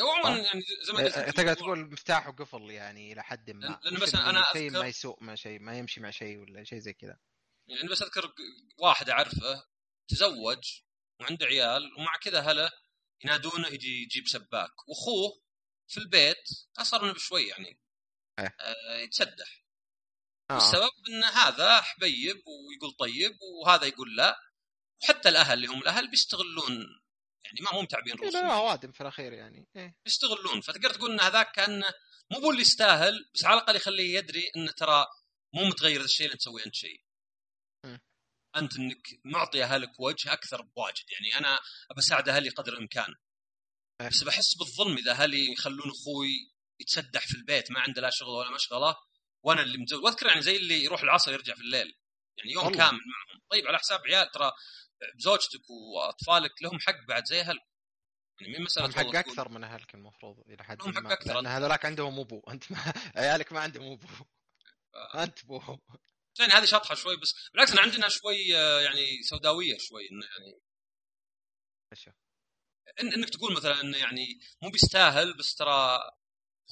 هو 0.00 0.10
عموما 0.10 0.38
يعني 0.38 0.62
زي 0.86 0.92
ما 0.92 1.00
إيه، 1.00 1.30
تقدر 1.30 1.54
تقول 1.54 1.92
مفتاح 1.92 2.28
وقفل 2.28 2.70
يعني 2.70 3.12
إلى 3.12 3.22
حد 3.22 3.50
ما. 3.50 3.80
لأنه 3.84 4.00
مثلا 4.00 4.30
أنا 4.30 4.44
شيء 4.52 4.70
ما 4.70 4.86
يسوء 4.86 5.24
ما 5.24 5.36
شيء 5.36 5.60
ما 5.60 5.78
يمشي 5.78 6.00
مع 6.00 6.10
شيء 6.10 6.38
ولا 6.38 6.64
شيء 6.64 6.78
زي 6.78 6.92
كذا. 6.92 7.18
يعني 7.68 7.88
بس 7.88 8.02
أذكر 8.02 8.34
واحد 8.78 9.10
أعرفه 9.10 9.66
تزوج 10.10 10.82
وعنده 11.20 11.46
عيال 11.46 11.94
ومع 11.98 12.16
كذا 12.22 12.40
هلا 12.40 12.70
ينادونه 13.24 13.68
يجي 13.68 14.02
يجيب 14.02 14.28
سباك. 14.28 14.88
وأخوه 14.88 15.42
في 15.88 15.98
البيت 16.00 16.48
اصغر 16.78 17.04
منه 17.04 17.12
بشوي 17.12 17.46
يعني. 17.46 17.80
إيه. 18.38 18.56
آه 18.60 18.96
يتسدح 18.96 19.64
آه. 20.50 20.56
السبب 20.56 20.90
إن 21.08 21.24
هذا 21.24 21.80
حبيب 21.80 22.42
ويقول 22.46 22.92
طيب 22.98 23.38
وهذا 23.40 23.86
يقول 23.86 24.16
لا. 24.16 24.38
وحتى 25.02 25.28
الأهل 25.28 25.52
اللي 25.52 25.66
هم 25.66 25.82
الأهل 25.82 26.10
بيستغلون. 26.10 27.00
يعني 27.44 27.60
ما 27.60 27.72
مو 27.72 27.82
متعبين 27.82 28.14
رؤوسهم. 28.14 28.46
لا 28.46 28.54
اوادم 28.54 28.92
في 28.92 29.00
الأخير 29.00 29.32
يعني. 29.32 29.68
إيه؟ 29.76 29.96
يستغلون 30.06 30.60
فتقدر 30.60 30.90
تقول 30.90 31.12
إن 31.12 31.20
هذاك 31.20 31.52
كان 31.52 31.84
مو 32.30 32.38
هو 32.38 32.50
اللي 32.50 32.62
يستاهل 32.62 33.30
بس 33.34 33.44
على 33.44 33.54
الأقل 33.54 33.76
يخليه 33.76 34.18
يدري 34.18 34.50
انه 34.56 34.72
ترى 34.72 35.06
مو 35.54 35.64
متغير 35.64 36.00
الشيء 36.00 36.26
اللي 36.26 36.38
تسوي 36.38 36.66
أنت 36.66 36.74
شيء. 36.74 37.04
أنت 38.56 38.76
إنك 38.76 39.08
معطي 39.24 39.64
أهلك 39.64 40.00
وجه 40.00 40.32
أكثر 40.32 40.62
بواجد. 40.62 41.04
يعني 41.10 41.38
أنا 41.38 41.58
ابى 41.90 41.98
اساعد 41.98 42.28
أهلي 42.28 42.48
قدر 42.48 42.72
الإمكان. 42.72 43.14
بس 44.00 44.22
بحس 44.22 44.56
بالظلم 44.56 44.96
إذا 44.96 45.12
أهلي 45.12 45.52
يخلون 45.52 45.90
أخوي 45.90 46.52
يتسدح 46.80 47.26
في 47.26 47.34
البيت 47.34 47.70
ما 47.70 47.80
عنده 47.80 48.02
لا 48.02 48.10
شغل 48.12 48.28
ولا 48.28 48.50
مشغلة 48.54 48.96
وأنا 49.44 49.62
اللي 49.62 49.78
متزوج 49.78 50.04
وأذكر 50.04 50.26
يعني 50.26 50.42
زي 50.42 50.56
اللي 50.56 50.84
يروح 50.84 51.02
العصر 51.02 51.32
يرجع 51.32 51.54
في 51.54 51.60
الليل. 51.60 51.98
يعني 52.38 52.52
يوم 52.52 52.66
الله. 52.66 52.78
كامل 52.78 52.98
معهم. 52.98 53.42
طيب 53.50 53.66
على 53.66 53.78
حساب 53.78 54.00
عيال 54.06 54.30
ترى 54.30 54.52
زوجتك 55.16 55.70
وأطفالك 55.70 56.62
لهم 56.62 56.78
حق 56.80 57.06
بعد 57.08 57.24
زي 57.24 57.40
أهل. 57.40 57.58
يعني 58.40 58.52
مين 58.52 58.62
مساله 58.62 58.92
حق 58.92 59.16
أكثر 59.16 59.48
من 59.48 59.64
أهلك 59.64 59.94
المفروض 59.94 60.40
إلى 60.40 60.64
حد 60.64 60.82
لهم 60.82 60.94
حق 60.94 61.12
أكثر. 61.12 61.34
لأن 61.34 61.46
هذولاك 61.46 61.84
عندهم 61.84 62.20
ابو 62.20 62.40
أنت 62.50 62.72
ما... 62.72 62.92
عيالك 63.16 63.52
ما 63.52 63.60
عندهم 63.60 63.92
ابو 63.92 64.06
آه. 64.94 65.22
أنت 65.22 65.44
ابوهم 65.44 65.80
يعني 66.40 66.52
هذه 66.52 66.64
شطحه 66.64 66.94
شوي 66.94 67.16
بس 67.16 67.34
بالعكس 67.52 67.70
إحنا 67.70 67.82
عندنا 67.82 68.08
شوي 68.08 68.56
آه، 68.56 68.80
يعني 68.80 69.22
سوداوية 69.22 69.78
شوي 69.78 70.10
انه 70.10 70.26
يعني 70.26 70.60
إن 73.00 73.12
إنك 73.12 73.30
تقول 73.30 73.56
مثلا 73.56 73.80
انه 73.80 73.98
يعني 73.98 74.40
مو 74.62 74.70
بيستاهل 74.70 75.36
بس 75.36 75.54
ترى 75.54 75.98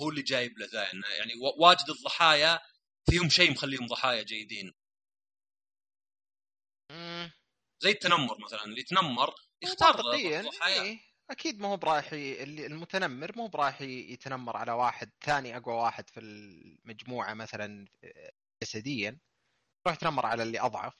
هو 0.02 0.10
اللي 0.10 0.22
جايب 0.22 0.59
له 0.59 0.66
ذا 0.66 0.82
يعني 0.93 1.32
واجد 1.59 1.90
الضحايا 1.90 2.60
فيهم 3.10 3.28
شيء 3.28 3.51
مخليهم 3.51 3.86
ضحايا 3.86 4.22
جيدين. 4.22 4.74
زي 7.82 7.90
التنمر 7.90 8.44
مثلا 8.44 8.64
اللي 8.64 8.80
يتنمر 8.80 9.34
يختار 9.62 9.97
منطقيا 9.97 10.51
إيه. 10.66 11.01
أكيد 11.30 11.60
ما 11.60 11.68
هو 11.68 11.76
برايح 11.76 12.10
المتنمر 12.12 13.32
مو 13.36 13.48
برايح 13.48 13.80
يتنمر 13.80 14.56
على 14.56 14.72
واحد 14.72 15.10
ثاني 15.24 15.56
أقوى 15.56 15.74
واحد 15.74 16.10
في 16.10 16.20
المجموعة 16.20 17.34
مثلا 17.34 17.86
جسديا. 18.62 19.18
يروح 19.86 19.96
يتنمر 19.96 20.26
على 20.26 20.42
اللي 20.42 20.60
أضعف. 20.60 20.94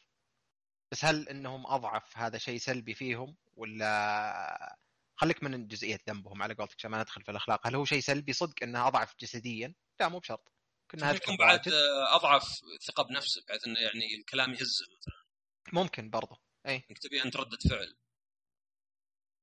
بس 0.93 1.05
هل 1.05 1.29
إنهم 1.29 1.67
أضعف 1.67 2.19
هذا 2.19 2.39
شيء 2.39 2.59
سلبي 2.59 2.95
فيهم 2.95 3.37
ولا 3.57 4.79
خليك 5.17 5.43
من 5.43 5.67
جزئية 5.67 5.99
ذنبهم 6.09 6.43
على 6.43 6.55
قولتك 6.55 6.75
عشان 6.79 6.91
ما 6.91 7.01
ندخل 7.01 7.23
في 7.23 7.31
الأخلاق. 7.31 7.67
هل 7.67 7.75
هو 7.75 7.85
شيء 7.85 8.01
سلبي 8.01 8.33
صدق 8.33 8.63
إنه 8.63 8.87
أضعف 8.87 9.15
جسديا؟ 9.21 9.75
لا 10.01 10.09
مو 10.09 10.19
بشرط. 10.19 10.53
كنا 10.91 11.13
يكون 11.13 11.37
بعد 11.37 11.69
أضعف 12.13 12.61
ثقة 12.87 13.03
بنفسه 13.03 13.43
بحيث 13.49 13.67
إنه 13.67 13.81
يعني 13.81 14.15
الكلام 14.19 14.53
يهزه 14.53 14.87
مثلا. 14.99 15.25
ممكن 15.73 16.11
برضه. 16.11 16.41
اي 16.67 16.85
إنك 16.91 16.99
تبي 16.99 17.23
أنت 17.23 17.37
ردة 17.37 17.59
فعل. 17.71 17.97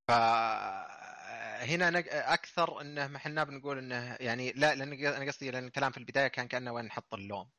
ف 0.08 0.12
هنا 1.64 2.00
أكثر 2.34 2.82
إنه 2.82 3.08
ما 3.08 3.18
إحنا 3.18 3.44
بنقول 3.44 3.78
إنه 3.78 4.18
يعني 4.20 4.52
لا 4.52 4.76
لأن 4.76 5.06
أنا 5.06 5.32
قصدي 5.32 5.52
لأن 5.52 5.66
الكلام 5.66 5.92
في 5.92 5.98
البداية 5.98 6.28
كان 6.28 6.48
كأنه 6.48 6.72
وين 6.74 6.86
نحط 6.86 7.14
اللوم. 7.14 7.52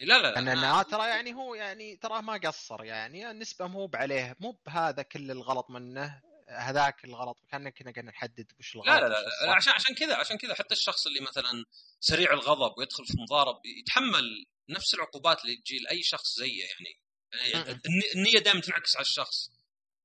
لا 0.00 0.22
لا 0.22 0.38
ان 0.38 0.48
أنا... 0.48 0.82
ترى 0.82 1.08
يعني 1.08 1.34
هو 1.34 1.54
يعني 1.54 1.96
تراه 1.96 2.20
ما 2.20 2.36
قصر 2.36 2.84
يعني 2.84 3.30
النسبة 3.30 3.66
مو 3.66 3.86
بعليه 3.86 4.36
مو 4.40 4.58
بهذا 4.66 5.02
كل 5.02 5.30
الغلط 5.30 5.70
منه 5.70 6.22
هذاك 6.48 7.04
الغلط 7.04 7.38
كان 7.50 7.68
كنا 7.68 7.92
قاعدين 7.92 8.04
نحدد 8.04 8.52
وش 8.58 8.74
الغلط 8.74 8.88
لا 8.88 9.00
لا 9.00 9.08
لا, 9.08 9.46
لا 9.46 9.54
عشان 9.54 9.72
عشان 9.72 9.94
كذا 9.94 10.16
عشان 10.16 10.36
كذا 10.38 10.54
حتى 10.54 10.74
الشخص 10.74 11.06
اللي 11.06 11.20
مثلا 11.20 11.64
سريع 12.00 12.32
الغضب 12.32 12.78
ويدخل 12.78 13.06
في 13.06 13.14
مضارب 13.18 13.66
يتحمل 13.66 14.46
نفس 14.68 14.94
العقوبات 14.94 15.44
اللي 15.44 15.56
تجي 15.56 15.78
لأي 15.78 16.02
شخص 16.02 16.38
زيه 16.38 16.64
يعني 16.64 17.00
يعني 17.34 17.80
النية 18.16 18.38
دائما 18.38 18.60
تنعكس 18.60 18.96
على 18.96 19.02
الشخص 19.02 19.50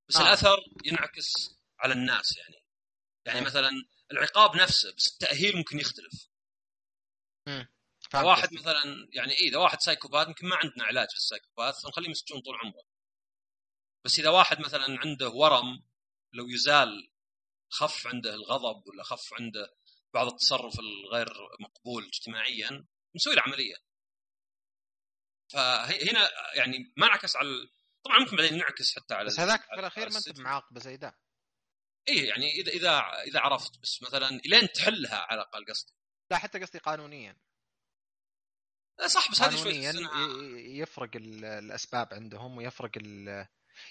بس 0.09 0.15
آه. 0.15 0.21
الأثر 0.21 0.57
ينعكس 0.85 1.33
على 1.79 1.93
الناس 1.93 2.37
يعني. 2.37 2.63
يعني 3.25 3.41
مثلا 3.41 3.69
العقاب 4.11 4.55
نفسه 4.55 4.93
بس 4.97 5.13
التأهيل 5.13 5.57
ممكن 5.57 5.79
يختلف. 5.79 6.27
واحد 8.15 8.53
مثلا 8.53 9.07
يعني 9.11 9.33
إيه 9.33 9.49
إذا 9.49 9.57
واحد 9.57 9.81
psychopath 9.81 10.27
يمكن 10.27 10.47
ما 10.47 10.55
عندنا 10.55 10.83
علاج 10.83 11.07
لل 11.13 11.25
psychopath 11.25 11.81
فنخليه 11.83 12.09
مسجون 12.09 12.41
طول 12.41 12.55
عمره. 12.55 12.83
بس 14.05 14.19
إذا 14.19 14.29
واحد 14.29 14.59
مثلا 14.59 14.99
عنده 14.99 15.29
ورم 15.29 15.83
لو 16.33 16.47
يزال 16.47 17.11
خف 17.69 18.07
عنده 18.07 18.33
الغضب 18.33 18.87
ولا 18.87 19.03
خف 19.03 19.33
عنده 19.33 19.75
بعض 20.13 20.27
التصرف 20.27 20.79
الغير 20.79 21.33
مقبول 21.59 22.05
اجتماعيا 22.05 22.85
نسوي 23.15 23.35
له 23.35 23.41
عملية. 23.41 23.75
فهنا 25.53 26.29
يعني 26.55 26.93
ما 26.97 27.07
انعكس 27.07 27.35
على 27.35 27.49
طبعا 28.03 28.19
ممكن 28.19 28.37
بعدين 28.37 28.53
ينعكس 28.53 28.95
حتى 28.95 29.13
على 29.13 29.27
بس 29.27 29.39
هذاك 29.39 29.61
في 29.61 29.79
الأخير 29.79 30.09
ما 30.09 30.17
أنت 30.17 30.29
بمعاقبه 30.29 30.79
زي 30.79 30.95
ذا 30.95 31.13
اي 32.09 32.25
يعني 32.25 32.51
اذا 32.51 32.71
اذا 32.71 32.89
إذا 33.27 33.39
عرفت 33.39 33.79
بس 33.79 34.01
مثلا 34.01 34.41
لين 34.45 34.71
تحلها 34.71 35.15
على 35.15 35.41
الأقل 35.41 35.65
قصدي. 35.65 35.93
لا 36.31 36.37
حتى 36.37 36.59
قصدي 36.59 36.79
قانونيا. 36.79 37.37
صح 39.05 39.31
بس 39.31 39.41
هذه 39.41 39.55
شوي 39.55 39.75
يفرق 40.79 41.09
الأسباب 41.15 42.13
عندهم 42.13 42.57
ويفرق 42.57 42.91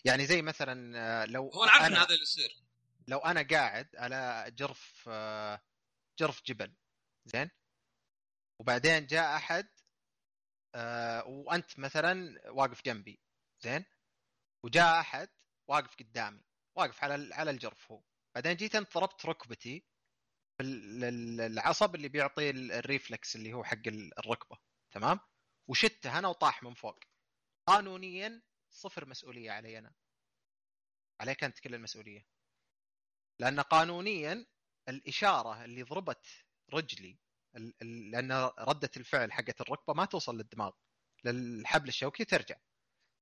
يعني 0.05 0.27
زي 0.27 0.43
مثلا 0.43 1.27
لو 1.27 1.49
هو 1.49 1.65
أنا 1.65 1.73
عارف 1.73 1.87
إن 1.87 1.95
هذا 1.95 2.09
اللي 2.09 2.23
يصير. 2.23 2.57
لو 3.09 3.19
أنا 3.19 3.43
قاعد 3.43 3.97
على 3.97 4.51
جرف 4.57 5.09
جرف 6.19 6.43
جبل 6.47 6.75
زين؟ 7.25 7.51
وبعدين 8.59 9.07
جاء 9.07 9.37
أحد 9.37 9.69
آه 10.75 11.25
وأنت 11.27 11.79
مثلا 11.79 12.41
واقف 12.51 12.85
جنبي 12.85 13.21
زين؟ 13.61 13.85
وجاء 14.65 15.01
أحد 15.01 15.29
واقف 15.69 15.97
قدامي 15.97 16.45
واقف 16.77 17.05
على 17.05 17.35
على 17.35 17.51
الجرف 17.51 17.93
هو. 17.93 18.03
بعدين 18.35 18.57
جيت 18.57 18.75
أنت 18.75 18.95
ضربت 18.95 19.27
ركبتي 19.27 19.85
العصب 20.61 21.95
اللي 21.95 22.09
بيعطي 22.09 22.51
الريفلكس 22.51 23.37
اللي 23.37 23.53
هو 23.53 23.65
حق 23.65 23.87
الركبة. 24.19 24.59
تمام؟ 24.91 25.21
وشته 25.69 26.19
أنا 26.19 26.29
وطاح 26.29 26.63
من 26.63 26.75
فوق. 26.75 26.99
قانونيا 27.67 28.43
صفر 28.71 29.09
مسؤولية 29.09 29.51
علي 29.51 29.79
أنا. 29.79 29.95
عليك 31.21 31.45
أنت 31.45 31.59
كل 31.59 31.75
المسؤولية. 31.75 32.27
لأن 33.39 33.61
قانونيا 33.61 34.47
الإشارة 34.89 35.65
اللي 35.65 35.83
ضربت 35.83 36.27
رجلي 36.73 37.19
لأن 38.11 38.33
ردة 38.59 38.91
الفعل 38.97 39.33
حقت 39.33 39.61
الركبة 39.61 39.95
ما 39.95 40.05
توصل 40.05 40.37
للدماغ 40.37 40.73
للحبل 41.25 41.89
الشوكي 41.89 42.25
ترجع. 42.25 42.57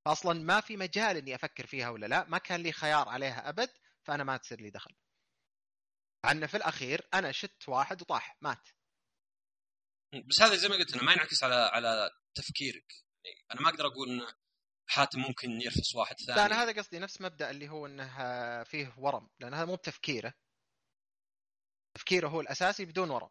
فاصلا 0.04 0.40
ما 0.40 0.60
في 0.60 0.76
مجال 0.76 1.16
إني 1.16 1.34
أفكر 1.34 1.66
فيها 1.66 1.88
ولا 1.90 2.06
لا. 2.06 2.24
ما 2.24 2.38
كان 2.38 2.60
لي 2.60 2.72
خيار 2.72 3.08
عليها 3.08 3.48
أبد 3.48 3.70
فأنا 4.02 4.24
ما 4.24 4.36
تصير 4.36 4.60
لي 4.60 4.70
دخل. 4.70 4.94
عن 6.24 6.46
في 6.46 6.56
الأخير 6.56 7.08
أنا 7.14 7.32
شت 7.32 7.68
واحد 7.68 8.02
وطاح 8.02 8.36
مات. 8.40 8.68
بس 10.20 10.42
هذا 10.42 10.56
زي 10.56 10.68
ما 10.68 10.74
قلت 10.74 10.94
أنا 10.94 11.02
ما 11.02 11.12
ينعكس 11.12 11.44
على 11.44 11.54
على 11.54 12.10
تفكيرك. 12.34 12.92
يعني 13.24 13.46
أنا 13.52 13.60
ما 13.60 13.68
أقدر 13.68 13.86
أقول 13.86 14.10
إن 14.10 14.26
حاتم 14.86 15.20
ممكن 15.20 15.50
يرفس 15.50 15.94
واحد 15.94 16.16
ثاني 16.26 16.38
لا 16.38 16.46
أنا 16.46 16.62
هذا 16.62 16.72
قصدي 16.72 16.98
نفس 16.98 17.20
مبدأ 17.20 17.50
اللي 17.50 17.68
هو 17.68 17.86
إنه 17.86 18.64
فيه 18.64 18.94
ورم 18.98 19.30
لأن 19.40 19.54
هذا 19.54 19.64
مو 19.64 19.74
بتفكيره. 19.74 20.34
تفكيره 21.96 22.28
هو 22.28 22.40
الأساسي 22.40 22.84
بدون 22.84 23.10
ورم. 23.10 23.30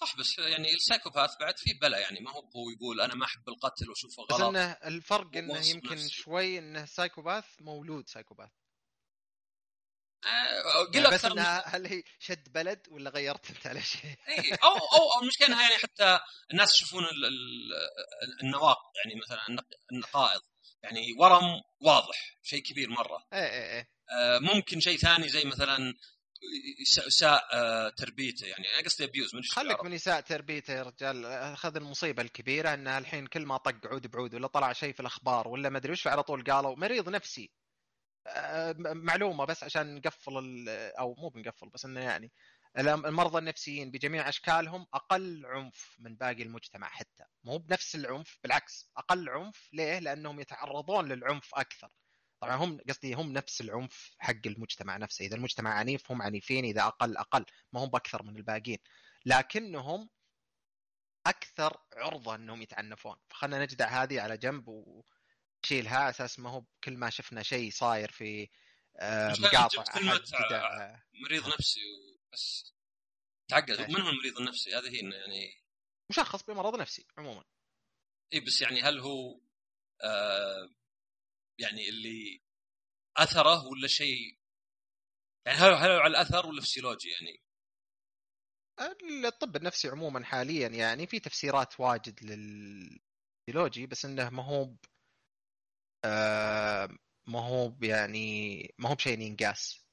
صح 0.00 0.16
بس 0.18 0.38
يعني 0.38 0.74
السايكوباث 0.74 1.30
بعد 1.40 1.58
فيه 1.58 1.78
بلا 1.80 1.98
يعني 1.98 2.20
ما 2.20 2.30
هو 2.30 2.40
هو 2.40 2.70
يقول 2.76 3.00
أنا 3.00 3.14
ما 3.14 3.24
أحب 3.24 3.48
القتل 3.48 3.88
وأشوفه 3.88 4.22
غلط. 4.22 4.34
بس 4.34 4.40
إنه 4.40 4.72
الفرق 4.72 5.36
إنه 5.36 5.66
يمكن 5.66 5.92
نفسي. 5.92 6.08
شوي 6.08 6.58
إنه 6.58 6.84
سايكوباث 6.84 7.46
مولود 7.60 8.08
سايكوباث. 8.08 8.50
قل 10.94 10.94
يعني 10.94 11.14
بس 11.14 11.24
انها 11.24 11.76
هل 11.76 11.86
هي 11.86 12.02
شد 12.18 12.52
بلد 12.52 12.86
ولا 12.90 13.10
غيرت 13.10 13.50
انت 13.50 13.66
على 13.66 13.82
شيء؟ 13.82 14.16
اي 14.28 14.54
أو 14.54 14.76
أو 14.76 15.22
المشكلة 15.22 15.48
إنها 15.48 15.62
يعني 15.62 15.76
حتى 15.76 16.20
الناس 16.52 16.74
يشوفون 16.74 17.04
النواق 18.42 18.78
يعني 18.96 19.20
مثلا 19.20 19.64
النقائض. 19.92 20.40
يعني 20.82 21.12
ورم 21.18 21.62
واضح 21.80 22.36
شيء 22.42 22.62
كبير 22.62 22.88
مرة. 22.88 23.26
إيه 23.32 23.38
إيه 23.38 23.76
إيه. 23.76 23.88
آه 24.10 24.38
ممكن 24.38 24.80
شيء 24.80 24.98
ثاني 24.98 25.28
زي 25.28 25.44
مثلا 25.44 25.94
اساء 27.06 27.48
آه، 27.52 27.88
تربيته. 27.88 28.46
يعني 28.46 28.74
أنا 28.74 28.84
قصدي 28.84 29.04
ابيوز 29.04 29.34
من 29.34 29.42
خليك 29.42 29.84
من 29.84 29.92
اساء 29.92 30.20
تربيته 30.20 30.74
يا 30.74 30.82
رجال. 30.82 31.26
أخذ 31.26 31.76
المصيبة 31.76 32.22
الكبيرة 32.22 32.74
انه 32.74 32.98
الحين 32.98 33.26
كل 33.26 33.46
ما 33.46 33.56
طق 33.56 33.86
عود 33.86 34.06
بعود 34.06 34.34
ولا 34.34 34.46
طلع 34.46 34.72
شيء 34.72 34.92
في 34.92 35.00
الأخبار 35.00 35.48
ولا 35.48 35.68
ما 35.68 35.78
أدري 35.78 35.92
وش 35.92 36.06
على 36.06 36.22
طول 36.22 36.44
قالوا 36.44 36.76
مريض 36.76 37.08
نفسي. 37.08 37.42
آه، 37.42 37.61
معلومة 38.78 39.44
بس 39.44 39.64
عشان 39.64 39.94
نقفل 39.94 40.68
أو 40.98 41.14
مو 41.14 41.28
بنقفل 41.28 41.68
بس 41.68 41.84
إنه 41.84 42.00
يعني 42.00 42.32
المرضى 42.78 43.38
النفسيين 43.38 43.90
بجميع 43.90 44.28
أشكالهم 44.28 44.86
أقل 44.94 45.46
عنف 45.46 45.96
من 45.98 46.16
باقي 46.16 46.42
المجتمع 46.42 46.88
حتى. 46.88 47.24
مو 47.44 47.58
بنفس 47.58 47.94
العنف 47.94 48.38
بالعكس 48.42 48.90
أقل 48.96 49.28
عنف. 49.28 49.68
ليه؟ 49.72 49.98
لأنهم 49.98 50.40
يتعرضون 50.40 51.08
للعنف 51.08 51.54
أكثر. 51.54 51.88
طبعا 52.40 52.56
هم 52.56 52.78
قصدي 52.88 53.14
هم 53.14 53.32
نفس 53.32 53.60
العنف 53.60 54.14
حق 54.18 54.46
المجتمع 54.46 54.96
نفسه. 54.96 55.24
إذا 55.24 55.36
المجتمع 55.36 55.70
عنيف 55.74 56.10
هم 56.12 56.22
عنيفين. 56.22 56.64
إذا 56.64 56.82
أقل 56.82 57.16
أقل. 57.16 57.44
ما 57.72 57.84
هم 57.84 57.88
بأكثر 57.88 58.22
من 58.22 58.36
الباقيين. 58.36 58.78
لكنهم 59.26 60.10
أكثر 61.26 61.76
عرضة 61.96 62.34
إنهم 62.34 62.62
يتعنفون. 62.62 63.16
فخلنا 63.28 63.62
نجدع 63.62 64.02
هذه 64.02 64.20
على 64.20 64.36
جنب 64.36 64.64
ونشيلها 65.62 66.10
أساس 66.10 66.38
ما 66.38 66.50
هو 66.50 66.64
كل 66.84 66.96
ما 66.96 67.10
شفنا 67.10 67.42
شيء 67.42 67.70
صاير 67.70 68.10
في 68.10 68.48
آه، 68.96 69.34
مقاطع 69.38 69.84
مريض 71.14 71.48
نفسي 71.48 71.80
بس 72.32 72.72
تعقد. 73.48 73.70
إيه. 73.70 73.86
من 73.86 74.00
هو 74.00 74.08
المريض 74.08 74.38
النفسي؟ 74.38 74.74
هذه 74.74 74.88
هي 74.88 75.10
يعني 75.10 75.62
مشخص 76.10 76.42
بمرض 76.42 76.80
نفسي 76.80 77.06
عموما. 77.18 77.44
اي 78.32 78.40
بس 78.40 78.60
يعني 78.60 78.82
هل 78.82 78.98
هو 78.98 79.40
آه 80.04 80.68
يعني 81.58 81.88
اللي 81.88 82.42
أثره 83.16 83.66
ولا 83.66 83.88
شيء؟ 83.88 84.38
يعني 85.46 85.58
هل 85.58 85.72
هل 85.72 85.90
على 85.90 86.06
الأثر 86.06 86.46
ولا 86.46 86.62
فسيولوجي 86.62 87.08
يعني؟ 87.10 87.42
الطب 89.24 89.56
النفسي 89.56 89.88
عموما 89.88 90.24
حاليا 90.24 90.68
يعني 90.68 91.06
في 91.06 91.20
تفسيرات 91.20 91.80
واجد 91.80 92.24
للفسيولوجي 92.24 93.86
بس 93.86 94.04
إنه 94.04 94.30
ما 94.30 94.44
هو 94.44 94.74
ما 97.26 97.40
هو 97.40 97.76
يعني 97.82 98.74
ما 98.78 98.88
هو 98.88 98.94
بشيء 98.94 99.20
ينقاس 99.20 99.86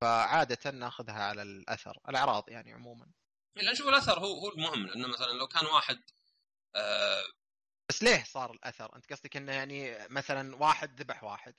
فعادة 0.00 0.70
ناخذها 0.70 1.22
على 1.22 1.42
الأثر 1.42 1.98
الأعراض 2.08 2.48
يعني 2.48 2.72
عموما. 2.72 3.12
لا 3.56 3.72
نشوف 3.72 3.88
الأثر 3.88 4.18
هو 4.18 4.34
هو 4.34 4.48
المهم 4.48 4.86
لأنه 4.86 5.08
مثلا 5.08 5.32
لو 5.32 5.46
كان 5.46 5.66
واحد 5.66 6.00
آه 6.76 7.24
بس 7.88 8.02
ليه 8.02 8.24
صار 8.24 8.52
الأثر؟ 8.52 8.96
أنت 8.96 9.12
قصدك 9.12 9.36
إنه 9.36 9.52
يعني 9.52 10.08
مثلا 10.10 10.56
واحد 10.56 11.00
ذبح 11.00 11.24
واحد. 11.24 11.54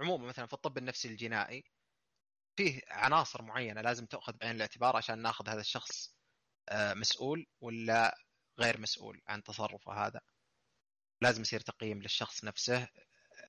عموما 0.00 0.26
مثلا 0.26 0.46
في 0.46 0.52
الطب 0.52 0.78
النفسي 0.78 1.08
الجنائي 1.08 1.64
فيه 2.56 2.80
عناصر 2.88 3.42
معينة 3.42 3.80
لازم 3.80 4.06
تأخذ 4.06 4.32
بعين 4.32 4.56
الاعتبار 4.56 4.96
عشان 4.96 5.18
ناخذ 5.22 5.48
هذا 5.48 5.60
الشخص 5.60 6.14
آه، 6.68 6.94
مسؤول 6.94 7.46
ولا 7.60 8.18
غير 8.60 8.80
مسؤول 8.80 9.22
عن 9.26 9.42
تصرفه 9.42 10.06
هذا. 10.06 10.20
لازم 11.22 11.42
يصير 11.42 11.60
تقييم 11.60 12.02
للشخص 12.02 12.44
نفسه 12.44 12.88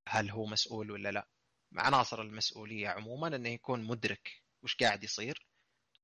هل 0.08 0.30
هو 0.32 0.46
مسؤول 0.46 0.92
ولا 0.92 1.12
لا. 1.12 1.28
عناصر 1.78 2.22
المسؤولية 2.22 2.90
عموما 2.90 3.28
إنه 3.36 3.50
يكون 3.50 3.84
مدرك 3.84 4.44
وش 4.64 4.76
قاعد 4.76 5.04
يصير 5.04 5.48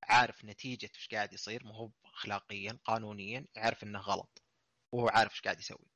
عارف 0.04 0.46
نتيجة 0.46 0.90
وش 0.96 1.08
قاعد 1.10 1.34
يصير 1.34 1.64
مو 1.66 1.74
هو 1.74 1.92
اخلاقيا 2.06 2.80
قانونيا 2.86 3.46
يعرف 3.56 3.84
إنه 3.84 4.00
غلط 4.00 4.44
وهو 4.92 5.10
عارف 5.10 5.32
إيش 5.34 5.42
قاعد 5.42 5.60
يسوي. 5.60 5.88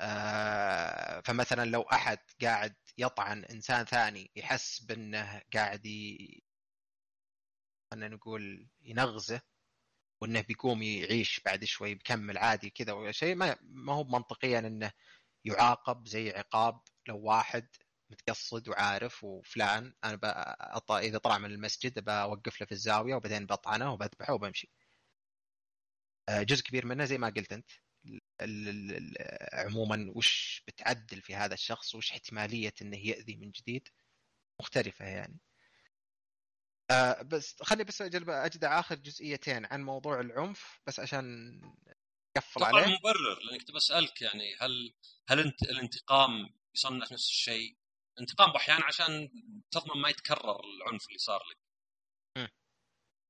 آه 0.00 1.20
فمثلا 1.20 1.64
لو 1.64 1.82
أحد 1.82 2.18
قاعد 2.42 2.74
يطعن 2.98 3.44
إنسان 3.44 3.84
ثاني 3.84 4.30
يحس 4.36 4.80
بإنه 4.82 5.42
قاعد 5.54 5.86
ي... 5.86 6.42
خلينا 7.90 8.08
نقول 8.16 8.68
ينغزه 8.82 9.40
وإنه 10.22 10.40
بيقوم 10.40 10.82
يعيش 10.82 11.40
بعد 11.44 11.64
شوي 11.64 11.94
بيكمل 11.94 12.38
عادي 12.38 12.70
كذا 12.70 12.92
ولا 12.92 13.12
شيء 13.12 13.34
ما 13.34 13.56
ما 13.62 13.94
هو 13.94 14.04
منطقيا 14.04 14.58
إنه 14.58 14.92
يعاقب 15.44 16.08
زي 16.08 16.30
عقاب 16.30 16.80
لو 17.08 17.18
واحد 17.18 17.68
متقصد 18.10 18.68
وعارف 18.68 19.24
وفلان 19.24 19.94
أنا 20.04 20.16
بأط... 20.16 20.92
إذا 20.92 21.18
طلع 21.18 21.38
من 21.38 21.50
المسجد 21.50 22.04
بوقف 22.04 22.60
له 22.60 22.66
في 22.66 22.72
الزاوية 22.72 23.14
وبعدين 23.14 23.46
بطعنه 23.46 23.92
وبذبحه 23.92 24.34
وبمشي. 24.34 24.70
آه، 26.28 26.42
جزء 26.42 26.62
كبير 26.64 26.86
منه 26.86 27.04
زي 27.04 27.18
ما 27.18 27.28
قلت 27.28 27.52
أنت. 27.52 27.70
عموما 29.52 30.12
وش 30.16 30.62
بتعدل 30.66 31.22
في 31.22 31.34
هذا 31.34 31.54
الشخص؟ 31.54 31.94
وش 31.94 32.12
احتمالية 32.12 32.74
إنه 32.82 32.96
يأذي 33.06 33.36
من 33.36 33.50
جديد؟ 33.50 33.88
مختلفة 34.60 35.04
يعني. 35.04 35.38
آه 36.90 37.22
بس 37.22 37.62
خلي 37.62 37.84
بس 37.84 38.02
أجل 38.02 38.30
اجدع 38.30 38.80
آخر 38.80 38.94
جزئيتين 38.94 39.66
عن 39.66 39.82
موضوع 39.82 40.20
العنف 40.20 40.80
بس 40.86 41.00
عشان 41.00 41.60
نقفل 42.36 42.64
عليه 42.64 42.86
مبرر 42.86 43.40
لاني 43.44 43.58
كنت 43.58 43.70
بسالك 43.70 44.22
يعني 44.22 44.56
هل 44.60 44.94
هل 45.28 45.40
انت 45.40 45.62
الانتقام 45.62 46.54
يصنف 46.74 47.12
نفس 47.12 47.28
الشيء؟ 47.28 47.76
انتقام 48.20 48.50
أحيانا 48.50 48.84
عشان 48.84 49.30
تضمن 49.70 50.02
ما 50.02 50.08
يتكرر 50.08 50.60
العنف 50.64 51.06
اللي 51.06 51.18
صار 51.18 51.42
لك. 51.50 51.62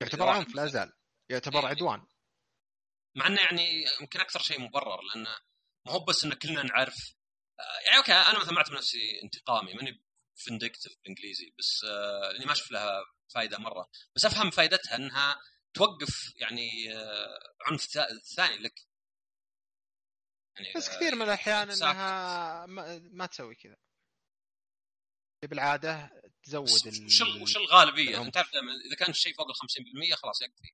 يعتبر 0.03 0.29
عنف 0.29 0.55
لا 0.55 0.65
زال 0.65 0.93
يعتبر 1.31 1.59
إيه. 1.59 1.67
عدوان 1.67 2.07
مع 3.17 3.27
إنه 3.27 3.41
يعني 3.41 3.85
يمكن 4.01 4.19
أكثر 4.19 4.39
شيء 4.39 4.59
مبرر 4.59 5.01
لأنه 5.01 5.37
ما 5.85 5.91
هو 5.91 5.99
بس 5.99 6.25
إن 6.25 6.33
كلنا 6.33 6.63
نعرف 6.63 7.15
يعني 7.85 7.97
okay 7.97 8.13
أنا 8.13 8.39
مثلا 8.39 8.51
ما 8.51 8.57
اعتبر 8.57 8.75
نفسي 8.77 9.21
انتقامي 9.23 9.73
ماني 9.73 10.03
vindictive 10.35 10.97
بالانجليزي 10.97 11.53
بس 11.59 11.83
آه 11.83 12.31
لأني 12.31 12.45
ما 12.45 12.51
أشوف 12.51 12.71
لها 12.71 13.05
فائده 13.33 13.57
مرة 13.57 13.89
بس 14.15 14.25
أفهم 14.25 14.49
فائدتها 14.49 14.95
إنها 14.95 15.41
توقف 15.73 16.33
يعني 16.35 16.93
آه 16.93 17.39
عنف 17.67 17.85
ثاني 18.35 18.57
لك 18.57 18.87
يعني 20.55 20.73
بس 20.75 20.89
كثير 20.89 21.15
من 21.15 21.21
الأحيان 21.21 21.71
إنها 21.71 22.65
ما, 22.65 22.99
ما 22.99 23.25
تسوي 23.25 23.55
كذا. 23.55 23.77
بالعادة 25.43 26.21
تزود 26.43 26.63
وش, 26.63 27.21
وش 27.41 27.57
الغالبية؟ 27.57 28.21
أنت 28.21 28.33
تعرف 28.33 28.49
إذا 28.87 28.95
كان 28.95 29.09
الشيء 29.09 29.33
فوق 29.33 29.47
ال 29.49 29.55
50% 30.13 30.15
خلاص 30.15 30.41
يكفي. 30.41 30.71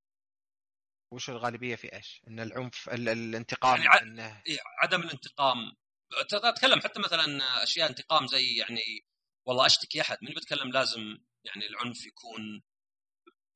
وش 1.12 1.30
الغالبية 1.30 1.76
في 1.76 1.92
إيش؟ 1.96 2.22
إن 2.28 2.40
العنف 2.40 2.88
الانتقام 2.88 3.82
يعني 3.82 3.88
ع... 3.88 4.02
إنه 4.02 4.42
إيه 4.46 4.58
عدم 4.82 5.00
الانتقام. 5.00 5.76
أتكلم 6.32 6.80
حتى 6.80 7.00
مثلا 7.00 7.62
أشياء 7.62 7.90
انتقام 7.90 8.26
زي 8.26 8.56
يعني 8.56 9.04
والله 9.46 9.66
أشتكي 9.66 10.00
أحد 10.00 10.18
من 10.22 10.34
بتكلم 10.34 10.70
لازم 10.72 11.18
يعني 11.44 11.66
العنف 11.66 12.06
يكون 12.06 12.62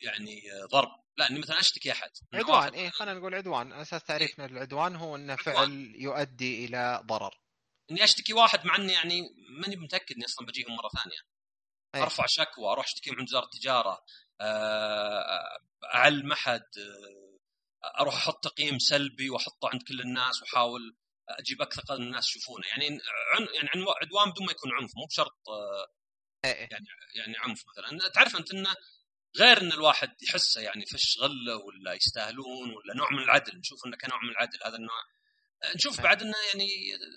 يعني 0.00 0.42
ضرب. 0.72 1.03
لا 1.16 1.30
إني 1.30 1.38
مثلا 1.38 1.60
أشتكي 1.60 1.92
أحد 1.92 2.10
عدوان 2.34 2.74
إيه 2.74 2.90
خلينا 2.90 3.18
نقول 3.18 3.34
عدوان. 3.34 3.72
أساس 3.72 4.04
تعريفنا 4.04 4.46
للعدوان 4.46 4.96
هو 4.96 5.16
إنه 5.16 5.32
عدوان. 5.32 5.54
فعل 5.54 5.92
يؤدي 5.96 6.64
إلى 6.64 7.02
ضرر. 7.06 7.40
إني 7.90 8.04
أشتكي 8.04 8.32
واحد 8.32 8.66
مع 8.66 8.76
إني 8.76 8.92
يعني 8.92 9.22
ماني 9.60 9.76
متأكد 9.76 10.16
إني 10.16 10.24
أصلا 10.24 10.46
بجيهم 10.46 10.76
مرة 10.76 10.88
ثانية. 11.02 11.18
أي. 11.94 12.02
أرفع 12.02 12.26
شكوى 12.26 12.72
أروح 12.72 12.84
اشتكيهم 12.86 13.18
عند 13.18 13.28
وزارة 13.28 13.44
التجارة 13.44 14.04
آه، 14.40 15.58
أعلم 15.94 16.32
أحد 16.32 16.62
آه، 16.78 18.00
أروح 18.00 18.14
أحط 18.14 18.44
تقييم 18.44 18.78
سلبي 18.78 19.30
وأحطه 19.30 19.68
عند 19.72 19.82
كل 19.82 20.00
الناس 20.00 20.42
وأحاول 20.42 20.96
أجيب 21.28 21.62
أكثر 21.62 21.94
الناس 21.94 22.28
يشوفونه. 22.28 22.66
يعني 22.66 22.86
عن 23.32 23.46
يعني 23.54 23.84
عدوان 24.02 24.30
بدون 24.30 24.46
ما 24.46 24.52
يكون 24.52 24.72
عنف 24.72 24.90
مو 24.96 25.06
بشرط 25.06 25.48
آه، 25.48 25.86
إيه. 26.44 26.68
يعني 27.14 27.34
عنف 27.38 27.62
مثلا. 27.68 28.08
تعرف 28.08 28.36
أنت 28.36 28.54
إنه 28.54 28.74
غير 29.36 29.60
إن 29.60 29.72
الواحد 29.72 30.22
يحسه 30.22 30.60
يعني 30.60 30.86
فش 30.86 31.18
غلة 31.20 31.56
ولا 31.56 31.92
يستاهلون 31.92 32.70
ولا 32.70 32.94
نوع 32.96 33.10
من 33.10 33.18
العدل. 33.18 33.58
نشوف 33.58 33.86
إنه 33.86 33.96
كنوع 33.96 34.22
من 34.22 34.30
العدل. 34.30 34.58
هذا 34.64 34.76
النوع 34.76 35.02
نشوف 35.74 36.00
بعد 36.00 36.22
إنه 36.22 36.34
يعني 36.52 36.68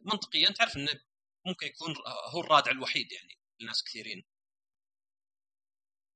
منطقيا 0.06 0.52
تعرف 0.52 0.78
إنه 0.78 1.02
ممكن 1.46 1.68
يكون 1.68 1.96
هو 2.34 2.42
الرادع 2.42 2.72
الوحيد 2.72 3.12
يعني 3.12 3.40
لناس 3.60 3.84
كثيرين. 3.84 4.26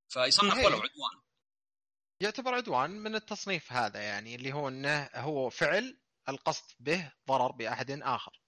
فيصنف. 0.10 0.58
ولو 0.58 0.78
عدوان. 0.78 1.22
يعتبر 2.22 2.54
عدوان 2.54 2.92
من 2.92 3.16
التصنيف 3.16 3.72
هذا 3.72 4.02
يعني 4.02 4.36
اللي 4.36 4.54
هو 4.54 4.68
إنه 4.68 5.10
هو 5.14 5.50
فعل 5.50 6.02
القصد 6.30 6.76
به 6.80 7.14
ضرر 7.28 7.52
بأحد 7.52 7.92
آخر. 7.92 8.42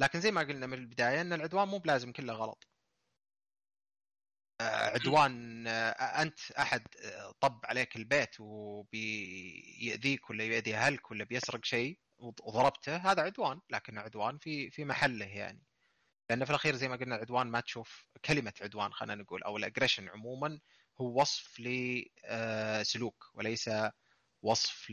لكن 0.00 0.20
زي 0.20 0.30
ما 0.30 0.40
قلنا 0.40 0.66
من 0.66 0.78
البداية 0.78 1.20
إن 1.20 1.32
العدوان 1.32 1.68
مو 1.68 1.78
بلازم 1.78 2.12
كله 2.12 2.32
غلط. 2.32 2.68
عدوان 4.60 5.66
آه، 5.66 5.90
أنت 6.22 6.38
أحد 6.58 6.82
آه، 7.04 7.34
طب 7.40 7.60
عليك 7.64 7.96
البيت 7.96 8.36
وبيأذيك 8.40 10.30
ولا 10.30 10.44
يؤذي 10.44 10.76
أهلك 10.76 11.10
ولا 11.10 11.24
بيسرق 11.24 11.64
شيء 11.64 11.98
وضربته 12.18 12.96
هذا 12.96 13.22
عدوان. 13.22 13.60
لكن 13.70 13.98
عدوان 13.98 14.38
في 14.38 14.70
في 14.70 14.84
محله 14.84 15.26
يعني. 15.26 15.62
لأن 16.30 16.44
في 16.44 16.50
الأخير 16.50 16.74
زي 16.76 16.88
ما 16.88 16.96
قلنا 16.96 17.14
العدوان 17.16 17.46
ما 17.46 17.60
تشوف 17.60 18.06
كلمة 18.24 18.52
عدوان 18.60 18.92
خلينا 18.92 19.22
نقول 19.22 19.42
أو 19.42 19.56
الأجريشن 19.56 20.08
عموما 20.08 20.60
هو 21.00 21.20
وصف 21.20 21.60
لسلوك 21.60 23.30
وليس 23.34 23.70
وصف 24.42 24.90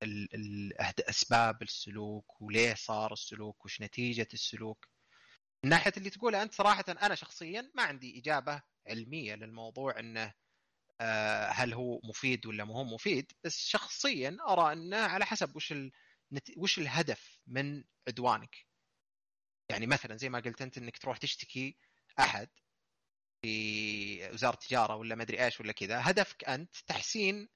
لاسباب 0.00 1.62
السلوك 1.62 2.42
وليه 2.42 2.74
صار 2.74 3.12
السلوك 3.12 3.64
وش 3.64 3.80
نتيجة 3.80 4.28
السلوك. 4.34 4.88
من 5.64 5.70
ناحية 5.70 5.92
اللي 5.96 6.10
تقوله 6.10 6.42
أنت 6.42 6.54
صراحة 6.54 6.84
أنا 6.88 7.14
شخصيا 7.14 7.70
ما 7.74 7.82
عندي 7.82 8.18
إجابة 8.18 8.62
علمية 8.86 9.34
للموضوع 9.34 9.98
إنه 9.98 10.34
آه، 11.00 11.48
هل 11.48 11.74
هو 11.74 12.00
مفيد 12.04 12.46
ولا 12.46 12.64
مو 12.64 12.84
مفيد 12.84 13.32
بس 13.44 13.58
شخصيا 13.58 14.36
أرى 14.48 14.72
إنه 14.72 14.96
على 14.96 15.26
حسب 15.26 15.56
وش 15.56 15.72
ال... 15.72 15.92
وش 16.56 16.78
الهدف 16.78 17.38
من 17.46 17.84
عدوانك. 18.08 18.66
يعني 19.70 19.86
مثلا 19.86 20.16
زي 20.16 20.28
ما 20.28 20.40
قلت 20.40 20.62
أنت 20.62 20.78
إنك 20.78 20.98
تروح 20.98 21.18
تشتكي 21.18 21.76
أحد 22.18 22.48
في 23.42 24.30
وزارة 24.32 24.54
التجارة 24.54 24.96
ولا 24.96 25.14
ما 25.14 25.22
أدري 25.22 25.44
إيش 25.44 25.60
ولا 25.60 25.72
كذا 25.72 26.00
هدفك 26.10 26.44
أنت 26.44 26.76
تحسين 26.86 27.48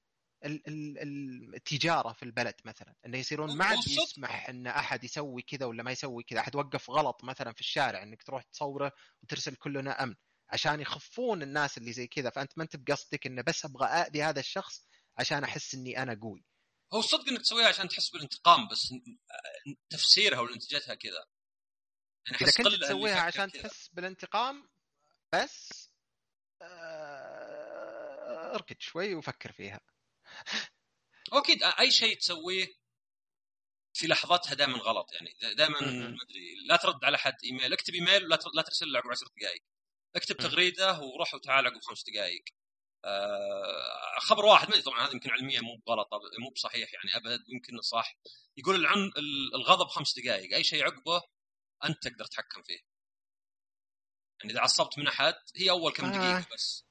التجارة 0.43 2.13
في 2.13 2.23
البلد 2.23 2.55
مثلا 2.65 2.95
إنه 3.05 3.17
يصيرون 3.17 3.57
ما 3.57 3.65
عاد. 3.65 3.77
يسمح 3.77 4.49
إن 4.49 4.67
أحد 4.67 5.03
يسوي 5.03 5.41
كذا 5.41 5.65
ولا 5.65 5.83
ما 5.83 5.91
يسوي 5.91 6.23
كذا. 6.23 6.39
أحد 6.39 6.55
وقف 6.55 6.89
غلط 6.89 7.23
مثلا 7.23 7.53
في 7.53 7.61
الشارع 7.61 8.03
إنك 8.03 8.23
تروح 8.23 8.43
تصوره 8.43 8.91
وترسل 9.23 9.55
كلنا 9.55 10.03
أمن 10.03 10.15
عشان 10.49 10.79
يخفون 10.81 11.41
الناس 11.41 11.77
اللي 11.77 11.93
زي 11.93 12.07
كذا. 12.07 12.29
فأنت 12.29 12.57
ما 12.57 12.63
أنت 12.63 12.75
بقصدك 12.75 13.27
إنه 13.27 13.41
بس 13.41 13.65
أبغى 13.65 13.87
أذي 13.87 14.23
هذا 14.23 14.39
الشخص 14.39 14.87
عشان 15.17 15.43
أحس 15.43 15.75
إني 15.75 16.01
أنا 16.01 16.19
قوي. 16.21 16.45
هو 16.93 16.99
الصدق 16.99 17.27
إنك 17.27 17.41
تسويها 17.41 17.67
عشان 17.67 17.87
تحس 17.87 18.09
بالانتقام 18.09 18.67
بس 18.67 18.93
تفسيرها 19.89 20.39
ونتيجتها 20.39 20.95
كذا. 20.95 21.25
يعني 22.27 22.37
إذا 22.41 22.51
كنت 22.63 22.83
تسويها 22.83 23.21
عشان. 23.21 23.51
تحس 23.51 23.89
بالانتقام 23.93 24.69
بس 25.33 25.89
آه، 26.61 28.55
اركد 28.55 28.75
شوي 28.79 29.15
وفكر 29.15 29.51
فيها. 29.51 29.79
أكيد 31.33 31.63
أي 31.63 31.91
شيء 31.91 32.17
تسويه 32.17 32.67
في 33.93 34.07
لحظتها 34.07 34.53
دائما 34.53 34.77
غلط 34.77 35.11
يعني 35.13 35.55
دائما. 35.55 35.81
ما 35.81 36.17
أدري 36.23 36.55
لا 36.67 36.75
ترد 36.75 37.05
على 37.05 37.17
حد 37.17 37.35
إيميل 37.43 37.73
اكتب 37.73 37.93
إيميل 37.93 38.23
ولا 38.25 38.39
لا 38.53 38.61
ترسل 38.61 38.91
له 38.91 38.99
عقب 38.99 39.09
10 39.09 39.27
دقائق 39.41 39.63
اكتب. 40.15 40.37
تغريدة 40.37 40.99
وروح 40.99 41.33
وتعال 41.33 41.67
عقب 41.67 41.81
خمس 41.81 42.03
دقائق 42.09 42.43
آه 43.05 44.19
خبر 44.19 44.45
واحد 44.45 44.67
ما 44.67 44.73
أدري 44.73 44.83
طبعا 44.83 45.05
هذا 45.05 45.13
يمكن 45.13 45.29
علميا 45.29 45.61
مو 45.61 45.75
بغلط 45.87 46.07
مو 46.39 46.49
بصحيح 46.49 46.93
يعني 46.93 47.15
أبد 47.15 47.43
يمكن 47.49 47.81
صح 47.81 48.17
يقول 48.57 48.75
العن 48.75 48.99
ال- 49.17 49.55
الغضب 49.55 49.87
خمس 49.87 50.19
دقائق 50.19 50.55
أي 50.55 50.63
شيء 50.63 50.83
عقبه 50.85 51.21
أنت 51.85 52.07
تقدر 52.07 52.25
تتحكم 52.25 52.63
فيه 52.63 52.79
يعني 54.39 54.53
إذا 54.53 54.61
عصبت 54.61 54.97
من 54.99 55.07
أحد 55.07 55.35
هي 55.55 55.69
أول 55.69 55.91
كم 55.93 56.05
آه. 56.05 56.09
دقيقة 56.39 56.53
بس 56.55 56.85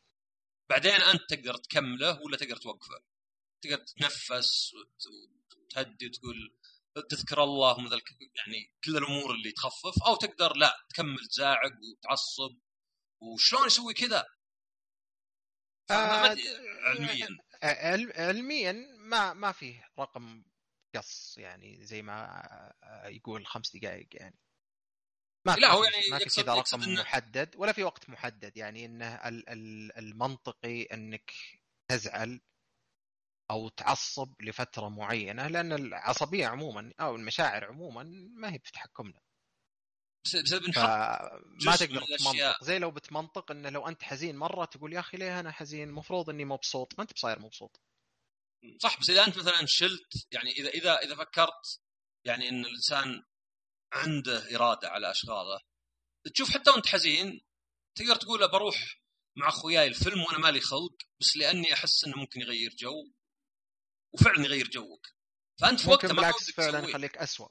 بعدين 0.70 0.92
أنت 0.92 1.20
تقدر 1.34 1.56
تكمله 1.56 2.20
ولا 2.22 2.36
تقدر 2.36 2.56
توقفه 2.56 3.04
تقدر 3.62 3.76
تتنفس 3.84 4.74
وت- 4.74 5.56
وتهدي 5.56 6.06
وتقول 6.06 6.58
تذكر 7.10 7.44
الله 7.44 7.76
يعني 8.36 8.72
كل 8.84 8.96
الأمور 8.96 9.34
اللي 9.34 9.52
تخفف 9.52 10.02
أو 10.06 10.16
تقدر 10.16 10.56
لا 10.56 10.86
تكمل 10.90 11.26
تزاعق 11.30 11.72
وتعصب. 11.72 12.58
وشلون 13.22 13.66
يسوي 13.66 13.94
كذا؟ 13.94 14.26
آه، 15.90 16.36
علميا. 16.84 17.28
عل- 17.62 18.12
علميا 18.16 18.72
ما 18.98 19.32
ما 19.32 19.52
فيه 19.52 19.88
رقم 19.98 20.44
قص 20.96 21.38
يعني 21.38 21.84
زي 21.86 22.02
ما 22.02 22.26
آه، 22.82 23.06
يقول 23.08 23.46
خمس 23.46 23.76
دقائق 23.76 24.08
يعني. 24.12 24.38
ما 25.46 25.52
لا، 25.56 25.68
هو 25.72 25.84
يعني 25.84 25.96
ما 26.10 26.18
في 26.18 26.24
كذا 26.24 26.54
رقم 26.54 26.80
إنه- 26.82 27.00
محدد 27.00 27.56
ولا 27.56 27.72
في 27.72 27.82
وقت 27.84 28.08
محدد 28.10 28.56
يعني 28.56 28.84
إنه 28.84 29.14
ال- 29.14 29.48
ال- 29.48 29.98
المنطقي 29.98 30.82
إنك 30.82 31.32
تزعل 31.90 32.40
أو 33.50 33.68
تعصب 33.68 34.42
لفترة 34.42 34.88
معينة 34.88 35.48
لأن 35.48 35.72
العصبية 35.72 36.46
عموما 36.46 36.92
أو 37.00 37.16
المشاعر 37.16 37.64
عموما 37.64 38.02
ما 38.34 38.52
هي 38.52 38.58
في 38.58 38.72
تحكمنا 38.72 39.20
بس 40.24 40.36
بس 40.36 40.54
بنحط 40.54 40.78
فما 40.78 41.40
جزء 41.58 41.86
تقدر. 41.86 42.02
تمنطق. 42.18 42.64
زي 42.64 42.78
لو 42.78 42.90
بتمنطق 42.90 43.50
انه 43.50 43.68
لو 43.68 43.88
أنت 43.88 44.02
حزين 44.02 44.36
مرة 44.36 44.64
تقول 44.64 44.92
يا 44.92 45.00
أخي 45.00 45.16
ليه 45.16 45.40
أنا 45.40 45.52
حزين؟ 45.52 45.88
المفروض 45.88 46.30
إني 46.30 46.44
مبسوط. 46.44 46.94
ما 46.98 47.02
أنت 47.02 47.12
بصاير 47.12 47.38
مبسوط. 47.38 47.80
صح 48.78 49.00
بس 49.00 49.10
إذا 49.10 49.24
أنت 49.24 49.38
مثلا 49.38 49.66
شلت 49.66 50.26
يعني 50.32 50.50
اذا 50.50 50.68
اذا 50.68 50.98
إذا 50.98 51.16
فكرت 51.16 51.80
يعني 52.24 52.48
إن 52.48 52.64
الإنسان 52.64 53.22
عنده 53.92 54.56
إرادة 54.56 54.88
على 54.88 55.10
أشغاله 55.10 55.60
تشوف 56.34 56.50
حتى 56.50 56.70
وأنت 56.70 56.86
حزين 56.86 57.40
تقدر 57.94 58.16
تقول 58.16 58.50
بروح 58.50 59.00
مع 59.36 59.48
أخوياي 59.48 59.86
الفيلم 59.86 60.20
وأنا 60.20 60.38
مالي 60.38 60.60
خلق 60.60 60.96
بس 61.20 61.36
لأني 61.36 61.72
أحس 61.74 62.04
إنه 62.04 62.16
ممكن 62.16 62.40
يغير 62.40 62.74
جو. 62.78 63.12
وفعلا 64.12 64.44
يغير 64.44 64.68
جوك 64.68 65.06
فأنت 65.60 65.80
في 65.80 65.90
وقتها 65.90 66.08
ما 66.08 66.14
بالعكس 66.14 66.50
فعلا. 66.50 66.88
يخليك 66.88 67.18
اسوء 67.18 67.50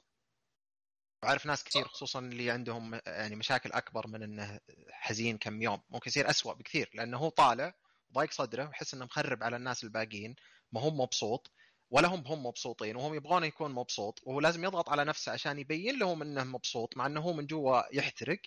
وعارف 1.23 1.45
ناس 1.45 1.63
كثير 1.63 1.83
صح. 1.85 1.91
خصوصا 1.91 2.19
اللي 2.19 2.51
عندهم 2.51 3.01
يعني 3.07 3.35
مشاكل 3.35 3.71
أكبر 3.71 4.07
من 4.07 4.23
إنه 4.23 4.59
حزين 4.91 5.37
كم 5.37 5.61
يوم 5.61 5.81
ممكن 5.89 6.09
يصير 6.09 6.29
اسوء 6.29 6.53
بكثير 6.53 6.89
لأنه 6.93 7.17
هو 7.17 7.29
طالع 7.29 7.73
ضايق 8.13 8.31
صدره 8.31 8.67
ويحس 8.67 8.93
إنه 8.93 9.05
مخرب 9.05 9.43
على 9.43 9.55
الناس 9.55 9.83
الباقيين 9.83 10.35
ما 10.71 10.81
هم 10.81 10.99
مبسوط 10.99 11.51
ولا 11.91 12.07
هم 12.07 12.27
هم 12.27 12.45
مبسوطين 12.45 12.95
وهم 12.95 13.13
يبغونه 13.13 13.45
يكون 13.45 13.71
مبسوط 13.71 14.19
وهو 14.23 14.39
لازم 14.39 14.63
يضغط 14.63 14.89
على 14.89 15.05
نفسه 15.05 15.31
عشان 15.31 15.59
يبين 15.59 15.99
لهم 15.99 16.21
إنه 16.21 16.43
مبسوط 16.43 16.97
مع 16.97 17.05
إنه 17.05 17.21
هو 17.21 17.33
من 17.33 17.47
جوا 17.47 17.95
يحترق 17.95 18.41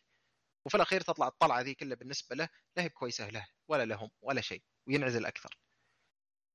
وفي 0.67 0.75
الأخير 0.75 1.01
تطلع 1.01 1.29
الطلعة 1.29 1.61
ذي 1.61 1.75
كلها 1.75 1.97
بالنسبة 1.97 2.37
له 2.37 2.49
لا 2.77 2.83
هي 2.83 2.89
بكويسة 2.89 3.31
له 3.31 3.47
ولا 3.69 3.85
لهم 3.85 4.11
ولا 4.23 4.41
شيء 4.41 4.63
وينعزل 4.87 5.27
أكثر 5.27 5.59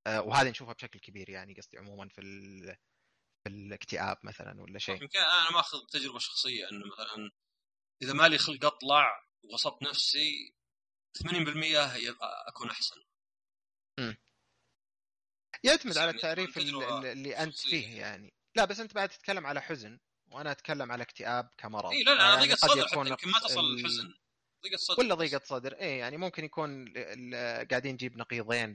وهذا 0.06 0.50
نشوفها 0.50 0.74
بشكل 0.74 0.98
كبير 1.00 1.30
يعني 1.30 1.54
قصدي 1.54 1.78
عموما 1.78 2.08
في 2.08 2.20
ال... 2.20 2.76
في 3.44 3.48
الاكتئاب 3.50 4.18
مثلا 4.22 4.60
ولا 4.62 4.78
شيء. 4.78 5.02
يمكن 5.02 5.18
أنا 5.18 5.50
ماخذ 5.50 5.78
تجربة 5.86 6.18
شخصية 6.18 6.70
إنه 6.70 6.84
مثلا 6.86 7.30
إذا 8.02 8.12
مالي 8.12 8.38
خلق 8.38 8.64
أطلع 8.64 9.24
وغصبت 9.44 9.82
نفسي 9.82 10.54
80% 11.18 11.26
هي 11.76 12.14
أكون 12.48 12.70
أحسن. 12.70 12.96
يعتمد 15.64 15.96
على 15.98 16.06
يعني 16.06 16.16
التعريف 16.16 16.50
تكون 16.50 16.62
ال- 16.62 16.68
تجربة 16.68 16.98
ال- 16.98 17.06
اللي 17.06 17.36
أنت. 17.36 17.58
فيه 17.58 17.98
يعني. 18.00 18.34
لا 18.56 18.64
بس 18.64 18.80
أنت 18.80 18.94
بعد 18.94 19.08
تتكلم 19.08 19.46
على 19.46 19.62
حزن 19.62 19.98
وأنا 20.32 20.50
أتكلم 20.52 20.92
على 20.92 21.02
اكتئاب 21.02 21.50
كمرض. 21.58 21.90
اي 21.90 22.02
لا 22.02 22.14
لا 22.14 22.22
يعني 22.28 22.42
ضيقة 22.46 22.56
صدر 22.56 22.86
يكون 22.86 23.06
يمكن 23.06 23.28
ما 23.30 23.38
تصل 23.40 23.60
للحزن 23.74 24.14
ضيقة 24.64 24.76
صدر 24.76 25.00
ولا. 25.04 25.14
ضيقة 25.14 25.44
صدر. 25.44 25.72
إيه 25.74 25.98
يعني 25.98 26.16
ممكن 26.16 26.44
يكون 26.44 26.92
قاعدين 27.70 27.94
نجيب 27.94 28.16
نقيضين 28.16 28.72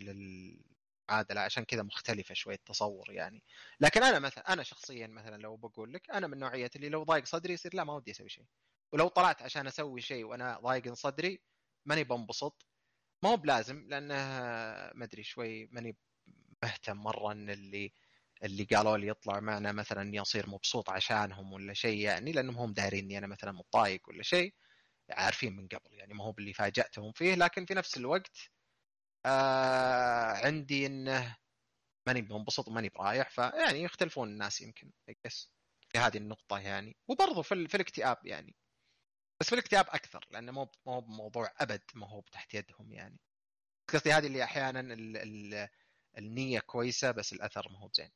للمعادله 1.12 1.42
عشان 1.42 1.64
كذا 1.64 1.84
مختلفة 1.84 2.34
شوي 2.36 2.54
التصور 2.54 3.12
يعني. 3.12 3.44
لكن 3.80 4.04
أنا 4.04 4.20
مثلا 4.20 4.54
أنا 4.54 4.64
شخصيا 4.64 5.08
مثلا 5.08 5.42
لو 5.42 5.58
بقول 5.58 5.94
لك 5.94 6.10
أنا 6.12 6.28
من 6.28 6.38
نوعية 6.40 6.70
اللي 6.76 6.90
لو 6.90 7.04
ضايق 7.04 7.26
صدري 7.26 7.54
يصير 7.54 7.76
لا 7.76 7.84
ما 7.84 7.94
ودي 7.94 8.12
أسوي 8.12 8.30
شيء. 8.30 8.46
ولو 8.94 9.08
طلعت 9.08 9.42
عشان 9.42 9.68
أسوي 9.68 10.02
شيء 10.02 10.24
وأنا 10.26 10.60
ضايق 10.60 10.94
صدري 10.94 11.42
ماني 11.86 12.04
بنبسط. 12.04 12.66
ما 13.24 13.30
هو 13.30 13.38
بلازم 13.38 13.88
لأنه 13.90 14.16
ما 14.96 15.06
أدري 15.06 15.24
شوي 15.24 15.66
ماني 15.72 15.98
مهتم 16.64 16.98
مرة 16.98 17.32
إن 17.32 17.50
اللي 17.50 17.94
اللي 18.44 18.64
قالوا 18.64 18.98
لي 18.98 19.08
يطلع 19.08 19.40
معنا 19.40 19.72
مثلا 19.72 20.02
إني 20.02 20.22
أصير 20.22 20.50
مبسوط 20.50 20.90
عشانهم 20.90 21.54
ولا 21.54 21.74
شيء 21.74 21.98
يعني 22.00 22.32
لأنهم 22.32 22.58
هم 22.58 22.74
دارين 22.74 23.04
إني 23.04 23.18
أنا 23.18 23.28
مثلا 23.28 23.52
متضايق 23.52 24.10
ولا 24.10 24.24
شيء. 24.24 24.54
عارفين 25.12 25.56
من 25.56 25.68
قبل 25.68 25.94
يعني 25.94 26.14
ما 26.14 26.24
هو 26.24 26.32
باللي 26.32 26.54
فاجأتهم 26.54 27.12
فيه 27.12 27.36
لكن 27.36 27.66
في 27.66 27.74
نفس 27.74 27.98
الوقت 27.98 28.52
آه 29.26 30.32
عندي 30.46 30.86
إنه 30.86 31.38
ماني 32.08 32.22
منبسط 32.22 32.68
وماني 32.68 32.90
برايح 32.90 33.30
فيعني 33.30 33.84
يختلفون 33.84 34.30
الناس 34.30 34.62
يمكن 34.62 34.92
بس 35.26 35.52
في 35.90 35.98
هذه 35.98 36.18
النقطة 36.18 36.60
يعني. 36.60 36.98
وبرضه 37.08 37.42
في, 37.42 37.68
في 37.68 37.76
الاكتئاب 37.76 38.26
يعني. 38.26 38.56
بس 39.40 39.48
في 39.50 39.54
الاكتئاب 39.54 39.86
أكثر 39.90 40.28
لأنه 40.32 40.52
مو 40.52 40.72
مو 40.86 41.02
بموضوع 41.02 41.54
أبد 41.58 41.82
ما 41.96 42.08
هو 42.10 42.22
تحت 42.32 42.54
يدهم 42.54 42.94
يعني. 42.94 43.20
قصدي 43.90 44.12
هذه 44.14 44.28
اللي 44.28 44.44
أحيانا 44.44 44.80
ال 44.80 45.18
ال 45.18 45.70
النية 46.18 46.60
كويسة 46.60 47.12
بس 47.12 47.34
الأثر 47.34 47.70
ما 47.72 47.80
هو 47.80 47.90
زين. 47.94 48.12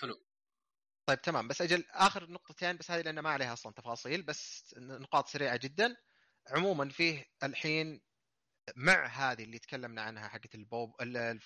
حلو. 0.00 0.24
طيب 1.06 1.20
تمام. 1.22 1.48
بس 1.48 1.62
أجل 1.62 1.84
آخر 1.90 2.30
نقطتين 2.30 2.76
بس 2.76 2.90
هذه 2.90 3.02
لأن 3.02 3.20
ما 3.20 3.30
عليها 3.30 3.52
أصلا 3.52 3.72
تفاصيل 3.72 4.22
بس 4.22 4.74
نقاط 4.78 5.28
سريعة 5.28 5.56
جدا. 5.56 5.96
عموما 6.50 6.88
فيه 6.88 7.24
الحين 7.42 8.00
مع 8.76 9.06
هذه 9.06 9.44
اللي 9.44 9.58
تكلمنا 9.58 10.02
عنها 10.02 10.28
حقت 10.28 10.54
البوب 10.54 10.94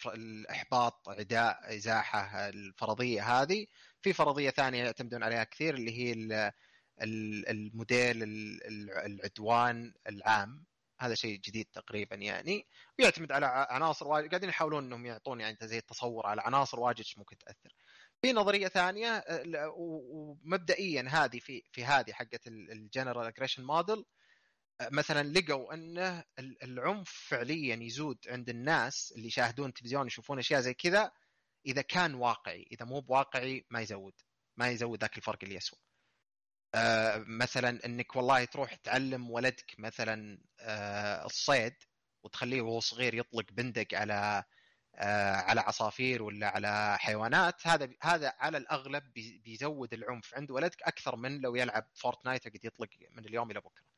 الإحباط 0.06 1.08
عداء 1.08 1.76
إزاحة 1.76 2.48
الفرضية 2.48 3.42
هذه 3.42 3.66
في 4.02 4.12
فرضية 4.12 4.50
ثانية 4.50 4.84
يعتمدون 4.84 5.22
عليها 5.22 5.44
كثير 5.44 5.74
اللي 5.74 5.98
هي 5.98 6.12
الموديل 7.02 8.22
العدوان 9.06 9.94
العام. 10.08 10.66
هذا 11.00 11.14
شيء 11.14 11.38
جديد 11.38 11.66
تقريبا 11.72 12.16
يعني. 12.16 12.66
ويعتمد 12.98 13.32
على 13.32 13.66
عناصر 13.70 14.08
واجد 14.08 14.28
قاعدين 14.28 14.48
يحاولون 14.48 14.84
إنهم 14.84 15.06
يعطون 15.06 15.40
يعني 15.40 15.56
زي 15.62 15.78
التصور 15.78 16.26
على 16.26 16.42
عناصر 16.42 16.80
واجد 16.80 17.04
ممكن 17.16 17.38
تأثر. 17.38 17.74
في 18.22 18.32
نظرية 18.32 18.68
ثانية 18.68 19.24
ومبدئيا 19.76 21.04
هذه 21.08 21.38
في 21.38 21.62
في 21.72 21.84
هذه 21.84 22.12
حقت 22.12 22.46
ال 22.46 22.56
general 22.56 23.26
aggression 23.26 23.64
model 23.64 24.04
مثلا 24.80 25.28
لقوا 25.38 25.74
انه 25.74 26.24
العنف 26.38 27.10
فعليا 27.28 27.76
يزود 27.76 28.18
عند 28.28 28.48
الناس 28.48 29.12
اللي 29.16 29.26
يشاهدون 29.26 29.72
تلفزيون 29.72 30.06
يشوفون 30.06 30.38
أشياء 30.38 30.60
زي 30.60 30.74
كذا 30.74 31.12
إذا 31.66 31.82
كان 31.82 32.14
واقعي. 32.14 32.66
إذا 32.72 32.84
مو 32.84 33.00
بواقعي 33.00 33.66
ما 33.70 33.80
يزود 33.80 34.14
ما 34.56 34.68
يزود 34.70 35.00
ذاك 35.00 35.16
الفرق 35.16 35.38
اللي 35.42 35.54
يسوى. 35.54 35.78
آه 36.74 37.24
مثلا 37.28 37.86
إنك 37.86 38.16
والله 38.16 38.44
تروح 38.44 38.74
تعلم 38.74 39.30
ولدك 39.30 39.74
مثلا 39.78 40.38
آه 40.60 41.26
الصيد 41.26 41.74
وتخليه 42.24 42.62
وهو 42.62 42.80
صغير 42.80 43.14
يطلق 43.14 43.52
بندق 43.52 43.86
على 43.94 44.44
آه 44.94 45.34
على 45.36 45.60
عصافير 45.60 46.22
ولا 46.22 46.48
على 46.48 46.98
حيوانات 46.98 47.66
هذا 47.66 47.90
هذا 48.02 48.34
على 48.38 48.58
الأغلب 48.58 49.12
بيزود 49.44 49.94
العنف 49.94 50.34
عند 50.34 50.50
ولدك 50.50 50.82
أكثر 50.82 51.16
من 51.16 51.40
لو 51.40 51.56
يلعب 51.56 51.86
فورتنايت 51.94 52.48
قد 52.48 52.64
يطلق 52.64 52.88
من 53.10 53.24
اليوم 53.26 53.50
إلى 53.50 53.60
بكرة. 53.60 53.89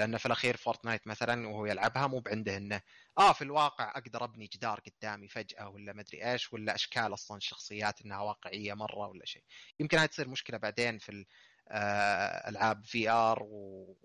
لأن 0.00 0.16
في 0.16 0.26
الأخير 0.26 0.56
Fortnite 0.56 1.06
مثلا 1.06 1.48
وهو 1.48 1.66
يلعبها 1.66 2.06
مو 2.06 2.18
بعنده 2.20 2.56
انه 2.56 2.80
آه 3.18 3.32
في 3.32 3.42
الواقع 3.42 3.90
أقدر 3.90 4.24
أبني 4.24 4.46
جدار 4.46 4.80
قدامي 4.80 5.28
فجأة 5.28 5.68
ولا 5.68 5.92
مدري 5.92 6.32
إيش 6.32 6.52
ولا 6.52 6.74
أشكال 6.74 7.14
أصلا 7.14 7.36
الشخصيات 7.36 8.02
إنها 8.02 8.20
واقعية 8.20 8.74
مرة 8.74 9.06
ولا 9.08 9.24
شيء. 9.24 9.44
يمكن 9.80 9.98
هاي 9.98 10.08
تصير 10.08 10.28
مشكلة 10.28 10.58
بعدين 10.58 10.98
في 10.98 11.26
آه، 11.68 12.48
ألعاب 12.48 12.84
VR 12.84 13.42
و 13.42 13.96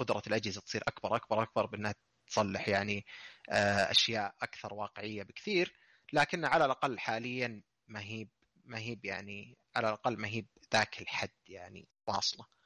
قدرة 0.00 0.22
الأجهزة 0.26 0.60
تصير 0.60 0.82
أكبر 0.88 1.16
أكبر 1.16 1.42
أكبر 1.42 1.66
بأنها 1.66 1.94
تصلح 2.26 2.68
يعني 2.68 3.06
آه، 3.50 3.90
أشياء 3.90 4.34
أكثر 4.42 4.74
واقعية 4.74 5.22
بكثير. 5.22 5.74
لكن 6.12 6.44
على 6.44 6.64
الأقل 6.64 6.98
حاليا 6.98 7.62
ما 7.88 8.00
هي 8.00 8.28
ما 8.64 8.78
هي 8.78 8.98
يعني 9.04 9.58
على 9.76 9.88
الأقل 9.88 10.16
ما 10.18 10.28
هي 10.28 10.44
ذاك 10.74 11.00
الحد 11.02 11.30
يعني 11.48 11.88
واصلة. 12.06 12.57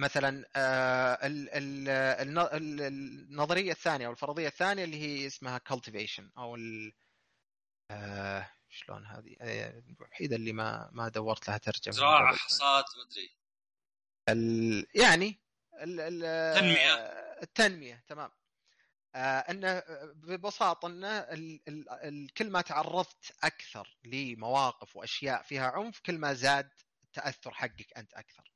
مثلا 0.00 0.44
آه، 0.56 1.18
النظرية 2.56 3.72
الثانية 3.72 4.06
أو 4.06 4.12
الفرضية 4.12 4.48
الثانية 4.48 4.84
اللي 4.84 4.96
هي 4.96 5.26
اسمها 5.26 5.60
cultivation 5.72 6.24
أو 6.38 6.56
آه، 7.90 8.50
شلون 8.68 9.06
هذه؟ 9.06 9.36
آه، 9.40 9.82
الوحيدة 10.00 10.36
اللي 10.36 10.52
ما 10.52 10.90
ما 10.92 11.08
دورت 11.08 11.48
لها 11.48 11.58
ترجمة 11.58 11.92
زراعة 11.92 12.36
حصاد 12.36 12.84
مدري 13.06 13.30
ال... 14.28 14.86
يعني 14.94 15.40
التنميه 15.74 16.94
التنمية 17.42 18.04
تمام. 18.08 18.30
آه 19.14 19.38
انه 19.38 19.82
ببساطة 20.14 20.88
انه 20.88 21.18
ال... 21.18 21.60
ال... 21.68 22.34
كل 22.34 22.50
ما 22.50 22.60
تعرضت 22.60 23.32
أكثر 23.42 23.98
لمواقف 24.04 24.96
وأشياء 24.96 25.42
فيها 25.42 25.70
عنف 25.70 26.00
كل 26.00 26.18
ما 26.18 26.34
زاد 26.34 26.70
التاثر 27.16 27.54
حقك 27.54 27.96
أنت 27.96 28.14
أكثر 28.14 28.52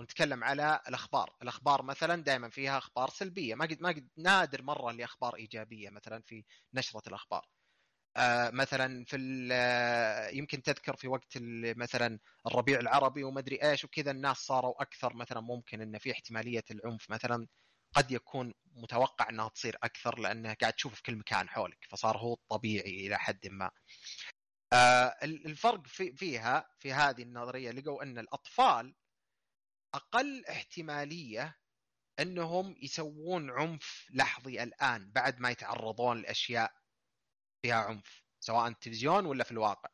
ونتكلم 0.00 0.44
على 0.44 0.80
الأخبار، 0.88 1.36
الأخبار 1.42 1.82
مثلا 1.82 2.22
دائما 2.22 2.50
فيها 2.50 2.78
أخبار 2.78 3.10
سلبية، 3.10 3.54
ما 3.54 3.64
قد 3.66 3.82
ما 3.82 3.88
قد 3.88 4.08
نادر 4.16 4.62
مرة 4.62 4.90
اللي 4.90 5.04
أخبار 5.04 5.36
إيجابية 5.36 5.90
مثلا 5.90 6.22
في 6.26 6.44
نشرة 6.74 7.02
الأخبار. 7.08 7.46
آه 8.16 8.50
مثلا 8.50 9.04
في 9.04 9.48
آه، 9.52 10.28
يمكن 10.28 10.62
تذكر 10.62 10.96
في 10.96 11.08
وقت 11.08 11.38
مثلا 11.76 12.18
الربيع 12.46 12.80
العربي 12.80 13.24
ومدري 13.24 13.62
إيش 13.62 13.84
وكذا 13.84 14.10
الناس 14.10 14.36
صاروا 14.38 14.82
أكثر 14.82 15.14
مثلا 15.16 15.40
ممكن 15.40 15.80
إن 15.82 15.98
في 15.98 16.12
احتمالية 16.12 16.64
العنف 16.70 17.10
مثلا 17.10 17.48
قد 17.94 18.10
يكون 18.12 18.54
متوقع 18.74 19.28
إنها 19.30 19.48
تصير 19.48 19.76
أكثر 19.82 20.18
لأنها 20.18 20.54
قاعد 20.54 20.72
تشوف 20.72 20.94
في 20.94 21.02
كل 21.02 21.16
مكان 21.16 21.48
حولك 21.48 21.86
فصار 21.90 22.18
هو 22.18 22.34
الطبيعي 22.34 23.06
إلى 23.06 23.18
حد 23.18 23.46
ما. 23.48 23.70
آه 24.72 25.18
الفرق 25.22 25.86
في 25.86 26.16
فيها 26.16 26.70
في 26.78 26.92
هذه 26.92 27.22
النظرية 27.22 27.70
لقوا 27.70 28.02
أن 28.02 28.18
الأطفال 28.18 28.94
أقل 29.94 30.46
احتمالية 30.46 31.58
أنهم 32.20 32.76
يسوون 32.82 33.50
عنف 33.50 34.06
لحظي 34.10 34.62
الآن 34.62 35.10
بعد 35.10 35.40
ما 35.40 35.50
يتعرضون 35.50 36.22
لأشياء 36.22 36.72
فيها 37.62 37.76
عنف 37.76 38.22
سواء 38.40 38.68
التلفزيون 38.68 39.26
ولا 39.26 39.44
في 39.44 39.52
الواقع. 39.52 39.90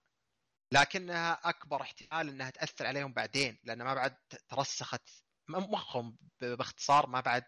لكنها 0.72 1.32
أكبر 1.48 1.82
احتمال 1.82 2.28
إنها 2.28 2.50
تأثر 2.50 2.86
عليهم 2.86 3.12
بعدين 3.12 3.58
لأن 3.64 3.82
ما 3.82 3.94
بعد 3.94 4.16
ترسخت 4.48 5.08
مخهم 5.48 6.18
باختصار 6.40 7.06
ما 7.06 7.20
بعد 7.20 7.44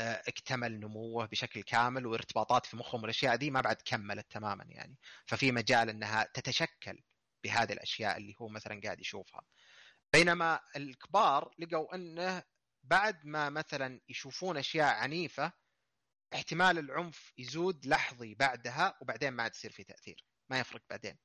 اكتمل 0.00 0.80
نموه 0.80 1.26
بشكل 1.26 1.62
كامل 1.62 2.06
وارتباطات 2.06 2.66
في 2.66 2.76
مخهم 2.76 3.02
والأشياء 3.02 3.36
دي 3.36 3.50
ما 3.50 3.60
بعد 3.60 3.76
كملت 3.84 4.30
تماما 4.30 4.64
يعني. 4.68 4.98
ففي 5.26 5.52
مجال 5.52 5.88
إنها 5.90 6.24
تتشكل 6.34 7.02
بهذه 7.44 7.72
الأشياء 7.72 8.16
اللي 8.16 8.34
هو 8.40 8.48
مثلا 8.48 8.80
قاعد 8.84 9.00
يشوفها. 9.00 9.42
بينما 10.12 10.60
الكبار 10.76 11.54
لقوا 11.58 11.94
إنه 11.94 12.42
بعد 12.84 13.26
ما 13.26 13.50
مثلا 13.50 14.00
يشوفون 14.08 14.56
أشياء 14.56 14.94
عنيفة 14.94 15.52
احتمال 16.34 16.78
العنف 16.78 17.32
يزود 17.38 17.86
لحظي 17.86 18.34
بعدها 18.34 18.98
وبعدين 19.00 19.30
ما 19.30 19.42
عاد 19.42 19.54
يصير 19.54 19.72
في 19.72 19.84
تأثير. 19.84 20.24
ما 20.50 20.60
يفرق 20.60 20.82
بعدين. 20.90 21.18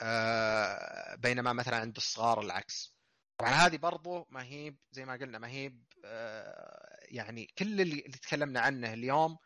آه 0.00 1.14
بينما 1.14 1.52
مثلا 1.52 1.76
عند 1.76 1.96
الصغار 1.96 2.40
العكس. 2.40 2.97
طبعا 3.38 3.50
هذه 3.50 3.76
برضو 3.76 4.26
ما 4.30 4.44
هي 4.44 4.74
زي 4.92 5.04
ما 5.04 5.12
قلنا 5.12 5.38
ما 5.38 5.48
هي 5.48 5.72
آه 6.04 6.98
يعني 7.02 7.46
كل 7.46 7.80
اللي 7.80 8.00
تكلمنا 8.00 8.60
عنه 8.60 8.92
اليوم 8.92 9.38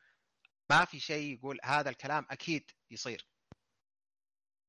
ما 0.71 0.85
في 0.85 1.01
شيء 1.01 1.39
يقول 1.39 1.59
هذا 1.65 1.91
الكلام 1.91 2.27
أكيد 2.31 2.71
يصير. 2.91 3.29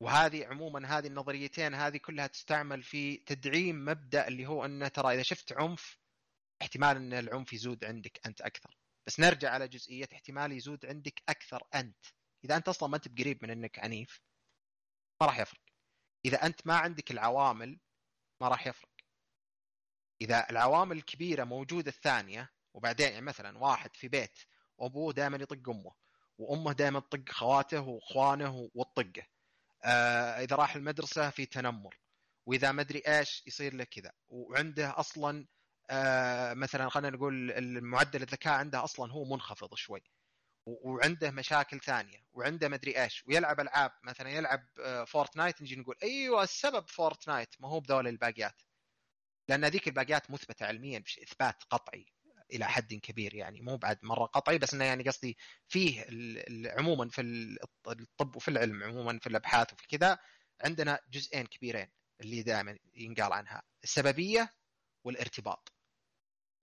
وهذه 0.01 0.45
عموما 0.45 0.97
هذه 0.97 1.07
النظريتين 1.07 1.73
هذه 1.73 1.97
كلها 1.97 2.27
تستعمل 2.27 2.83
في 2.83 3.17
تدعيم 3.17 3.85
مبدأ 3.85 4.27
اللي 4.27 4.45
هو 4.45 4.65
أنه 4.65 4.87
ترى 4.87 5.13
إذا 5.13 5.23
شفت 5.23 5.53
عنف 5.53 5.97
احتمال 6.61 6.97
أن 6.97 7.13
العنف 7.13 7.53
يزود 7.53 7.85
عندك 7.85 8.19
أنت 8.25 8.41
أكثر. 8.41 8.77
بس 9.07 9.19
نرجع 9.19 9.51
على 9.51 9.67
جزئية 9.67 10.07
احتمال 10.13 10.51
يزود 10.51 10.85
عندك 10.85 11.23
أكثر 11.29 11.63
أنت. 11.75 12.05
إذا 12.45 12.55
أنت 12.57 12.67
أصلا 12.67 12.89
ما 12.89 12.95
أنت 12.95 13.07
بقريب 13.07 13.43
من 13.43 13.49
أنك 13.49 13.79
عنيف 13.79 14.21
ما 15.21 15.27
راح 15.27 15.39
يفرق. 15.39 15.61
إذا 16.25 16.45
أنت 16.45 16.67
ما 16.67 16.75
عندك 16.75 17.11
العوامل 17.11 17.79
ما 18.41 18.47
راح 18.47 18.67
يفرق. 18.67 18.92
إذا 20.23 20.49
العوامل 20.49 20.97
الكبيرة 20.97 21.43
موجودة 21.43 21.89
الثانية 21.91 22.49
وبعدين 22.73 23.11
يعني 23.11 23.25
مثلا 23.25 23.57
واحد 23.57 23.95
في 23.95 24.07
بيت 24.07 24.39
وأبوه 24.77 25.13
دائما 25.13 25.37
يطق 25.37 25.69
أمه 25.69 25.91
وأمه 26.37 26.73
دائما 26.73 26.99
تطق 26.99 27.29
خواته 27.29 27.81
وإخوانه 27.81 28.69
وتطقه 28.75 29.27
آه 29.83 30.43
إذا 30.43 30.55
راح 30.55 30.75
المدرسة 30.75 31.29
في 31.29 31.45
تنمر 31.45 31.99
وإذا 32.45 32.71
ما 32.71 32.81
أدري 32.81 32.99
إيش 33.07 33.43
يصير 33.47 33.73
له 33.73 33.83
كذا. 33.83 34.11
وعنده 34.29 34.99
أصلا 34.99 35.47
آه 35.89 36.53
مثلا 36.53 36.89
خلينا 36.89 37.17
نقول 37.17 37.51
المعدل 37.51 38.21
الذكاء 38.21 38.53
عنده 38.53 38.83
أصلا 38.83 39.11
هو 39.11 39.25
منخفض 39.25 39.75
شوي. 39.75 40.03
وعنده 40.65 41.31
مشاكل 41.31 41.79
ثانية 41.79 42.25
وعنده 42.33 42.69
مدري 42.69 43.03
إيش. 43.03 43.23
ويلعب 43.27 43.59
ألعاب 43.59 43.91
مثلا 44.03 44.29
يلعب 44.29 44.67
آه 44.79 45.03
Fortnite 45.03 45.61
نجي 45.61 45.75
نقول 45.75 45.95
أيوه 46.03 46.43
السبب 46.43 46.89
Fortnite 46.89 47.55
ما 47.59 47.67
هو 47.69 47.79
بذول 47.79 48.07
الباقيات. 48.07 48.61
لأن 49.49 49.63
هذيك 49.63 49.87
الباقيات 49.87 50.31
مثبتة 50.31 50.65
علميا 50.65 51.03
إثبات 51.23 51.63
قطعي 51.69 52.05
إلى 52.53 52.65
حد 52.65 52.93
كبير 52.93 53.35
يعني 53.35 53.61
مو 53.61 53.77
بعد 53.77 53.99
مرة 54.03 54.25
قطعي 54.25 54.57
بس 54.57 54.73
إنه 54.73 54.85
يعني 54.85 55.03
قصدي 55.03 55.37
فيه 55.67 56.05
عموما 56.77 57.09
في 57.09 57.21
الطب 57.87 58.35
وفي 58.35 58.47
العلم 58.47 58.83
عموما 58.83 59.19
في 59.19 59.27
الأبحاث 59.27 59.73
وفي 59.73 59.87
كذا 59.87 60.19
عندنا 60.61 60.99
جزئين 61.09 61.45
كبيرين 61.45 61.87
اللي 62.21 62.43
دائما 62.43 62.77
ينقال 62.95 63.33
عنها 63.33 63.63
السببية 63.83 64.49
والارتباط. 65.03 65.73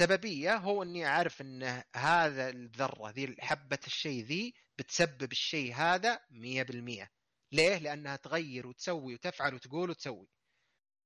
السببية 0.00 0.56
هو 0.56 0.82
إني 0.82 1.06
أعرف 1.06 1.40
إن 1.40 1.82
هذا 1.96 2.48
الذرة 2.48 3.10
ذي 3.10 3.36
حبة 3.40 3.78
الشيء 3.86 4.24
ذي 4.24 4.54
بتسبب 4.78 5.32
الشيء 5.32 5.74
هذا 5.74 6.20
100% 6.30 7.08
ليه؟ 7.52 7.78
لأنها 7.78 8.16
تغير 8.16 8.66
وتسوي 8.66 9.14
وتفعل 9.14 9.54
وتقول 9.54 9.90
وتسوي. 9.90 10.28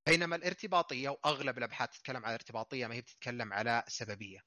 بينما 0.07 0.35
الارتباطية 0.35 1.09
وأغلب 1.09 1.57
الأبحاث 1.57 1.89
تتكلم 1.97 2.25
على 2.25 2.35
الارتباطيه 2.35 2.87
ما 2.87 2.95
هي 2.95 3.01
بتتكلم 3.01 3.53
على 3.53 3.83
سببية. 3.87 4.45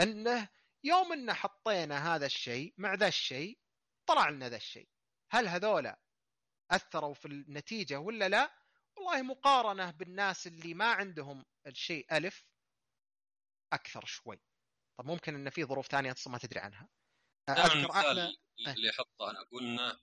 أنه 0.00 0.48
يوم 0.84 1.12
إن 1.12 1.32
حطينا 1.32 2.14
هذا 2.14 2.26
الشيء 2.26 2.74
مع 2.78 2.94
ذا 2.94 3.08
الشيء 3.08 3.58
طلع 4.06 4.28
لنا 4.28 4.48
ذا 4.48 4.56
الشيء. 4.56 4.88
هل 5.30 5.48
هذولا 5.48 6.00
أثروا 6.70 7.14
في 7.14 7.26
النتيجة 7.26 7.98
ولا 8.00 8.28
لا؟ 8.28 8.60
والله 8.96 9.22
مقارنة 9.22 9.90
بالناس 9.90 10.46
اللي 10.46 10.74
ما 10.74 10.92
عندهم 10.92 11.46
الشيء 11.66 12.16
ألف 12.16 12.44
أكثر 13.72 14.04
شوي. 14.04 14.40
طب 14.98 15.06
ممكن 15.06 15.34
إن 15.34 15.50
في 15.50 15.64
ظروف 15.64 15.86
ثانية 15.86 16.10
انت 16.10 16.28
ما 16.28 16.38
تدري 16.38 16.60
عنها. 16.60 16.88
أذكر 17.48 17.72
المثال 17.72 18.18
اللي 18.58 18.90
أحطه 18.90 19.30
أنا 19.30 19.40
أقول 19.40 19.64
إنه 19.64 20.00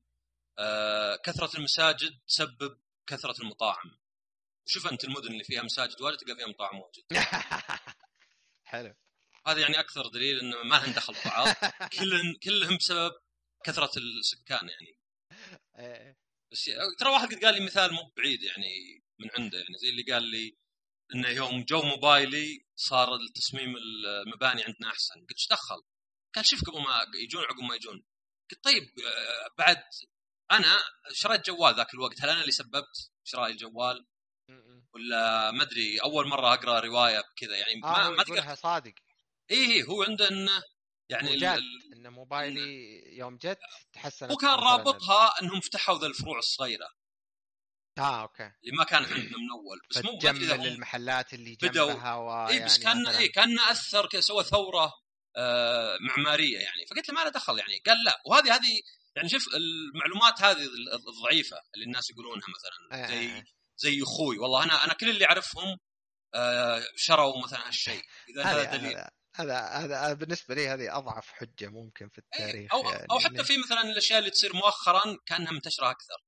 آه 0.60 1.16
كثرة 1.16 1.58
المساجد 1.58 2.20
تسبب 2.28 2.82
كثرة 3.08 3.42
المطاعم. 3.42 3.98
شوف 4.68 4.88
أنت 4.88 5.04
المدن 5.04 5.28
اللي 5.28 5.44
فيها 5.44 5.62
مساجد 5.62 6.02
واجد 6.02 6.18
تلقى 6.18 6.36
فيها 6.36 6.48
مطاعم 6.48 6.80
واجد 6.80 7.04
حلو 8.72 8.96
هذا 9.48 9.60
يعني 9.62 9.80
أكثر 9.80 10.08
دليل 10.08 10.40
إنه 10.40 10.64
ما 10.64 10.76
لهم 10.76 10.94
دخل 10.94 11.14
ببعض 11.14 11.48
كلهم 12.00 12.36
كلهم 12.44 12.78
بسبب 12.78 13.12
كثرة 13.66 13.92
السكان 13.98 14.70
يعني 14.70 15.00
إيه. 15.78 16.18
بس 16.52 16.72
ترى 17.00 17.10
واحد 17.10 17.34
قد 17.34 17.46
قال 17.46 17.54
لي 17.54 17.66
مثال 17.66 17.94
مو 17.94 18.12
بعيد 18.18 18.44
يعني 18.44 19.04
من 19.20 19.30
عنده 19.38 19.58
يعني 19.58 19.78
زي 19.78 19.90
اللي 19.90 20.14
قال 20.14 20.24
لي 20.24 20.58
إنه 21.16 21.30
يوم 21.30 21.64
جو 21.64 21.82
موبايلي 21.82 22.66
صار 22.76 23.16
التصميم 23.16 23.76
المباني 23.78 24.64
عندنا 24.64 24.90
أحسن 24.90 25.14
قلت 25.14 25.32
إيش 25.32 25.48
دخل؟ 25.48 25.82
قال 26.36 26.48
شوف 26.48 26.64
قبل 26.64 26.82
ما 26.82 27.06
يجون 27.24 27.44
عقب 27.44 27.60
ما 27.70 27.76
يجون 27.76 28.04
قلت 28.52 28.64
طيب 28.64 28.84
آه، 28.84 29.50
بعد 29.58 29.84
أنا 30.52 30.84
شريت 31.12 31.46
جوال 31.46 31.76
ذاك 31.76 31.94
الوقت 31.94 32.22
هل 32.22 32.30
أنا 32.30 32.42
اللي 32.42 32.52
سببت 32.52 33.12
شراء 33.24 33.52
الجوال؟ 33.52 34.08
ولا 34.94 35.52
ما 35.52 35.64
أدري 35.64 35.98
أول 35.98 36.28
مرة 36.28 36.54
أقرأ 36.54 36.80
رواية 36.80 37.20
بكذا 37.20 37.58
يعني 37.58 37.74
آه 37.84 38.10
ما 38.10 38.10
ما 38.10 38.24
تقدر 38.24 38.56
صادق. 38.56 38.94
اي 39.52 39.58
اي 39.58 39.84
هو 39.84 40.04
عنده 40.04 40.30
انه 40.30 40.64
يعني 41.10 41.34
ال... 41.34 41.46
ان 41.94 42.14
موبايلي 42.14 43.02
يوم 43.18 43.38
جت 43.38 43.60
تحسن 43.94 44.32
وكان 44.32 44.50
رابطها 44.50 45.42
إنهم 45.42 45.60
فتحوا 45.60 46.00
ذا 46.00 46.08
الفروع 46.08 46.38
الصغيرة. 46.38 46.90
آه 47.98 48.22
okay. 48.22 48.52
اللي 48.64 48.78
ما 48.78 48.84
كان 48.84 49.04
عندنا 49.04 49.38
من 49.38 49.52
أول. 49.52 49.82
بس 49.92 50.06
مو 50.06 50.18
جمل 50.18 50.52
المحلات 50.52 51.34
اللي 51.34 51.56
جنبها 51.56 52.16
و 52.16 52.48
اي 52.48 52.66
بس 52.66 52.80
كان 52.80 53.08
اي 53.08 53.28
كان 53.28 53.60
أثر 53.60 54.08
كذا 54.08 54.22
سوى 54.22 54.44
ثورة 54.44 54.94
آه 55.36 55.98
معمارية 56.02 56.60
يعني. 56.60 56.86
فقلت 56.86 57.10
له 57.10 57.16
ما 57.16 57.24
له 57.24 57.30
دخل 57.30 57.60
يعني. 57.60 57.80
قال 57.88 58.04
لا. 58.04 58.22
وهذه 58.26 58.56
هذه 58.56 58.82
يعني 59.16 59.30
شوف 59.30 59.48
المعلومات 59.56 60.42
هذه 60.42 60.70
الضعيفة 61.08 61.58
اللي 61.74 61.86
الناس 61.86 62.10
يقولونها 62.10 62.46
مثلا 62.56 63.04
آه، 63.04 63.08
زي 63.08 63.28
آه. 63.28 63.44
زي 63.78 64.04
أخوي. 64.04 64.38
والله 64.38 64.64
أنا 64.64 64.84
أنا 64.86 64.94
كل 64.94 65.10
اللي 65.10 65.26
أعرفهم 65.26 65.78
آه 66.36 66.84
شروا 66.96 67.44
مثلا 67.44 67.68
هالشيء. 67.68 68.02
إذا 68.30 68.44
هذا 68.44 68.78
دليل. 68.78 69.04
هذا 69.36 69.60
هذا 69.60 70.14
بالنسبة 70.14 70.56
لي 70.56 70.68
هذه 70.68 70.98
أضعف 70.98 71.32
حجة 71.32 71.68
ممكن 71.68 72.10
في 72.10 72.22
إيه، 72.22 72.46
التاريخ 72.46 72.74
أو 72.74 72.90
يعني. 72.90 73.08
أو 73.12 73.20
حتى 73.20 73.44
في 73.44 73.58
مثلا 73.58 73.82
الأشياء 73.82 74.20
اللي 74.20 74.30
تصير 74.30 74.56
مؤخرا 74.56 75.18
كأنها 75.26 75.52
منتشرة 75.52 75.92
أكثر. 75.92 76.24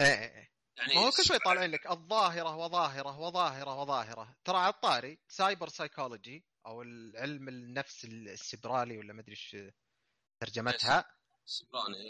إيه 0.00 0.06
إيه, 0.06 0.34
إيه. 0.36 0.50
يعني 0.76 0.96
هو 0.96 1.10
كل 1.10 1.24
شوي 1.24 1.38
طالعين 1.38 1.70
لك 1.70 1.86
الظاهرة 1.86 2.56
وظاهرة 2.56 3.18
وظاهرة 3.18 3.80
وظاهرة. 3.80 4.36
ترى 4.44 4.56
على 4.56 4.74
الطاري 4.74 5.18
cyber 5.28 5.68
psychology 5.68 6.44
أو 6.66 6.82
العلم 6.82 7.48
النفس 7.48 8.04
السيبراني 8.04 8.98
ولا 8.98 9.12
ما 9.12 9.20
أدري 9.20 9.32
إيش 9.32 9.56
ترجمتها. 10.40 11.04
سبراني 11.44 12.08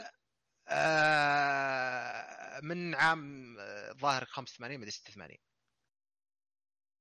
آه 0.70 2.60
من 2.62 2.94
عام 2.94 3.56
ظاهر 4.00 4.24
85 4.24 4.78
مدري 4.78 4.90
86 4.90 5.36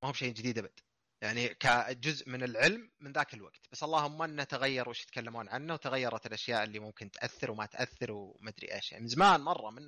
ما 0.03 0.09
هو 0.09 0.11
بشيء 0.11 0.33
جديد 0.33 0.57
أبد. 0.57 0.79
يعني 1.21 1.47
كجزء 1.47 2.29
من 2.29 2.43
العلم 2.43 2.91
من 2.99 3.11
ذاك 3.11 3.33
الوقت. 3.33 3.59
بس 3.71 3.83
اللهم 3.83 4.21
انه 4.21 4.43
تغير 4.43 4.89
وش 4.89 5.01
يتكلمون 5.03 5.49
عنه 5.49 5.73
وتغيرت 5.73 6.25
الأشياء 6.25 6.63
اللي 6.63 6.79
ممكن 6.79 7.11
تأثر 7.11 7.51
وما 7.51 7.65
تأثر 7.65 8.11
ومدري 8.11 8.73
إيش. 8.75 8.91
يعني 8.91 9.01
من 9.03 9.09
زمان 9.09 9.41
مرة 9.41 9.69
من 9.71 9.83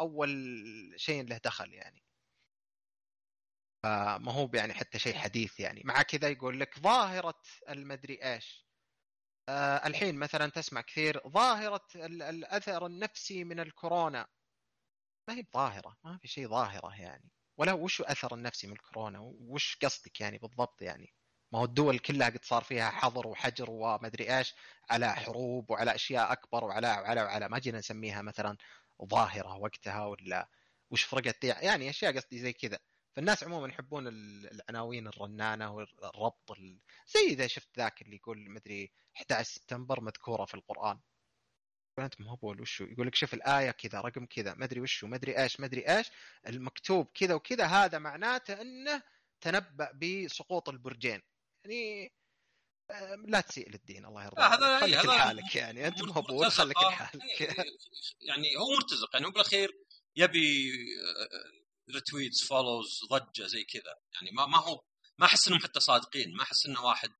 أول 0.00 0.30
شيء 0.96 1.24
له 1.28 1.36
دخل 1.44 1.72
يعني. 1.74 2.02
فما 3.82 4.32
هو 4.32 4.50
يعني 4.54 4.74
حتى 4.74 4.98
شيء 4.98 5.14
حديث 5.14 5.60
يعني. 5.60 5.82
مع 5.84 6.02
كذا 6.02 6.28
يقول 6.28 6.60
لك 6.60 6.78
ظاهرة 6.78 7.42
المدري 7.68 8.24
إيش. 8.24 8.69
آه 9.50 9.86
الحين 9.86 10.14
مثلا 10.14 10.50
تسمع 10.50 10.80
كثير 10.80 11.20
ظاهرة 11.28 11.86
الأثر 11.96 12.86
النفسي 12.86 13.44
من 13.44 13.60
الكورونا. 13.60 14.26
ما 15.28 15.34
هي 15.34 15.42
بظاهرة 15.42 15.96
ما 16.04 16.18
في 16.18 16.28
شيء 16.28 16.48
ظاهرة 16.48 17.00
يعني. 17.00 17.30
ولا 17.58 17.72
وش 17.72 18.00
أثر 18.02 18.34
النفسي 18.34 18.66
من 18.66 18.72
الكورونا؟ 18.72 19.18
وش 19.20 19.78
قصدك 19.82 20.20
يعني 20.20 20.38
بالضبط 20.38 20.82
يعني؟ 20.82 21.14
ما 21.52 21.58
هو 21.58 21.64
الدول 21.64 21.98
كلها 21.98 22.28
قد 22.28 22.44
صار 22.44 22.64
فيها 22.64 22.90
حظر 22.90 23.26
وحجر 23.26 23.70
ومدري 23.70 24.38
إيش 24.38 24.54
على 24.90 25.14
حروب 25.14 25.70
وعلى 25.70 25.94
أشياء 25.94 26.32
أكبر 26.32 26.64
وعلى 26.64 26.88
وعلى 26.88 27.22
وعلى 27.22 27.48
ما 27.48 27.58
جينا 27.58 27.78
نسميها 27.78 28.22
مثلا 28.22 28.56
ظاهرة 29.04 29.56
وقتها 29.56 30.04
ولا 30.06 30.48
وش 30.90 31.02
فرقت؟ 31.02 31.44
يعني 31.44 31.90
أشياء 31.90 32.16
قصدي 32.16 32.38
زي 32.38 32.52
كذا. 32.52 32.78
فالناس 33.20 33.44
عموما 33.44 33.68
يحبون 33.68 34.08
العناوين 34.08 35.06
الرنانة 35.06 35.74
والربط 35.74 36.58
زي 37.06 37.20
إذا 37.20 37.46
شفت 37.46 37.78
ذاك 37.78 38.02
اللي 38.02 38.16
يقول 38.16 38.50
مدري 38.50 38.92
11 39.16 39.50
سبتمبر 39.50 40.00
مذكورة 40.00 40.44
في 40.44 40.54
القرآن. 40.54 41.00
أنت 41.98 42.22
هو 42.22 42.38
وشو؟ 42.42 42.84
يقول 42.84 43.06
لك 43.06 43.14
شوف 43.14 43.34
الآية 43.34 43.70
كذا 43.70 44.00
رقم 44.00 44.26
كذا 44.26 44.54
ما 44.54 44.64
أدري 44.64 44.80
وشو 44.80 45.06
ما 45.06 45.16
أدري 45.16 45.42
إيش 45.42 45.60
ما 45.60 45.66
أدري 45.66 45.88
إيش 45.88 46.10
المكتوب 46.46 47.06
كذا 47.14 47.34
وكذا 47.34 47.66
هذا 47.66 47.98
معناته 47.98 48.60
إنه 48.60 49.02
تنبأ 49.40 49.92
بسقوط 49.92 50.68
البرجين. 50.68 51.22
يعني 51.64 52.12
لا 53.26 53.40
تسيء 53.40 53.70
للدين 53.70 54.04
الله 54.04 54.24
يرضى 54.24 54.42
هذا 54.42 54.80
خليك 54.80 55.04
لحالك 55.04 55.56
يعني 55.56 55.86
أنت 55.86 56.02
مهبول 56.02 56.50
خليك 56.50 56.76
لحالك. 56.76 57.40
يعني 58.20 58.56
هو 58.56 58.74
مرتزق. 58.76 59.14
يعني 59.14 59.26
هو 59.26 59.30
بالأخير 59.30 59.72
يبي 60.16 60.72
retweets 61.94 62.44
follows 62.44 63.00
ضجة 63.10 63.46
زي 63.46 63.64
كذا. 63.64 63.94
يعني 64.14 64.30
ما 64.36 64.46
ما 64.46 64.58
هو 64.58 64.84
ما 65.18 65.26
أحس 65.26 65.48
إنهم 65.48 65.60
حتى 65.60 65.80
صادقين. 65.80 66.36
ما 66.36 66.42
أحس 66.42 66.66
انه 66.66 66.84
واحد 66.84 67.12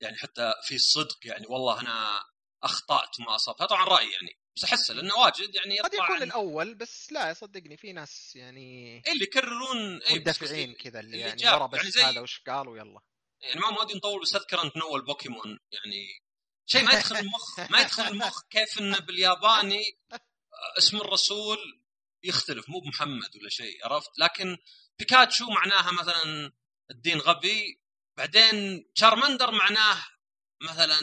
يعني 0.00 0.16
حتى 0.16 0.52
في 0.64 0.78
صدق 0.78 1.18
يعني 1.24 1.46
والله 1.46 1.80
أنا 1.80 2.24
أخطأت 2.62 3.20
وما 3.20 3.34
اصبت 3.34 3.62
طبعا 3.62 3.84
رأيي 3.84 4.12
يعني. 4.12 4.40
بس 4.56 4.64
أحسه 4.64 4.94
لأنه 4.94 5.16
واجد 5.16 5.54
يعني 5.54 5.80
قد 5.80 5.94
يكون 5.94 6.22
الأول 6.22 6.74
بس 6.74 7.12
لا 7.12 7.34
صدقني 7.34 7.76
في 7.76 7.92
ناس 7.92 8.36
يعني 8.36 8.96
إيه 9.06 9.12
اللي 9.12 9.24
يكررون 9.24 10.00
مندفعين 10.10 10.74
كذا 10.74 11.00
اللي, 11.00 11.30
اللي 11.32 11.44
يعني 11.44 11.56
ورا 11.56 11.66
بس 11.66 11.78
يعني 11.78 11.90
زي... 11.90 12.02
هذا 12.02 12.20
وش 12.20 12.40
قال 12.46 12.68
ويلا 12.68 13.00
يعني 13.42 13.60
ما 13.60 13.70
مودي 13.70 13.94
نطول 13.94 14.22
بس 14.22 14.34
أذكر 14.34 14.62
أنت 14.62 14.76
نول 14.76 15.04
بوكيمون 15.04 15.58
يعني 15.72 16.22
شيء 16.66 16.82
ما 16.82 16.92
يدخل 16.92 17.16
المخ 17.16 17.60
ما 17.70 17.80
يدخل 17.80 18.02
المخ. 18.02 18.42
كيف 18.50 18.78
انه 18.78 18.98
بالياباني 18.98 19.98
اسم 20.78 20.96
الرسول 20.96 21.79
يختلف 22.22 22.68
مو 22.68 22.80
بمحمد 22.80 23.36
ولا 23.36 23.48
شيء 23.48 23.86
عرفت؟ 23.86 24.10
لكن 24.18 24.56
بيكاتشو 24.98 25.50
معناها 25.50 25.92
مثلا 25.92 26.52
الدين 26.90 27.18
غبي 27.18 27.80
بعدين 28.16 28.86
شارمندر 28.94 29.50
معناه 29.50 30.04
مثلا 30.62 31.00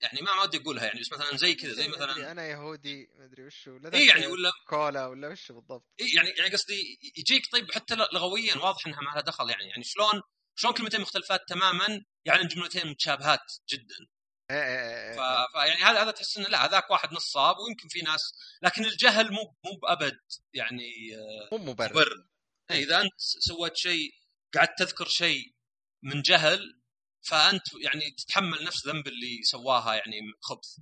يعني 0.00 0.22
ما 0.22 0.42
ودي 0.42 0.56
أقولها 0.58 0.84
يعني 0.84 1.00
بس 1.00 1.12
مثلا 1.12 1.36
زي 1.36 1.54
كذا 1.54 1.72
زي 1.72 1.88
مثلا 1.88 2.32
أنا 2.32 2.46
يهودي 2.46 3.08
ما 3.18 3.24
أدري 3.24 3.46
وش 3.46 3.66
ولا 3.66 3.94
اي 3.94 4.06
يعني 4.06 4.26
ولا 4.26 4.50
كولا 4.68 5.06
ولا 5.06 5.28
وش 5.28 5.52
بالضبط؟ 5.52 5.86
اي 6.00 6.06
يعني 6.16 6.28
يعني 6.28 6.50
قصدي 6.50 6.98
يجيك 7.16 7.52
طيب 7.52 7.72
حتى 7.72 7.94
لغويا 7.94 8.56
واضح 8.56 8.86
إنها 8.86 9.00
ما 9.00 9.10
لها 9.10 9.20
دخل 9.20 9.50
يعني 9.50 9.68
يعني 9.68 9.84
شلون 9.84 10.22
شلون 10.54 10.74
كلمتين 10.74 11.00
مختلفات 11.00 11.40
تماما 11.48 12.04
يعني 12.24 12.46
جملتين 12.46 12.86
متشابهات 12.90 13.52
جدا. 13.72 14.06
إيه، 14.50 14.56
إيه، 14.56 15.10
إيه، 15.10 15.16
ف... 15.16 15.54
يعني 15.54 15.82
هذا 15.82 16.02
هذا 16.02 16.10
تحس 16.10 16.38
إنه 16.38 16.48
لا 16.48 16.64
هذاك 16.64 16.90
واحد 16.90 17.12
نصاب 17.12 17.56
ويمكن 17.58 17.88
في 17.88 18.00
ناس 18.00 18.34
لكن 18.62 18.84
الجهل 18.84 19.32
مو 19.32 19.54
مو 19.64 19.78
بأبد 19.82 20.20
يعني 20.54 21.16
آه، 21.16 21.48
مو 21.52 21.58
مبرر. 21.58 22.26
إذا 22.70 23.00
أنت 23.00 23.14
سويت 23.18 23.76
شيء 23.76 24.14
قعدت 24.54 24.78
تذكر 24.78 25.08
شيء 25.08 25.54
من 26.02 26.22
جهل 26.22 26.80
فأنت 27.28 27.62
يعني 27.84 28.10
تتحمل 28.10 28.64
نفس 28.64 28.86
ذنب 28.86 29.08
اللي 29.08 29.42
سواها 29.42 29.94
يعني 29.94 30.20
خبث. 30.40 30.76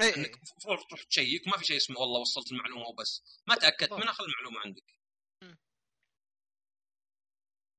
إنك 0.00 0.34
المفروض 0.36 0.86
تروح 0.88 1.02
check 1.02 1.48
ما 1.48 1.56
في 1.58 1.64
شيء 1.64 1.76
اسمه 1.76 2.00
والله 2.00 2.20
وصلت 2.20 2.52
المعلومة 2.52 2.86
وبس. 2.86 3.22
ما 3.46 3.54
تأكدت 3.54 3.92
من 3.92 4.08
أخذ 4.08 4.24
المعلومة 4.24 4.60
عندك. 4.64 4.84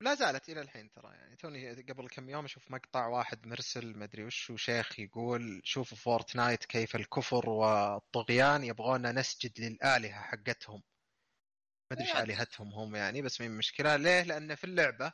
لا 0.02 0.16
زالت 0.16 0.50
إلى 0.50 0.62
الحين 0.62 0.92
ترى 0.92 1.14
يعني. 1.14 1.36
توني 1.36 1.82
قبل 1.82 2.08
كم 2.08 2.30
يوم 2.30 2.46
أشوف 2.46 2.72
مقطع 2.72 3.08
واحد 3.08 3.48
مرسل 3.48 3.98
مدري 3.98 4.24
وش 4.24 4.50
وشيخ 4.50 5.00
يقول 5.00 5.62
شوفوا 5.64 5.98
Fortnite 5.98 6.66
كيف 6.66 6.96
الكفر 6.96 7.50
والطغيان 7.50 8.64
يبغونا 8.64 9.12
نسجد 9.12 9.60
للآلهة 9.60 10.22
حقتهم. 10.22 10.84
ما 11.92 11.98
أدري 11.98 12.08
إيش 12.08 12.16
آلهتهم 12.16 12.74
هم 12.74 12.96
يعني 12.96 13.22
بس 13.22 13.42
ما 13.42 13.48
مشكلة؟ 13.48 13.96
ليه؟ 13.96 14.22
لأن 14.24 14.56
في 14.56 14.64
اللعبة 14.64 15.14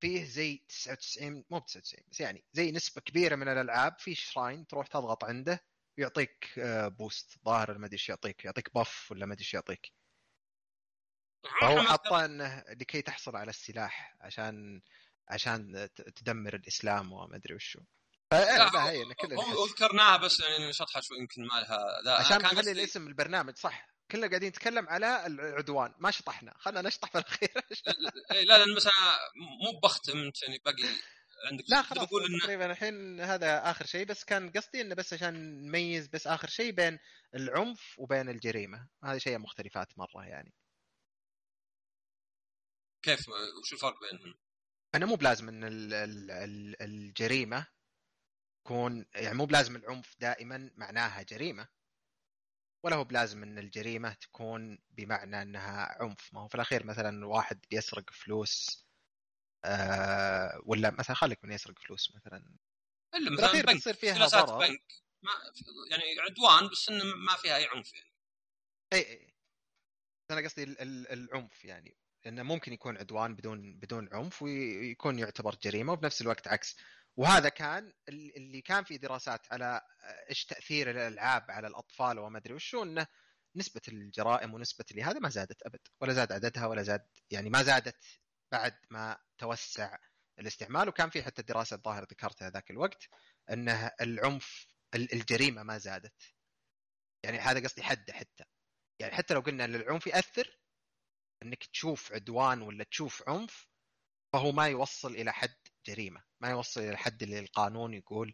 فيه 0.00 0.24
زي 0.24 0.62
99 0.68 1.44
مو 1.50 1.58
ب 1.60 1.64
99 1.64 2.04
بس 2.10 2.20
يعني 2.20 2.44
زي 2.52 2.70
نسبة 2.72 3.00
كبيرة 3.00 3.36
من 3.36 3.48
الألعاب 3.48 3.98
في 3.98 4.14
شراين 4.14 4.66
تروح 4.66 4.86
تضغط 4.86 5.24
عنده 5.24 5.60
ويعطيك 5.98 6.54
بوست 6.98 7.38
ظاهر 7.44 7.78
ما 7.78 7.86
أدري 7.86 7.94
إيش 7.94 8.08
يعطيك 8.08 8.44
يعطيك 8.44 8.74
باف 8.74 9.10
ولا 9.12 9.26
ما 9.26 9.32
أدري 9.32 9.42
إيش 9.44 9.54
يعطيك. 9.54 9.97
فهو 11.60 11.82
حاطة 11.82 12.24
إنه 12.24 12.64
لكي 12.68 13.02
تحصل 13.02 13.36
على 13.36 13.50
السلاح 13.50 14.16
عشان 14.20 14.80
عشان 15.28 15.88
تدمر 16.16 16.54
الإسلام 16.54 17.12
وما 17.12 17.36
أدري 17.36 17.54
وشو. 17.54 17.80
ذكرناها 19.70 20.16
بس 20.16 20.40
يعني 20.40 20.72
شطحه 20.72 21.00
شوي 21.00 21.18
يمكن 21.18 21.42
ما 21.42 21.60
لها 22.04 22.18
عشان 22.18 22.38
نخلي 22.38 22.72
الاسم 22.72 23.06
البرنامج 23.06 23.56
صح. 23.56 23.88
كلنا 24.10 24.28
قاعدين 24.28 24.48
نتكلم 24.48 24.88
على 24.88 25.26
العدوان. 25.26 25.94
ما 25.98 26.10
شطحنا. 26.10 26.54
خلنا 26.58 26.82
نشطح 26.82 27.10
في 27.10 27.18
الأخير. 27.18 27.50
لا 28.48 28.58
لأن 28.58 28.74
مثلا 28.76 28.92
مو 29.36 29.80
بختم 29.80 30.18
يعني 30.18 30.58
باقي 30.64 30.88
عندك. 31.50 31.64
لا 31.68 31.82
خلاص 31.82 32.04
بقول 32.04 32.24
إن... 32.24 32.40
تقريبا 32.40 32.72
الحين 32.72 33.20
هذا 33.20 33.70
آخر 33.70 33.86
شيء. 33.86 34.06
بس 34.06 34.24
كان 34.24 34.50
قصدي 34.50 34.80
إنه 34.80 34.94
بس 34.94 35.12
عشان 35.12 35.62
نميز 35.66 36.06
بس 36.06 36.26
آخر 36.26 36.48
شيء 36.48 36.72
بين 36.72 36.98
العنف 37.34 37.94
وبين 37.98 38.28
الجريمة. 38.28 38.88
هذه 39.04 39.18
شيء 39.18 39.38
مختلفات 39.38 39.98
مرة 39.98 40.24
يعني. 40.24 40.52
كيف 43.02 43.28
وش 43.60 43.72
الفرق 43.72 44.00
بينهم؟ 44.00 44.34
أنا 44.94 45.06
مو 45.06 45.14
بلازم 45.14 45.48
إن 45.48 45.64
ال 45.64 45.94
ال 45.94 46.30
ال 46.30 46.82
الجريمة 46.82 47.66
تكون 48.64 49.06
يعني 49.14 49.34
مو 49.34 49.46
بلازم 49.46 49.76
العنف 49.76 50.16
دائما 50.18 50.70
معناها 50.76 51.22
جريمة 51.22 51.68
ولا 52.84 52.96
هو 52.96 53.04
بلازم 53.04 53.42
إن 53.42 53.58
الجريمة 53.58 54.12
تكون 54.12 54.78
بمعنى 54.90 55.42
إنها 55.42 56.02
عنف. 56.02 56.34
ما 56.34 56.40
هو 56.40 56.48
في 56.48 56.54
الأخير 56.54 56.86
مثلا 56.86 57.26
واحد 57.26 57.64
بيسرق 57.70 58.10
فلوس 58.10 58.86
آه 59.64 60.60
ولا 60.64 60.90
مثلا 60.90 61.16
خليك 61.16 61.44
من 61.44 61.52
يسرق 61.52 61.78
فلوس 61.78 62.14
مثلا. 62.14 62.56
إلا 63.14 63.30
مثلا 63.30 63.52
بنك 63.52 63.76
بتصير 63.76 63.94
فيها 63.94 64.26
ضرر. 64.26 64.58
بنك. 64.58 64.92
ما 65.22 65.30
يعني 65.90 66.20
عدوان 66.20 66.68
بس 66.68 66.88
إنه 66.88 67.04
ما 67.04 67.36
فيها 67.36 67.56
أي 67.56 67.66
عنف 67.66 67.94
يعني. 67.94 68.12
اي 68.92 68.98
اي 68.98 69.34
أنا 70.30 70.40
قصدي 70.40 70.62
العنف 70.62 71.64
يعني. 71.64 71.96
إنه 72.26 72.42
ممكن 72.42 72.72
يكون 72.72 72.96
عدوان 72.96 73.34
بدون 73.36 73.78
بدون 73.78 74.08
عنف 74.12 74.42
ويكون 74.42 75.18
يعتبر 75.18 75.56
جريمة 75.62 75.92
وبنفس 75.92 76.22
الوقت 76.22 76.48
عكس. 76.48 76.76
وهذا 77.16 77.48
كان 77.48 77.92
اللي 78.08 78.62
كان 78.62 78.84
في 78.84 78.98
دراسات 78.98 79.52
على 79.52 79.80
إيش 80.30 80.44
تأثير 80.44 80.90
الألعاب 80.90 81.50
على 81.50 81.66
الأطفال 81.66 82.18
وما 82.18 82.38
أدري 82.38 82.54
وشو 82.54 82.82
إنه 82.82 83.06
نسبة 83.56 83.80
الجرائم 83.88 84.54
ونسبة 84.54 84.84
اللي 84.90 85.02
هذا 85.02 85.18
ما 85.18 85.28
زادت 85.28 85.62
أبد. 85.62 85.80
ولا 86.00 86.12
زاد 86.12 86.32
عددها 86.32 86.66
ولا 86.66 86.82
زاد 86.82 87.06
يعني 87.30 87.50
ما 87.50 87.62
زادت 87.62 88.04
بعد 88.52 88.74
ما 88.90 89.18
توسع 89.38 89.98
الاستعمال. 90.38 90.88
وكان 90.88 91.10
في 91.10 91.22
حتى 91.22 91.42
دراسة 91.42 91.76
الظاهر 91.76 92.02
ذكرتها 92.02 92.50
ذاك 92.50 92.70
الوقت 92.70 93.08
إنه 93.50 93.90
العنف 94.00 94.66
الجريمة 94.94 95.62
ما 95.62 95.78
زادت. 95.78 96.22
يعني 97.24 97.38
هذا 97.38 97.60
قصدي 97.60 97.82
حده 97.82 98.12
حتى. 98.12 98.44
يعني 99.00 99.14
حتى 99.14 99.34
لو 99.34 99.40
قلنا 99.40 99.64
إن 99.64 99.74
العنف 99.74 100.06
يأثر 100.06 100.58
إنك 101.42 101.64
تشوف 101.64 102.12
عدوان 102.12 102.62
ولا 102.62 102.84
تشوف 102.84 103.28
عنف 103.28 103.68
فهو 104.32 104.52
ما 104.52 104.68
يوصل 104.68 105.14
إلى 105.14 105.32
حد 105.32 105.56
جريمة 105.86 106.22
ما 106.40 106.50
يوصل 106.50 106.80
إلى 106.80 106.90
الحد 106.90 107.22
اللي 107.22 107.38
القانون 107.38 107.94
يقول 107.94 108.32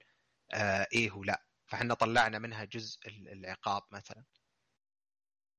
آه 0.55 0.87
إيه 0.93 1.13
ولا 1.13 1.45
فإحنا 1.67 1.95
طلعنا 1.95 2.39
منها 2.39 2.65
جزء 2.65 2.99
العقاب 3.09 3.83
مثلا. 3.93 4.25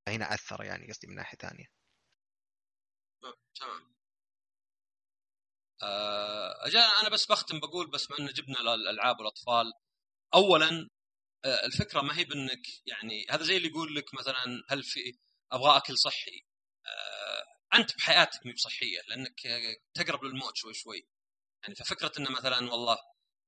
فهنا 0.05 0.33
أثر 0.33 0.63
يعني 0.63 0.87
قصدي 0.87 1.07
من 1.07 1.15
ناحية 1.15 1.37
ثانية. 1.37 1.65
تمام. 3.59 3.95
آه 5.83 6.65
أنا 7.01 7.09
بس 7.09 7.25
بختم 7.25 7.59
بقول 7.59 7.91
بس 7.91 8.11
ما 8.11 8.19
ان 8.19 8.27
جبنا 8.27 8.59
الألعاب 8.59 9.19
والأطفال. 9.19 9.73
اولا 10.33 10.89
آه 11.45 11.65
الفكرة 11.65 12.01
ما 12.01 12.17
هي 12.17 12.23
بأنك 12.25 12.61
يعني 12.85 13.25
هذا 13.29 13.43
زي 13.43 13.57
اللي 13.57 13.67
يقول 13.69 13.95
لك 13.95 14.13
مثلا 14.13 14.63
هل 14.69 14.83
في 14.83 14.99
أبغى 15.51 15.77
اكل 15.77 15.97
صحي 15.97 16.45
آه 16.87 17.14
أنت 17.73 17.97
بحياتك 17.97 18.45
مو 18.45 18.53
بصحية 18.53 19.01
لأنك 19.07 19.41
تقرب 19.93 20.23
للموت 20.23 20.57
شوي 20.57 20.73
شوي. 20.73 21.07
يعني 21.63 21.75
ففكرة 21.75 22.11
إنه 22.19 22.31
مثلا 22.31 22.71
والله 22.71 22.97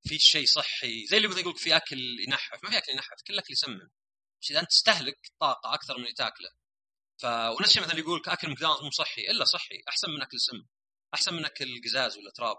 في 0.03 0.19
شيء 0.19 0.45
صحي 0.45 1.05
زي 1.07 1.17
اللي 1.17 1.41
يقول 1.41 1.57
في 1.57 1.75
أكل 1.75 2.19
ينحف 2.27 2.63
ما 2.63 2.69
في 2.69 2.77
أكل 2.77 2.91
ينحف 2.91 3.21
كل 3.27 3.39
أكل 3.39 3.53
يسمن. 3.53 3.89
بس 4.41 4.51
إذا 4.51 4.59
أنت 4.59 4.69
تستهلك 4.69 5.31
طاقة 5.39 5.73
أكثر 5.73 5.97
من 5.97 6.03
اللي 6.03 6.13
تاكله. 6.13 6.49
ف 7.17 7.25
ونفس 7.25 7.69
الشيء 7.69 7.83
مثلا 7.83 7.99
يقول 7.99 8.21
أكل 8.27 8.49
ماكدونالدز 8.49 8.83
مو 8.83 8.91
صحي. 8.91 9.21
إلا 9.21 9.45
صحي. 9.45 9.81
أحسن 9.89 10.09
من 10.09 10.21
أكل 10.21 10.39
سم 10.39 10.65
أحسن 11.13 11.33
من 11.33 11.45
أكل 11.45 11.81
قزاز 11.85 12.17
ولا 12.17 12.31
تراب. 12.31 12.57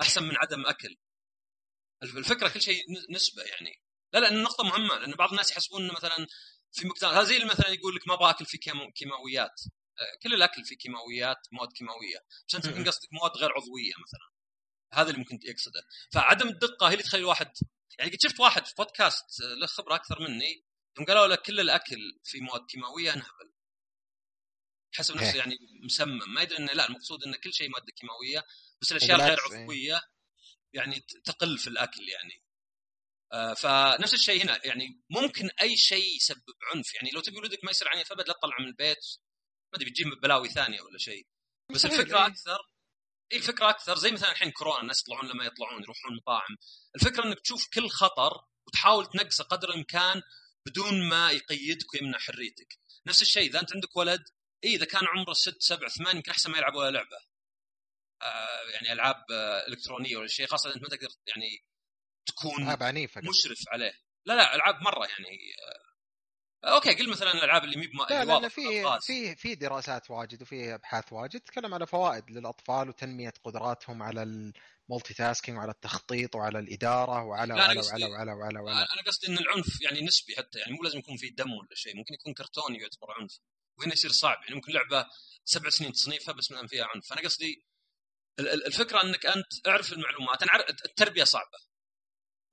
أحسن 0.00 0.22
من 0.24 0.36
عدم 0.36 0.66
أكل. 0.66 0.96
الفكرة 2.02 2.48
كل 2.48 2.62
شيء 2.62 2.84
نسبة 3.10 3.42
يعني. 3.42 3.80
لا 4.12 4.18
لا 4.18 4.28
النقطة 4.28 4.64
مهمة 4.64 4.98
لأن 4.98 5.12
بعض 5.12 5.30
الناس 5.30 5.50
يحسبون 5.50 5.82
إنه 5.82 5.92
مثلا 5.92 6.26
في 6.72 6.86
ماكدونالدز 6.86 7.18
هذا 7.18 7.38
زي 7.38 7.44
مثلا 7.44 7.68
يقول 7.68 7.94
لك 7.94 8.08
ما 8.08 8.14
أبغى 8.14 8.30
أكل 8.30 8.46
في 8.46 8.58
كيماويات. 8.94 9.60
كل 10.22 10.34
الأكل 10.34 10.64
فيه 10.64 10.76
كيماويات 10.76 11.38
مواد 11.52 11.72
كيماوية 11.72 12.18
بس 12.48 12.54
انت 12.54 12.64
يمكن 12.64 12.84
قصدك 12.84 13.08
مواد 13.12 13.36
غير 13.36 13.52
عضوية 13.52 13.92
مثلا. 14.02 14.34
هذا 14.92 15.08
اللي 15.10 15.18
ممكن 15.18 15.38
يقصده 15.44 15.86
فعدم 16.12 16.48
الدقة 16.48 16.88
هي 16.88 16.92
اللي 16.92 17.02
تخلي 17.02 17.20
الواحد 17.20 17.52
يعني 17.98 18.10
قد 18.10 18.18
شفت 18.22 18.40
واحد 18.40 18.66
في 18.66 18.74
بودكاست 18.78 19.40
له 19.60 19.66
خبرة 19.66 19.94
أكثر 19.94 20.20
مني 20.20 20.64
يوم 20.98 21.06
قالوا 21.06 21.26
له 21.26 21.36
كل 21.36 21.60
الأكل 21.60 22.20
في 22.24 22.40
مواد 22.40 22.66
كيماوية 22.66 23.14
انهبل. 23.14 23.54
حسب 24.94 25.16
نفسه 25.16 25.36
يعني 25.36 25.56
مسمم. 25.84 26.34
ما 26.34 26.42
يدري 26.42 26.58
إنه 26.58 26.72
لا 26.72 26.88
المقصود 26.88 27.24
إنه 27.24 27.36
كل 27.36 27.54
شيء 27.54 27.70
مادة 27.70 27.92
كيماوية 27.92 28.44
بس 28.80 28.92
الأشياء 28.92 29.16
الغير 29.16 29.38
إيه. 29.52 29.62
عضوية 29.62 30.00
يعني 30.72 31.00
تقل 31.24 31.58
في 31.58 31.66
الأكل 31.66 32.08
يعني. 32.08 32.42
آه 33.32 33.54
فنفس 33.54 34.14
الشيء 34.14 34.44
هنا 34.44 34.66
يعني 34.66 35.02
ممكن 35.10 35.50
أي 35.62 35.76
شيء 35.76 36.16
يسبب 36.16 36.54
عنف 36.74 36.94
يعني 36.94 37.10
لو 37.10 37.20
تبي 37.20 37.36
ولدك 37.36 37.64
ما 37.64 37.70
يصير 37.70 37.88
عنيف 37.88 38.12
أبد 38.12 38.28
لا 38.28 38.34
تطلع 38.34 38.56
من 38.60 38.66
البيت. 38.66 39.04
ما 39.74 39.78
أدري 39.78 39.90
بتجيب 39.90 40.20
بلاوي 40.22 40.48
ثانية 40.48 40.80
ولا 40.80 40.98
شيء. 40.98 41.26
بس 41.74 41.84
الفكرة 41.84 42.18
إيه. 42.18 42.26
أكثر 42.26 42.58
اي 43.32 43.36
الفكرة 43.36 43.70
أكثر 43.70 43.96
زي 43.96 44.10
مثلا 44.10 44.32
الحين 44.32 44.50
كورونا 44.50 44.80
الناس 44.80 45.00
يطلعون 45.00 45.28
لما 45.28 45.44
يطلعون 45.44 45.82
يروحون 45.82 46.16
مطاعم. 46.16 46.56
الفكرة 46.94 47.24
إنك 47.24 47.40
تشوف 47.40 47.68
كل 47.74 47.88
خطر 47.88 48.32
وتحاول 48.66 49.06
تنقصه 49.06 49.44
قدر 49.44 49.68
الإمكان 49.68 50.22
بدون 50.66 51.08
ما 51.08 51.30
يقيدك 51.30 51.94
ويمنع 51.94 52.18
حريتك. 52.18 52.78
نفس 53.06 53.22
الشيء 53.22 53.50
إذا 53.50 53.60
أنت 53.60 53.74
عندك 53.74 53.96
ولد 53.96 54.24
اي 54.64 54.74
إذا 54.74 54.84
كان 54.84 55.02
عمره 55.06 55.32
ست 55.32 55.62
سبع 55.62 55.88
ثمان 55.88 56.16
يمكن 56.16 56.30
أحسن 56.30 56.50
ما 56.50 56.58
يلعب 56.58 56.74
ولا 56.74 56.90
لعبة. 56.90 57.18
آه 58.22 58.70
يعني 58.74 58.92
ألعاب 58.92 59.24
آه 59.32 59.66
إلكترونية 59.68 60.16
ولا 60.16 60.26
شيء 60.26 60.46
خاصة 60.46 60.74
انت 60.74 60.82
ما 60.82 60.88
تقدر 60.88 61.08
يعني 61.26 61.64
تكون 62.26 62.64
مشرف 63.28 63.58
عليه. 63.68 63.92
لا 64.26 64.34
لا 64.34 64.54
ألعاب 64.54 64.82
مرة 64.82 65.06
يعني 65.06 65.38
آه 65.68 65.83
okay 66.64 66.94
قل 66.94 67.10
مثلا 67.10 67.34
الألعاب 67.34 67.64
اللي 67.64 67.76
مي 67.76 67.90
لا 68.10 68.24
لأن 68.24 68.48
في 68.48 68.84
في 69.00 69.36
في 69.36 69.54
دراسات 69.54 70.10
واجد 70.10 70.42
وفي 70.42 70.74
أبحاث 70.74 71.12
واجد. 71.12 71.40
تتكلم 71.40 71.74
على 71.74 71.86
فوائد 71.86 72.30
للأطفال 72.30 72.88
وتنمية 72.88 73.32
قدراتهم 73.44 74.02
على 74.02 74.22
ال 74.22 75.14
multitasking 75.14 75.58
وعلى 75.58 75.70
التخطيط 75.70 76.36
وعلى 76.36 76.58
الإدارة 76.58 77.24
وعلى 77.24 77.54
وعلى 77.54 77.80
وعلى, 77.80 78.06
وعلى, 78.06 78.32
وعلى, 78.32 78.60
وعلى, 78.60 78.86
أنا 78.94 79.02
قصدي 79.06 79.26
إن 79.28 79.38
العنف 79.38 79.80
يعني 79.82 80.00
نسبي 80.00 80.36
حتى 80.36 80.58
يعني 80.58 80.72
مو 80.72 80.82
لازم 80.82 80.98
يكون 80.98 81.16
في 81.16 81.30
دم 81.30 81.52
ولا 81.52 81.74
شيء 81.74 81.96
ممكن 81.96 82.14
يكون 82.14 82.34
كرتوني 82.34 82.78
يعتبر 82.78 83.12
عنف 83.20 83.38
وهنا 83.78 83.92
يصير 83.92 84.10
صعب. 84.10 84.38
يعني 84.42 84.54
ممكن 84.54 84.72
لعبة 84.72 85.06
سبع 85.44 85.70
سنين 85.70 85.92
تصنيفها 85.92 86.34
بس 86.34 86.52
مثلا 86.52 86.66
فيها 86.66 86.84
عنف. 86.94 87.12
أنا 87.12 87.20
قصدي 87.20 87.64
الفكرة 88.38 89.02
إنك 89.02 89.26
أنت 89.26 89.66
أعرف 89.66 89.92
المعلومات. 89.92 90.42
أنا 90.42 90.68
التربية 90.84 91.24
صعبة. 91.24 91.58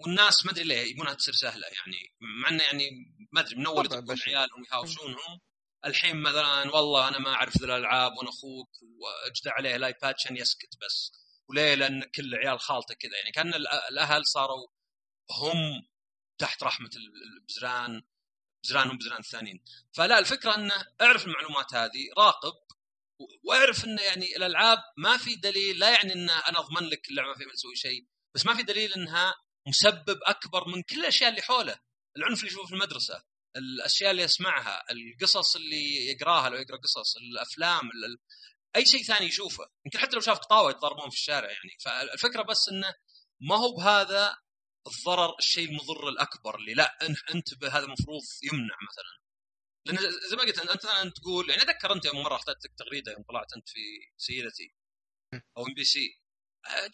والناس 0.02 0.46
ما 0.46 0.52
أدري 0.52 0.64
ليه 0.64 0.92
يبونها 0.92 1.14
تصير 1.14 1.34
سهلة 1.34 1.68
يعني. 1.68 2.14
مع 2.22 2.50
إنه 2.50 2.64
يعني 2.64 2.90
ما 3.32 3.42
أدري 3.42 3.56
من 3.56 3.66
أول 3.66 3.88
عيالهم 4.28 4.64
يهاوشونهم 4.72 5.42
الحين 5.86 6.22
مثلا 6.22 6.76
والله 6.76 7.08
أنا 7.08 7.20
ما 7.20 7.34
أعرف 7.34 7.58
ذي 7.58 7.66
الألعاب 7.66 8.18
وأنا 8.18 8.30
أخوك 8.30 8.70
واجدع 8.82 9.52
عليه 9.54 9.76
الايباد 9.76 10.14
عشان 10.14 10.38
يسكت 10.38 10.78
بس. 10.86 11.12
وليه؟ 11.50 11.76
لأن 11.76 12.04
كل 12.04 12.36
عيال 12.36 12.60
خالته 12.60 12.94
كذا. 12.94 13.18
يعني 13.18 13.32
كأن 13.32 13.54
الأهل 13.92 14.26
صاروا 14.26 14.68
هم 15.32 15.88
تحت 16.38 16.64
رحمة 16.64 16.90
البزران 16.96 18.04
بزرانهم 18.64 18.98
بزران 18.98 19.20
الثانيين 19.20 19.64
فلا 19.94 20.20
الفكرة 20.20 20.56
إنه 20.56 20.74
اعرف 21.02 21.26
المعلومات 21.26 21.74
هذه 21.74 22.10
راقب 22.18 22.54
واعرف 23.44 23.86
إنه 23.86 24.02
يعني 24.02 24.36
الألعاب 24.36 24.78
ما 24.98 25.18
في 25.18 25.36
دليل 25.36 25.80
لا 25.80 25.90
يعني 25.90 26.14
إن 26.14 26.30
أنا 26.30 26.60
أضمن 26.60 26.90
لك 26.90 27.10
اللعبة 27.10 27.30
ما 27.30 27.36
فيها 27.36 27.54
تسوي 27.54 27.76
شيء 27.76 28.08
بس 28.36 28.46
ما 28.46 28.54
في 28.54 28.64
دليل 28.64 28.94
إنها 28.94 29.36
مسبب 29.68 30.20
أكبر 30.24 30.68
من 30.68 30.84
كل 30.84 31.00
الأشياء 31.00 31.30
اللي 31.30 31.42
حوله. 31.42 31.80
العنف 32.18 32.40
اللي 32.40 32.52
يشوفه 32.52 32.68
في 32.68 32.74
المدرسة 32.74 33.24
الأشياء 33.56 34.12
اللي 34.12 34.24
يسمعها 34.24 34.84
القصص 34.92 35.56
اللي 35.56 36.06
يقراها 36.06 36.50
لو 36.50 36.56
يقرأ 36.56 36.78
قصص 36.78 37.18
الأفلام 37.18 37.90
أي 38.76 38.86
شيء 38.86 39.04
ثاني 39.04 39.26
يشوفه. 39.26 39.70
يمكن 39.86 40.00
حتى 40.00 40.16
لو 40.16 40.22
شاف 40.22 40.38
قطاوه 40.38 40.72
يتضاربون 40.72 41.10
في 41.10 41.16
الشارع 41.16 41.50
يعني. 41.50 41.78
فالفكرة 41.86 42.42
بس 42.44 42.70
إنه 42.72 42.94
ما 43.42 43.56
هو 43.56 43.76
بهذا 43.76 44.38
الضرر 44.88 45.36
الشيء 45.40 45.70
المضر 45.70 46.10
الأكبر 46.10 46.56
اللي 46.56 46.74
لا 46.74 46.98
انتبه 47.36 47.68
هذا 47.68 47.86
المفروض 47.86 48.22
يمنع 48.44 48.76
مثلا. 48.90 49.22
لأن 49.86 50.12
زي 50.30 50.36
ما 50.36 50.44
قلت 50.44 50.60
أنت 50.60 50.86
أنت 50.86 51.18
تقول 51.18 51.50
يعني 51.50 51.62
أتذكر 51.62 51.94
أنت 51.94 52.08
مرة 52.08 52.36
اخذت 52.36 52.68
تغريده 52.78 53.12
يوم 53.12 53.24
طلعت 53.24 53.54
أنت 53.58 53.70
في 53.70 53.80
سيرتي 54.18 54.76
أو 55.58 55.68
MBC. 55.68 56.21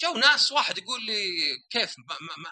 جو 0.02 0.14
ناس 0.14 0.52
واحد 0.52 0.78
يقول 0.78 1.06
لي 1.06 1.28
كيف؟ 1.70 1.96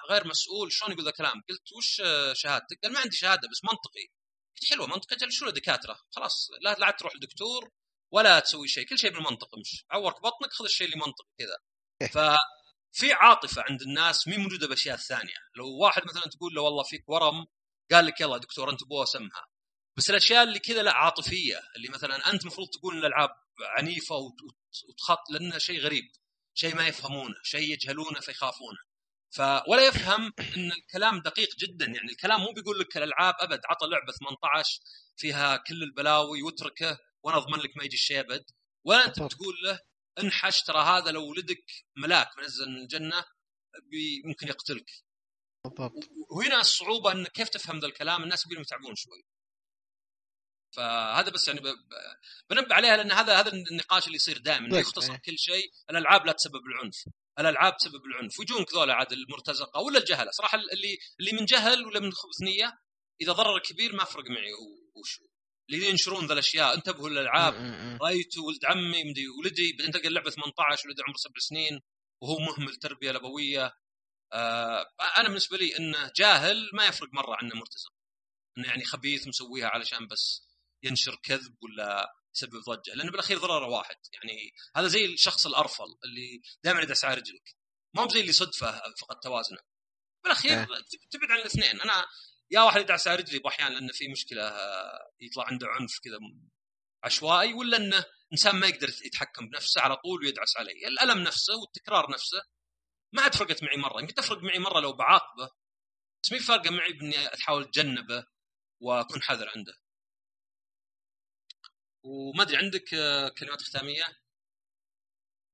غير 0.10 0.28
مسؤول 0.28 0.72
شلون 0.72 0.92
يقول 0.92 1.04
ذا 1.04 1.10
الكلام؟ 1.10 1.44
قلت 1.50 1.74
وش 1.78 2.02
شهادتك؟ 2.42 2.80
قال 2.84 2.94
ما 2.94 3.00
عندي 3.00 3.16
شهادة 3.16 3.48
بس 3.48 3.64
منطقي. 3.64 4.08
قلت 4.56 4.70
حلوة 4.70 4.88
منطقي 4.88 5.16
أجل 5.16 5.32
شو 5.32 5.50
دكاترة؟ 5.50 6.00
خلاص 6.12 6.50
لا 6.62 6.76
لا 6.80 6.92
تروح 6.92 7.16
لدكتور 7.16 7.72
ولا 8.12 8.40
تسوي 8.40 8.68
شيء 8.68 8.86
كل 8.86 9.00
شيء 9.00 9.12
بالمنطق 9.12 9.56
امشي 9.58 9.86
عورك 9.92 10.22
بطنك 10.22 10.54
خذ 10.54 10.66
الشيء 10.66 10.88
اللي 10.88 10.98
منطقي 10.98 11.30
كذا. 11.40 11.58
إيه. 12.02 12.08
ففي 12.08 13.14
عاطفة 13.14 13.62
عند 13.70 13.82
الناس 13.82 14.28
مي 14.28 14.38
موجودة 14.38 14.68
بأشياء 14.68 14.98
ثانية. 14.98 15.36
لو 15.56 15.78
واحد 15.78 16.02
مثلا 16.06 16.24
تقول 16.24 16.54
له 16.54 16.62
والله 16.62 16.84
فيك 16.84 17.10
ورم 17.10 17.46
قال 17.92 18.06
لك 18.06 18.22
يلا 18.22 18.38
دكتور 18.38 18.70
أنت 18.70 18.84
بو 18.84 19.06
سمها 19.06 19.48
بس 19.98 20.10
الأشياء 20.10 20.44
اللي 20.44 20.60
كذا 20.60 20.84
لا 20.84 20.92
عاطفية 20.94 21.62
اللي 21.76 21.90
مثلا 21.90 22.32
أنت 22.32 22.42
المفروض 22.42 22.68
تقول 22.70 22.98
الألعاب 22.98 23.30
عنيفة 23.62 24.16
وتخط 24.16 25.30
لأنها 25.30 25.60
شيء 25.60 25.80
غريب. 25.80 26.04
شيء 26.56 26.76
ما 26.76 26.88
يفهمونه 26.88 27.36
شيء 27.44 27.74
يجهلونه 27.74 28.20
فيخافونه. 28.20 28.80
ولا 29.68 29.88
يفهم 29.88 30.34
إن 30.40 30.72
الكلام 30.72 31.20
دقيق 31.20 31.50
جدا 31.56 31.86
يعني 31.86 32.12
الكلام 32.12 32.42
مو 32.42 32.52
بيقول 32.52 32.80
لك 32.80 32.98
الألعاب 32.98 33.34
أبد 33.40 33.62
عطى 33.66 33.88
لعبة 33.88 34.12
18 34.12 34.80
فيها 35.18 35.58
كل 35.58 35.84
البلاوي 35.84 36.42
واتركه 36.42 37.00
وأنا 37.24 37.38
أضمن 37.38 37.60
لك 37.60 37.78
ما 37.78 37.84
يجي 37.84 37.96
الشيء 37.96 38.20
أبد. 38.20 38.46
ولا 38.84 39.06
أنت 39.06 39.20
بتقول 39.20 39.56
له 39.66 39.80
انحش 40.24 40.62
ترى 40.62 40.84
هذا 40.84 41.12
لو 41.12 41.30
ولدك 41.30 41.66
ملاك 41.98 42.38
منزل 42.38 42.70
من 42.70 42.78
الجنة 42.78 43.26
ممكن 44.26 44.48
يقتلك. 44.48 44.92
بالضبط. 45.66 46.10
وهنا 46.30 46.60
الصعوبة 46.60 47.12
إن 47.12 47.26
كيف 47.26 47.50
تفهم 47.50 47.80
ذا 47.80 47.88
الكلام؟ 47.88 48.24
الناس 48.24 48.46
يقولون 48.46 48.62
يتعبون 48.62 48.96
شوي. 48.96 49.24
فهذا 50.76 51.30
بس 51.30 51.48
يعني 51.48 51.60
بنبه 52.50 52.76
عليها 52.76 52.98
لأن 52.98 53.12
هذا 53.12 53.40
هذا 53.40 53.54
النقاش 53.54 54.06
اللي 54.08 54.16
يصير 54.16 54.38
دائما 54.38 54.80
يختصر 54.80 55.14
إيه. 55.14 55.20
كل 55.20 55.38
شيء 55.38 55.72
الألعاب 55.90 56.26
لا 56.26 56.32
تسبب 56.32 56.62
العنف. 56.66 57.04
الألعاب 57.40 57.78
تسبب 57.78 58.06
العنف. 58.06 58.40
ويجونك 58.40 58.74
ذولا 58.74 58.94
عاد 58.94 59.12
المرتزقة 59.12 59.80
ولا 59.82 60.00
الجهلة. 60.00 60.32
صراحة 60.32 60.58
اللي 60.58 60.98
اللي 61.20 61.32
من 61.32 61.46
جهل 61.46 61.86
ولا 61.86 62.00
من 62.00 62.12
خبث 62.12 62.42
نية 62.42 62.80
إذا 63.22 63.32
ضرر 63.32 63.60
كبير 63.60 63.96
ما 63.96 64.04
فرق 64.04 64.30
معي 64.30 64.54
وش. 64.96 65.20
اللي 65.70 65.90
ينشرون 65.90 66.28
ذا 66.28 66.34
الأشياء 66.34 66.76
انتبهوا 66.76 67.10
للألعاب. 67.10 67.54
رأيت 68.02 68.38
ولد 68.38 68.66
عمي 68.66 69.04
مدري 69.04 69.28
ولدي 69.28 69.72
بعدين 69.74 69.92
تلقى 69.92 70.08
اللعبة 70.08 70.30
18 70.30 70.88
ولدي 70.88 71.02
عمره 71.08 71.18
سبع 71.18 71.40
سنين 71.40 71.82
وهو 72.22 72.40
مهمل 72.40 72.76
تربية 72.76 73.12
الابويه 73.12 73.74
آه 74.34 74.86
أنا 75.18 75.28
بالنسبة 75.28 75.58
لي 75.58 75.78
إنه 75.78 76.12
جاهل 76.16 76.70
ما 76.74 76.86
يفرق 76.86 77.10
مرة 77.14 77.36
عنه 77.42 77.56
مرتزق. 77.56 77.94
إنه 78.58 78.68
يعني 78.68 78.86
خبيث 78.86 79.28
مسويها 79.28 79.68
علشان 79.68 80.08
بس 80.08 80.42
ينشر 80.86 81.16
كذب 81.24 81.56
ولا 81.64 82.16
يسبب 82.36 82.62
ضجة 82.70 82.94
لأنه 82.94 83.12
بالأخير 83.12 83.38
ضرره 83.38 83.68
واحد. 83.68 83.96
يعني 84.14 84.54
هذا 84.76 84.88
زي 84.88 85.06
الشخص 85.06 85.46
الارفل 85.46 85.98
اللي 86.06 86.42
دائما 86.64 86.82
يدعس 86.82 87.06
على 87.06 87.16
رجلك. 87.16 87.56
ما 87.94 88.04
هو 88.04 88.10
زي 88.10 88.22
اللي 88.22 88.32
صدفه 88.32 88.82
فقد 89.02 89.20
توازنه. 89.20 89.60
بالأخير 90.24 90.52
أه. 90.52 90.66
تبعد 91.12 91.32
عن 91.32 91.40
الاثنين. 91.40 91.82
أنا 91.82 92.06
يا 92.52 92.62
واحد 92.62 92.82
يدعس 92.82 93.08
على 93.08 93.18
رجلي 93.18 93.42
أحيانا 93.48 93.74
لأنه 93.74 93.94
في 93.94 94.08
مشكلة 94.08 94.54
يطلع 95.20 95.46
عنده 95.48 95.68
عنف 95.68 96.00
كذا 96.00 96.18
عشوائي 97.04 97.54
ولا 97.54 97.78
إنه 97.78 98.06
إنسان 98.34 98.56
ما 98.56 98.68
يقدر 98.68 98.90
يتحكم 99.06 99.50
بنفسه 99.50 99.82
على 99.82 99.96
طول 99.96 100.26
ويدعس 100.26 100.58
علي 100.58 100.88
الألم 100.88 101.18
نفسه 101.18 101.56
والتكرار 101.56 102.12
نفسه 102.12 102.44
ما 103.14 103.22
عاد 103.22 103.36
فرقت 103.36 103.64
معي 103.64 103.78
مرة. 103.78 104.00
يمكن 104.02 104.14
تفرق 104.14 104.44
معي 104.44 104.60
مرة 104.60 104.80
لو 104.80 104.94
بعاقبه 104.94 105.50
بس 106.24 106.32
مي 106.32 106.40
فارقه 106.40 106.70
معي 106.70 106.94
بإني 106.94 107.34
احاول 107.34 107.64
أتجنبه 107.64 108.26
وأكون 108.82 109.22
حذر 109.22 109.50
عنده. 109.56 109.74
وما 112.06 112.44
أدري 112.44 112.58
عندك 112.58 112.94
آه، 112.94 113.30
كلمات 113.30 113.62
ختامية؟ 113.62 114.04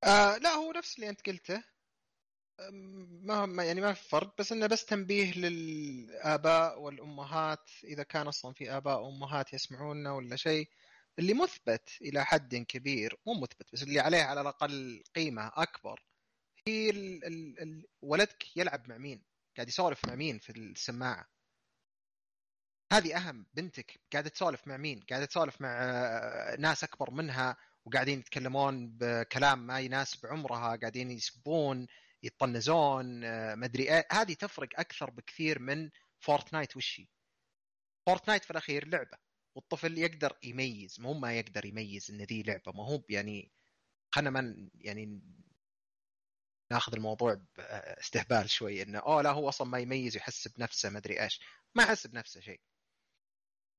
آه 0.03 0.38
لا 0.38 0.49
هو 0.49 0.72
نفس 0.72 0.95
اللي 0.95 1.10
أنت 1.10 1.30
قلته 1.30 1.64
ما 3.45 3.64
يعني 3.64 3.82
ما 3.82 3.94
في 3.94 4.10
فرق 4.10 4.38
بس 4.40 4.52
إنه 4.52 4.68
بس 4.68 4.86
تنبيه 4.86 5.34
للآباء 5.34 6.80
والأمهات 6.82 7.69
إذا 7.84 8.03
كان 8.03 8.28
أصلا 8.28 8.53
في 8.53 8.72
آباء 8.78 9.02
وأمهات 9.02 9.53
يسمعونا 9.53 10.11
ولا 10.11 10.36
شيء 10.36 10.69
اللي 11.19 11.34
مثبت 11.34 11.90
إلى 12.02 12.26
حد 12.26 12.56
كبير 12.56 13.18
مو 13.26 13.34
مثبت 13.34 13.73
بس 13.73 13.84
اللي 13.84 13.99
عليه 13.99 14.23
على 14.23 14.41
الأقل 14.41 15.03
قيمة 15.15 15.52
أكبر 15.56 16.03
هي 16.68 16.90
ال 16.90 17.26
ال 17.26 17.60
ال 17.61 17.86
ولدك 18.02 18.57
يلعب 18.57 18.90
مع 18.90 18.98
مين؟ 18.98 19.23
قاعد 19.57 19.68
يسولف 19.68 20.06
مع 20.06 20.15
مين 20.15 20.40
في 20.40 20.49
السماعة؟ 20.49 21.30
هذه 22.91 23.18
أهم 23.18 23.45
بنتك 23.53 23.99
قاعدة 24.13 24.30
تسولف 24.30 24.68
مع 24.68 24.77
مين؟ 24.77 24.99
قاعدة 25.09 25.26
تسولف 25.26 25.61
مع 25.61 25.69
آه، 25.69 26.55
ناس 26.55 26.84
أكبر 26.84 27.11
منها 27.11 27.57
وقاعدين 27.85 28.19
يتكلمون 28.19 28.89
بكلام 28.97 29.68
ما 29.68 29.80
يناسب 29.80 30.27
عمرها، 30.27 30.76
قاعدين 30.76 31.11
يسبون، 31.11 31.88
يطنزون، 32.23 33.23
آه، 33.23 33.55
مدري 33.55 33.84
إيه، 33.93 34.07
هذه 34.11 34.34
تفرق 34.34 34.69
أكثر 34.80 35.09
بكثير 35.09 35.59
من 35.59 35.89
Fortnite 36.19 36.77
وشي. 36.77 37.09
Fortnite 38.06 38.43
في 38.43 38.51
الأخير 38.51 38.88
لعبة 38.88 39.18
والطفل 39.55 39.97
يقدر 39.97 40.38
يميز 40.43 40.99
مو 40.99 41.13
ما 41.13 41.34
يقدر 41.34 41.65
يميز 41.65 42.11
إن 42.11 42.22
ذي 42.22 42.43
لعبة 42.43 42.72
ما 42.72 42.85
هو 42.85 43.03
يعني 43.09 43.51
خلينا 44.11 44.30
ما 44.30 44.69
يعني 44.76 45.22
ناخذ 46.72 46.93
الموضوع 46.93 47.41
باستهبال 47.57 48.49
شوي 48.49 48.81
إنه 48.81 48.99
أوه 48.99 49.22
لا 49.22 49.31
هو 49.31 49.49
أصلا 49.49 49.68
ما 49.68 49.80
يميز 49.80 50.18
يحس 50.18 50.47
بنفسه 50.47 50.89
ما 50.89 50.97
أدري 50.97 51.23
إيش 51.23 51.39
ما 51.76 51.84
يحس 51.84 52.07
بنفسه 52.07 52.41
شيء 52.41 52.61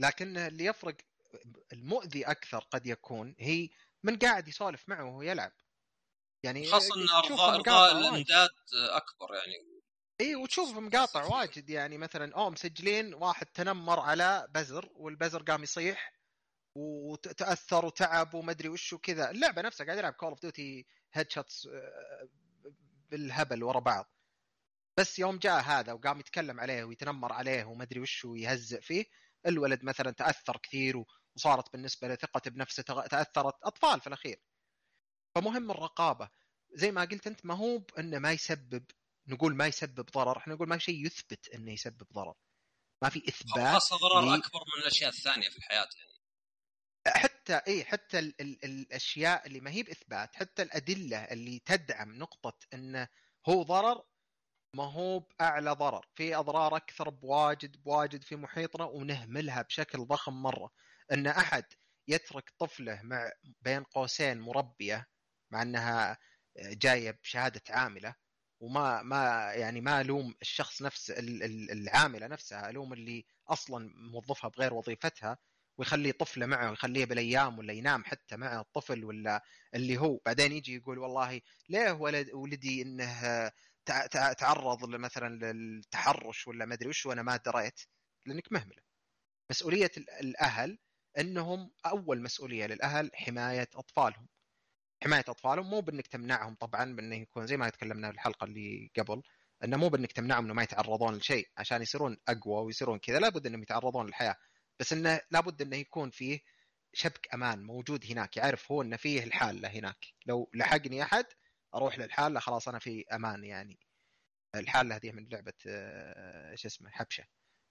لكن 0.03 0.37
اللي 0.39 0.65
يفرق 0.65 0.97
المؤذي 1.73 2.24
أكثر 2.24 2.59
قد 2.59 2.87
يكون 2.87 3.35
هي 3.39 3.69
من 4.05 4.19
قاعد 4.19 4.49
يسولف 4.49 4.89
معه 4.89 5.05
وهو 5.05 5.23
يلعب. 5.23 5.53
يعني 6.45 6.66
خاصة 6.66 6.95
إن 6.97 7.09
ارضاء 7.09 7.55
أرضاء 7.55 7.99
الامداد 7.99 8.51
أكبر 8.74 9.35
يعني. 9.35 9.83
إي 10.20 10.37
وتشوف 10.37 10.77
مقاطع 10.77 11.24
واجد. 11.24 11.70
يعني 11.70 11.99
مثلا 11.99 12.35
اوه 12.35 12.51
مسجلين 12.51 13.15
واحد 13.15 13.47
تنمر 13.47 14.01
على 14.01 14.49
بزر 14.51 14.89
والبزر 14.95 15.43
قام 15.43 15.62
يصيح 15.62 16.12
وتأثر 16.77 17.85
وتعب 17.85 18.35
وما 18.35 18.53
أدري 18.53 18.69
وش 18.69 18.93
وكذا. 18.93 19.31
اللعبة 19.31 19.62
نفسها 19.62 19.87
قاعد 19.87 19.99
يلعب 19.99 20.12
Call 20.12 20.28
of 20.28 20.40
Duty 20.40 20.86
headshots 21.12 21.69
بالهبل 23.11 23.62
ورا 23.62 23.81
بعض. 23.81 24.12
بس 24.99 25.19
يوم 25.19 25.39
جاء 25.39 25.62
هذا 25.62 25.93
وقام 25.93 26.20
يتكلم 26.20 26.61
عليه 26.61 26.85
ويتنمر 26.85 27.33
عليه 27.33 27.65
وما 27.65 27.83
أدري 27.83 28.01
وش 28.01 28.24
ويهزئ 28.24 28.81
فيه 28.81 29.22
الولد 29.47 29.85
مثلا 29.85 30.10
تأثر 30.10 30.56
كثير 30.56 31.05
وصارت 31.36 31.73
بالنسبة 31.73 32.09
له 32.09 32.14
ثقته 32.14 32.51
بنفسه 32.51 32.82
تأثرت 32.82 33.55
أطفال 33.62 34.01
في 34.01 34.06
الأخير. 34.06 34.43
فمهم 35.35 35.70
الرقابة. 35.70 36.28
زي 36.74 36.93
ما 36.93 37.05
قلت 37.05 37.27
أنت 37.27 37.47
ما 37.47 37.55
هو 37.55 37.82
إنه 37.98 38.19
ما 38.19 38.32
يسبب 38.32 38.85
نقول 39.27 39.55
ما 39.56 39.66
يسبب 39.66 40.06
ضرر. 40.10 40.39
إحنا 40.39 40.55
نقول 40.55 40.69
ما 40.69 40.78
شيء 40.78 41.06
يثبت 41.06 41.48
إنه 41.48 41.73
يسبب 41.73 42.06
ضرر. 42.12 42.35
ما 43.02 43.09
في 43.09 43.28
إثبات 43.28 43.73
خاصة 43.74 43.97
ضرر 43.97 44.20
لي... 44.20 44.36
أكبر 44.36 44.60
من 44.60 44.82
الأشياء 44.82 45.10
الثانية 45.10 45.48
في 45.48 45.59
الحياة. 45.59 45.89
يعني 47.06 47.19
حتى 47.19 47.55
اي 47.55 47.85
حتى 47.85 48.19
ال 48.19 48.40
ال 48.40 48.64
الأشياء 48.64 49.47
اللي 49.47 49.60
ما 49.60 49.70
هي 49.70 49.82
بإثبات 49.82 50.36
حتى 50.36 50.62
الأدلة 50.62 51.19
اللي 51.19 51.59
تدعم 51.59 52.14
نقطة 52.19 52.59
إنه 52.74 53.09
هو 53.48 53.62
ضرر 53.62 54.05
ما 54.77 54.85
هو 54.85 55.19
بأعلى 55.20 55.70
ضرر. 55.73 56.07
في 56.15 56.35
أضرار 56.36 56.77
أكثر 56.77 57.09
بواجد 57.11 57.82
بواجد 57.82 58.23
في 58.24 58.36
محيطنا 58.36 58.85
ونهملها 58.85 59.62
بشكل 59.62 59.99
ضخم 60.07 60.32
مرة. 60.43 60.70
أن 61.12 61.27
أحد 61.27 61.65
يترك 62.09 62.53
طفله 62.59 63.01
مع 63.03 63.31
بين 63.62 63.82
قوسين 63.82 64.40
مربية 64.40 65.07
مع 65.51 65.62
أنها 65.62 66.19
جاية 66.59 67.11
بشهادة 67.11 67.62
عاملة 67.70 68.15
وما 68.61 69.03
ما 69.03 69.53
يعني 69.55 69.81
ما 69.81 70.01
ألوم 70.01 70.35
الشخص 70.43 70.82
نفسه 70.82 71.15
العاملة 71.73 72.27
نفسها 72.27 72.70
ألوم 72.70 72.93
اللي 72.93 73.24
أصلا 73.49 73.90
موظفها 73.97 74.51
بغير 74.51 74.74
وظيفتها 74.74 75.39
ويخلي 75.78 76.12
طفله 76.12 76.47
معه 76.47 76.70
ويخليه 76.70 77.05
بالأيام 77.05 77.59
ولا 77.59 77.73
ينام 77.73 78.05
حتى 78.05 78.36
مع 78.36 78.61
الطفل 78.61 79.05
ولا 79.05 79.43
اللي 79.74 79.97
هو. 79.99 80.20
بعدين 80.27 80.53
يجي 80.53 80.74
يقول 80.77 80.99
والله 80.99 81.40
ليه 81.69 81.93
ولد 81.93 82.31
ولدي 82.35 82.82
إنه 82.82 83.53
تعرض 84.38 84.88
مثلا 84.88 85.52
للتحرش 85.52 86.48
ولا 86.48 86.64
ما 86.64 86.74
أدري 86.74 86.88
وش 86.88 87.06
وأنا 87.06 87.22
ما 87.22 87.36
دريت 87.36 87.80
لأنك 88.26 88.52
مهملة. 88.52 88.82
مسؤولية 89.50 89.90
الأهل 90.20 90.78
إنهم 91.18 91.70
أول 91.86 92.22
مسؤولية 92.22 92.66
للأهل 92.66 93.10
حماية 93.14 93.68
أطفالهم. 93.74 94.28
حماية 95.04 95.24
أطفالهم 95.28 95.70
مو 95.70 95.80
بإنك 95.80 96.06
تمنعهم 96.06 96.54
طبعا 96.54 96.96
بإنه 96.96 97.16
يكون 97.16 97.46
زي 97.46 97.56
ما 97.56 97.68
تكلمنا 97.70 98.09
في 98.09 98.14
الحلقة 98.14 98.44
اللي 98.44 98.90
قبل 98.98 99.22
إنه 99.64 99.76
مو 99.76 99.88
بإنك 99.88 100.12
تمنعهم 100.12 100.44
انه 100.44 100.54
ما 100.54 100.62
يتعرضون 100.62 101.16
لشيء 101.16 101.48
عشان 101.59 101.82
يصيرون 101.82 102.16
أقوى 102.28 102.64
ويصيرون 102.64 102.98
كذا. 102.98 103.18
لابد 103.18 103.46
إنهم 103.46 103.62
يتعرضون 103.62 104.06
للحياة 104.06 104.36
بس 104.80 104.92
إنه 104.92 105.20
لابد 105.30 105.62
إنه 105.62 105.76
يكون 105.76 106.10
فيه 106.10 106.40
شبك 106.94 107.34
أمان 107.34 107.62
موجود 107.62 108.04
هناك 108.10 108.36
يعرف 108.36 108.72
هو 108.72 108.82
ان 108.82 108.96
فيه 108.96 109.24
الحاله 109.24 109.68
هناك. 109.68 110.06
لو 110.26 110.50
لحقني 110.54 111.02
أحد 111.02 111.24
أروح 111.74 111.99
للحاله 111.99 112.40
خلاص 112.40 112.69
أنا 112.69 112.78
في 112.78 113.05
أمان 113.12 113.44
يعني. 113.44 113.78
الحاله 114.55 114.97
هذه 114.97 115.12
من 115.12 115.28
لعبة 115.28 115.53
آه، 115.66 116.55
شو 116.55 116.69
اسمه 116.69 116.90
حبشه 116.90 117.24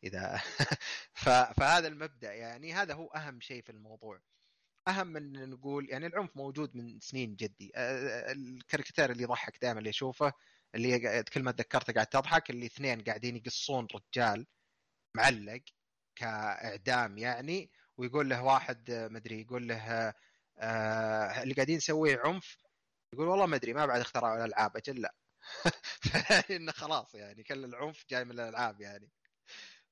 إذا 0.04 0.42
فهذا 1.58 1.88
المبدأ 1.88 2.34
يعني 2.34 2.74
هذا 2.74 2.94
هو 2.94 3.08
أهم 3.08 3.42
شيء 3.42 3.62
في 3.64 3.72
الموضوع. 3.72 4.22
أهم 4.88 5.08
من 5.08 5.50
نقول 5.50 5.90
يعني 5.90 6.08
العنف 6.08 6.38
موجود 6.38 6.76
من 6.76 7.00
سنين 7.00 7.36
جدي. 7.36 7.72
الكاريكاتير 7.76 9.12
اللي 9.12 9.24
يضحك 9.24 9.62
دائما 9.62 9.80
اللي 9.80 9.90
اشوفه 9.90 10.34
اللي 10.76 11.24
كل 11.34 11.44
ما 11.44 11.52
تذكرته 11.52 11.94
قاعد 11.94 12.08
تضحك 12.08 12.50
اللي 12.50 12.66
اثنين 12.66 13.04
قاعدين 13.04 13.36
يقصون 13.36 13.88
رجال 13.96 14.48
معلق 15.16 15.62
كإعدام 16.16 17.18
يعني 17.18 17.72
ويقول 17.98 18.30
له 18.30 18.44
واحد 18.44 18.92
مدري 18.92 19.42
يقول 19.42 19.68
له 19.68 20.14
آه 20.58 21.44
اللي 21.44 21.54
قاعدين 21.54 21.78
نسويه 21.78 22.22
عنف 22.26 22.58
يقول 23.14 23.28
والله 23.28 23.46
ما 23.46 23.56
أدري 23.56 23.74
ما 23.74 23.86
بعد 23.86 24.02
اخترعوا 24.02 24.38
الألعاب 24.38 24.78
أجل 24.78 25.02
لا. 25.02 25.14
إنه 26.56 26.72
خلاص 26.72 27.16
يعني 27.16 27.44
كل 27.44 27.66
العنف 27.66 28.06
جاي 28.10 28.26
من 28.26 28.32
الألعاب 28.32 28.82
يعني. 28.82 29.10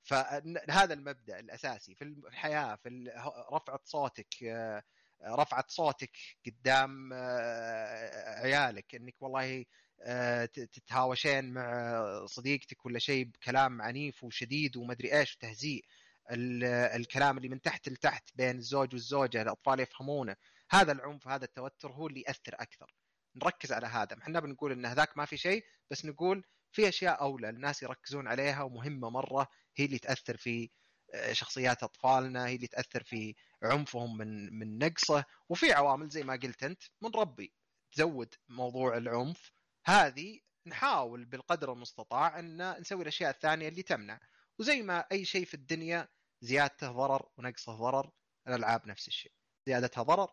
فهذا 0.03 0.93
المبدأ 0.93 1.39
الأساسي 1.39 1.95
في 1.95 2.03
الحياة 2.03 2.75
في 2.75 3.11
رفعة 3.53 3.79
صوتك 3.85 4.43
آه، 4.43 4.83
رفعة 5.23 5.65
صوتك 5.67 6.11
قدام 6.45 7.13
آه، 7.13 8.39
عيالك 8.39 8.95
إنك 8.95 9.15
والله 9.21 9.65
آه، 10.01 10.45
تتهاوشين 10.45 11.53
مع 11.53 12.25
صديقتك 12.25 12.85
ولا 12.85 12.99
شيء 12.99 13.25
بكلام 13.25 13.81
عنيف 13.81 14.23
وشديد 14.23 14.77
ومدري 14.77 15.19
إيش 15.19 15.35
وتهزيء. 15.35 15.85
الكلام 16.31 17.37
اللي 17.37 17.49
من 17.49 17.61
تحت 17.61 17.89
لتحت 17.89 18.29
بين 18.35 18.57
الزوج 18.57 18.93
والزوجة 18.93 19.41
الأطفال 19.41 19.79
يفهمونه. 19.79 20.35
هذا 20.69 20.91
العنف 20.91 21.27
هذا 21.27 21.45
التوتر 21.45 21.91
هو 21.91 22.07
اللي 22.07 22.21
يأثر 22.21 22.55
أكثر. 22.55 22.93
نركز 23.35 23.71
على 23.71 23.87
هذا. 23.87 24.17
إحنا 24.21 24.39
بنقول 24.39 24.71
إن 24.71 24.85
هذاك 24.85 25.17
ما 25.17 25.25
في 25.25 25.37
شيء 25.37 25.65
بس 25.91 26.05
نقول 26.05 26.43
في 26.71 26.89
أشياء 26.89 27.21
أولى 27.21 27.49
الناس 27.49 27.83
يركزون 27.83 28.27
عليها 28.27 28.63
ومهمة 28.63 29.09
مرة. 29.09 29.47
هي 29.77 29.85
اللي 29.85 29.99
تأثر 29.99 30.37
في 30.37 30.69
آه، 31.13 31.33
شخصيات 31.33 31.83
أطفالنا 31.83 32.47
هي 32.47 32.55
اللي 32.55 32.67
تأثر 32.67 33.03
في 33.03 33.35
عنفهم 33.63 34.17
من 34.17 34.59
من 34.59 34.77
نقصه. 34.79 35.25
وفي 35.49 35.73
عوامل 35.73 36.09
زي 36.09 36.23
ما 36.23 36.33
قلت 36.33 36.63
أنت 36.63 36.83
من 37.01 37.11
ربي 37.15 37.53
تزود 37.91 38.33
موضوع 38.49 38.97
العنف. 38.97 39.51
هذه 39.85 40.39
نحاول 40.67 41.25
بالقدر 41.25 41.73
المستطاع 41.73 42.39
إن 42.39 42.79
نسوي 42.81 43.01
الأشياء 43.01 43.29
الثانية 43.31 43.67
اللي 43.67 43.83
تمنع. 43.83 44.19
وزي 44.59 44.81
ما 44.81 45.05
أي 45.11 45.25
شيء 45.25 45.45
في 45.45 45.53
الدنيا 45.53 46.07
زيادته 46.41 46.91
ضرر 46.91 47.29
ونقصه 47.37 47.73
ضرر 47.73 48.11
الألعاب 48.47 48.87
نفس 48.87 49.07
الشيء. 49.07 49.31
زيادتها 49.67 50.03
ضرر 50.03 50.31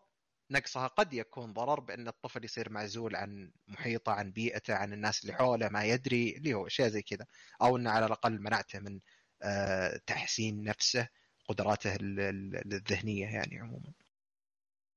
نقصها 0.51 0.87
قد 0.87 1.13
يكون 1.13 1.53
ضرر 1.53 1.79
بأن 1.79 2.07
الطفل 2.07 2.45
يصير 2.45 2.69
معزول 2.69 3.15
عن 3.15 3.51
محيطه 3.67 4.11
عن 4.11 4.31
بيئته 4.31 4.75
عن 4.75 4.93
الناس 4.93 5.21
اللي 5.21 5.33
حوله 5.33 5.69
ما 5.69 5.83
يدري 5.83 6.37
اللي 6.37 6.53
هو 6.53 6.67
أشياء 6.67 6.89
زي 6.89 7.01
كذا. 7.01 7.25
أو 7.61 7.77
إنه 7.77 7.89
على 7.91 8.05
الأقل 8.05 8.41
منعته 8.41 8.79
من 8.79 8.99
آه، 9.41 9.97
تحسين 10.07 10.63
نفسه 10.63 11.09
قدراته 11.47 11.97
الذهنية 12.01 13.27
يعني 13.27 13.59
عموما. 13.59 13.93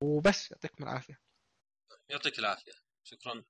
وبس 0.02 0.51
يعطيكم 0.51 0.85
العافية. 0.85 1.20
يعطيك 2.09 2.39
العافية. 2.39 2.72
شكرا. 3.05 3.44